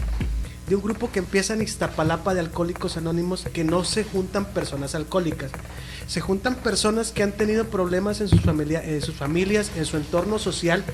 de 0.69 0.77
un 0.77 0.83
grupo 0.83 1.11
que 1.11 1.19
empieza 1.21 1.55
en 1.55 1.62
Iztapalapa 1.62 2.35
de 2.35 2.41
Alcohólicos 2.41 2.97
Anónimos, 2.97 3.45
que 3.53 3.64
no 3.64 3.85
se 3.85 4.05
juntan 4.05 4.45
personas 4.47 4.95
alcohólicas. 4.95 5.51
Se 6.07 6.21
juntan 6.21 6.55
personas 6.57 7.11
que 7.12 7.23
han 7.23 7.33
tenido 7.33 7.64
problemas 7.66 8.21
en 8.21 8.29
sus, 8.29 8.41
familia, 8.41 8.83
en 8.85 9.01
sus 9.03 9.14
familias, 9.14 9.71
en 9.77 9.85
su 9.87 9.97
entorno 9.97 10.39
social, 10.39 10.85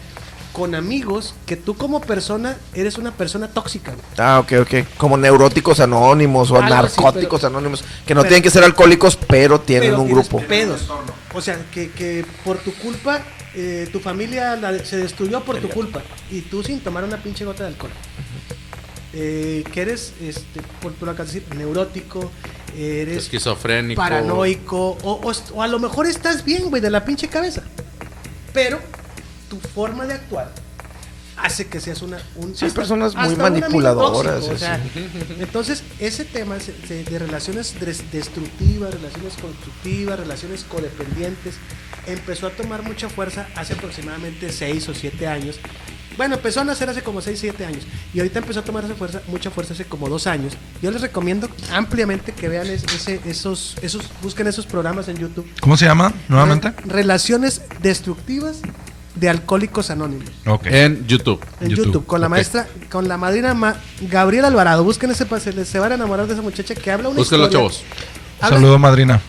con 0.53 0.77
amigos, 0.77 1.35
que 1.47 1.57
tú 1.57 1.75
como 1.77 2.01
persona 2.01 2.57
eres 2.75 2.97
una 2.99 3.11
persona 3.11 3.49
tóxica. 3.49 3.93
Ah, 4.19 4.39
ok, 4.41 4.53
ok. 4.63 4.75
Como 4.97 5.17
neuróticos 5.17 5.81
anónimos 5.81 6.51
o 6.53 6.57
Algo 6.57 6.69
narcóticos 6.69 7.41
pero- 7.41 7.49
anónimos, 7.49 7.83
que 8.07 8.15
no 8.15 8.21
pero- 8.21 8.29
tienen 8.29 8.43
que 8.45 8.51
ser 8.51 8.63
alcohólicos, 8.63 9.17
pero 9.17 9.61
tienen 9.61 9.91
Pero 9.91 10.03
un 10.03 10.11
grupo. 10.11 10.41
Pedos. 10.47 10.89
O 11.35 11.41
sea, 11.41 11.59
que, 11.73 11.91
que 11.91 12.25
por 12.45 12.59
tu 12.59 12.73
culpa, 12.75 13.21
eh, 13.57 13.89
tu 13.91 13.99
familia 13.99 14.55
la- 14.55 14.85
se 14.85 14.99
destruyó 14.99 15.41
por 15.45 15.59
tu 15.59 15.69
culpa. 15.69 16.03
Y 16.31 16.43
tú 16.43 16.63
sin 16.63 16.79
tomar 16.79 17.03
una 17.03 17.17
pinche 17.17 17.45
gota 17.45 17.65
de 17.65 17.71
alcohol. 17.71 17.91
Eh, 19.17 19.63
que 19.73 19.83
eres, 19.83 20.13
este, 20.21 20.61
por 20.83 20.93
tú 20.95 21.07
lo 21.07 21.13
acabas 21.13 21.33
de 21.33 21.41
decir, 21.41 21.55
neurótico, 21.57 22.33
eres 22.77 23.19
Esquizofrénico. 23.19 24.01
paranoico, 24.01 24.99
o, 25.05 25.13
o- 25.23 25.33
o 25.55 25.63
a 25.63 25.69
lo 25.69 25.79
mejor 25.79 26.07
estás 26.07 26.45
bien, 26.45 26.69
güey, 26.69 26.83
de 26.83 26.91
la 26.91 27.05
pinche 27.05 27.29
cabeza. 27.29 27.63
Pero 28.53 28.81
tu 29.49 29.59
forma 29.61 30.05
de 30.07 30.15
actuar 30.15 30.51
hace 31.37 31.67
que 31.67 31.81
seas 31.81 32.01
una 32.03 32.19
un 32.37 32.57
Sí, 32.57 32.65
hasta- 32.67 32.81
personas 32.81 33.15
muy 33.15 33.37
manipuladoras, 33.37 34.35
tóxico, 34.47 34.55
o 34.55 34.59
sea, 34.59 34.81
entonces 35.39 35.83
ese 36.01 36.25
tema 36.25 36.59
se- 36.61 37.05
de 37.05 37.19
relaciones 37.19 37.79
des- 37.79 38.11
destructivas 38.13 38.95
relaciones 38.95 39.35
constructivas 39.41 40.19
relaciones 40.19 40.65
codependientes 40.65 41.55
empezó 42.07 42.47
a 42.47 42.51
tomar 42.51 42.83
mucha 42.83 43.09
fuerza 43.09 43.47
hace 43.57 43.75
aproximadamente 43.75 44.51
6 44.53 44.89
o 44.89 44.95
7 44.95 45.27
años 45.27 45.59
bueno, 46.17 46.37
empezó 46.37 46.61
a 46.61 46.65
nacer 46.65 46.89
hace 46.89 47.03
como 47.03 47.21
6, 47.21 47.37
7 47.41 47.67
años. 47.67 47.83
Y 48.15 48.21
ahorita 48.21 48.39
empezó 48.39 48.61
a 48.61 48.63
tomar 48.63 48.85
esa 48.85 48.95
fuerza, 48.95 49.21
mucha 49.27 49.51
fuerza 49.51 49.75
hace 49.75 49.85
como 49.85 50.09
2 50.09 50.29
años. 50.29 50.53
Yo 50.81 50.93
les 50.93 51.01
recomiendo 51.03 51.49
ampliamente 51.73 52.31
que 52.31 52.49
vean 52.49 52.69
es- 52.69 52.85
ese, 52.85 53.21
esos, 53.27 53.75
esos, 53.83 54.05
busquen 54.23 54.47
esos 54.47 54.65
programas 54.65 55.09
en 55.09 55.17
YouTube. 55.17 55.45
¿Cómo 55.61 55.77
se 55.77 55.87
llama 55.87 56.13
nuevamente? 56.29 56.71
Re- 56.71 56.93
Relaciones 57.03 57.63
destructivas 57.83 58.59
de 59.17 59.29
alcohólicos 59.29 59.91
anónimos. 59.91 60.31
Ok. 60.47 60.67
En 60.67 61.05
YouTube. 61.09 61.41
En 61.61 61.71
YouTube, 61.71 61.87
YouTube, 61.87 62.07
con 62.07 62.21
la 62.21 62.29
ok. 62.29 62.31
maestra, 62.31 62.69
con 62.93 63.09
la 63.09 63.17
madrina 63.17 63.53
Ma- 63.55 63.75
Gabriela 64.03 64.47
Alvarado. 64.47 64.85
Busquen 64.85 65.11
ese 65.11 65.27
pase, 65.27 65.65
se 65.65 65.79
van 65.81 65.91
a 65.91 65.95
enamorar 65.97 66.29
de 66.29 66.35
esa 66.35 66.43
muchacha 66.43 66.77
que 66.77 66.93
habla 66.93 67.09
una 67.09 67.19
Búsquenlo, 67.19 67.47
historia. 67.47 67.59
chavos. 67.71 67.83
Habla- 68.41 68.57
Saludo, 68.59 68.79
madrina. 68.79 69.21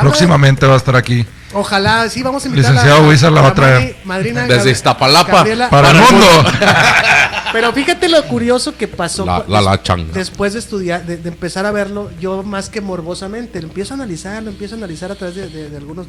Próximamente 0.00 0.66
va 0.66 0.72
a 0.74 0.78
estar 0.78 0.96
aquí. 0.96 1.26
Ojalá, 1.54 2.08
sí, 2.10 2.22
vamos 2.22 2.44
a 2.44 2.48
invitar 2.48 2.72
Licenciado 2.72 3.04
a, 3.04 3.08
Wizard 3.08 3.32
la 3.32 3.40
va 3.42 3.48
a 3.48 3.54
traer. 3.54 3.80
madri- 3.96 3.96
Madrina 4.04 4.46
Desde 4.46 4.70
Iztapalapa. 4.70 5.32
Gabriela- 5.32 5.70
Para 5.70 5.90
el 5.90 5.96
mundo. 5.98 6.26
Pero 7.52 7.72
fíjate 7.72 8.08
lo 8.08 8.22
curioso 8.24 8.76
que 8.76 8.88
pasó 8.88 9.24
La- 9.24 9.42
cu- 9.42 9.52
la- 9.52 9.60
la 9.60 9.82
changa. 9.82 10.12
después 10.12 10.54
de 10.54 10.58
estudiar, 10.58 11.06
de, 11.06 11.16
de 11.16 11.28
empezar 11.28 11.64
a 11.66 11.70
verlo, 11.70 12.10
yo 12.20 12.42
más 12.42 12.68
que 12.68 12.80
morbosamente, 12.80 13.60
lo 13.62 13.68
empiezo 13.68 13.94
a 13.94 13.96
analizar, 13.96 14.42
lo 14.42 14.50
empiezo 14.50 14.74
a 14.74 14.78
analizar 14.78 15.12
a 15.12 15.14
través 15.14 15.36
de, 15.36 15.48
de- 15.48 15.70
de 15.70 15.76
algunos, 15.76 16.06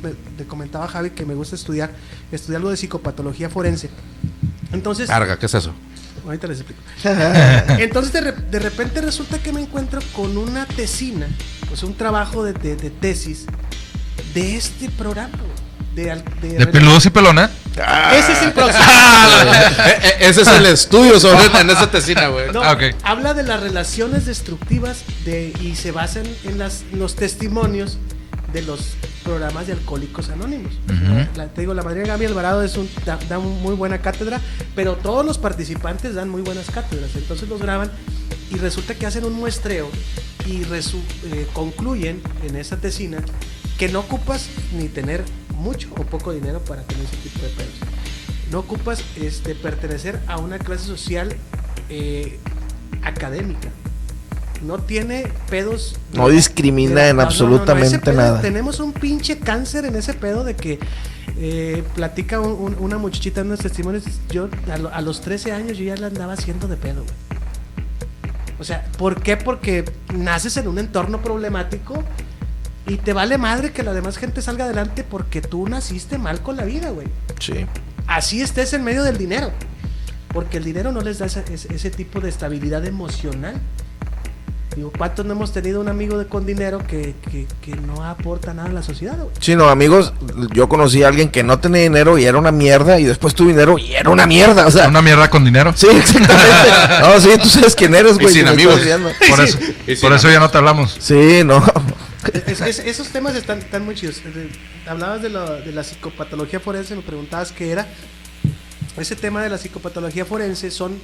comentaba 0.48 0.88
Javi 0.88 1.12
que 1.12 1.26
me 1.26 1.36
gusta 1.36 1.56
estudiar, 1.56 1.92
estudiar 2.32 2.58
algo 2.58 2.72
de 2.72 2.78
psicopatología 2.78 3.50
forense. 3.50 3.90
Entonces, 4.72 5.08
Carga, 5.08 5.38
¿qué 5.38 5.46
es 5.46 5.54
eso? 5.54 5.72
ahorita 6.26 6.48
les 6.48 6.62
explico. 6.62 6.82
Entonces 7.80 8.12
de, 8.12 8.32
de 8.32 8.60
repente 8.60 9.00
resulta 9.02 9.38
que 9.38 9.54
me 9.54 9.62
encuentro 9.62 10.02
con 10.16 10.36
una 10.40 10.66
tesina, 10.66 11.28
pues 11.70 11.84
un 11.84 11.94
trabajo 11.94 12.44
de, 12.44 12.54
de- 12.54 12.76
de 12.76 12.90
tesis 12.90 13.46
de 14.34 14.56
este 14.58 14.90
programa. 14.90 15.32
De, 15.96 16.04
de- 16.42 16.58
De 16.58 16.68
peludos 16.68 17.06
y 17.06 17.10
pelona. 17.10 17.50
Ese 18.14 18.34
es 18.34 18.42
el 18.42 18.52
próximo. 18.54 18.84
Ese 20.20 20.42
es 20.42 20.48
el 20.48 20.66
estudio 20.66 21.20
sobre 21.20 21.46
en 21.62 21.70
esa 21.70 21.90
tesina, 21.90 22.28
güey. 22.28 22.52
No, 22.52 22.62
Ah. 22.64 22.78
Habla 23.04 23.34
de 23.34 23.44
las 23.44 23.62
relaciones 23.62 24.26
destructivas 24.26 25.04
de, 25.24 25.54
y 25.62 25.76
se 25.76 25.92
basa 25.92 26.20
en, 26.20 26.36
en 26.46 26.58
las, 26.60 26.84
los 26.92 27.16
testimonios 27.16 27.98
de 28.52 28.62
los 28.64 28.94
programas 29.24 29.68
de 29.68 29.74
Alcohólicos 29.74 30.30
Anónimos. 30.30 30.74
La- 31.36 31.48
te 31.48 31.62
digo, 31.62 31.74
la 31.74 31.84
madrina 31.84 32.08
Gaby 32.08 32.26
Alvarado 32.26 32.62
es 32.62 32.76
un, 32.76 32.90
da, 33.06 33.18
da 33.30 33.40
un 33.40 33.62
muy 33.62 33.74
buena 33.76 34.00
cátedra, 34.00 34.42
pero 34.76 34.96
todos 34.98 35.26
los 35.26 35.38
participantes 35.38 36.14
dan 36.16 36.28
muy 36.30 36.42
buenas 36.42 36.70
cátedras. 36.72 37.12
Entonces 37.16 37.48
los 37.48 37.62
graban 37.62 37.90
y 38.52 38.58
resulta 38.58 38.96
que 38.96 39.06
hacen 39.06 39.24
un 39.24 39.34
muestreo 39.34 39.90
y 40.46 40.64
resu- 40.66 41.02
eh, 41.34 41.48
concluyen 41.54 42.22
en 42.48 42.56
esa 42.58 42.78
tesina 42.78 43.18
que 43.78 43.90
no 43.90 44.00
ocupas 44.00 44.48
ni 44.74 44.88
tener 44.88 45.24
mucho 45.58 45.90
o 45.98 46.04
poco 46.04 46.32
dinero 46.34 46.60
para 46.60 46.82
tener 46.84 47.06
ese 47.06 47.18
tipo 47.18 47.40
de 47.42 47.50
pedos. 47.50 47.74
No 48.52 48.60
ocupas 48.60 49.04
este, 49.16 49.56
pertenecer 49.56 50.20
a 50.28 50.38
una 50.38 50.60
clase 50.60 50.86
social 50.86 51.36
eh, 51.90 52.40
académica. 53.04 53.70
No 54.64 54.78
tiene 54.80 55.28
pedos. 55.50 55.98
No 56.14 56.30
discrimina 56.30 57.10
en 57.10 57.20
absolutamente 57.20 57.96
ese 57.98 58.06
pedo- 58.06 58.16
nada. 58.16 58.42
Tenemos 58.42 58.80
un 58.80 58.94
pinche 58.94 59.40
cáncer 59.40 59.86
en 59.86 59.96
ese 59.96 60.14
pedo 60.14 60.44
de 60.44 60.56
que 60.56 60.80
eh, 61.38 61.84
platica 61.96 62.40
un- 62.40 62.54
un- 62.54 62.76
una 62.80 62.98
muchachita 62.98 63.42
en 63.42 63.48
unos 63.48 63.60
testimonios. 63.60 64.04
Yo 64.30 64.48
a, 64.72 64.78
lo- 64.78 64.94
a 64.94 65.02
los 65.02 65.22
13 65.22 65.52
años 65.52 65.78
yo 65.78 65.84
ya 65.84 65.98
la 65.98 66.08
andaba 66.08 66.34
haciendo 66.34 66.68
de 66.68 66.78
pedo, 66.78 67.04
güey. 67.04 67.16
O 68.60 68.64
sea, 68.64 68.86
¿por 68.98 69.22
qué? 69.22 69.36
Porque 69.36 69.84
naces 70.14 70.56
en 70.58 70.68
un 70.70 70.80
entorno 70.80 71.22
problemático 71.22 72.02
y 72.88 72.98
te 72.98 73.14
vale 73.14 73.38
madre 73.38 73.72
que 73.72 73.84
la 73.84 73.94
demás 73.94 74.18
gente 74.18 74.42
salga 74.42 74.66
adelante 74.66 75.04
porque 75.04 75.42
tú 75.42 75.68
naciste 75.68 76.18
mal 76.18 76.42
con 76.42 76.56
la 76.56 76.64
vida, 76.66 76.90
güey 76.92 77.08
Sí. 77.40 77.66
así 78.08 78.42
estés 78.42 78.74
en 78.74 78.84
medio 78.84 79.04
del 79.04 79.18
dinero. 79.18 79.52
Porque 80.34 80.58
el 80.58 80.64
dinero 80.66 80.92
no 80.92 81.00
les 81.02 81.20
da 81.20 81.28
ese, 81.28 81.44
ese- 81.52 81.74
ese 81.74 81.90
tipo 81.90 82.20
de 82.20 82.28
estabilidad 82.30 82.86
emocional. 82.86 83.56
Digo, 84.76 84.92
¿cuántos 84.98 85.26
no 85.26 85.32
hemos 85.32 85.54
tenido 85.54 85.80
un 85.80 85.88
amigo 85.88 86.18
de, 86.18 86.26
con 86.28 86.46
dinero 86.46 86.80
que, 86.86 87.16
que- 87.32 87.48
que 87.62 87.78
no 87.78 88.04
aporta 88.04 88.54
nada 88.54 88.68
a 88.70 88.74
la 88.74 88.84
sociedad? 88.84 89.16
güey? 89.18 89.30
Sí, 89.40 89.56
no, 89.56 89.70
amigos, 89.70 90.12
yo 90.54 90.68
conocí 90.68 91.02
a 91.04 91.08
alguien 91.08 91.30
que 91.30 91.44
no 91.44 91.60
tenía 91.60 91.84
dinero 91.84 92.18
y 92.18 92.26
era 92.26 92.38
una 92.38 92.52
mierda, 92.52 93.00
y 93.00 93.06
después 93.06 93.34
tuvo 93.34 93.48
dinero 93.48 93.78
y 93.78 93.94
era 93.94 94.10
una 94.10 94.26
mierda, 94.28 94.68
o 94.68 94.72
sea. 94.72 94.90
Una 94.90 95.02
mierda 95.02 95.30
con 95.30 95.46
dinero. 95.46 95.72
Sí, 95.74 95.88
exactamente. 95.90 96.44
No, 97.00 97.20
sí, 97.22 97.30
tú 97.42 97.48
sabes 97.48 97.74
quién 97.74 97.96
eres, 97.96 98.18
Y 98.20 98.24
güey. 98.24 98.34
sin 98.34 98.48
amigos. 98.50 98.82
eso, 98.82 99.58
por 100.02 100.12
eso 100.12 100.30
ya 100.30 100.42
no 100.42 100.50
te 100.50 100.58
hablamos. 100.58 100.98
Sí, 101.00 101.44
no. 101.46 101.64
Es- 102.34 102.62
es- 102.62 102.80
esos 102.80 103.10
temas 103.10 103.36
están, 103.36 103.64
muy 103.86 103.96
chidos. 103.96 104.22
Eh, 104.26 104.50
Hablabas 104.88 105.22
de, 105.22 105.30
de 105.30 105.72
la 105.72 105.84
psicopatología 105.84 106.60
forense, 106.60 106.96
me 106.96 107.02
preguntabas 107.02 107.52
qué 107.52 107.72
era. 107.72 107.88
Ese 108.98 109.16
tema 109.16 109.44
de 109.44 109.50
la 109.50 109.58
psicopatología 109.58 110.26
forense 110.26 110.72
son 110.72 111.00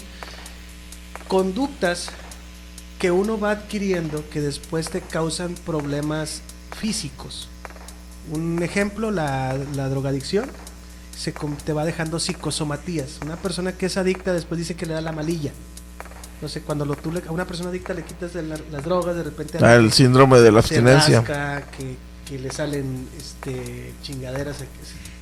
conductas 1.28 2.10
que 3.00 3.12
uno 3.12 3.40
va 3.40 3.52
adquiriendo 3.52 4.28
que 4.30 4.42
después 4.42 4.90
te 4.90 5.02
causan 5.02 5.56
problemas 5.66 6.42
físicos. 6.80 7.50
Un 8.32 8.62
ejemplo, 8.62 9.12
la, 9.12 9.58
la 9.76 9.90
drogadicción 9.90 10.50
se, 11.18 11.34
te 11.66 11.74
va 11.74 11.86
dejando 11.86 12.20
psicosomatías. 12.20 13.20
Una 13.26 13.36
persona 13.38 13.74
que 13.74 13.88
es 13.88 13.98
adicta 13.98 14.34
después 14.34 14.60
dice 14.60 14.76
que 14.76 14.86
le 14.86 14.94
da 14.94 15.02
la 15.02 15.12
malilla. 15.12 15.52
No 16.42 16.48
sé, 16.48 16.62
cuando 16.62 16.86
lo, 16.86 16.96
tú 16.96 17.12
le- 17.12 17.22
a 17.28 17.32
una 17.32 17.46
persona 17.46 17.70
adicta 17.70 17.94
le 17.94 18.04
quitas 18.04 18.34
de 18.34 18.42
la- 18.44 18.60
las 18.72 18.84
drogas, 18.84 19.16
de 19.16 19.24
repente 19.24 19.58
Ah, 19.62 19.76
el 19.76 19.92
síndrome 19.92 20.40
de 20.40 20.52
la 20.52 20.60
abstinencia. 20.60 21.20
rasca, 21.22 21.68
que, 21.78 21.96
que 22.28 22.40
le 22.40 22.50
salen 22.52 23.08
este 23.18 23.94
chingaderas, 24.02 24.58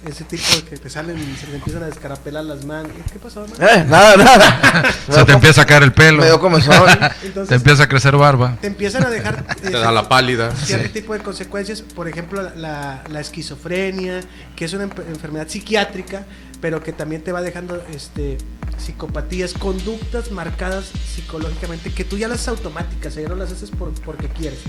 ese, 0.08 0.24
tipo 0.24 0.44
de 0.56 0.64
que 0.64 0.78
te 0.78 0.90
salen 0.90 1.18
y 1.18 1.36
se 1.36 1.48
le 1.48 1.56
empiezan 1.56 1.84
a 1.84 1.88
descarapelar 1.88 2.44
las 2.46 2.66
manos. 2.66 2.92
¿Qué 3.12 3.20
pasó, 3.20 3.44
hermano? 3.46 3.68
Eh, 3.68 3.86
nada, 3.88 4.16
nada. 4.18 4.92
Se 5.10 5.26
te 5.26 5.32
empieza 5.34 5.62
a 5.62 5.66
caer 5.66 5.84
el 5.84 5.94
pelo. 5.94 6.20
Me 6.22 6.28
dio 6.28 6.40
comezón. 6.40 6.86
Te 7.22 7.28
Entonces, 7.28 7.56
empieza 7.58 7.84
a 7.84 7.88
crecer 7.90 8.16
barba. 8.16 8.58
te 8.62 8.68
empiezan 8.68 9.06
a 9.06 9.10
dejar 9.10 9.44
Te 9.62 9.72
da 9.72 9.92
la 9.92 10.08
pálida. 10.08 10.56
cierto 10.56 10.90
tipo 10.92 11.14
de 11.14 11.20
consecuencias, 11.20 11.82
por 11.82 12.08
ejemplo, 12.08 12.42
la, 12.56 13.04
la- 13.08 13.20
esquizofrenia, 13.20 14.22
que 14.56 14.66
es 14.66 14.74
una 14.74 14.84
enfermedad 14.84 15.48
psiquiátrica, 15.48 16.26
pero 16.62 16.82
que 16.82 16.94
también 16.94 17.24
te 17.24 17.32
va 17.32 17.42
dejando 17.42 17.84
este 17.94 18.38
Psicopatía 18.80 19.46
es 19.46 19.54
conductas 19.54 20.32
marcadas 20.32 20.86
psicológicamente 21.14 21.92
que 21.92 22.06
tú 22.06 22.18
ya 22.18 22.28
las 22.28 22.48
automáticas, 22.48 23.16
ya 23.16 23.28
no 23.28 23.36
las 23.36 23.52
haces 23.52 23.72
por, 23.72 23.92
porque 24.02 24.28
quieres. 24.30 24.60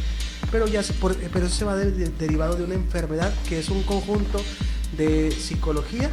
Pero, 0.51 0.67
ya 0.67 0.83
se, 0.83 0.93
por, 0.95 1.15
pero 1.17 1.47
eso 1.47 1.55
se 1.55 1.65
va 1.65 1.77
de, 1.77 1.93
de, 1.93 2.09
derivado 2.09 2.57
de 2.57 2.65
una 2.65 2.75
enfermedad 2.75 3.33
que 3.49 3.61
es 3.61 3.69
un 3.69 3.83
conjunto 3.85 4.43
de 4.97 5.31
psicología 5.31 6.11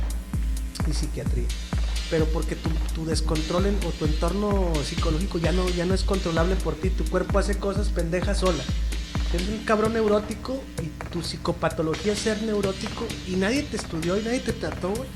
y 0.89 0.93
psiquiatría. 0.93 1.47
Pero 2.09 2.25
porque 2.25 2.55
tu, 2.55 2.69
tu 2.95 3.05
descontrol 3.05 3.65
en, 3.65 3.75
o 3.85 3.89
tu 3.91 4.05
entorno 4.05 4.71
psicológico 4.83 5.39
ya 5.39 5.51
no, 5.51 5.67
ya 5.69 5.85
no 5.85 5.93
es 5.93 6.03
controlable 6.03 6.55
por 6.55 6.75
ti, 6.75 6.89
tu 6.89 7.03
cuerpo 7.05 7.39
hace 7.39 7.57
cosas 7.57 7.89
pendejas 7.89 8.39
sola. 8.39 8.63
Eres 9.33 9.49
un 9.49 9.65
cabrón 9.65 9.93
neurótico 9.93 10.63
y 10.81 10.87
tu 11.11 11.21
psicopatología 11.21 12.13
es 12.13 12.19
ser 12.19 12.41
neurótico 12.43 13.05
y 13.27 13.35
nadie 13.35 13.63
te 13.63 13.75
estudió 13.75 14.17
y 14.17 14.23
nadie 14.23 14.39
te 14.39 14.53
trató, 14.53 14.89
güey. 14.89 15.09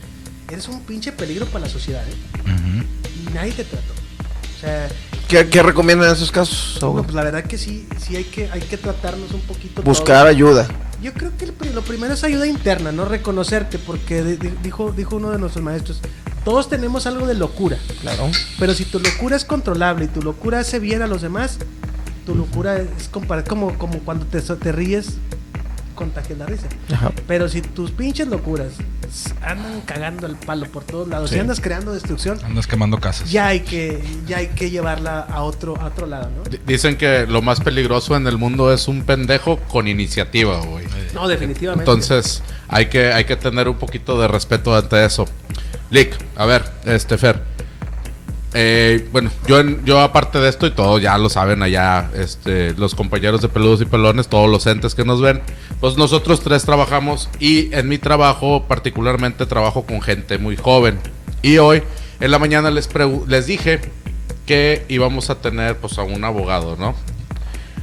Eres 0.50 0.68
un 0.68 0.82
pinche 0.84 1.14
peligro 1.14 1.46
para 1.46 1.66
la 1.66 1.72
sociedad, 1.72 2.04
¿eh? 2.10 2.86
Y 3.26 3.34
nadie 3.34 3.54
te 3.54 3.64
trató. 3.64 3.94
O 3.94 4.60
sea, 4.60 4.90
¿Qué, 5.32 5.48
qué 5.50 5.64
recomiendan 5.64 6.10
en 6.10 6.14
esos 6.16 6.30
casos? 6.30 6.78
no, 6.82 6.94
pues 7.04 7.14
la 7.14 7.24
verdad 7.24 7.46
que 7.46 7.58
sí, 7.58 7.88
sí 8.06 8.18
hay 8.18 8.26
que, 8.26 8.52
hay 8.52 8.60
que 8.60 8.76
tratarnos 8.76 9.32
un 9.32 9.40
poquito. 9.40 9.82
Buscar 9.82 10.24
todos. 10.24 10.30
ayuda. 10.30 10.68
Yo 11.02 11.14
creo 11.14 11.32
que 11.38 11.46
lo 11.74 11.82
primero 11.84 12.14
es 12.14 12.24
ayuda 12.26 12.46
interna, 12.48 12.92
no 12.92 13.06
reconocerte, 13.06 13.80
porque 13.80 14.22
de- 14.24 14.36
de- 14.36 14.54
dijo, 14.62 14.92
dijo 14.92 15.16
uno 15.16 15.30
de 15.30 15.40
nuestros 15.40 15.64
maestros, 15.64 16.02
todos 16.44 16.68
tenemos 16.68 17.08
algo 17.08 17.28
de 17.28 17.36
locura, 17.36 17.78
Claro. 18.02 18.30
pero 18.60 18.74
si 18.74 18.84
tu 18.84 19.00
locura 19.00 19.38
es 19.38 19.46
controlable 19.46 20.04
y 20.06 20.08
tu 20.10 20.22
locura 20.22 20.60
hace 20.60 20.80
bien 20.80 21.02
a 21.02 21.08
los 21.08 21.22
demás, 21.22 21.60
tu 22.26 22.36
locura 22.36 22.76
es 22.78 23.10
como, 23.48 23.78
como 23.78 24.00
cuando 24.00 24.26
te, 24.26 24.42
te 24.42 24.72
ríes, 24.74 25.14
contagias 26.02 26.38
la 26.40 26.46
risa. 26.46 26.68
Ajá. 26.94 27.12
Pero 27.28 27.48
si 27.50 27.62
tus 27.62 27.92
pinches 27.92 28.28
locuras 28.28 28.74
andan 29.42 29.82
cagando 29.82 30.26
el 30.28 30.36
palo 30.36 30.66
por 30.68 30.84
todos 30.84 31.08
lados, 31.08 31.30
Sí. 31.30 31.36
si 31.36 31.40
andas 31.42 31.60
creando 31.60 31.94
destrucción, 31.94 32.40
Andas 32.44 32.66
quemando 32.68 32.98
casas. 33.00 33.30
ya 33.32 33.48
hay 33.48 33.62
que, 33.62 34.02
ya 34.28 34.38
hay 34.38 34.48
que 34.48 34.70
llevarla 34.70 35.20
a 35.22 35.44
otro, 35.44 35.76
a 35.80 35.86
otro 35.86 36.08
lado, 36.08 36.30
¿no? 36.36 36.44
D- 36.50 36.60
Dicen 36.66 36.96
que 36.98 37.26
lo 37.28 37.42
más 37.42 37.60
peligroso 37.60 38.16
en 38.16 38.26
el 38.28 38.38
mundo 38.38 38.74
es 38.74 38.88
un 38.88 39.04
pendejo 39.04 39.58
con 39.68 39.88
iniciativa, 39.88 40.60
güey. 40.62 40.86
No, 41.14 41.28
definitivamente. 41.28 41.84
Entonces, 41.84 42.42
hay 42.68 42.86
que, 42.88 43.12
hay 43.12 43.26
que 43.26 43.36
tener 43.36 43.68
un 43.68 43.78
poquito 43.78 44.20
de 44.20 44.28
respeto 44.28 44.76
ante 44.76 45.04
eso. 45.06 45.26
Lick, 45.90 46.16
a 46.38 46.46
ver, 46.46 46.64
este 46.86 47.18
Fer. 47.18 47.42
Eh, 48.54 49.08
bueno, 49.14 49.32
yo, 49.48 49.62
yo 49.86 50.00
aparte 50.02 50.40
de 50.40 50.50
esto 50.50 50.68
y 50.68 50.72
todo, 50.72 51.00
ya 51.00 51.18
lo 51.18 51.30
saben 51.30 51.64
allá, 51.64 52.12
este, 52.16 52.74
los 52.74 52.96
compañeros 52.96 53.42
de 53.42 53.48
peludos 53.48 53.82
y 53.82 53.86
pelones, 53.86 54.28
todos 54.28 54.50
los 54.50 54.68
entes 54.68 54.94
que 54.94 55.06
nos 55.06 55.22
ven, 55.22 55.42
pues 55.80 55.96
nosotros 55.96 56.42
tres 56.42 56.64
trabajamos 56.64 57.30
y 57.40 57.74
en 57.74 57.88
mi 57.88 57.98
trabajo 57.98 58.66
particularmente 58.68 59.46
trabajo 59.46 59.86
con 59.86 60.02
gente 60.02 60.38
muy 60.38 60.58
joven. 60.58 61.00
Y 61.42 61.60
hoy 61.60 61.82
en 62.20 62.32
la 62.32 62.40
mañana 62.40 62.72
les, 62.72 62.90
les 63.28 63.48
dije 63.48 63.80
que 64.46 64.86
íbamos 64.90 65.30
a 65.30 65.36
tener 65.36 65.78
pues 65.78 65.98
a 65.98 66.04
un 66.04 66.24
abogado, 66.24 66.76
¿no? 66.76 66.94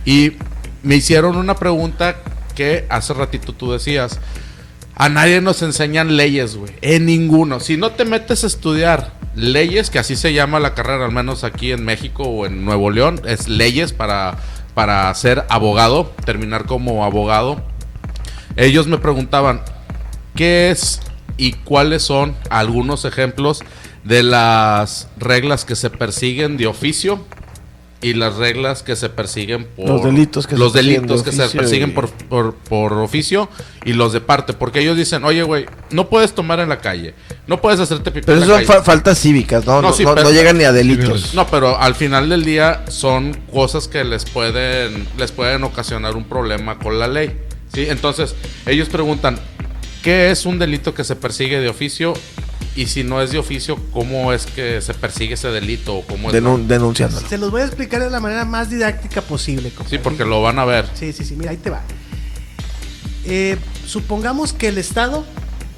Y 0.05 0.33
me 0.83 0.97
hicieron 0.97 1.37
una 1.37 1.55
pregunta 1.55 2.17
que 2.55 2.87
hace 2.91 3.15
ratito 3.15 3.53
tú 3.53 3.73
decías. 3.73 4.21
A 4.99 5.09
nadie 5.09 5.41
nos 5.41 5.63
enseñan 5.63 6.17
leyes, 6.17 6.57
güey. 6.57 6.73
En 6.83 7.07
ninguno. 7.07 7.61
Si 7.61 7.77
no 7.77 7.93
te 7.93 8.05
metes 8.05 8.43
a 8.43 8.49
estudiar 8.49 9.13
leyes, 9.37 9.91
que 9.91 10.01
así 10.01 10.17
se 10.17 10.33
llama 10.33 10.59
la 10.59 10.75
carrera, 10.75 11.05
al 11.05 11.13
menos 11.13 11.45
aquí 11.45 11.71
en 11.71 11.85
México 11.85 12.25
o 12.25 12.47
en 12.47 12.65
Nuevo 12.65 12.91
León, 12.91 13.21
es 13.25 13.47
leyes 13.47 13.93
para, 13.93 14.39
para 14.75 15.15
ser 15.15 15.45
abogado, 15.51 16.13
terminar 16.27 16.67
como 16.67 17.05
abogado. 17.05 17.63
Ellos 18.57 18.89
me 18.89 18.99
preguntaban, 18.99 19.61
¿qué 20.35 20.73
es 20.73 21.01
y 21.37 21.53
cuáles 21.53 22.03
son 22.03 22.35
algunos 22.51 23.05
ejemplos 23.05 23.61
de 24.03 24.25
las 24.25 25.07
reglas 25.17 25.65
que 25.65 25.77
se 25.77 25.91
persiguen 25.91 26.57
de 26.57 26.67
oficio 26.67 27.25
y 28.01 28.15
las 28.15 28.37
reglas 28.37 28.85
que 28.85 28.95
se 28.95 29.09
persiguen 29.09 29.65
por 29.77 29.89
Los 29.89 30.05
delitos 30.05 30.47
que 30.47 30.55
se 30.55 30.59
los 30.61 30.73
persiguen 30.73 31.03
delitos 31.03 31.25
de 31.25 31.31
que 31.31 31.37
se 31.37 31.57
persiguen 31.57 31.91
y- 31.91 31.93
por, 31.93 32.09
por, 32.11 32.55
por 32.55 32.93
oficio 32.93 33.49
y 33.85 33.93
los 33.93 34.13
de 34.13 34.21
parte 34.21 34.53
porque 34.53 34.79
ellos 34.81 34.97
dicen 34.97 35.25
oye 35.25 35.43
güey 35.43 35.67
no 35.91 36.09
puedes 36.09 36.33
tomar 36.33 36.61
en 36.61 36.69
la 36.69 36.79
calle 36.79 37.15
no 37.49 37.61
puedes 37.61 37.81
hacerte 37.81 38.13
pipí 38.13 38.27
Pero 38.27 38.39
en 38.39 38.45
eso 38.45 38.53
la 38.53 38.59
son 38.59 38.67
calle 38.69 38.85
faltas 38.85 39.19
cívicas, 39.19 39.67
¿no? 39.67 39.83
No, 39.83 39.89
No, 39.89 39.93
sí, 39.93 40.05
no- 40.05 40.15
pero- 40.15 40.29
no 40.29 40.33
llegan 40.33 40.59
ni 40.59 40.65
a 40.65 40.71
delitos. 40.73 41.35
No 41.35 41.47
pero 41.49 41.77
al 41.77 41.97
final 41.97 42.29
del 42.29 42.45
día 42.45 42.85
son 42.89 43.35
cosas 43.53 43.89
que 43.89 44.05
les 44.05 44.25
pueden 44.25 45.09
les 45.19 45.33
pueden 45.33 45.65
ocasionar 45.65 46.15
un 46.15 46.25
problema 46.25 46.79
con 46.79 47.01
la 47.01 47.09
ley 47.09 47.37
sí 47.75 47.87
entonces 47.89 48.37
ellos 48.67 48.89
preguntan 48.89 49.41
qué 50.05 50.31
es 50.31 50.47
un 50.47 50.61
delito 50.61 50.95
que 50.95 51.03
se 51.03 51.17
persigue 51.17 51.59
de 51.59 51.69
oficio 51.69 52.15
y 52.81 52.87
si 52.87 53.03
no 53.03 53.21
es 53.21 53.31
de 53.33 53.39
oficio 53.39 53.77
cómo 53.93 54.33
es 54.33 54.47
que 54.47 54.81
se 54.81 54.95
persigue 54.95 55.35
ese 55.35 55.49
delito 55.49 55.97
o 55.97 56.07
cómo 56.07 56.31
es 56.31 56.35
Denun- 56.37 56.67
denunciándolo. 56.67 57.27
Se 57.29 57.37
los 57.39 57.51
voy 57.51 57.63
a 57.63 57.65
explicar 57.65 58.01
de 58.03 58.11
la 58.11 58.21
manera 58.21 58.45
más 58.45 58.71
didáctica 58.71 59.21
posible. 59.23 59.73
sí 59.91 59.99
porque 59.99 60.25
lo 60.25 60.41
van 60.43 60.59
a 60.59 60.65
ver 60.65 60.89
Sí, 60.95 61.13
sí, 61.13 61.25
sí, 61.25 61.35
mira, 61.37 61.51
ahí 61.51 61.57
te 61.57 61.71
va. 61.71 61.83
Eh, 63.25 63.57
supongamos 63.87 64.53
que 64.53 64.69
el 64.69 64.79
Estado, 64.79 65.25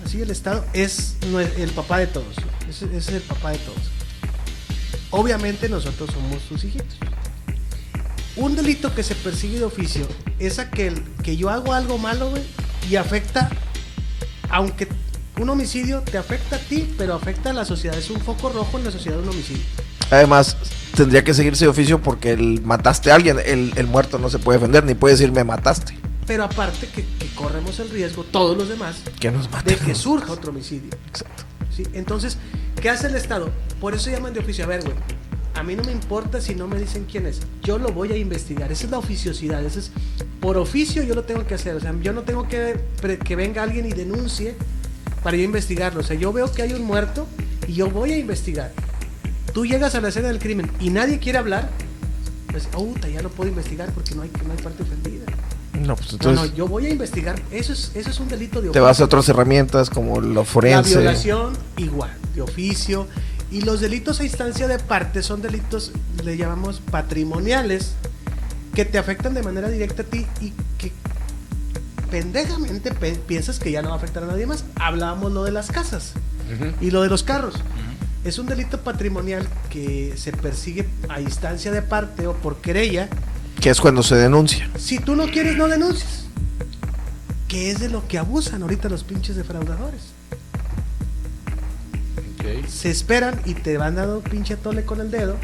así 0.05 0.20
el 0.20 0.30
Estado, 0.30 0.64
es 0.72 1.16
el 1.59 1.70
papá 1.70 1.98
de 1.98 2.07
todos. 2.07 2.36
Ese, 2.68 2.84
ese 2.86 2.96
es 2.98 3.09
el 3.09 3.22
papá 3.22 3.51
de 3.51 3.59
todos. 3.59 3.78
Obviamente 5.11 5.68
nosotros 5.68 6.11
somos 6.12 6.42
sus 6.48 6.62
hijitos. 6.64 6.96
Un 8.36 8.55
delito 8.57 8.94
que 8.94 9.03
se 9.03 9.14
persigue 9.16 9.59
de 9.59 9.64
oficio 9.64 10.07
es 10.38 10.59
aquel 10.59 11.03
que 11.24 11.36
yo 11.36 11.51
hago 11.51 11.72
algo 11.72 11.98
malo, 11.98 12.30
güey, 12.30 12.42
y 12.88 12.96
afecta, 12.96 13.51
aunque 14.48 14.86
un 15.41 15.49
homicidio 15.49 16.03
te 16.03 16.18
afecta 16.18 16.57
a 16.57 16.59
ti, 16.59 16.93
pero 16.99 17.14
afecta 17.14 17.51
a 17.51 17.53
la 17.53 17.64
sociedad. 17.64 17.97
Es 17.97 18.11
un 18.11 18.20
foco 18.20 18.51
rojo 18.51 18.78
en 18.78 18.84
la 18.84 18.91
sociedad 18.91 19.18
un 19.18 19.28
homicidio. 19.28 19.62
Además, 20.11 20.57
tendría 20.95 21.24
que 21.24 21.32
seguirse 21.32 21.64
de 21.64 21.70
oficio 21.70 22.03
porque 22.03 22.32
el 22.32 22.61
mataste 22.62 23.11
a 23.11 23.14
alguien. 23.14 23.38
El, 23.45 23.72
el 23.76 23.86
muerto 23.86 24.18
no 24.18 24.28
se 24.28 24.38
puede 24.38 24.59
defender, 24.59 24.84
ni 24.84 24.95
puede 24.95 25.14
decir 25.14 25.32
me 25.32 25.45
mataste. 25.45 25.97
Pero 26.26 26.45
aparte 26.45 26.86
que, 26.88 27.05
que 27.05 27.34
corremos 27.34 27.80
el 27.80 27.91
riesgo, 27.91 28.24
todos 28.24 28.57
los 28.57 28.68
demás, 28.68 28.97
Que 29.18 29.30
nos 29.30 29.49
de 29.64 29.76
que 29.76 29.95
surja 29.95 30.32
otro 30.32 30.51
homicidio. 30.51 30.91
Exacto. 31.09 31.45
¿sí? 31.74 31.84
Entonces, 31.93 32.36
¿qué 32.80 32.91
hace 32.91 33.07
el 33.07 33.16
Estado? 33.16 33.51
Por 33.80 33.95
eso 33.95 34.11
llaman 34.11 34.34
de 34.34 34.41
oficio. 34.41 34.64
A 34.64 34.68
ver, 34.68 34.82
güey, 34.82 34.95
a 35.55 35.62
mí 35.62 35.74
no 35.74 35.82
me 35.84 35.93
importa 35.93 36.41
si 36.41 36.55
no 36.55 36.68
me 36.68 36.78
dicen 36.78 37.07
quién 37.11 37.26
es. 37.26 37.41
Yo 37.62 37.78
lo 37.78 37.93
voy 37.93 38.12
a 38.12 38.16
investigar. 38.16 38.70
Esa 38.70 38.84
es 38.84 38.91
la 38.91 38.99
oficiosidad. 38.99 39.64
Ese 39.64 39.80
es, 39.80 39.93
por 40.41 40.59
oficio 40.59 41.03
yo 41.03 41.14
lo 41.14 41.24
tengo 41.24 41.47
que 41.47 41.55
hacer. 41.55 41.74
O 41.76 41.80
sea, 41.80 41.95
yo 42.03 42.12
no 42.12 42.22
tengo 42.22 42.47
que 42.47 42.78
que 43.24 43.36
venga 43.36 43.62
alguien 43.62 43.86
y 43.86 43.93
denuncie 43.93 44.55
para 45.23 45.37
yo 45.37 45.45
investigarlo. 45.45 46.01
O 46.01 46.03
sea, 46.03 46.16
yo 46.16 46.33
veo 46.33 46.51
que 46.53 46.62
hay 46.62 46.73
un 46.73 46.83
muerto 46.83 47.27
y 47.66 47.75
yo 47.75 47.91
voy 47.91 48.12
a 48.12 48.18
investigar. 48.18 48.73
Tú 49.53 49.66
llegas 49.66 49.95
a 49.95 50.01
la 50.01 50.09
escena 50.09 50.29
del 50.29 50.39
crimen 50.39 50.71
y 50.81 50.91
nadie 50.91 51.18
quiere 51.18 51.39
hablar. 51.39 51.71
Pues, 52.51 52.68
oh, 52.75 52.93
ya 53.12 53.23
no 53.23 53.29
puedo 53.29 53.49
investigar 53.49 53.93
porque 53.93 54.14
no 54.14 54.23
hay, 54.23 54.31
no 54.47 54.53
hay 54.53 54.62
parte 54.62 54.83
ofendida. 54.83 55.25
No, 55.81 55.95
pues 55.97 56.12
No, 56.12 56.16
entonces 56.16 56.51
no, 56.51 56.57
yo 56.57 56.68
voy 56.68 56.87
a 56.87 56.91
investigar. 56.91 57.41
Eso 57.51 57.73
es, 57.73 57.93
eso 57.95 58.11
es 58.11 58.21
un 58.21 58.29
delito 58.29 58.61
de 58.61 58.71
te 58.71 58.81
vas 58.81 59.01
a 59.01 59.05
otras 59.05 59.29
herramientas 59.29 59.89
como 59.89 60.21
lo 60.21 60.41
la 60.41 60.45
forense. 60.45 60.99
violación, 60.99 61.57
igual, 61.77 62.11
de 62.35 62.43
oficio. 62.43 63.07
Y 63.51 63.62
los 63.62 63.81
delitos 63.81 64.21
a 64.21 64.25
instancia 64.25 64.68
de 64.68 64.79
parte 64.79 65.23
son 65.23 65.43
delitos, 65.43 65.93
le 66.25 66.37
llamamos 66.37 66.81
patrimoniales, 66.91 67.95
que 68.75 68.85
te 68.85 68.99
afectan 68.99 69.35
de 69.35 69.43
manera 69.43 69.68
directa 69.68 70.03
a 70.03 70.05
ti 70.05 70.27
y 70.41 70.53
que 70.79 70.93
pendejamente 72.11 72.92
pe- 72.92 73.14
piensas 73.14 73.58
que 73.58 73.70
ya 73.70 73.82
no 73.82 73.88
va 73.88 73.94
a 73.94 73.98
afectar 73.98 74.22
a 74.22 74.26
nadie 74.26 74.46
más. 74.46 74.64
Hablábamos 74.76 75.32
lo 75.32 75.44
de 75.44 75.52
las 75.52 75.68
casas 75.70 76.12
y 76.80 76.90
lo 76.90 77.02
de 77.02 77.08
los 77.08 77.22
carros. 77.22 77.54
Es 78.24 78.38
un 78.38 78.46
delito 78.46 78.80
patrimonial 78.80 79.46
que 79.70 80.12
se 80.16 80.32
persigue 80.32 80.86
a 81.08 81.20
instancia 81.20 81.70
de 81.72 81.80
parte 81.82 82.26
o 82.26 82.34
por 82.34 82.56
querella. 82.56 83.08
Que 83.61 83.70
es 83.70 83.80
cuando 83.80 84.02
se 84.02 84.14
denuncia. 84.16 84.68
Si 84.78 84.98
tú 84.98 85.16
no 85.16 85.26
quieres, 85.30 85.56
no 85.56 85.68
denuncies. 85.68 86.24
Que 87.48 87.70
es 87.70 87.80
de 87.80 87.88
lo 87.88 88.06
que 88.08 88.18
abusan 88.18 88.62
ahorita 88.62 88.88
los 88.88 89.04
pinches 89.04 89.36
defraudadores. 89.36 90.00
Se 92.68 92.90
esperan 92.90 93.40
y 93.44 93.54
te 93.54 93.76
van 93.78 93.94
dando 93.96 94.20
pinche 94.20 94.56
tole 94.56 94.84
con 94.84 95.00
el 95.00 95.11
dedo. 95.11 95.36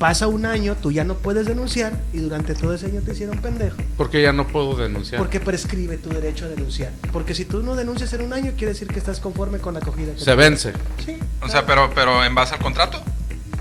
Pasa 0.00 0.28
un 0.28 0.46
año, 0.46 0.76
tú 0.80 0.90
ya 0.90 1.04
no 1.04 1.16
puedes 1.16 1.44
denunciar 1.46 1.92
y 2.14 2.20
durante 2.20 2.54
todo 2.54 2.72
ese 2.72 2.86
año 2.86 3.02
te 3.02 3.12
hicieron 3.12 3.36
pendejo. 3.38 3.76
porque 3.98 4.22
ya 4.22 4.32
no 4.32 4.46
puedo 4.46 4.74
denunciar 4.74 5.18
Porque 5.20 5.40
prescribe 5.40 5.98
tu 5.98 6.08
derecho 6.08 6.46
a 6.46 6.48
denunciar. 6.48 6.90
Porque 7.12 7.34
si 7.34 7.44
tú 7.44 7.62
no 7.62 7.76
denuncias 7.76 8.10
en 8.14 8.22
un 8.22 8.32
año, 8.32 8.52
quiere 8.56 8.72
decir 8.72 8.88
que 8.88 8.98
estás 8.98 9.20
conforme 9.20 9.58
con 9.58 9.74
la 9.74 9.80
acogida. 9.80 10.14
que 10.14 10.20
se 10.20 10.34
vence 10.34 10.72
Sí. 11.04 11.18
O 11.42 11.50
sea, 11.50 11.66
pero, 11.66 11.90
pero 11.94 12.24
en 12.24 12.34
base 12.34 12.54
al 12.54 12.62
contrato 12.62 12.98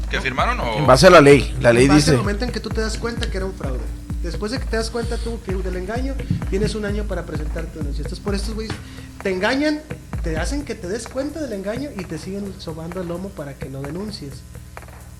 que 0.09 0.21
firmaron 0.21 0.57
o 0.61 0.77
En 0.77 0.87
base 0.87 1.07
a 1.07 1.09
la 1.09 1.19
ley. 1.19 1.53
La 1.59 1.73
ley 1.73 1.83
En 1.83 1.89
base 1.89 1.99
dice. 1.99 2.11
al 2.11 2.17
momento 2.19 2.45
en 2.45 2.51
que 2.51 2.61
tú 2.61 2.69
te 2.69 2.79
das 2.79 2.97
cuenta 2.97 3.29
que 3.29 3.35
era 3.35 3.45
un 3.45 3.53
fraude. 3.53 3.81
Después 4.23 4.53
de 4.53 4.59
que 4.59 4.65
te 4.65 4.77
das 4.77 4.89
cuenta 4.89 5.17
tú 5.17 5.41
que 5.45 5.53
del 5.53 5.75
engaño, 5.75 6.13
tienes 6.49 6.73
un 6.73 6.85
año 6.85 7.03
para 7.03 7.25
presentar 7.25 7.65
tu 7.65 7.79
denuncia. 7.79 8.03
Esto 8.03 8.15
es 8.15 8.21
por 8.21 8.33
estos 8.33 8.55
güeyes. 8.55 8.73
Te 9.21 9.29
engañan, 9.29 9.81
te 10.23 10.37
hacen 10.37 10.63
que 10.63 10.73
te 10.73 10.87
des 10.87 11.09
cuenta 11.09 11.41
del 11.41 11.51
engaño 11.51 11.89
y 11.97 12.05
te 12.05 12.17
siguen 12.17 12.53
sobando 12.59 13.01
el 13.01 13.09
lomo 13.09 13.27
para 13.27 13.55
que 13.55 13.69
no 13.69 13.81
denuncies. 13.81 14.35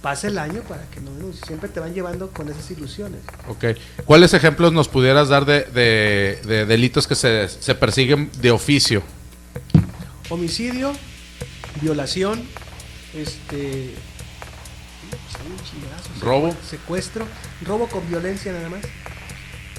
Pasa 0.01 0.27
el 0.27 0.37
año 0.37 0.61
para 0.61 0.83
que 0.89 1.01
no 1.01 1.11
denuncies. 1.13 1.45
Siempre 1.45 1.67
te 1.69 1.79
van 1.81 1.93
llevando 1.93 2.29
con 2.29 2.47
esas 2.49 2.71
ilusiones. 2.71 3.19
Ok. 3.49 3.65
¿Cuáles 4.05 4.33
ejemplos 4.33 4.71
nos 4.71 4.87
pudieras 4.87 5.27
dar 5.27 5.45
de, 5.45 5.63
de- 5.63 6.39
de 6.45 6.65
delitos 6.65 7.05
que 7.05 7.15
se, 7.15 7.49
se 7.49 7.75
persiguen 7.75 8.29
de 8.41 8.51
oficio? 8.51 9.03
Homicidio, 10.29 10.93
violación, 11.81 12.41
este 13.13 13.93
chingazo, 15.69 16.09
Robo. 16.25 16.55
secuestro, 16.69 17.25
robo 17.65 17.87
con 17.87 18.07
violencia 18.09 18.51
nada 18.53 18.69
más. 18.69 18.81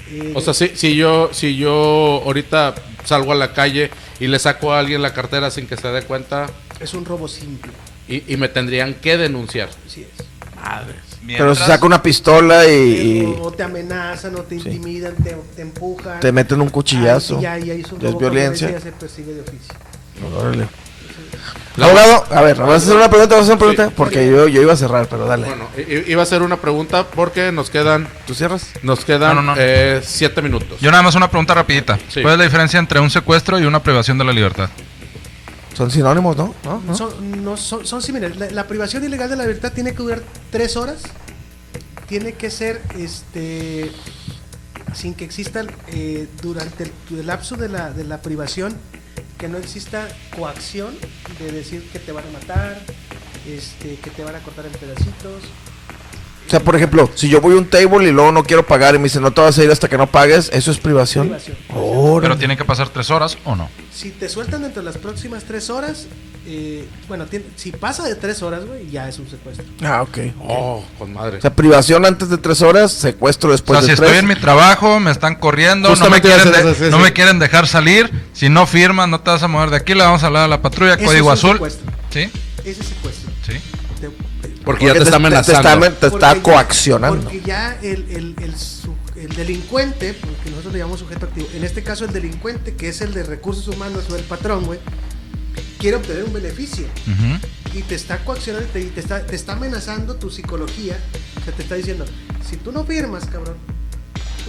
Eh, 0.09 0.33
O 0.35 0.41
sea, 0.41 0.53
si, 0.53 0.69
si 0.75 0.95
yo 0.95 1.29
si 1.33 1.55
yo 1.55 2.21
ahorita 2.25 2.75
salgo 3.05 3.31
a 3.31 3.35
la 3.35 3.53
calle 3.53 3.89
y 4.19 4.27
le 4.27 4.37
saco 4.39 4.73
a 4.73 4.79
alguien 4.79 5.01
la 5.01 5.13
cartera 5.13 5.49
sin 5.51 5.67
que 5.67 5.77
se 5.77 5.87
dé 5.87 6.01
cuenta 6.03 6.47
es 6.79 6.93
un 6.93 7.05
robo 7.05 7.27
simple. 7.27 7.71
Y, 8.11 8.23
y 8.33 8.37
me 8.37 8.47
tendrían 8.49 8.93
que 8.95 9.17
denunciar. 9.17 9.69
Así 9.87 10.01
es. 10.03 10.25
Pero 11.27 11.55
se 11.55 11.65
saca 11.65 11.85
una 11.85 12.01
pistola 12.01 12.67
y, 12.67 13.35
o 13.39 13.51
te 13.51 13.63
amenazan, 13.63 14.35
o 14.35 14.39
te 14.39 14.59
Sí. 14.59 14.67
intimidan, 14.69 15.15
te, 15.15 15.35
te 15.55 15.61
empujan. 15.61 16.19
te 16.19 16.31
meten 16.31 16.59
un 16.61 16.69
cuchillazo. 16.69 17.35
Ahí 17.35 17.39
sí 17.39 17.43
ya, 17.43 17.57
ya 17.59 17.73
hizo 17.75 17.95
es 18.01 18.17
violencia. 18.17 18.69
ya 18.71 18.79
se 18.79 18.91
persigue 18.91 19.33
de 19.33 19.41
oficio. 19.41 19.73
Órale. 20.37 20.67
La- 21.77 21.85
Abogado, 21.85 22.25
a 22.31 22.41
ver, 22.41 22.57
¿vas 22.57 22.69
a 22.69 22.75
hacer 22.75 22.95
una 22.95 23.09
pregunta? 23.09 23.35
¿Vas 23.35 23.49
a 23.49 23.53
hacer 23.53 23.53
una 23.53 23.59
pregunta? 23.59 23.87
Sí. 23.87 23.93
Porque 23.95 24.27
yo, 24.29 24.47
yo 24.47 24.61
iba 24.61 24.73
a 24.73 24.75
cerrar, 24.75 25.07
pero 25.07 25.25
dale. 25.25 25.47
Bueno, 25.47 25.67
iba 26.07 26.21
a 26.21 26.23
hacer 26.23 26.41
una 26.41 26.57
pregunta 26.57 27.05
porque 27.07 27.51
nos 27.51 27.69
quedan 27.69 28.07
¿Tú 28.27 28.33
cierras? 28.35 28.67
nos 28.83 29.05
quedan 29.05 29.35
No, 29.37 29.41
no, 29.41 29.55
no. 29.55 29.61
eh, 29.61 30.01
siete 30.03 30.41
minutos. 30.41 30.79
Yo 30.81 30.91
nada 30.91 31.01
más 31.03 31.15
una 31.15 31.29
pregunta 31.29 31.53
rapidita. 31.53 31.97
Sí. 32.09 32.21
¿Cuál 32.21 32.33
es 32.33 32.37
la 32.39 32.43
diferencia 32.45 32.77
entre 32.79 32.99
un 32.99 33.09
secuestro 33.09 33.57
y 33.59 33.63
una 33.63 33.81
privación 33.81 34.17
de 34.17 34.25
la 34.25 34.33
libertad? 34.33 34.69
Son 35.73 35.89
sinónimos, 35.89 36.35
¿no? 36.35 36.53
¿No? 36.63 36.81
¿No? 36.81 36.95
Son, 36.95 37.43
no, 37.43 37.57
son, 37.57 37.85
son 37.85 38.01
similares. 38.01 38.51
La, 38.51 38.67
privación 38.67 39.03
ilegal 39.03 39.29
de 39.29 39.35
la 39.35 39.43
libertad 39.43 39.71
tiene 39.73 39.91
que 39.91 40.03
durar 40.03 40.21
tres 40.51 40.75
horas. 40.75 41.03
Tiene 42.07 42.33
que 42.33 42.49
ser 42.49 42.81
este 42.97 43.91
sin 44.93 45.13
que 45.13 45.23
exista 45.23 45.65
eh, 45.87 46.27
durante 46.41 46.83
el, 46.83 46.91
el 47.11 47.27
lapso 47.27 47.55
de 47.55 47.69
la, 47.69 47.91
de 47.91 48.03
la 48.03 48.21
privación 48.21 48.75
que 49.41 49.47
no 49.47 49.57
exista 49.57 50.07
coacción 50.37 50.93
de 51.39 51.51
decir 51.51 51.89
que 51.91 51.97
te 51.97 52.11
van 52.11 52.23
a 52.27 52.31
matar, 52.31 52.79
este, 53.47 53.95
que 53.95 54.11
te 54.11 54.23
van 54.23 54.35
a 54.35 54.39
cortar 54.39 54.67
en 54.67 54.71
pedacitos. 54.73 55.41
O 56.51 56.53
sea, 56.53 56.59
por 56.59 56.75
ejemplo, 56.75 57.09
si 57.15 57.29
yo 57.29 57.39
voy 57.39 57.53
a 57.55 57.57
un 57.59 57.65
table 57.65 58.09
y 58.09 58.11
luego 58.11 58.29
no 58.33 58.43
quiero 58.43 58.65
pagar 58.65 58.93
y 58.93 58.97
me 58.97 59.05
dicen 59.05 59.21
no 59.21 59.31
te 59.31 59.39
vas 59.39 59.57
a 59.57 59.63
ir 59.63 59.71
hasta 59.71 59.87
que 59.87 59.97
no 59.97 60.07
pagues, 60.11 60.49
¿eso 60.51 60.69
es 60.71 60.79
privación? 60.79 61.27
Privación. 61.29 61.55
Pero 62.21 62.37
tiene 62.37 62.57
que 62.57 62.65
pasar 62.65 62.89
tres 62.89 63.09
horas 63.09 63.37
o 63.45 63.55
no. 63.55 63.69
Si 63.93 64.09
te 64.11 64.27
sueltan 64.27 64.63
dentro 64.63 64.81
de 64.81 64.85
las 64.85 64.97
próximas 64.97 65.45
tres 65.45 65.69
horas, 65.69 66.07
eh, 66.45 66.85
bueno, 67.07 67.25
si 67.55 67.71
pasa 67.71 68.03
de 68.03 68.15
tres 68.15 68.41
horas, 68.43 68.65
güey, 68.65 68.89
ya 68.89 69.07
es 69.07 69.17
un 69.19 69.29
secuestro. 69.29 69.63
Ah, 69.81 70.01
ok. 70.01 70.17
Oh, 70.45 70.83
con 70.99 71.13
madre. 71.13 71.37
O 71.37 71.41
sea, 71.41 71.55
privación 71.55 72.05
antes 72.05 72.27
de 72.29 72.37
tres 72.37 72.61
horas, 72.61 72.91
secuestro 72.91 73.47
O 73.47 73.51
después 73.53 73.77
sea, 73.79 73.83
si 73.83 73.87
de 73.87 73.93
estoy 73.93 74.09
tres. 74.09 74.19
en 74.19 74.27
mi 74.27 74.35
trabajo, 74.35 74.99
me 74.99 75.11
están 75.11 75.35
corriendo, 75.35 75.87
no, 75.87 75.95
me 75.95 75.99
Justamente 76.01 76.27
iba 76.27 76.35
a 76.35 76.41
quieren, 76.41 76.53
hacer 76.53 76.65
de- 76.65 76.71
eso, 76.73 76.83
sí, 76.83 76.91
no 76.91 76.97
sí. 76.97 77.03
me 77.03 77.13
quieren 77.13 77.39
dejar 77.39 77.65
salir. 77.65 78.11
Si 78.33 78.49
no 78.49 78.67
firmas, 78.67 79.07
no 79.07 79.21
te 79.21 79.29
vas 79.31 79.41
a 79.41 79.47
mover 79.47 79.69
de 79.69 79.77
aquí, 79.77 79.93
le 79.93 80.03
vamos 80.03 80.21
a 80.23 80.27
hablar 80.27 80.43
a 80.43 80.47
la 80.49 80.61
patrulla, 80.61 80.95
Eso 80.95 81.05
código 81.05 81.31
es 81.31 81.41
un 81.45 81.49
azul. 81.51 81.53
secuestro. 81.53 81.91
¿Sí, 82.09 82.29
Ese 82.65 82.83
secuestro. 82.83 83.31
Sí. 83.51 83.61
Te- 84.41 84.49
Porque 84.65 84.85
ya 84.85 84.93
te 84.93 84.99
está 84.99 85.11
Te 85.11 85.15
amenazando. 85.17 85.85
está, 85.85 85.99
te 85.99 86.07
está 86.07 86.09
Porque 86.09 86.37
ya- 86.37 86.43
coaccionando. 86.43 87.21
Porque 87.21 87.41
ya 87.41 87.77
el, 87.81 88.09
el, 88.09 88.35
el, 88.41 88.55
su- 88.57 88.95
el 89.15 89.29
delincuente, 89.35 90.13
porque 90.13 90.49
nosotros 90.49 90.73
le 90.73 90.79
llamamos 90.79 90.99
sujeto 90.99 91.25
activo, 91.27 91.47
en 91.53 91.63
este 91.63 91.83
caso 91.83 92.05
el 92.05 92.11
delincuente, 92.13 92.75
que 92.75 92.89
es 92.89 93.01
el 93.01 93.13
de 93.13 93.23
recursos 93.23 93.67
humanos 93.67 94.05
o 94.09 94.15
el 94.15 94.23
patrón, 94.23 94.65
güey, 94.65 94.79
quiere 95.77 95.97
obtener 95.97 96.23
un 96.23 96.33
beneficio 96.33 96.85
y 97.73 97.81
te 97.83 97.95
está 97.95 98.23
coaccionando 98.25 98.67
y 98.67 98.71
te, 98.71 98.85
te 98.91 98.99
está, 98.99 99.25
te 99.25 99.35
está 99.35 99.53
amenazando 99.53 100.15
tu 100.15 100.29
psicología. 100.31 100.97
O 101.39 101.43
sea, 101.43 101.53
te 101.53 101.61
está 101.63 101.75
diciendo, 101.75 102.05
si 102.47 102.57
tú 102.57 102.71
no 102.71 102.83
firmas, 102.85 103.25
cabrón, 103.25 103.55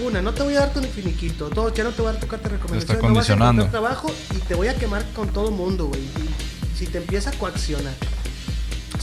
una, 0.05 0.23
no 0.23 0.33
te 0.33 0.43
voy 0.43 0.55
a 0.57 0.61
dar 0.61 0.73
tu 0.73 0.81
finiquito, 0.83 1.51
dos, 1.51 1.75
ya 1.75 1.85
no 1.85 1.91
te 1.91 2.01
voy 2.01 2.09
a 2.11 2.13
dar 2.13 2.21
tu 2.23 2.27
carta 2.27 2.49
de 2.49 2.57
recomendación, 2.57 2.97
está 2.97 3.09
no 3.09 3.15
vas 3.15 3.29
a 3.67 3.71
trabajo 3.71 4.11
y 4.35 4.39
te 4.39 4.55
voy 4.55 4.69
a 4.69 4.75
quemar 4.75 5.05
con 5.15 5.29
todo 5.29 5.51
mundo, 5.51 5.87
güey. 5.87 6.01
Si 6.79 6.87
te 6.87 6.99
empieza 6.99 7.31
a 7.31 7.33
coaccionar, 7.35 7.93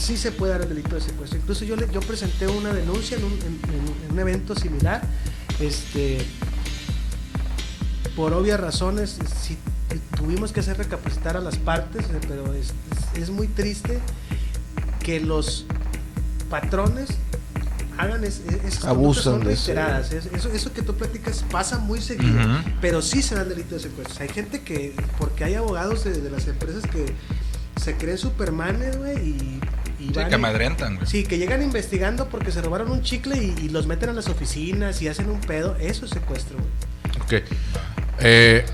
sí 0.00 0.16
se 0.16 0.32
puede 0.32 0.52
dar 0.52 0.62
el 0.62 0.68
delito 0.70 0.94
de 0.94 1.00
secuestro. 1.00 1.38
Incluso 1.38 1.64
yo, 1.64 1.76
le, 1.76 1.88
yo 1.92 2.00
presenté 2.00 2.46
una 2.48 2.72
denuncia 2.72 3.16
en 3.16 3.24
un, 3.24 3.32
en- 3.32 4.12
un 4.12 4.18
evento 4.18 4.54
similar. 4.56 5.02
Este, 5.60 6.24
por 8.16 8.32
obvias 8.32 8.58
razones, 8.60 9.18
sí, 9.42 9.56
tuvimos 10.16 10.52
que 10.52 10.60
hacer 10.60 10.76
recapacitar 10.78 11.36
a 11.36 11.40
las 11.40 11.56
partes, 11.56 12.06
eh, 12.06 12.18
pero 12.28 12.52
es, 12.54 12.72
es- 13.14 13.22
es 13.24 13.30
muy 13.30 13.46
triste 13.46 14.00
que 15.02 15.20
los 15.20 15.66
patrones 16.48 17.08
hagan 17.98 18.24
es, 18.24 18.40
es- 18.64 18.84
Abusan 18.84 19.40
de 19.44 19.52
eso. 19.52 19.72
eso, 20.34 20.48
eso 20.50 20.72
que 20.72 20.82
tú 20.82 20.94
platicas 20.94 21.44
pasa 21.50 21.78
muy 21.78 22.00
seguido, 22.00 22.38
pero 22.80 23.02
sí 23.02 23.22
se 23.22 23.34
dan 23.34 23.48
delitos 23.48 23.82
de 23.82 23.90
secuestro. 23.90 24.22
Hay 24.22 24.28
gente 24.30 24.62
que, 24.62 24.94
porque 25.18 25.44
hay 25.44 25.54
abogados 25.54 26.04
de, 26.04 26.12
de 26.20 26.30
las 26.30 26.46
empresas 26.48 26.82
que 26.90 27.14
se 27.80 27.96
creen 27.96 28.18
supermanes, 28.18 28.96
güey, 28.98 29.18
y, 29.18 29.60
y 30.00 30.06
Sí, 30.08 30.12
van 30.14 30.28
que 30.28 30.34
amedrentan, 30.34 30.96
güey. 30.96 31.06
Sí, 31.06 31.24
que 31.24 31.38
llegan 31.38 31.62
investigando 31.62 32.28
porque 32.28 32.50
se 32.52 32.62
robaron 32.62 32.90
un 32.90 33.02
chicle 33.02 33.36
y, 33.36 33.54
y 33.66 33.68
los 33.68 33.86
meten 33.86 34.08
a 34.08 34.12
las 34.12 34.28
oficinas 34.28 35.00
y 35.02 35.08
hacen 35.08 35.30
un 35.30 35.40
pedo. 35.40 35.76
Eso 35.78 36.04
es 36.06 36.10
secuestro, 36.10 36.56
güey. 36.58 37.40
Ok. 37.40 37.44
Eh, 38.20 38.64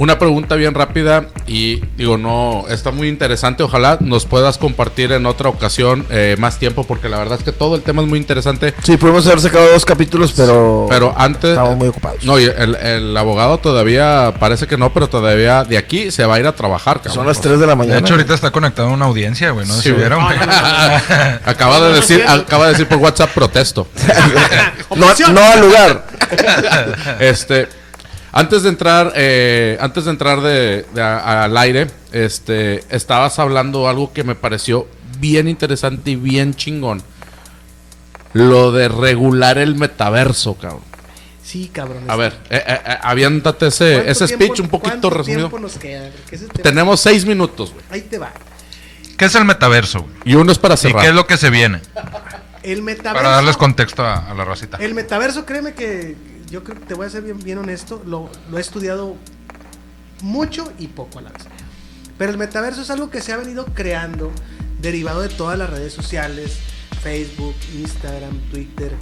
una 0.00 0.18
pregunta 0.18 0.56
bien 0.56 0.72
rápida 0.72 1.26
y 1.46 1.76
digo, 1.98 2.16
no, 2.16 2.64
está 2.70 2.90
muy 2.90 3.06
interesante. 3.08 3.62
Ojalá 3.62 3.98
nos 4.00 4.24
puedas 4.24 4.56
compartir 4.56 5.12
en 5.12 5.26
otra 5.26 5.50
ocasión 5.50 6.06
eh, 6.08 6.36
más 6.38 6.58
tiempo 6.58 6.84
porque 6.84 7.10
la 7.10 7.18
verdad 7.18 7.36
es 7.38 7.44
que 7.44 7.52
todo 7.52 7.76
el 7.76 7.82
tema 7.82 8.00
es 8.00 8.08
muy 8.08 8.18
interesante. 8.18 8.72
Sí, 8.82 8.96
pudimos 8.96 9.26
haber 9.26 9.40
sacado 9.42 9.70
dos 9.70 9.84
capítulos, 9.84 10.32
pero, 10.34 10.86
Pero 10.88 11.12
antes... 11.18 11.50
estamos 11.50 11.76
muy 11.76 11.88
ocupados. 11.88 12.24
No, 12.24 12.38
y 12.40 12.44
el, 12.44 12.76
el 12.76 13.14
abogado 13.14 13.58
todavía 13.58 14.32
parece 14.40 14.66
que 14.66 14.78
no, 14.78 14.90
pero 14.94 15.10
todavía 15.10 15.64
de 15.64 15.76
aquí 15.76 16.10
se 16.10 16.24
va 16.24 16.36
a 16.36 16.40
ir 16.40 16.46
a 16.46 16.52
trabajar. 16.56 16.96
cabrón. 17.02 17.14
Son 17.16 17.26
las 17.26 17.38
3 17.42 17.60
de 17.60 17.66
la 17.66 17.72
De 17.72 17.76
mañana. 17.76 17.98
hecho, 17.98 18.14
ahorita 18.14 18.32
está 18.32 18.50
conectado 18.50 18.88
a 18.88 18.92
una 18.92 19.04
audiencia, 19.04 19.50
güey. 19.50 19.66
No 19.66 19.74
sé 19.74 19.82
Sí, 19.82 19.88
si 19.88 19.90
güey. 19.90 20.00
vieron, 20.00 20.24
güey. 20.24 20.38
Acaba 21.44 21.78
de 21.78 21.92
decir, 21.94 22.24
acaba 22.26 22.64
de 22.66 22.72
decir 22.72 22.88
por 22.88 22.96
WhatsApp 22.96 23.30
protesto. 23.34 23.86
no, 24.96 25.06
no 25.32 25.40
al 25.42 25.60
lugar. 25.60 26.06
Este, 27.18 27.68
antes 28.32 28.62
de 28.62 28.68
entrar, 28.68 29.12
eh, 29.16 29.76
antes 29.80 30.04
de 30.04 30.10
entrar 30.10 30.40
de, 30.40 30.86
de 30.94 31.02
a- 31.02 31.44
al 31.44 31.56
aire, 31.56 31.86
este, 32.12 32.84
estabas 32.94 33.38
hablando 33.38 33.88
algo 33.88 34.12
que 34.12 34.24
me 34.24 34.34
pareció 34.34 34.86
bien 35.18 35.48
interesante 35.48 36.12
y 36.12 36.16
bien 36.16 36.54
chingón. 36.54 37.02
Lo 38.32 38.70
de 38.72 38.88
regular 38.88 39.58
el 39.58 39.74
metaverso, 39.74 40.54
cabrón. 40.54 40.82
Sí, 41.42 41.68
cabrón. 41.72 42.04
A 42.08 42.14
ver, 42.14 42.32
eh, 42.48 42.62
eh, 42.64 42.80
eh, 42.86 42.96
aviéntate 43.02 43.66
ese, 43.66 43.94
¿Cuánto 43.94 44.10
ese 44.12 44.26
tiempo- 44.28 44.44
speech 44.44 44.60
un 44.60 44.68
poquito 44.68 44.90
cuánto 44.90 45.10
resumido. 45.10 45.40
tiempo 45.48 45.58
nos 45.58 45.76
queda? 45.78 46.10
Tenemos 46.62 47.00
seis 47.00 47.26
minutos, 47.26 47.72
güey. 47.72 47.84
Ahí 47.90 48.02
te 48.02 48.18
va. 48.18 48.30
¿Qué 49.16 49.24
es 49.24 49.34
el 49.34 49.44
metaverso, 49.44 50.02
güey? 50.02 50.14
Y 50.24 50.34
uno 50.36 50.52
es 50.52 50.58
para 50.58 50.74
¿Y 50.74 50.76
cerrar. 50.76 51.02
qué 51.02 51.08
es 51.08 51.14
lo 51.14 51.26
que 51.26 51.36
se 51.36 51.50
viene? 51.50 51.80
El 52.62 52.82
metaverso. 52.82 53.14
Para 53.16 53.30
darles 53.34 53.56
contexto 53.56 54.04
a, 54.04 54.30
a 54.30 54.34
la 54.34 54.44
racita. 54.44 54.76
El 54.76 54.94
metaverso, 54.94 55.44
créeme 55.44 55.72
que 55.74 56.14
yo 56.50 56.62
creo 56.64 56.78
que 56.78 56.86
te 56.86 56.94
voy 56.94 57.06
a 57.06 57.10
ser 57.10 57.22
bien, 57.22 57.38
bien 57.38 57.58
honesto, 57.58 58.02
lo, 58.06 58.28
lo 58.50 58.58
he 58.58 58.60
estudiado 58.60 59.16
mucho 60.22 60.72
y 60.78 60.88
poco 60.88 61.18
a 61.18 61.22
la 61.22 61.30
vez. 61.30 61.42
Pero 62.18 62.32
el 62.32 62.38
metaverso 62.38 62.82
es 62.82 62.90
algo 62.90 63.10
que 63.10 63.22
se 63.22 63.32
ha 63.32 63.36
venido 63.36 63.64
creando 63.66 64.30
derivado 64.80 65.20
de 65.22 65.28
todas 65.28 65.58
las 65.58 65.70
redes 65.70 65.92
sociales, 65.92 66.58
Facebook, 67.02 67.54
Instagram, 67.78 68.38
Twitter, 68.50 68.92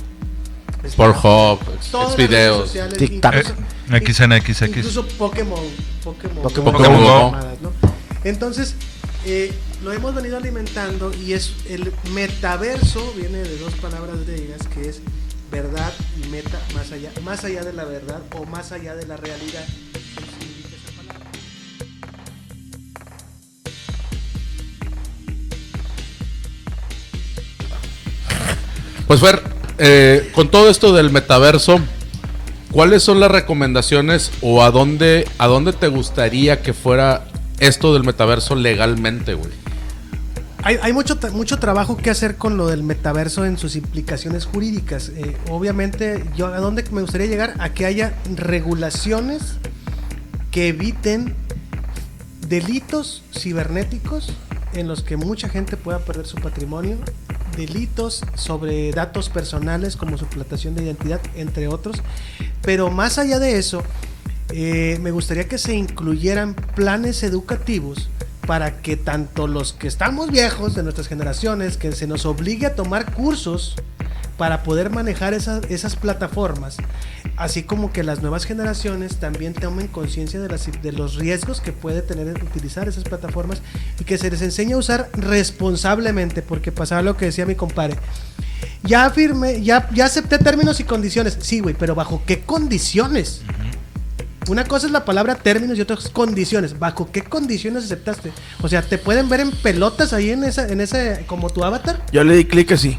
todas 1.90 2.08
las 2.10 2.16
videos, 2.16 2.72
TikTok. 2.98 3.34
incluso- 3.34 3.54
Eh, 3.90 4.00
XNXX. 4.06 4.62
Incluso 4.68 5.06
Pokémon, 5.08 5.58
Pokémon, 6.04 6.42
Pokémon 6.42 7.02
Go. 7.02 7.30
mamadas, 7.32 7.60
¿no? 7.62 7.72
Entonces, 8.24 8.74
eh, 9.24 9.52
lo 9.82 9.92
hemos 9.92 10.14
venido 10.14 10.36
alimentando 10.36 11.12
y 11.14 11.32
es 11.32 11.52
el 11.68 11.92
metaverso, 12.12 13.12
viene 13.16 13.38
de 13.38 13.58
dos 13.58 13.72
palabras 13.74 14.24
griegas, 14.26 14.66
que 14.68 14.88
es 14.88 15.00
verdad 15.50 15.92
y 16.16 16.28
meta, 16.28 16.60
más 16.74 16.92
allá, 16.92 17.10
más 17.22 17.44
allá 17.44 17.62
de 17.62 17.72
la 17.72 17.84
verdad 17.84 18.22
o 18.36 18.44
más 18.44 18.72
allá 18.72 18.94
de 18.94 19.06
la 19.06 19.16
realidad. 19.16 19.64
Pues 29.06 29.20
Fer, 29.20 29.42
eh, 29.78 30.30
con 30.34 30.50
todo 30.50 30.68
esto 30.68 30.92
del 30.92 31.10
metaverso, 31.10 31.80
¿cuáles 32.72 33.02
son 33.02 33.20
las 33.20 33.30
recomendaciones 33.30 34.30
o 34.42 34.62
a 34.62 34.70
dónde, 34.70 35.26
a 35.38 35.46
dónde 35.46 35.72
te 35.72 35.88
gustaría 35.88 36.60
que 36.60 36.74
fuera 36.74 37.24
esto 37.58 37.94
del 37.94 38.04
metaverso 38.04 38.54
legalmente, 38.54 39.32
güey? 39.32 39.67
Hay, 40.68 40.92
mucho, 40.92 41.18
mucho 41.32 41.58
trabajo 41.58 41.96
que 41.96 42.10
hacer 42.10 42.36
con 42.36 42.58
lo 42.58 42.66
del 42.66 42.82
metaverso 42.82 43.46
en 43.46 43.56
sus 43.56 43.74
implicaciones 43.74 44.44
jurídicas. 44.44 45.08
Eh, 45.16 45.34
obviamente, 45.48 46.22
yo 46.36 46.48
a 46.48 46.58
dónde 46.58 46.84
me 46.90 47.00
gustaría 47.00 47.26
llegar 47.26 47.54
a 47.58 47.72
que 47.72 47.86
haya 47.86 48.12
regulaciones 48.36 49.54
que 50.50 50.68
eviten 50.68 51.34
delitos 52.48 53.22
cibernéticos 53.32 54.34
en 54.74 54.88
los 54.88 55.02
que 55.02 55.16
mucha 55.16 55.48
gente 55.48 55.78
pueda 55.78 56.00
perder 56.00 56.26
su 56.26 56.36
patrimonio, 56.36 56.98
delitos 57.56 58.20
sobre 58.34 58.92
datos 58.92 59.30
personales 59.30 59.96
como 59.96 60.18
suplantación 60.18 60.74
de 60.74 60.82
identidad, 60.82 61.22
entre 61.34 61.68
otros. 61.68 62.02
Pero 62.60 62.90
más 62.90 63.16
allá 63.16 63.38
de 63.38 63.58
eso, 63.58 63.82
eh, 64.50 64.98
me 65.00 65.12
gustaría 65.12 65.48
que 65.48 65.56
se 65.56 65.74
incluyeran 65.74 66.52
planes 66.52 67.22
educativos 67.22 68.10
para 68.48 68.80
que 68.80 68.96
tanto 68.96 69.46
los 69.46 69.74
que 69.74 69.86
estamos 69.88 70.30
viejos 70.30 70.74
de 70.74 70.82
nuestras 70.82 71.06
generaciones, 71.06 71.76
que 71.76 71.92
se 71.92 72.06
nos 72.06 72.24
obligue 72.24 72.64
a 72.64 72.74
tomar 72.74 73.12
cursos 73.12 73.74
para 74.38 74.62
poder 74.62 74.88
manejar 74.88 75.34
esas, 75.34 75.64
esas 75.68 75.96
plataformas, 75.96 76.78
así 77.36 77.62
como 77.62 77.92
que 77.92 78.02
las 78.02 78.22
nuevas 78.22 78.46
generaciones 78.46 79.16
también 79.16 79.52
tomen 79.52 79.86
conciencia 79.88 80.40
de, 80.40 80.48
de 80.48 80.92
los 80.92 81.16
riesgos 81.16 81.60
que 81.60 81.72
puede 81.72 82.00
tener 82.00 82.42
utilizar 82.42 82.88
esas 82.88 83.04
plataformas 83.04 83.60
y 84.00 84.04
que 84.04 84.16
se 84.16 84.30
les 84.30 84.40
enseñe 84.40 84.72
a 84.72 84.78
usar 84.78 85.10
responsablemente, 85.12 86.40
porque 86.40 86.72
pasaba 86.72 87.02
lo 87.02 87.18
que 87.18 87.26
decía 87.26 87.44
mi 87.44 87.54
compadre. 87.54 87.98
Ya 88.82 89.10
firmé, 89.10 89.60
ya, 89.60 89.90
ya 89.92 90.06
acepté 90.06 90.38
términos 90.38 90.80
y 90.80 90.84
condiciones. 90.84 91.36
Sí, 91.42 91.60
güey, 91.60 91.74
pero 91.78 91.94
¿bajo 91.94 92.22
qué 92.24 92.40
condiciones? 92.40 93.42
Una 94.48 94.64
cosa 94.64 94.86
es 94.86 94.92
la 94.92 95.04
palabra 95.04 95.34
términos 95.36 95.76
y 95.78 95.80
otra 95.82 95.96
es 95.96 96.08
condiciones. 96.08 96.78
¿Bajo 96.78 97.10
qué 97.12 97.22
condiciones 97.22 97.84
aceptaste? 97.84 98.32
O 98.62 98.68
sea, 98.68 98.82
¿te 98.82 98.98
pueden 98.98 99.28
ver 99.28 99.40
en 99.40 99.50
pelotas 99.50 100.12
ahí 100.12 100.30
en 100.30 100.44
esa, 100.44 100.66
en 100.68 100.80
ese, 100.80 101.24
como 101.26 101.50
tu 101.50 101.62
avatar? 101.64 102.00
Yo 102.12 102.24
le 102.24 102.34
di 102.36 102.44
clic 102.46 102.72
así. 102.72 102.98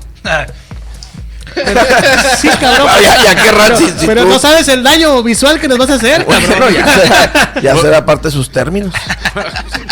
Sí, 2.40 2.48
cabrón. 2.60 2.88
Ya- 3.02 3.24
ya 3.24 3.44
querrán, 3.44 3.68
pero, 3.74 3.78
si- 3.78 4.00
si 4.00 4.06
pero 4.06 4.24
tú- 4.24 4.30
no 4.30 4.40
sabes 4.40 4.68
el 4.68 4.84
daño 4.84 5.24
visual 5.24 5.60
que 5.60 5.68
nos 5.68 5.78
vas 5.78 5.90
a 5.90 5.96
hacer, 5.96 6.24
Bueno, 6.26 6.48
cabrón. 6.48 6.74
ya, 6.74 6.88
será, 6.96 7.62
ya 7.62 7.76
será 7.78 8.06
parte 8.06 8.28
de 8.28 8.32
sus 8.32 8.52
términos. 8.52 8.94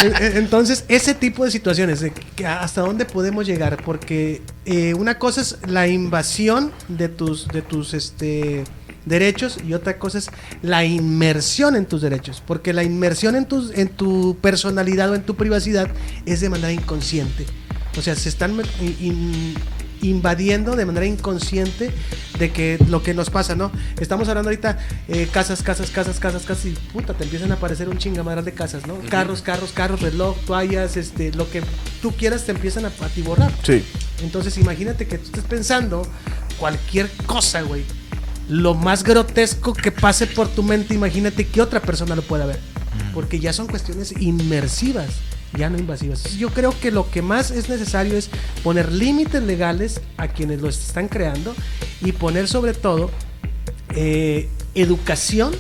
Eh, 0.04 0.14
eh, 0.20 0.32
Entonces, 0.36 0.86
ese 0.88 1.16
tipo 1.16 1.44
de 1.46 1.52
situaciones, 1.52 2.04
hasta 2.46 2.82
dónde 2.82 3.06
podemos 3.06 3.46
llegar, 3.48 3.78
porque 3.84 4.42
eh, 4.66 4.94
una 4.94 5.18
cosa 5.18 5.42
es 5.42 5.58
la 5.66 5.88
invasión 5.88 6.72
de 6.88 7.10
tus, 7.10 7.48
de 7.48 7.62
tus 7.64 7.94
este, 7.96 8.64
derechos 9.08 9.58
y 9.68 9.74
otra 9.74 9.98
cosa 9.98 10.18
es 10.20 10.30
la 10.62 10.84
inmersión 10.86 11.76
en 11.76 11.86
tus 11.86 12.02
derechos, 12.02 12.44
porque 12.46 12.74
la 12.74 12.84
inmersión 12.84 13.36
en, 13.36 13.46
tus, 13.46 13.72
en 13.78 13.90
tu 13.90 14.38
personalidad 14.42 15.10
o 15.12 15.16
en 15.16 15.24
tu 15.24 15.36
privacidad 15.36 15.88
es 16.26 16.42
de 16.42 16.50
manera 16.50 16.72
inconsciente. 16.72 17.46
O 17.98 18.02
sea, 18.02 18.16
se 18.16 18.30
están 18.30 18.56
in- 19.00 19.56
invadiendo 20.02 20.76
de 20.76 20.86
manera 20.86 21.08
inconsciente 21.08 21.92
de 22.38 22.52
que 22.52 22.78
lo 22.90 23.02
que 23.02 23.16
nos 23.16 23.32
pasa, 23.32 23.56
¿no? 23.56 23.72
Estamos 24.00 24.30
hablando 24.30 24.50
ahorita 24.50 24.78
eh, 25.08 25.28
casas, 25.32 25.64
casas, 25.64 25.90
casas, 25.90 26.20
casas, 26.20 26.44
casas 26.44 26.66
y 26.66 26.70
puta, 26.94 27.16
te 27.16 27.24
empiezan 27.24 27.50
a 27.52 27.56
aparecer 27.56 27.90
un 27.90 27.98
chingamadral 27.98 28.46
de 28.46 28.54
casas, 28.54 28.86
¿no? 28.86 29.00
Carros, 29.10 29.42
carros, 29.42 29.72
carros, 29.72 30.02
reloj, 30.02 30.38
toallas, 30.46 30.98
este, 30.98 31.32
lo 31.34 31.50
que 31.50 31.64
tú 32.04 32.12
quieras 32.12 32.44
te 32.46 32.52
empiezan 32.52 32.86
a 32.86 32.92
atiborrar. 33.02 33.52
Sí. 33.64 33.84
Entonces 34.22 34.56
imagínate 34.60 35.08
que 35.08 35.18
tú 35.18 35.26
estés 35.26 35.44
pensando 35.46 36.04
cualquier 36.60 37.10
cosa, 37.26 37.62
güey. 37.64 37.84
Lo 38.50 38.74
más 38.74 39.04
grotesco 39.04 39.74
que 39.74 39.92
pase 39.92 40.28
por 40.28 40.48
tu 40.48 40.64
mente, 40.64 40.94
imagínate 40.94 41.48
que 41.48 41.62
otra 41.62 41.82
persona 41.82 42.16
lo 42.16 42.22
pueda 42.22 42.46
ver. 42.46 42.60
Porque 43.14 43.40
ya 43.40 43.54
son 43.54 43.68
cuestiones 43.68 44.14
inmersivas, 44.20 45.10
ya 45.58 45.70
no 45.70 45.78
invasivas. 45.78 46.36
Yo 46.38 46.50
creo 46.50 46.74
que 46.80 46.92
lo 46.92 47.10
que 47.12 47.22
más 47.22 47.52
es 47.52 47.70
necesario 47.70 48.18
es 48.18 48.30
poner 48.64 48.92
límites 48.92 49.44
legales 49.44 50.02
a 50.18 50.28
quienes 50.28 50.62
lo 50.62 50.70
están 50.70 51.08
creando 51.08 51.56
y 52.02 52.14
poner 52.14 52.48
sobre 52.48 52.74
todo 52.74 53.12
eh, 53.96 54.50
educación 54.76 55.54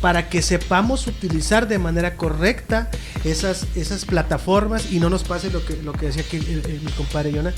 para 0.00 0.28
que 0.28 0.42
sepamos 0.42 1.06
utilizar 1.06 1.68
de 1.68 1.78
manera 1.78 2.16
correcta 2.16 2.90
esas, 3.24 3.66
esas 3.74 4.04
plataformas 4.04 4.92
y 4.92 5.00
no 5.00 5.10
nos 5.10 5.24
pase 5.24 5.50
lo 5.50 5.64
que, 5.64 5.76
lo 5.82 5.92
que 5.92 6.06
decía 6.06 6.22
aquí 6.22 6.36
eh, 6.36 6.62
eh, 6.64 6.80
mi 6.84 6.92
compadre 6.92 7.32
Jonah. 7.32 7.52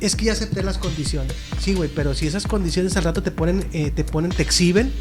Es 0.00 0.16
que 0.16 0.26
ya 0.26 0.32
acepté 0.32 0.62
las 0.62 0.78
condiciones. 0.78 1.32
Sí, 1.60 1.74
güey, 1.74 1.90
pero 1.94 2.14
si 2.14 2.26
esas 2.26 2.46
condiciones 2.46 2.96
al 2.96 3.04
rato 3.04 3.22
te 3.22 3.30
ponen, 3.30 3.64
eh, 3.72 3.90
te 3.90 4.04
ponen, 4.04 4.30
te 4.30 4.42
exhiben, 4.42 4.92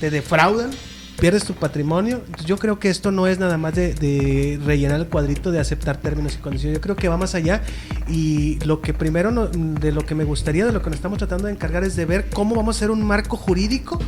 te 0.00 0.10
defraudan, 0.10 0.70
pierdes 1.18 1.44
tu 1.44 1.54
patrimonio. 1.54 2.22
Yo 2.46 2.56
creo 2.56 2.78
que 2.78 2.88
esto 2.88 3.10
no 3.10 3.26
es 3.26 3.38
nada 3.38 3.58
más 3.58 3.74
de, 3.74 4.58
rellenar 4.64 5.00
el 5.00 5.06
cuadrito 5.06 5.50
de 5.50 5.60
aceptar 5.60 5.98
términos 5.98 6.34
y 6.34 6.38
condiciones. 6.38 6.78
Yo 6.78 6.80
creo 6.80 6.96
que 6.96 7.08
va 7.08 7.16
más 7.16 7.34
allá 7.34 7.62
y 8.08 8.58
lo 8.64 8.80
que 8.80 8.94
primero 8.94 9.48
de 9.48 9.92
lo 9.92 10.04
que 10.04 10.14
me 10.14 10.24
gustaría, 10.24 10.66
de 10.66 10.72
lo 10.72 10.82
que 10.82 10.90
nos 10.90 10.96
estamos 10.96 11.18
tratando 11.18 11.46
de 11.46 11.52
encargar 11.52 11.84
es 11.84 11.96
de 11.96 12.06
ver 12.06 12.28
cómo 12.30 12.54
vamos 12.54 12.76
a 12.76 12.78
hacer 12.78 12.90
un 12.90 13.04
marco 13.04 13.36
jurídico 13.36 13.98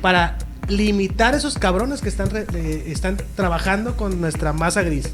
para 0.00 0.38
limitar 0.68 1.34
esos 1.34 1.58
cabrones 1.58 2.00
que 2.00 2.08
están, 2.08 2.28
eh, 2.36 2.84
están 2.86 3.16
trabajando 3.34 3.96
con 3.96 4.20
nuestra 4.20 4.52
masa 4.52 4.82
gris. 4.82 5.10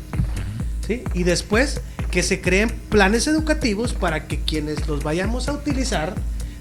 ¿sí? 0.87 1.05
Y 1.15 1.23
después 1.23 1.81
que 2.11 2.23
se 2.23 2.41
creen 2.41 2.71
planes 2.89 3.27
educativos 3.27 3.93
para 3.93 4.27
que 4.27 4.39
quienes 4.41 4.87
los 4.89 5.03
vayamos 5.03 5.49
a 5.49 5.53
utilizar, 5.53 6.15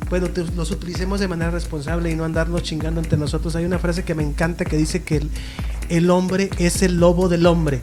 pues 0.10 0.22
lo- 0.22 0.30
los 0.56 0.72
utilicemos 0.72 1.20
de 1.20 1.28
manera 1.28 1.52
responsable 1.52 2.12
y 2.12 2.16
no 2.16 2.26
andarnos 2.26 2.64
chingando 2.64 3.00
entre 3.02 3.18
nosotros. 3.18 3.56
Hay 3.56 3.66
una 3.66 3.80
frase 3.80 4.04
que 4.04 4.16
me 4.16 4.24
encanta 4.24 4.66
que 4.66 4.78
dice 4.78 5.04
que 5.04 5.18
el, 5.18 5.30
el 5.90 6.10
hombre 6.10 6.50
es 6.60 6.82
el 6.82 7.00
lobo 7.00 7.30
del 7.30 7.46
hombre. 7.46 7.82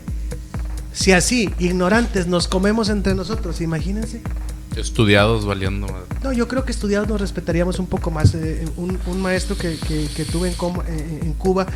Si 0.92 1.12
así, 1.12 1.50
ignorantes, 1.58 2.26
nos 2.28 2.46
comemos 2.48 2.88
entre 2.88 3.14
nosotros, 3.14 3.60
imagínense. 3.60 4.20
Estudiados 4.76 5.44
valiendo. 5.46 5.86
madre. 5.86 6.04
No, 6.22 6.32
yo 6.32 6.48
creo 6.48 6.64
que 6.64 6.72
estudiados 6.72 7.08
nos 7.08 7.20
respetaríamos 7.20 7.78
un 7.78 7.86
poco 7.86 8.10
más. 8.10 8.34
Eh, 8.34 8.64
un, 8.76 8.98
un 9.06 9.22
maestro 9.22 9.56
que, 9.56 9.76
que- 9.76 10.08
que 10.14 10.24
tuve 10.24 10.48
en, 10.48 10.54
coma- 10.54 10.84
eh, 10.88 11.20
en 11.22 11.32
Cuba 11.34 11.66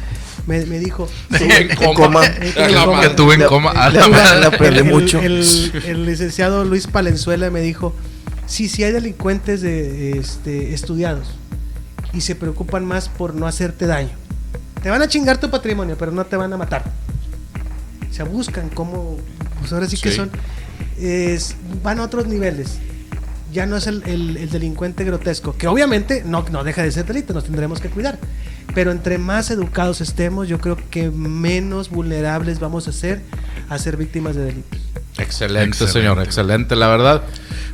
me, 0.47 0.65
me 0.67 0.79
dijo... 0.79 1.09
En 1.41 1.95
coma. 1.95 2.25
Eh. 2.27 2.55
Que 3.03 3.09
tuve 3.11 3.35
en 3.35 3.45
coma. 3.45 3.73
Mucho. 4.85 5.21
El, 5.21 5.45
el 5.87 6.07
licenciado 6.07 6.65
Luis 6.65 6.87
Palenzuela 6.87 7.51
me 7.51 7.61
dijo, 7.61 7.95
sí, 8.47 8.69
sí 8.69 8.83
hay 8.85 8.93
delincuentes 8.93 9.61
de, 9.61 10.13
este, 10.19 10.73
estudiados 10.75 11.29
y 12.13 12.23
se 12.23 12.35
preocupan 12.35 12.85
más 12.85 13.09
por 13.09 13.35
no 13.35 13.47
hacerte 13.47 13.87
daño. 13.87 14.11
Te 14.83 14.91
van 14.91 15.03
a 15.03 15.09
chingar 15.09 15.39
tu 15.39 15.51
patrimonio, 15.51 15.97
pero 15.99 16.11
no 16.13 16.25
te 16.25 16.37
van 16.37 16.53
a 16.53 16.57
matar. 16.57 16.85
Se 18.11 18.23
buscan 18.23 18.69
cómo, 18.71 19.19
pues 19.61 19.73
ahora 19.73 19.87
sí 19.89 19.97
que 19.97 20.11
Sí. 20.11 20.17
son, 20.17 20.31
es- 21.01 21.57
van 21.83 21.99
a 22.01 22.05
otros 22.05 22.27
niveles. 22.27 22.79
Ya 23.53 23.65
no 23.67 23.77
es 23.77 23.87
el, 23.87 24.03
el- 24.07 24.37
el 24.37 24.51
delincuente 24.51 25.05
grotesco, 25.05 25.57
que 25.57 25.67
obviamente 25.69 26.23
no, 26.27 26.45
no 26.51 26.65
deja 26.65 26.83
de 26.83 26.93
ser 26.93 27.07
delito, 27.07 27.33
nos 27.33 27.45
tendremos 27.45 27.81
que 27.81 27.89
cuidar. 27.89 28.19
Pero 28.75 28.91
entre 28.93 29.17
más 29.17 29.51
educados 29.51 30.01
estemos, 30.03 30.47
yo 30.49 30.59
creo 30.61 30.77
que 30.91 31.11
menos 31.11 31.89
vulnerables 31.89 32.61
vamos 32.61 32.87
a 32.89 32.93
ser 32.93 33.23
a 33.71 33.79
ser 33.79 33.97
víctimas 33.97 34.37
de 34.37 34.45
delitos. 34.45 34.81
Excelente, 35.19 35.69
Excelente. 35.71 35.93
señor, 35.93 36.23
excelente, 36.23 36.77
la 36.77 36.89
verdad. 36.89 37.23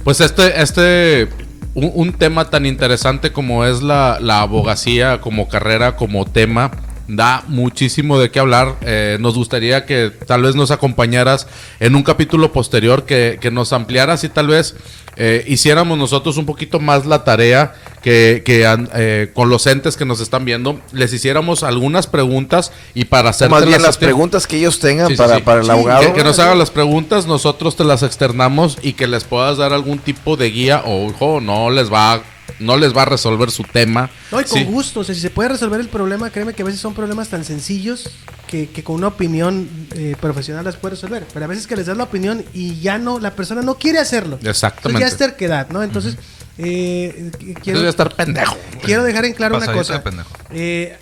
Pues 0.05 0.21
este, 0.21 0.63
este, 0.63 1.29
un, 1.75 1.91
un 1.95 2.13
tema 2.13 2.49
tan 2.49 2.65
interesante 2.67 3.33
como 3.33 3.65
es 3.67 3.83
la, 3.83 4.19
la 4.21 4.41
abogacía 4.43 5.21
como 5.21 5.49
carrera, 5.49 5.97
como 5.97 6.25
tema, 6.25 6.71
da 7.09 7.45
muchísimo 7.49 8.19
de 8.19 8.31
qué 8.31 8.41
hablar. 8.41 8.77
Eh, 8.83 9.19
nos 9.21 9.35
gustaría 9.35 9.85
que 9.87 10.11
tal 10.27 10.43
vez 10.43 10.55
nos 10.55 10.71
acompañaras 10.71 11.47
en 11.81 11.95
un 11.95 12.03
capítulo 12.03 12.53
posterior, 12.53 13.05
que, 13.05 13.39
que 13.41 13.51
nos 13.51 13.73
ampliaras 13.73 14.25
y 14.25 14.29
tal 14.29 14.49
vez 14.49 14.75
eh, 15.17 15.45
hiciéramos 15.47 15.97
nosotros 15.97 16.37
un 16.39 16.47
poquito 16.47 16.81
más 16.81 17.07
la 17.07 17.23
tarea 17.23 17.75
que, 18.03 18.43
que 18.45 18.65
eh, 18.95 19.31
con 19.33 19.49
los 19.49 19.67
entes 19.67 19.97
que 19.97 20.05
nos 20.05 20.21
están 20.21 20.45
viendo, 20.45 20.81
les 20.93 21.13
hiciéramos 21.13 21.63
algunas 21.63 22.07
preguntas 22.07 22.73
y 22.95 23.05
para 23.05 23.31
hacer 23.31 23.49
Más 23.49 23.65
bien 23.65 23.83
las 23.83 23.97
preguntas 23.97 24.47
que 24.47 24.57
ellos 24.57 24.81
tengan 24.81 25.09
Sí, 25.09 25.17
para, 25.17 25.37
sí. 25.37 25.43
para 25.43 25.61
el 25.61 25.71
abogado. 25.71 26.01
que, 26.01 26.13
que 26.13 26.25
nos 26.25 26.39
hagan 26.39 26.59
las 26.59 26.71
preguntas, 26.71 27.27
nosotros 27.27 27.77
te 27.77 27.85
las 27.85 28.03
externamos 28.03 28.79
y 28.83 28.95
que 28.95 29.07
les 29.07 29.25
puedas 29.25 29.57
dar 29.59 29.73
algún 29.73 29.99
tipo 29.99 30.37
de 30.37 30.51
guía 30.51 30.83
o 30.85 31.07
ojo, 31.07 31.41
no 31.41 31.71
les 31.71 31.93
va 31.93 32.23
no 32.61 32.77
les 32.77 32.97
va 32.97 33.03
a 33.03 33.05
resolver 33.07 33.51
su 33.51 33.63
tema. 33.65 34.11
No, 34.33 34.41
y 34.41 34.45
con 34.45 34.59
Sí. 34.59 34.65
gusto, 34.65 35.01
o 35.01 35.05
sea, 35.05 35.15
si 35.15 35.21
se 35.21 35.31
puede 35.31 35.49
resolver 35.51 35.81
el 35.81 35.89
problema, 35.89 36.31
créeme 36.31 36.55
que 36.55 36.63
a 36.63 36.65
veces 36.65 36.81
son 36.81 36.95
problemas 36.95 37.29
tan 37.29 37.45
sencillos 37.45 38.11
que, 38.47 38.69
que 38.69 38.83
con 38.85 38.97
una 38.97 39.09
opinión 39.09 39.69
eh, 39.95 40.17
profesional 40.21 40.65
las 40.65 40.77
puede 40.77 40.95
resolver. 40.95 41.27
Pero 41.33 41.45
a 41.45 41.49
veces 41.49 41.67
que 41.67 41.77
les 41.77 41.87
das 41.87 41.97
la 41.97 42.05
opinión 42.05 42.45
y 42.55 42.81
ya 42.81 42.99
no, 42.99 43.19
la 43.19 43.33
persona 43.35 43.63
no 43.63 43.77
quiere 43.77 43.99
hacerlo. 43.99 44.39
Exactamente. 44.43 44.89
Entonces 44.89 45.01
ya 45.01 45.07
es 45.09 45.17
terquedad, 45.31 45.69
¿no? 45.71 45.83
Entonces, 45.83 46.17
eh, 46.59 47.15
Entonces 47.19 47.57
quiero, 47.63 47.79
voy 47.81 47.87
a 47.87 47.91
estar 47.91 48.15
pendejo. 48.15 48.57
quiero 48.83 49.03
dejar 49.03 49.25
en 49.25 49.33
claro 49.35 49.57
una 49.57 49.67
Pasadito 49.67 49.93
de 49.93 49.99
cosa. 49.99 50.05
pendejo. 50.05 50.31
Eh, 50.51 50.97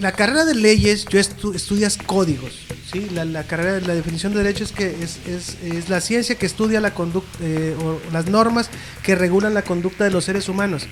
la 0.00 0.12
carrera 0.12 0.44
de 0.44 0.54
leyes, 0.54 1.04
yo 1.06 1.18
estu- 1.18 1.54
estudias 1.54 1.96
códigos. 1.96 2.52
¿sí? 2.92 3.08
La, 3.12 3.24
la 3.24 3.44
carrera 3.44 3.72
de 3.74 3.80
la 3.82 3.94
definición 3.94 4.32
de 4.32 4.42
derecho 4.42 4.64
es 4.64 4.72
que 4.72 4.86
es, 5.02 5.18
es- 5.26 5.56
es 5.62 5.88
la 5.88 6.00
ciencia 6.00 6.36
que 6.36 6.46
estudia 6.46 6.80
la 6.80 6.94
conducta 6.94 7.38
o 7.84 8.00
las 8.12 8.26
normas 8.26 8.70
que 9.02 9.14
regulan 9.14 9.54
la 9.54 9.62
conducta 9.62 10.04
de 10.04 10.10
los 10.10 10.24
seres 10.24 10.48
humanos. 10.48 10.86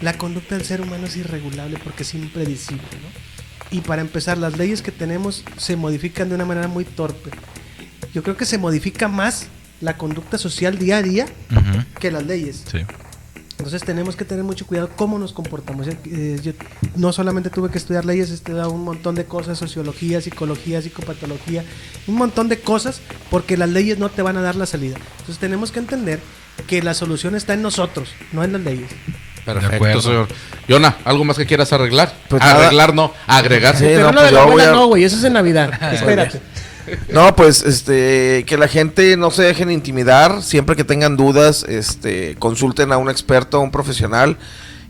La 0.00 0.14
conducta 0.16 0.56
del 0.56 0.64
ser 0.64 0.80
humano 0.80 1.06
es 1.06 1.16
irregulable 1.16 1.78
porque 1.82 2.02
es 2.04 2.14
impredecible. 2.14 2.82
¿no? 3.02 3.76
Y 3.76 3.80
para 3.82 4.02
empezar, 4.02 4.38
las 4.38 4.56
leyes 4.56 4.82
que 4.82 4.92
tenemos 4.92 5.44
se 5.56 5.76
modifican 5.76 6.28
de 6.28 6.34
una 6.34 6.44
manera 6.44 6.68
muy 6.68 6.84
torpe. 6.84 7.30
Yo 8.14 8.22
creo 8.22 8.36
que 8.36 8.44
se 8.46 8.58
modifica 8.58 9.08
más 9.08 9.46
la 9.80 9.96
conducta 9.96 10.38
social 10.38 10.78
día 10.78 10.98
a 10.98 11.02
día 11.02 11.26
que 12.00 12.10
las 12.10 12.24
leyes. 12.26 12.64
Sí. 12.70 12.78
Entonces 13.60 13.84
tenemos 13.84 14.16
que 14.16 14.24
tener 14.24 14.42
mucho 14.42 14.66
cuidado 14.66 14.88
cómo 14.96 15.18
nos 15.18 15.34
comportamos. 15.34 15.86
Eh, 15.86 16.40
yo 16.42 16.52
no 16.96 17.12
solamente 17.12 17.50
tuve 17.50 17.70
que 17.70 17.76
estudiar 17.76 18.06
leyes, 18.06 18.30
he 18.30 18.34
estudiado 18.34 18.70
un 18.70 18.82
montón 18.84 19.14
de 19.14 19.26
cosas, 19.26 19.58
sociología, 19.58 20.22
psicología, 20.22 20.80
psicopatología, 20.80 21.62
un 22.06 22.14
montón 22.14 22.48
de 22.48 22.58
cosas, 22.60 23.02
porque 23.30 23.58
las 23.58 23.68
leyes 23.68 23.98
no 23.98 24.08
te 24.08 24.22
van 24.22 24.38
a 24.38 24.40
dar 24.40 24.56
la 24.56 24.64
salida. 24.64 24.96
Entonces 25.18 25.36
tenemos 25.38 25.72
que 25.72 25.78
entender 25.78 26.20
que 26.66 26.82
la 26.82 26.94
solución 26.94 27.34
está 27.34 27.52
en 27.52 27.60
nosotros, 27.60 28.08
no 28.32 28.42
en 28.42 28.54
las 28.54 28.62
leyes. 28.62 28.90
Perfecto, 29.44 30.00
señor. 30.00 30.28
Yona, 30.66 30.96
¿algo 31.04 31.24
más 31.24 31.36
que 31.36 31.44
quieras 31.44 31.70
arreglar? 31.74 32.14
Pues 32.28 32.40
nada. 32.42 32.66
arreglar 32.66 32.94
no, 32.94 33.12
agregar. 33.26 33.76
Sí, 33.76 33.84
Pero 33.84 34.04
no, 34.04 34.12
no, 34.12 34.20
pues 34.20 34.26
de 34.26 34.32
la 34.32 34.40
yo 34.40 34.44
voy 34.46 34.52
abuela 34.52 34.70
a- 34.70 34.74
no, 34.74 34.86
güey, 34.86 35.04
eso 35.04 35.16
es 35.16 35.24
en 35.24 35.32
Navidad. 35.34 35.70
Espérate. 35.92 36.40
No, 37.12 37.34
pues 37.36 37.62
este 37.62 38.44
que 38.46 38.56
la 38.56 38.68
gente 38.68 39.16
no 39.16 39.30
se 39.30 39.42
dejen 39.42 39.70
intimidar, 39.70 40.42
siempre 40.42 40.76
que 40.76 40.84
tengan 40.84 41.16
dudas, 41.16 41.64
este 41.68 42.36
consulten 42.38 42.92
a 42.92 42.96
un 42.98 43.08
experto, 43.10 43.56
a 43.58 43.60
un 43.60 43.70
profesional, 43.70 44.36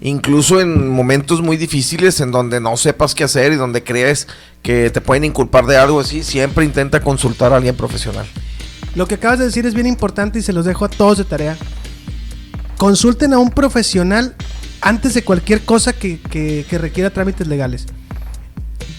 incluso 0.01 0.61
en 0.61 0.89
momentos 0.89 1.43
muy 1.43 1.57
difíciles 1.57 2.21
en 2.21 2.31
donde 2.31 2.61
no 2.61 2.77
sepas 2.77 3.15
qué 3.15 3.25
hacer 3.25 3.53
y 3.53 3.57
donde 3.57 3.83
crees 3.85 4.29
que 4.63 4.91
te 4.91 5.01
pueden 5.01 5.25
inculpar 5.25 5.67
de 5.67 5.77
algo 5.77 6.01
así, 6.01 6.23
siempre 6.23 6.65
intenta 6.65 7.01
consultar 7.01 7.53
a 7.53 7.57
alguien 7.57 7.77
profesional. 7.77 8.27
Lo 8.95 9.07
que 9.07 9.15
acabas 9.17 9.39
de 9.39 9.45
decir 9.47 9.67
es 9.67 9.75
bien 9.75 9.87
importante 9.87 10.39
y 10.39 10.43
se 10.43 10.53
los 10.53 10.65
dejo 10.65 10.85
a 10.85 10.89
todos 10.89 11.19
de 11.19 11.25
tarea. 11.25 11.57
Consulten 12.77 13.33
a 13.35 13.39
un 13.39 13.51
profesional 13.51 14.35
antes 14.81 15.15
de 15.15 15.23
cualquier 15.23 15.61
cosa 15.63 15.93
que, 15.93 16.19
que- 16.21 16.65
que 16.69 16.79
requiera 16.79 17.11
trámites 17.11 17.47
legales. 17.47 17.87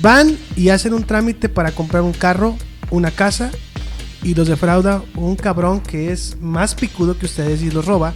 Van 0.02 0.38
y 0.56 0.70
hacen 0.70 0.94
un 0.94 1.04
trámite 1.04 1.50
para 1.50 1.72
comprar 1.72 2.04
un 2.04 2.14
carro, 2.14 2.56
una 2.92 3.10
casa, 3.12 3.52
y 4.24 4.36
los 4.36 4.48
defrauda 4.48 5.04
un 5.16 5.36
cabrón 5.36 5.82
que 5.82 6.12
es 6.12 6.38
más 6.40 6.76
picudo 6.76 7.18
que 7.18 7.26
ustedes 7.26 7.62
y 7.62 7.72
los 7.72 7.86
roba. 7.86 8.14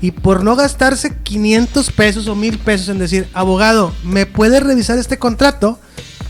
Y 0.00 0.10
por 0.10 0.42
no 0.42 0.56
gastarse 0.56 1.16
500 1.22 1.90
pesos 1.92 2.26
o 2.26 2.34
1000 2.34 2.58
pesos 2.58 2.88
en 2.88 2.98
decir, 2.98 3.28
abogado, 3.34 3.92
¿me 4.02 4.26
puede 4.26 4.60
revisar 4.60 4.98
este 4.98 5.18
contrato? 5.18 5.78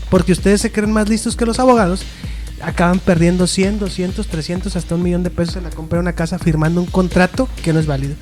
Porque 0.09 0.31
ustedes 0.31 0.61
se 0.61 0.71
creen 0.71 0.91
más 0.91 1.09
listos 1.09 1.35
que 1.35 1.45
los 1.45 1.59
abogados. 1.59 2.03
Acaban 2.61 2.99
perdiendo 2.99 3.47
100, 3.47 3.79
200, 3.79 4.27
300, 4.27 4.75
hasta 4.75 4.95
un 4.95 5.01
millón 5.01 5.23
de 5.23 5.31
pesos 5.31 5.55
en 5.55 5.63
la 5.63 5.71
compra 5.71 5.97
de 5.97 6.01
una 6.01 6.13
casa 6.13 6.37
firmando 6.37 6.81
un 6.81 6.87
contrato 6.87 7.49
que 7.63 7.73
no 7.73 7.79
es 7.79 7.87
válido. 7.87 8.15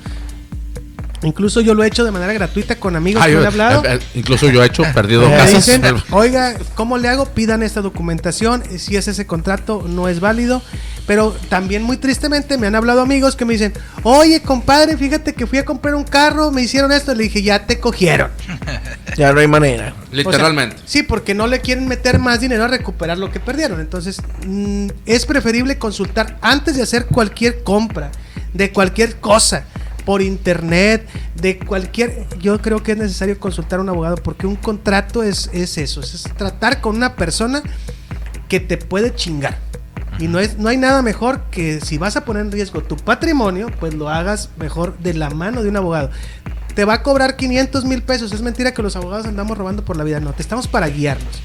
Incluso 1.22 1.60
yo 1.60 1.74
lo 1.74 1.84
he 1.84 1.86
hecho 1.86 2.04
de 2.04 2.10
manera 2.10 2.32
gratuita 2.32 2.76
con 2.76 2.96
amigos 2.96 3.22
Ah, 3.22 3.26
que 3.26 3.32
yo- 3.32 3.38
me 3.40 3.46
han 3.46 3.52
hablado. 3.52 3.84
eh, 3.84 3.94
eh, 3.94 3.98
incluso 4.14 4.48
yo 4.50 4.62
he 4.62 4.66
hecho 4.66 4.82
perdido 4.94 5.22
Me 5.28 5.36
casas. 5.36 5.66
dicen, 5.66 5.82
oiga, 6.10 6.54
¿cómo 6.74 6.98
le 6.98 7.08
hago? 7.08 7.26
Pidan 7.26 7.62
esta 7.62 7.80
documentación. 7.80 8.62
Si 8.78 8.96
es 8.96 9.06
ese 9.08 9.26
contrato, 9.26 9.84
no 9.88 10.08
es 10.08 10.20
válido. 10.20 10.62
Pero 11.06 11.34
también 11.48 11.82
muy 11.82 11.96
tristemente 11.96 12.56
me 12.58 12.68
han 12.68 12.76
hablado 12.76 13.00
amigos 13.00 13.34
que 13.34 13.44
me 13.44 13.54
dicen, 13.54 13.72
oye, 14.04 14.40
compadre, 14.40 14.96
fíjate 14.96 15.32
que 15.34 15.46
fui 15.48 15.58
a 15.58 15.64
comprar 15.64 15.96
un 15.96 16.04
carro, 16.04 16.52
me 16.52 16.62
hicieron 16.62 16.92
esto. 16.92 17.12
Le 17.14 17.24
dije, 17.24 17.42
ya 17.42 17.66
te 17.66 17.78
cogieron. 17.80 18.30
Ya 19.16 19.32
no 19.34 19.40
hay 19.40 19.46
manera. 19.46 19.94
Literalmente. 20.10 20.76
O 20.76 20.78
sea, 20.78 20.88
sí, 20.88 21.02
porque 21.02 21.34
no 21.34 21.46
le 21.46 21.60
quieren 21.60 21.86
meter 21.86 22.18
más 22.18 22.40
dinero 22.40 22.64
a 22.64 22.68
recuperar 22.68 23.18
lo 23.18 23.30
que 23.30 23.40
perdieron. 23.40 23.78
Entonces, 23.80 24.22
mm, 24.46 24.88
es 25.04 25.26
preferible 25.26 25.76
consultar 25.76 26.38
antes 26.40 26.76
de 26.76 26.82
hacer 26.82 27.06
cualquier 27.06 27.62
compra, 27.62 28.10
de 28.54 28.72
cualquier 28.72 29.16
cosa, 29.20 29.64
por 30.04 30.22
internet, 30.22 31.06
de 31.34 31.58
cualquier... 31.58 32.26
Yo 32.38 32.60
creo 32.60 32.82
que 32.82 32.92
es 32.92 32.98
necesario 32.98 33.38
consultar 33.38 33.78
a 33.78 33.82
un 33.82 33.88
abogado 33.88 34.16
porque 34.16 34.46
un 34.46 34.56
contrato 34.56 35.22
es, 35.22 35.50
es 35.52 35.78
eso, 35.78 36.00
es 36.00 36.24
tratar 36.36 36.80
con 36.80 36.96
una 36.96 37.16
persona 37.16 37.62
que 38.48 38.60
te 38.60 38.76
puede 38.76 39.14
chingar. 39.14 39.58
Y 40.18 40.28
no, 40.28 40.38
es, 40.38 40.58
no 40.58 40.68
hay 40.68 40.76
nada 40.76 41.02
mejor 41.02 41.44
que 41.50 41.80
si 41.80 41.98
vas 41.98 42.16
a 42.16 42.24
poner 42.24 42.42
en 42.42 42.52
riesgo 42.52 42.82
tu 42.82 42.96
patrimonio, 42.96 43.68
pues 43.80 43.94
lo 43.94 44.08
hagas 44.08 44.50
mejor 44.56 44.98
de 44.98 45.14
la 45.14 45.30
mano 45.30 45.62
de 45.62 45.68
un 45.68 45.76
abogado. 45.76 46.10
Te 46.74 46.84
va 46.84 46.94
a 46.94 47.02
cobrar 47.02 47.36
500 47.36 47.84
mil 47.84 48.02
pesos. 48.02 48.32
Es 48.32 48.42
mentira 48.42 48.72
que 48.72 48.82
los 48.82 48.94
abogados 48.96 49.26
andamos 49.26 49.56
robando 49.58 49.84
por 49.84 49.96
la 49.96 50.04
vida. 50.04 50.20
No, 50.20 50.32
te 50.32 50.42
estamos 50.42 50.68
para 50.68 50.88
guiarnos. 50.88 51.42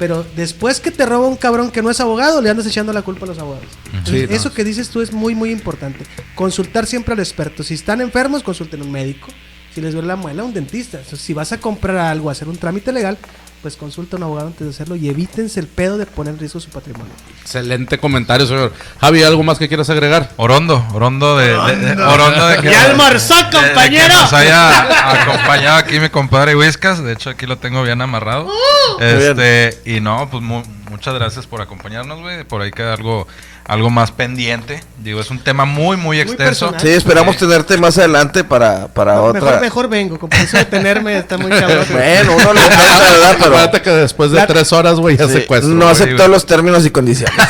Pero 0.00 0.24
después 0.34 0.80
que 0.80 0.90
te 0.90 1.04
roba 1.04 1.28
un 1.28 1.36
cabrón 1.36 1.70
que 1.70 1.82
no 1.82 1.90
es 1.90 2.00
abogado, 2.00 2.40
le 2.40 2.48
andas 2.48 2.66
echando 2.66 2.90
la 2.90 3.02
culpa 3.02 3.26
a 3.26 3.28
los 3.28 3.38
abogados. 3.38 3.68
Entonces, 3.92 4.22
Sí, 4.22 4.26
no. 4.30 4.34
Eso 4.34 4.54
que 4.54 4.64
dices 4.64 4.88
tú 4.88 5.02
es 5.02 5.12
muy, 5.12 5.34
muy 5.34 5.50
importante. 5.50 6.06
Consultar 6.34 6.86
siempre 6.86 7.12
al 7.12 7.20
experto. 7.20 7.62
Si 7.62 7.74
están 7.74 8.00
enfermos, 8.00 8.42
consulten 8.42 8.80
a 8.80 8.84
un 8.84 8.92
médico. 8.92 9.28
Si 9.74 9.82
les 9.82 9.92
duele 9.92 10.08
la 10.08 10.16
muela, 10.16 10.42
un 10.42 10.54
dentista. 10.54 10.96
Entonces, 10.96 11.20
si 11.20 11.34
vas 11.34 11.52
a 11.52 11.60
comprar 11.60 11.98
algo, 11.98 12.30
hacer 12.30 12.48
un 12.48 12.56
trámite 12.56 12.92
legal, 12.92 13.18
pues 13.62 13.76
consulta 13.76 14.16
a 14.16 14.18
un 14.18 14.22
abogado 14.24 14.46
antes 14.48 14.60
de 14.66 14.70
hacerlo 14.70 14.96
y 14.96 15.08
evítense 15.08 15.60
el 15.60 15.66
pedo 15.66 15.98
de 15.98 16.06
poner 16.06 16.32
en 16.34 16.40
riesgo 16.40 16.60
su 16.60 16.70
patrimonio. 16.70 17.12
Excelente 17.42 17.98
comentario, 17.98 18.46
señor. 18.46 18.72
Javi, 19.00 19.22
¿algo 19.22 19.42
más 19.42 19.58
que 19.58 19.68
quieras 19.68 19.90
agregar? 19.90 20.30
Orondo, 20.36 20.84
Orondo 20.94 21.36
de, 21.36 21.48
de- 21.48 21.94
de- 21.96 22.02
Orondo 22.02 22.46
de 22.48 22.56
que 22.58 22.70
¡Ya 22.70 22.84
almorzó, 22.84 23.34
de- 23.36 23.42
de 23.44 23.50
que 23.50 23.56
compañero! 23.58 24.14
nos 24.14 24.32
haya 24.32 25.12
acompañado 25.22 25.76
aquí 25.76 26.00
mi 26.00 26.08
compadre 26.08 26.56
Whiskas. 26.56 27.02
De 27.02 27.12
hecho, 27.12 27.30
aquí 27.30 27.46
lo 27.46 27.58
tengo 27.58 27.82
bien 27.82 28.00
amarrado. 28.00 28.46
Uh. 28.46 29.02
este, 29.02 29.78
y 29.84 30.00
no, 30.00 30.28
pues 30.30 30.42
mu- 30.42 30.62
muchas 30.90 31.14
gracias 31.14 31.46
por 31.46 31.60
acompañarnos, 31.60 32.20
güey. 32.20 32.44
Por 32.44 32.62
ahí 32.62 32.70
queda 32.70 32.94
algo, 32.94 33.26
algo 33.66 33.88
más 33.90 34.10
pendiente. 34.10 34.82
Digo, 34.98 35.20
es 35.20 35.30
un 35.30 35.38
tema 35.38 35.64
muy, 35.64 35.96
muy 35.96 36.18
extenso. 36.20 36.44
personal. 36.70 36.80
Sí, 36.80 36.88
esperamos 36.88 37.36
tenerte 37.36 37.76
más 37.78 37.96
adelante 37.98 38.42
para, 38.44 38.88
para 38.88 39.20
otra. 39.20 39.40
Mejor, 39.40 39.60
mejor 39.60 39.88
vengo, 39.88 40.18
con 40.18 40.32
eso 40.32 40.56
de 40.56 40.64
tenerme 40.64 41.16
está 41.18 41.38
muy 41.38 41.50
cabrón. 41.50 41.86
Bueno, 41.90 42.36
uno 42.36 42.52
le 42.52 42.60
encanta, 42.60 42.98
¿verdad? 43.10 43.32
Pero 43.38 43.44
Acuérdate 43.46 43.82
que 43.82 43.90
después 43.90 44.30
de 44.30 44.36
La- 44.38 44.46
tres 44.46 44.72
horas, 44.72 44.94
güey, 44.96 45.16
ya 45.16 45.26
sí, 45.26 45.34
secuestro. 45.34 45.70
no 45.72 45.88
aceptó 45.88 46.26
los 46.28 46.46
términos 46.46 46.84
y 46.86 46.90
condiciones. 46.90 47.34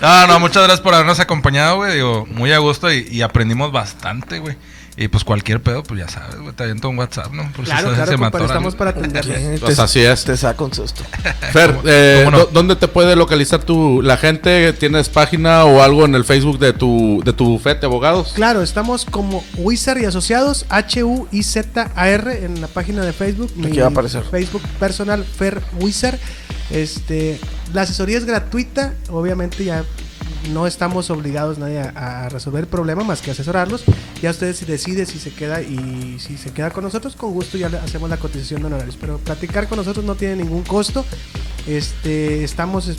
No, 0.00 0.28
no, 0.28 0.38
muchas 0.38 0.62
gracias 0.62 0.80
por 0.80 0.94
habernos 0.94 1.18
acompañado, 1.18 1.76
güey. 1.78 1.94
Digo, 1.94 2.24
muy 2.30 2.52
a 2.52 2.58
gusto 2.58 2.92
y, 2.92 3.08
y 3.10 3.22
aprendimos 3.22 3.72
bastante, 3.72 4.38
güey. 4.38 4.56
Y 5.00 5.06
pues 5.06 5.22
cualquier 5.22 5.62
pedo, 5.62 5.84
pues 5.84 6.00
ya 6.00 6.08
sabes, 6.08 6.40
güey. 6.40 6.52
Te 6.56 6.64
aviento 6.64 6.88
un 6.88 6.98
WhatsApp, 6.98 7.30
¿no? 7.32 7.44
Por 7.52 7.64
si 7.64 7.70
Claro, 7.70 7.90
se- 7.90 7.94
claro, 7.94 8.10
se 8.10 8.18
compadre, 8.18 8.46
estamos 8.46 8.74
para 8.74 8.90
atenderle. 8.90 9.58
Pues 9.60 9.78
así 9.78 10.00
es. 10.00 10.24
Te 10.24 10.36
saca 10.36 10.64
un 10.64 10.74
susto. 10.74 11.04
Fer, 11.52 11.76
eh, 11.84 12.22
cómo 12.24 12.36
no? 12.36 12.42
¿dó- 12.44 12.50
¿dónde 12.52 12.74
te 12.74 12.88
puede 12.88 13.14
localizar 13.14 13.62
tu, 13.62 14.02
la 14.02 14.16
gente? 14.16 14.72
¿Tienes 14.72 15.08
página 15.08 15.64
o 15.66 15.82
algo 15.84 16.04
en 16.04 16.16
el 16.16 16.24
Facebook 16.24 16.58
de 16.58 16.72
tu, 16.72 17.22
de 17.24 17.32
tu 17.32 17.44
bufete 17.44 17.82
de 17.82 17.86
abogados? 17.86 18.32
Claro, 18.34 18.60
estamos 18.60 19.04
como 19.04 19.44
Wizard 19.56 19.98
y 20.00 20.04
Asociados, 20.04 20.66
H-U-I-Z-A-R, 20.68 22.44
en 22.44 22.60
la 22.60 22.66
página 22.66 23.02
de 23.04 23.12
Facebook. 23.12 23.52
Aquí 23.64 23.78
va 23.78 23.86
a 23.86 23.90
aparecer. 23.90 24.24
Facebook 24.24 24.62
personal, 24.80 25.24
Fer 25.24 25.62
Wizard. 25.80 26.18
Este, 26.70 27.38
la 27.72 27.82
asesoría 27.82 28.18
es 28.18 28.24
gratuita, 28.24 28.94
obviamente 29.10 29.64
ya 29.64 29.84
no 30.52 30.66
estamos 30.66 31.10
obligados 31.10 31.58
nadie 31.58 31.80
a, 31.80 32.28
resolver 32.28 32.64
el 32.64 32.68
problema 32.68 33.04
más 33.04 33.20
que 33.20 33.30
asesorarlos. 33.30 33.84
Ya 34.22 34.30
ustedes 34.30 34.56
si 34.58 34.64
deciden 34.64 35.06
si 35.06 35.18
se 35.18 35.32
queda 35.32 35.60
y 35.62 36.18
si 36.20 36.36
se 36.38 36.50
queda 36.52 36.70
con 36.70 36.84
nosotros, 36.84 37.16
con 37.16 37.32
gusto 37.32 37.58
ya 37.58 37.68
le 37.68 37.78
hacemos 37.78 38.08
la 38.10 38.16
cotización 38.16 38.60
de 38.62 38.66
honorarios. 38.66 38.96
Pero 39.00 39.18
platicar 39.18 39.68
con 39.68 39.78
nosotros 39.78 40.04
no 40.04 40.14
tiene 40.14 40.36
ningún 40.36 40.62
costo. 40.62 41.04
Este, 41.66 42.44
estamos 42.44 42.88
es- 42.88 42.98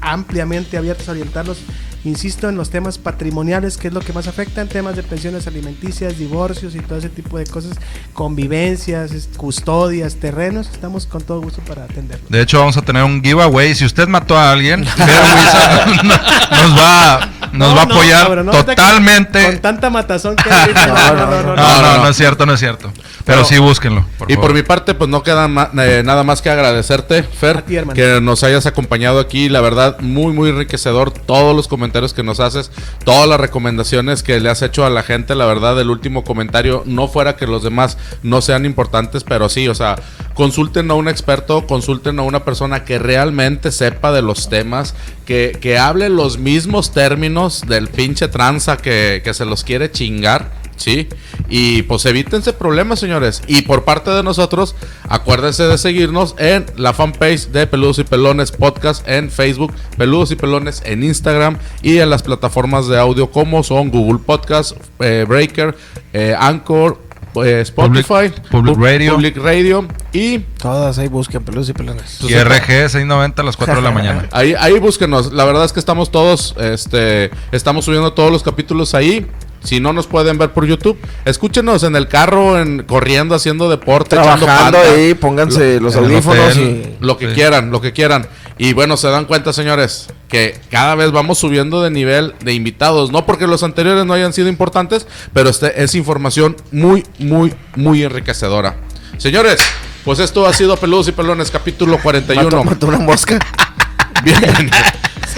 ampliamente 0.00 0.76
abiertos 0.76 1.08
a 1.08 1.12
orientarlos, 1.12 1.58
insisto, 2.04 2.48
en 2.48 2.56
los 2.56 2.70
temas 2.70 2.98
patrimoniales, 2.98 3.76
que 3.76 3.88
es 3.88 3.94
lo 3.94 4.00
que 4.00 4.12
más 4.12 4.26
afecta, 4.28 4.60
en 4.60 4.68
temas 4.68 4.94
de 4.96 5.02
pensiones 5.02 5.46
alimenticias, 5.46 6.18
divorcios 6.18 6.74
y 6.74 6.80
todo 6.80 6.98
ese 6.98 7.08
tipo 7.08 7.38
de 7.38 7.46
cosas, 7.46 7.72
convivencias, 8.12 9.10
custodias, 9.36 10.16
terrenos, 10.16 10.68
estamos 10.72 11.06
con 11.06 11.22
todo 11.22 11.40
gusto 11.40 11.60
para 11.66 11.84
atenderlo. 11.84 12.26
De 12.28 12.40
hecho, 12.42 12.58
vamos 12.58 12.76
a 12.76 12.82
tener 12.82 13.02
un 13.04 13.22
giveaway. 13.22 13.74
Si 13.74 13.84
usted 13.84 14.06
mató 14.08 14.36
a 14.36 14.52
alguien, 14.52 14.80
nos 14.84 16.78
va, 16.78 17.28
nos 17.52 17.68
No, 17.70 17.74
va 17.76 17.82
a 17.82 17.86
no, 17.86 17.94
apoyar 17.94 18.44
no, 18.44 18.50
totalmente. 18.52 19.44
Con 19.46 19.58
tanta 19.60 19.90
matazón 19.90 20.36
que 20.36 20.50
hay 20.52 20.72
no, 20.74 20.86
no, 20.86 21.14
no, 21.14 21.26
no, 21.26 21.42
No, 21.42 21.54
no, 21.56 21.82
no, 21.82 21.96
no, 21.96 22.02
no. 22.02 22.08
es 22.08 22.16
cierto, 22.16 22.46
no 22.46 22.54
es 22.54 22.60
cierto. 22.60 22.92
Pero, 23.24 23.38
Pero- 23.38 23.44
sí, 23.44 23.58
búsquenlo. 23.58 24.04
por 24.18 24.30
y 24.30 24.36
por 24.36 24.52
mi 24.52 24.62
parte, 24.62 24.94
pues 24.94 25.08
no 25.08 25.22
queda 25.22 25.48
eh, 25.78 26.02
nada 26.04 26.24
más 26.24 26.42
que 26.42 26.50
agradecerte, 26.50 27.22
Fer, 27.22 27.62
ti, 27.62 27.76
que 27.94 28.20
nos 28.20 28.42
hayas 28.44 28.66
acompañado 28.66 29.18
aquí. 29.20 29.48
La 29.48 29.60
verdad, 29.60 29.98
muy, 30.00 30.32
muy 30.32 30.50
enriquecedor 30.50 31.10
todos 31.10 31.54
los 31.56 31.66
comentarios 31.68 31.93
que 31.94 32.24
nos 32.24 32.40
haces, 32.40 32.72
todas 33.04 33.28
las 33.28 33.38
recomendaciones 33.38 34.24
que 34.24 34.40
le 34.40 34.50
has 34.50 34.62
hecho 34.62 34.84
a 34.84 34.90
la 34.90 35.04
gente. 35.04 35.36
La 35.36 35.46
verdad, 35.46 35.80
el 35.80 35.90
último 35.90 36.24
comentario, 36.24 36.82
no 36.86 37.06
fuera 37.06 37.36
que 37.36 37.46
los 37.46 37.62
demás 37.62 37.98
no 38.24 38.42
sean 38.42 38.66
importantes, 38.66 39.22
pero 39.22 39.48
sí, 39.48 39.68
o 39.68 39.76
sea, 39.76 39.94
consulten 40.34 40.90
a 40.90 40.94
un 40.94 41.08
experto, 41.08 41.68
consulten 41.68 42.18
a 42.18 42.22
una 42.22 42.44
persona 42.44 42.84
que 42.84 42.98
realmente 42.98 43.70
sepa 43.70 44.10
de 44.10 44.22
los 44.22 44.48
temas, 44.48 44.94
que, 45.24 45.56
que 45.60 45.78
hable 45.78 46.08
los 46.08 46.36
mismos 46.36 46.92
términos 46.92 47.62
del 47.66 47.86
pinche 47.86 48.26
tranza 48.26 48.76
que, 48.76 49.22
que 49.24 49.32
se 49.32 49.44
los 49.44 49.62
quiere 49.62 49.92
chingar. 49.92 50.63
Sí, 50.76 51.08
y 51.48 51.82
pues 51.82 52.04
evítense 52.04 52.52
problemas, 52.52 52.98
señores. 52.98 53.42
Y 53.46 53.62
por 53.62 53.84
parte 53.84 54.10
de 54.10 54.22
nosotros, 54.22 54.74
acuérdense 55.08 55.62
de 55.64 55.78
seguirnos 55.78 56.34
en 56.38 56.66
la 56.76 56.92
fanpage 56.92 57.48
de 57.48 57.66
Peludos 57.66 57.98
y 58.00 58.04
Pelones 58.04 58.50
Podcast 58.50 59.06
en 59.08 59.30
Facebook, 59.30 59.72
Peludos 59.96 60.30
y 60.32 60.36
Pelones 60.36 60.82
en 60.84 61.04
Instagram 61.04 61.58
y 61.82 61.98
en 61.98 62.10
las 62.10 62.22
plataformas 62.22 62.88
de 62.88 62.98
audio 62.98 63.30
como 63.30 63.62
son 63.62 63.90
Google 63.90 64.18
Podcast, 64.24 64.72
eh, 64.98 65.24
Breaker, 65.28 65.76
eh, 66.12 66.34
Anchor, 66.38 66.98
eh, 67.44 67.60
Spotify, 67.62 68.04
Public- 68.12 68.48
Public 68.50 68.76
Pu- 68.76 68.82
Radio. 68.84 69.14
Public 69.14 69.36
Radio 69.38 69.88
y 70.12 70.38
Todas 70.38 70.98
ahí 70.98 71.08
busquen 71.08 71.42
pelos 71.44 71.68
y 71.68 71.72
pelones. 71.72 72.18
Y 72.22 72.32
RG 72.34 72.66
690 72.90 73.42
a 73.42 73.44
las 73.44 73.56
4 73.56 73.76
de 73.76 73.82
la 73.82 73.90
mañana. 73.92 74.28
Ahí, 74.32 74.54
ahí 74.58 74.78
búsquenos. 74.78 75.32
La 75.32 75.44
verdad 75.44 75.64
es 75.64 75.72
que 75.72 75.80
estamos 75.80 76.10
todos, 76.10 76.54
este, 76.60 77.30
estamos 77.52 77.84
subiendo 77.84 78.12
todos 78.12 78.30
los 78.32 78.42
capítulos 78.42 78.94
ahí. 78.94 79.26
Si 79.64 79.80
no 79.80 79.92
nos 79.92 80.06
pueden 80.06 80.38
ver 80.38 80.52
por 80.52 80.66
YouTube, 80.66 80.98
escúchenos 81.24 81.82
en 81.82 81.96
el 81.96 82.06
carro, 82.06 82.60
en 82.60 82.82
corriendo, 82.82 83.34
haciendo 83.34 83.68
deporte, 83.70 84.10
Trabajando 84.16 84.78
ahí, 84.78 85.14
pónganse 85.14 85.80
los 85.80 85.96
audífonos 85.96 86.52
hotel. 86.52 86.96
y. 87.00 87.04
Lo 87.04 87.16
que 87.16 87.28
Sí. 87.30 87.34
quieran, 87.34 87.70
lo 87.70 87.80
que 87.80 87.92
quieran. 87.92 88.26
Y 88.58 88.72
bueno, 88.74 88.96
se 88.96 89.08
dan 89.08 89.24
cuenta, 89.24 89.52
señores, 89.52 90.08
que 90.28 90.60
cada 90.70 90.94
vez 90.94 91.10
vamos 91.10 91.38
subiendo 91.38 91.82
de 91.82 91.90
nivel 91.90 92.34
de 92.44 92.52
invitados. 92.52 93.10
No 93.10 93.26
porque 93.26 93.46
los 93.46 93.62
anteriores 93.62 94.04
no 94.04 94.12
hayan 94.12 94.32
sido 94.32 94.48
importantes, 94.48 95.06
pero 95.32 95.48
este 95.48 95.82
es 95.82 95.94
información 95.94 96.54
muy, 96.70 97.04
muy, 97.18 97.52
muy 97.74 98.02
enriquecedora. 98.04 98.76
Señores, 99.18 99.58
pues 100.04 100.18
esto 100.18 100.46
ha 100.46 100.52
sido 100.52 100.76
Peludos 100.76 101.08
y 101.08 101.12
Pelones, 101.12 101.50
capítulo 101.50 101.98
41. 102.02 102.44
Mató, 102.44 102.64
mató 102.64 102.86
una 102.88 102.98
mosca. 102.98 103.38
Bienvenido. 104.22 104.76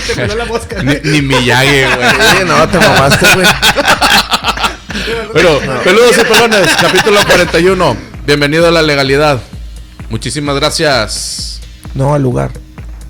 Se 0.07 0.15
te 0.15 0.21
peló 0.23 0.37
la 0.37 0.45
mosca. 0.45 0.83
Ni, 0.83 0.95
ni 1.03 1.23
Miyagi, 1.23 1.83
güey. 1.95 2.45
No, 2.47 2.69
te 2.69 2.79
mamaste, 2.79 3.27
güey. 3.35 3.47
Pero, 5.33 5.61
peludos 5.83 6.17
y 6.19 6.25
pelones, 6.25 6.69
capítulo 6.81 7.21
41. 7.27 7.97
Bienvenido 8.25 8.69
a 8.69 8.71
la 8.71 8.83
legalidad. 8.83 9.41
Muchísimas 10.09 10.55
gracias. 10.57 11.61
No, 11.95 12.15
al 12.15 12.23
lugar. 12.23 12.53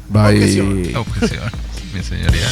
Bye. 0.08 0.36
Objeción. 0.36 0.96
Objeción, 0.96 1.50
mi 1.92 2.02
señoría. 2.02 2.48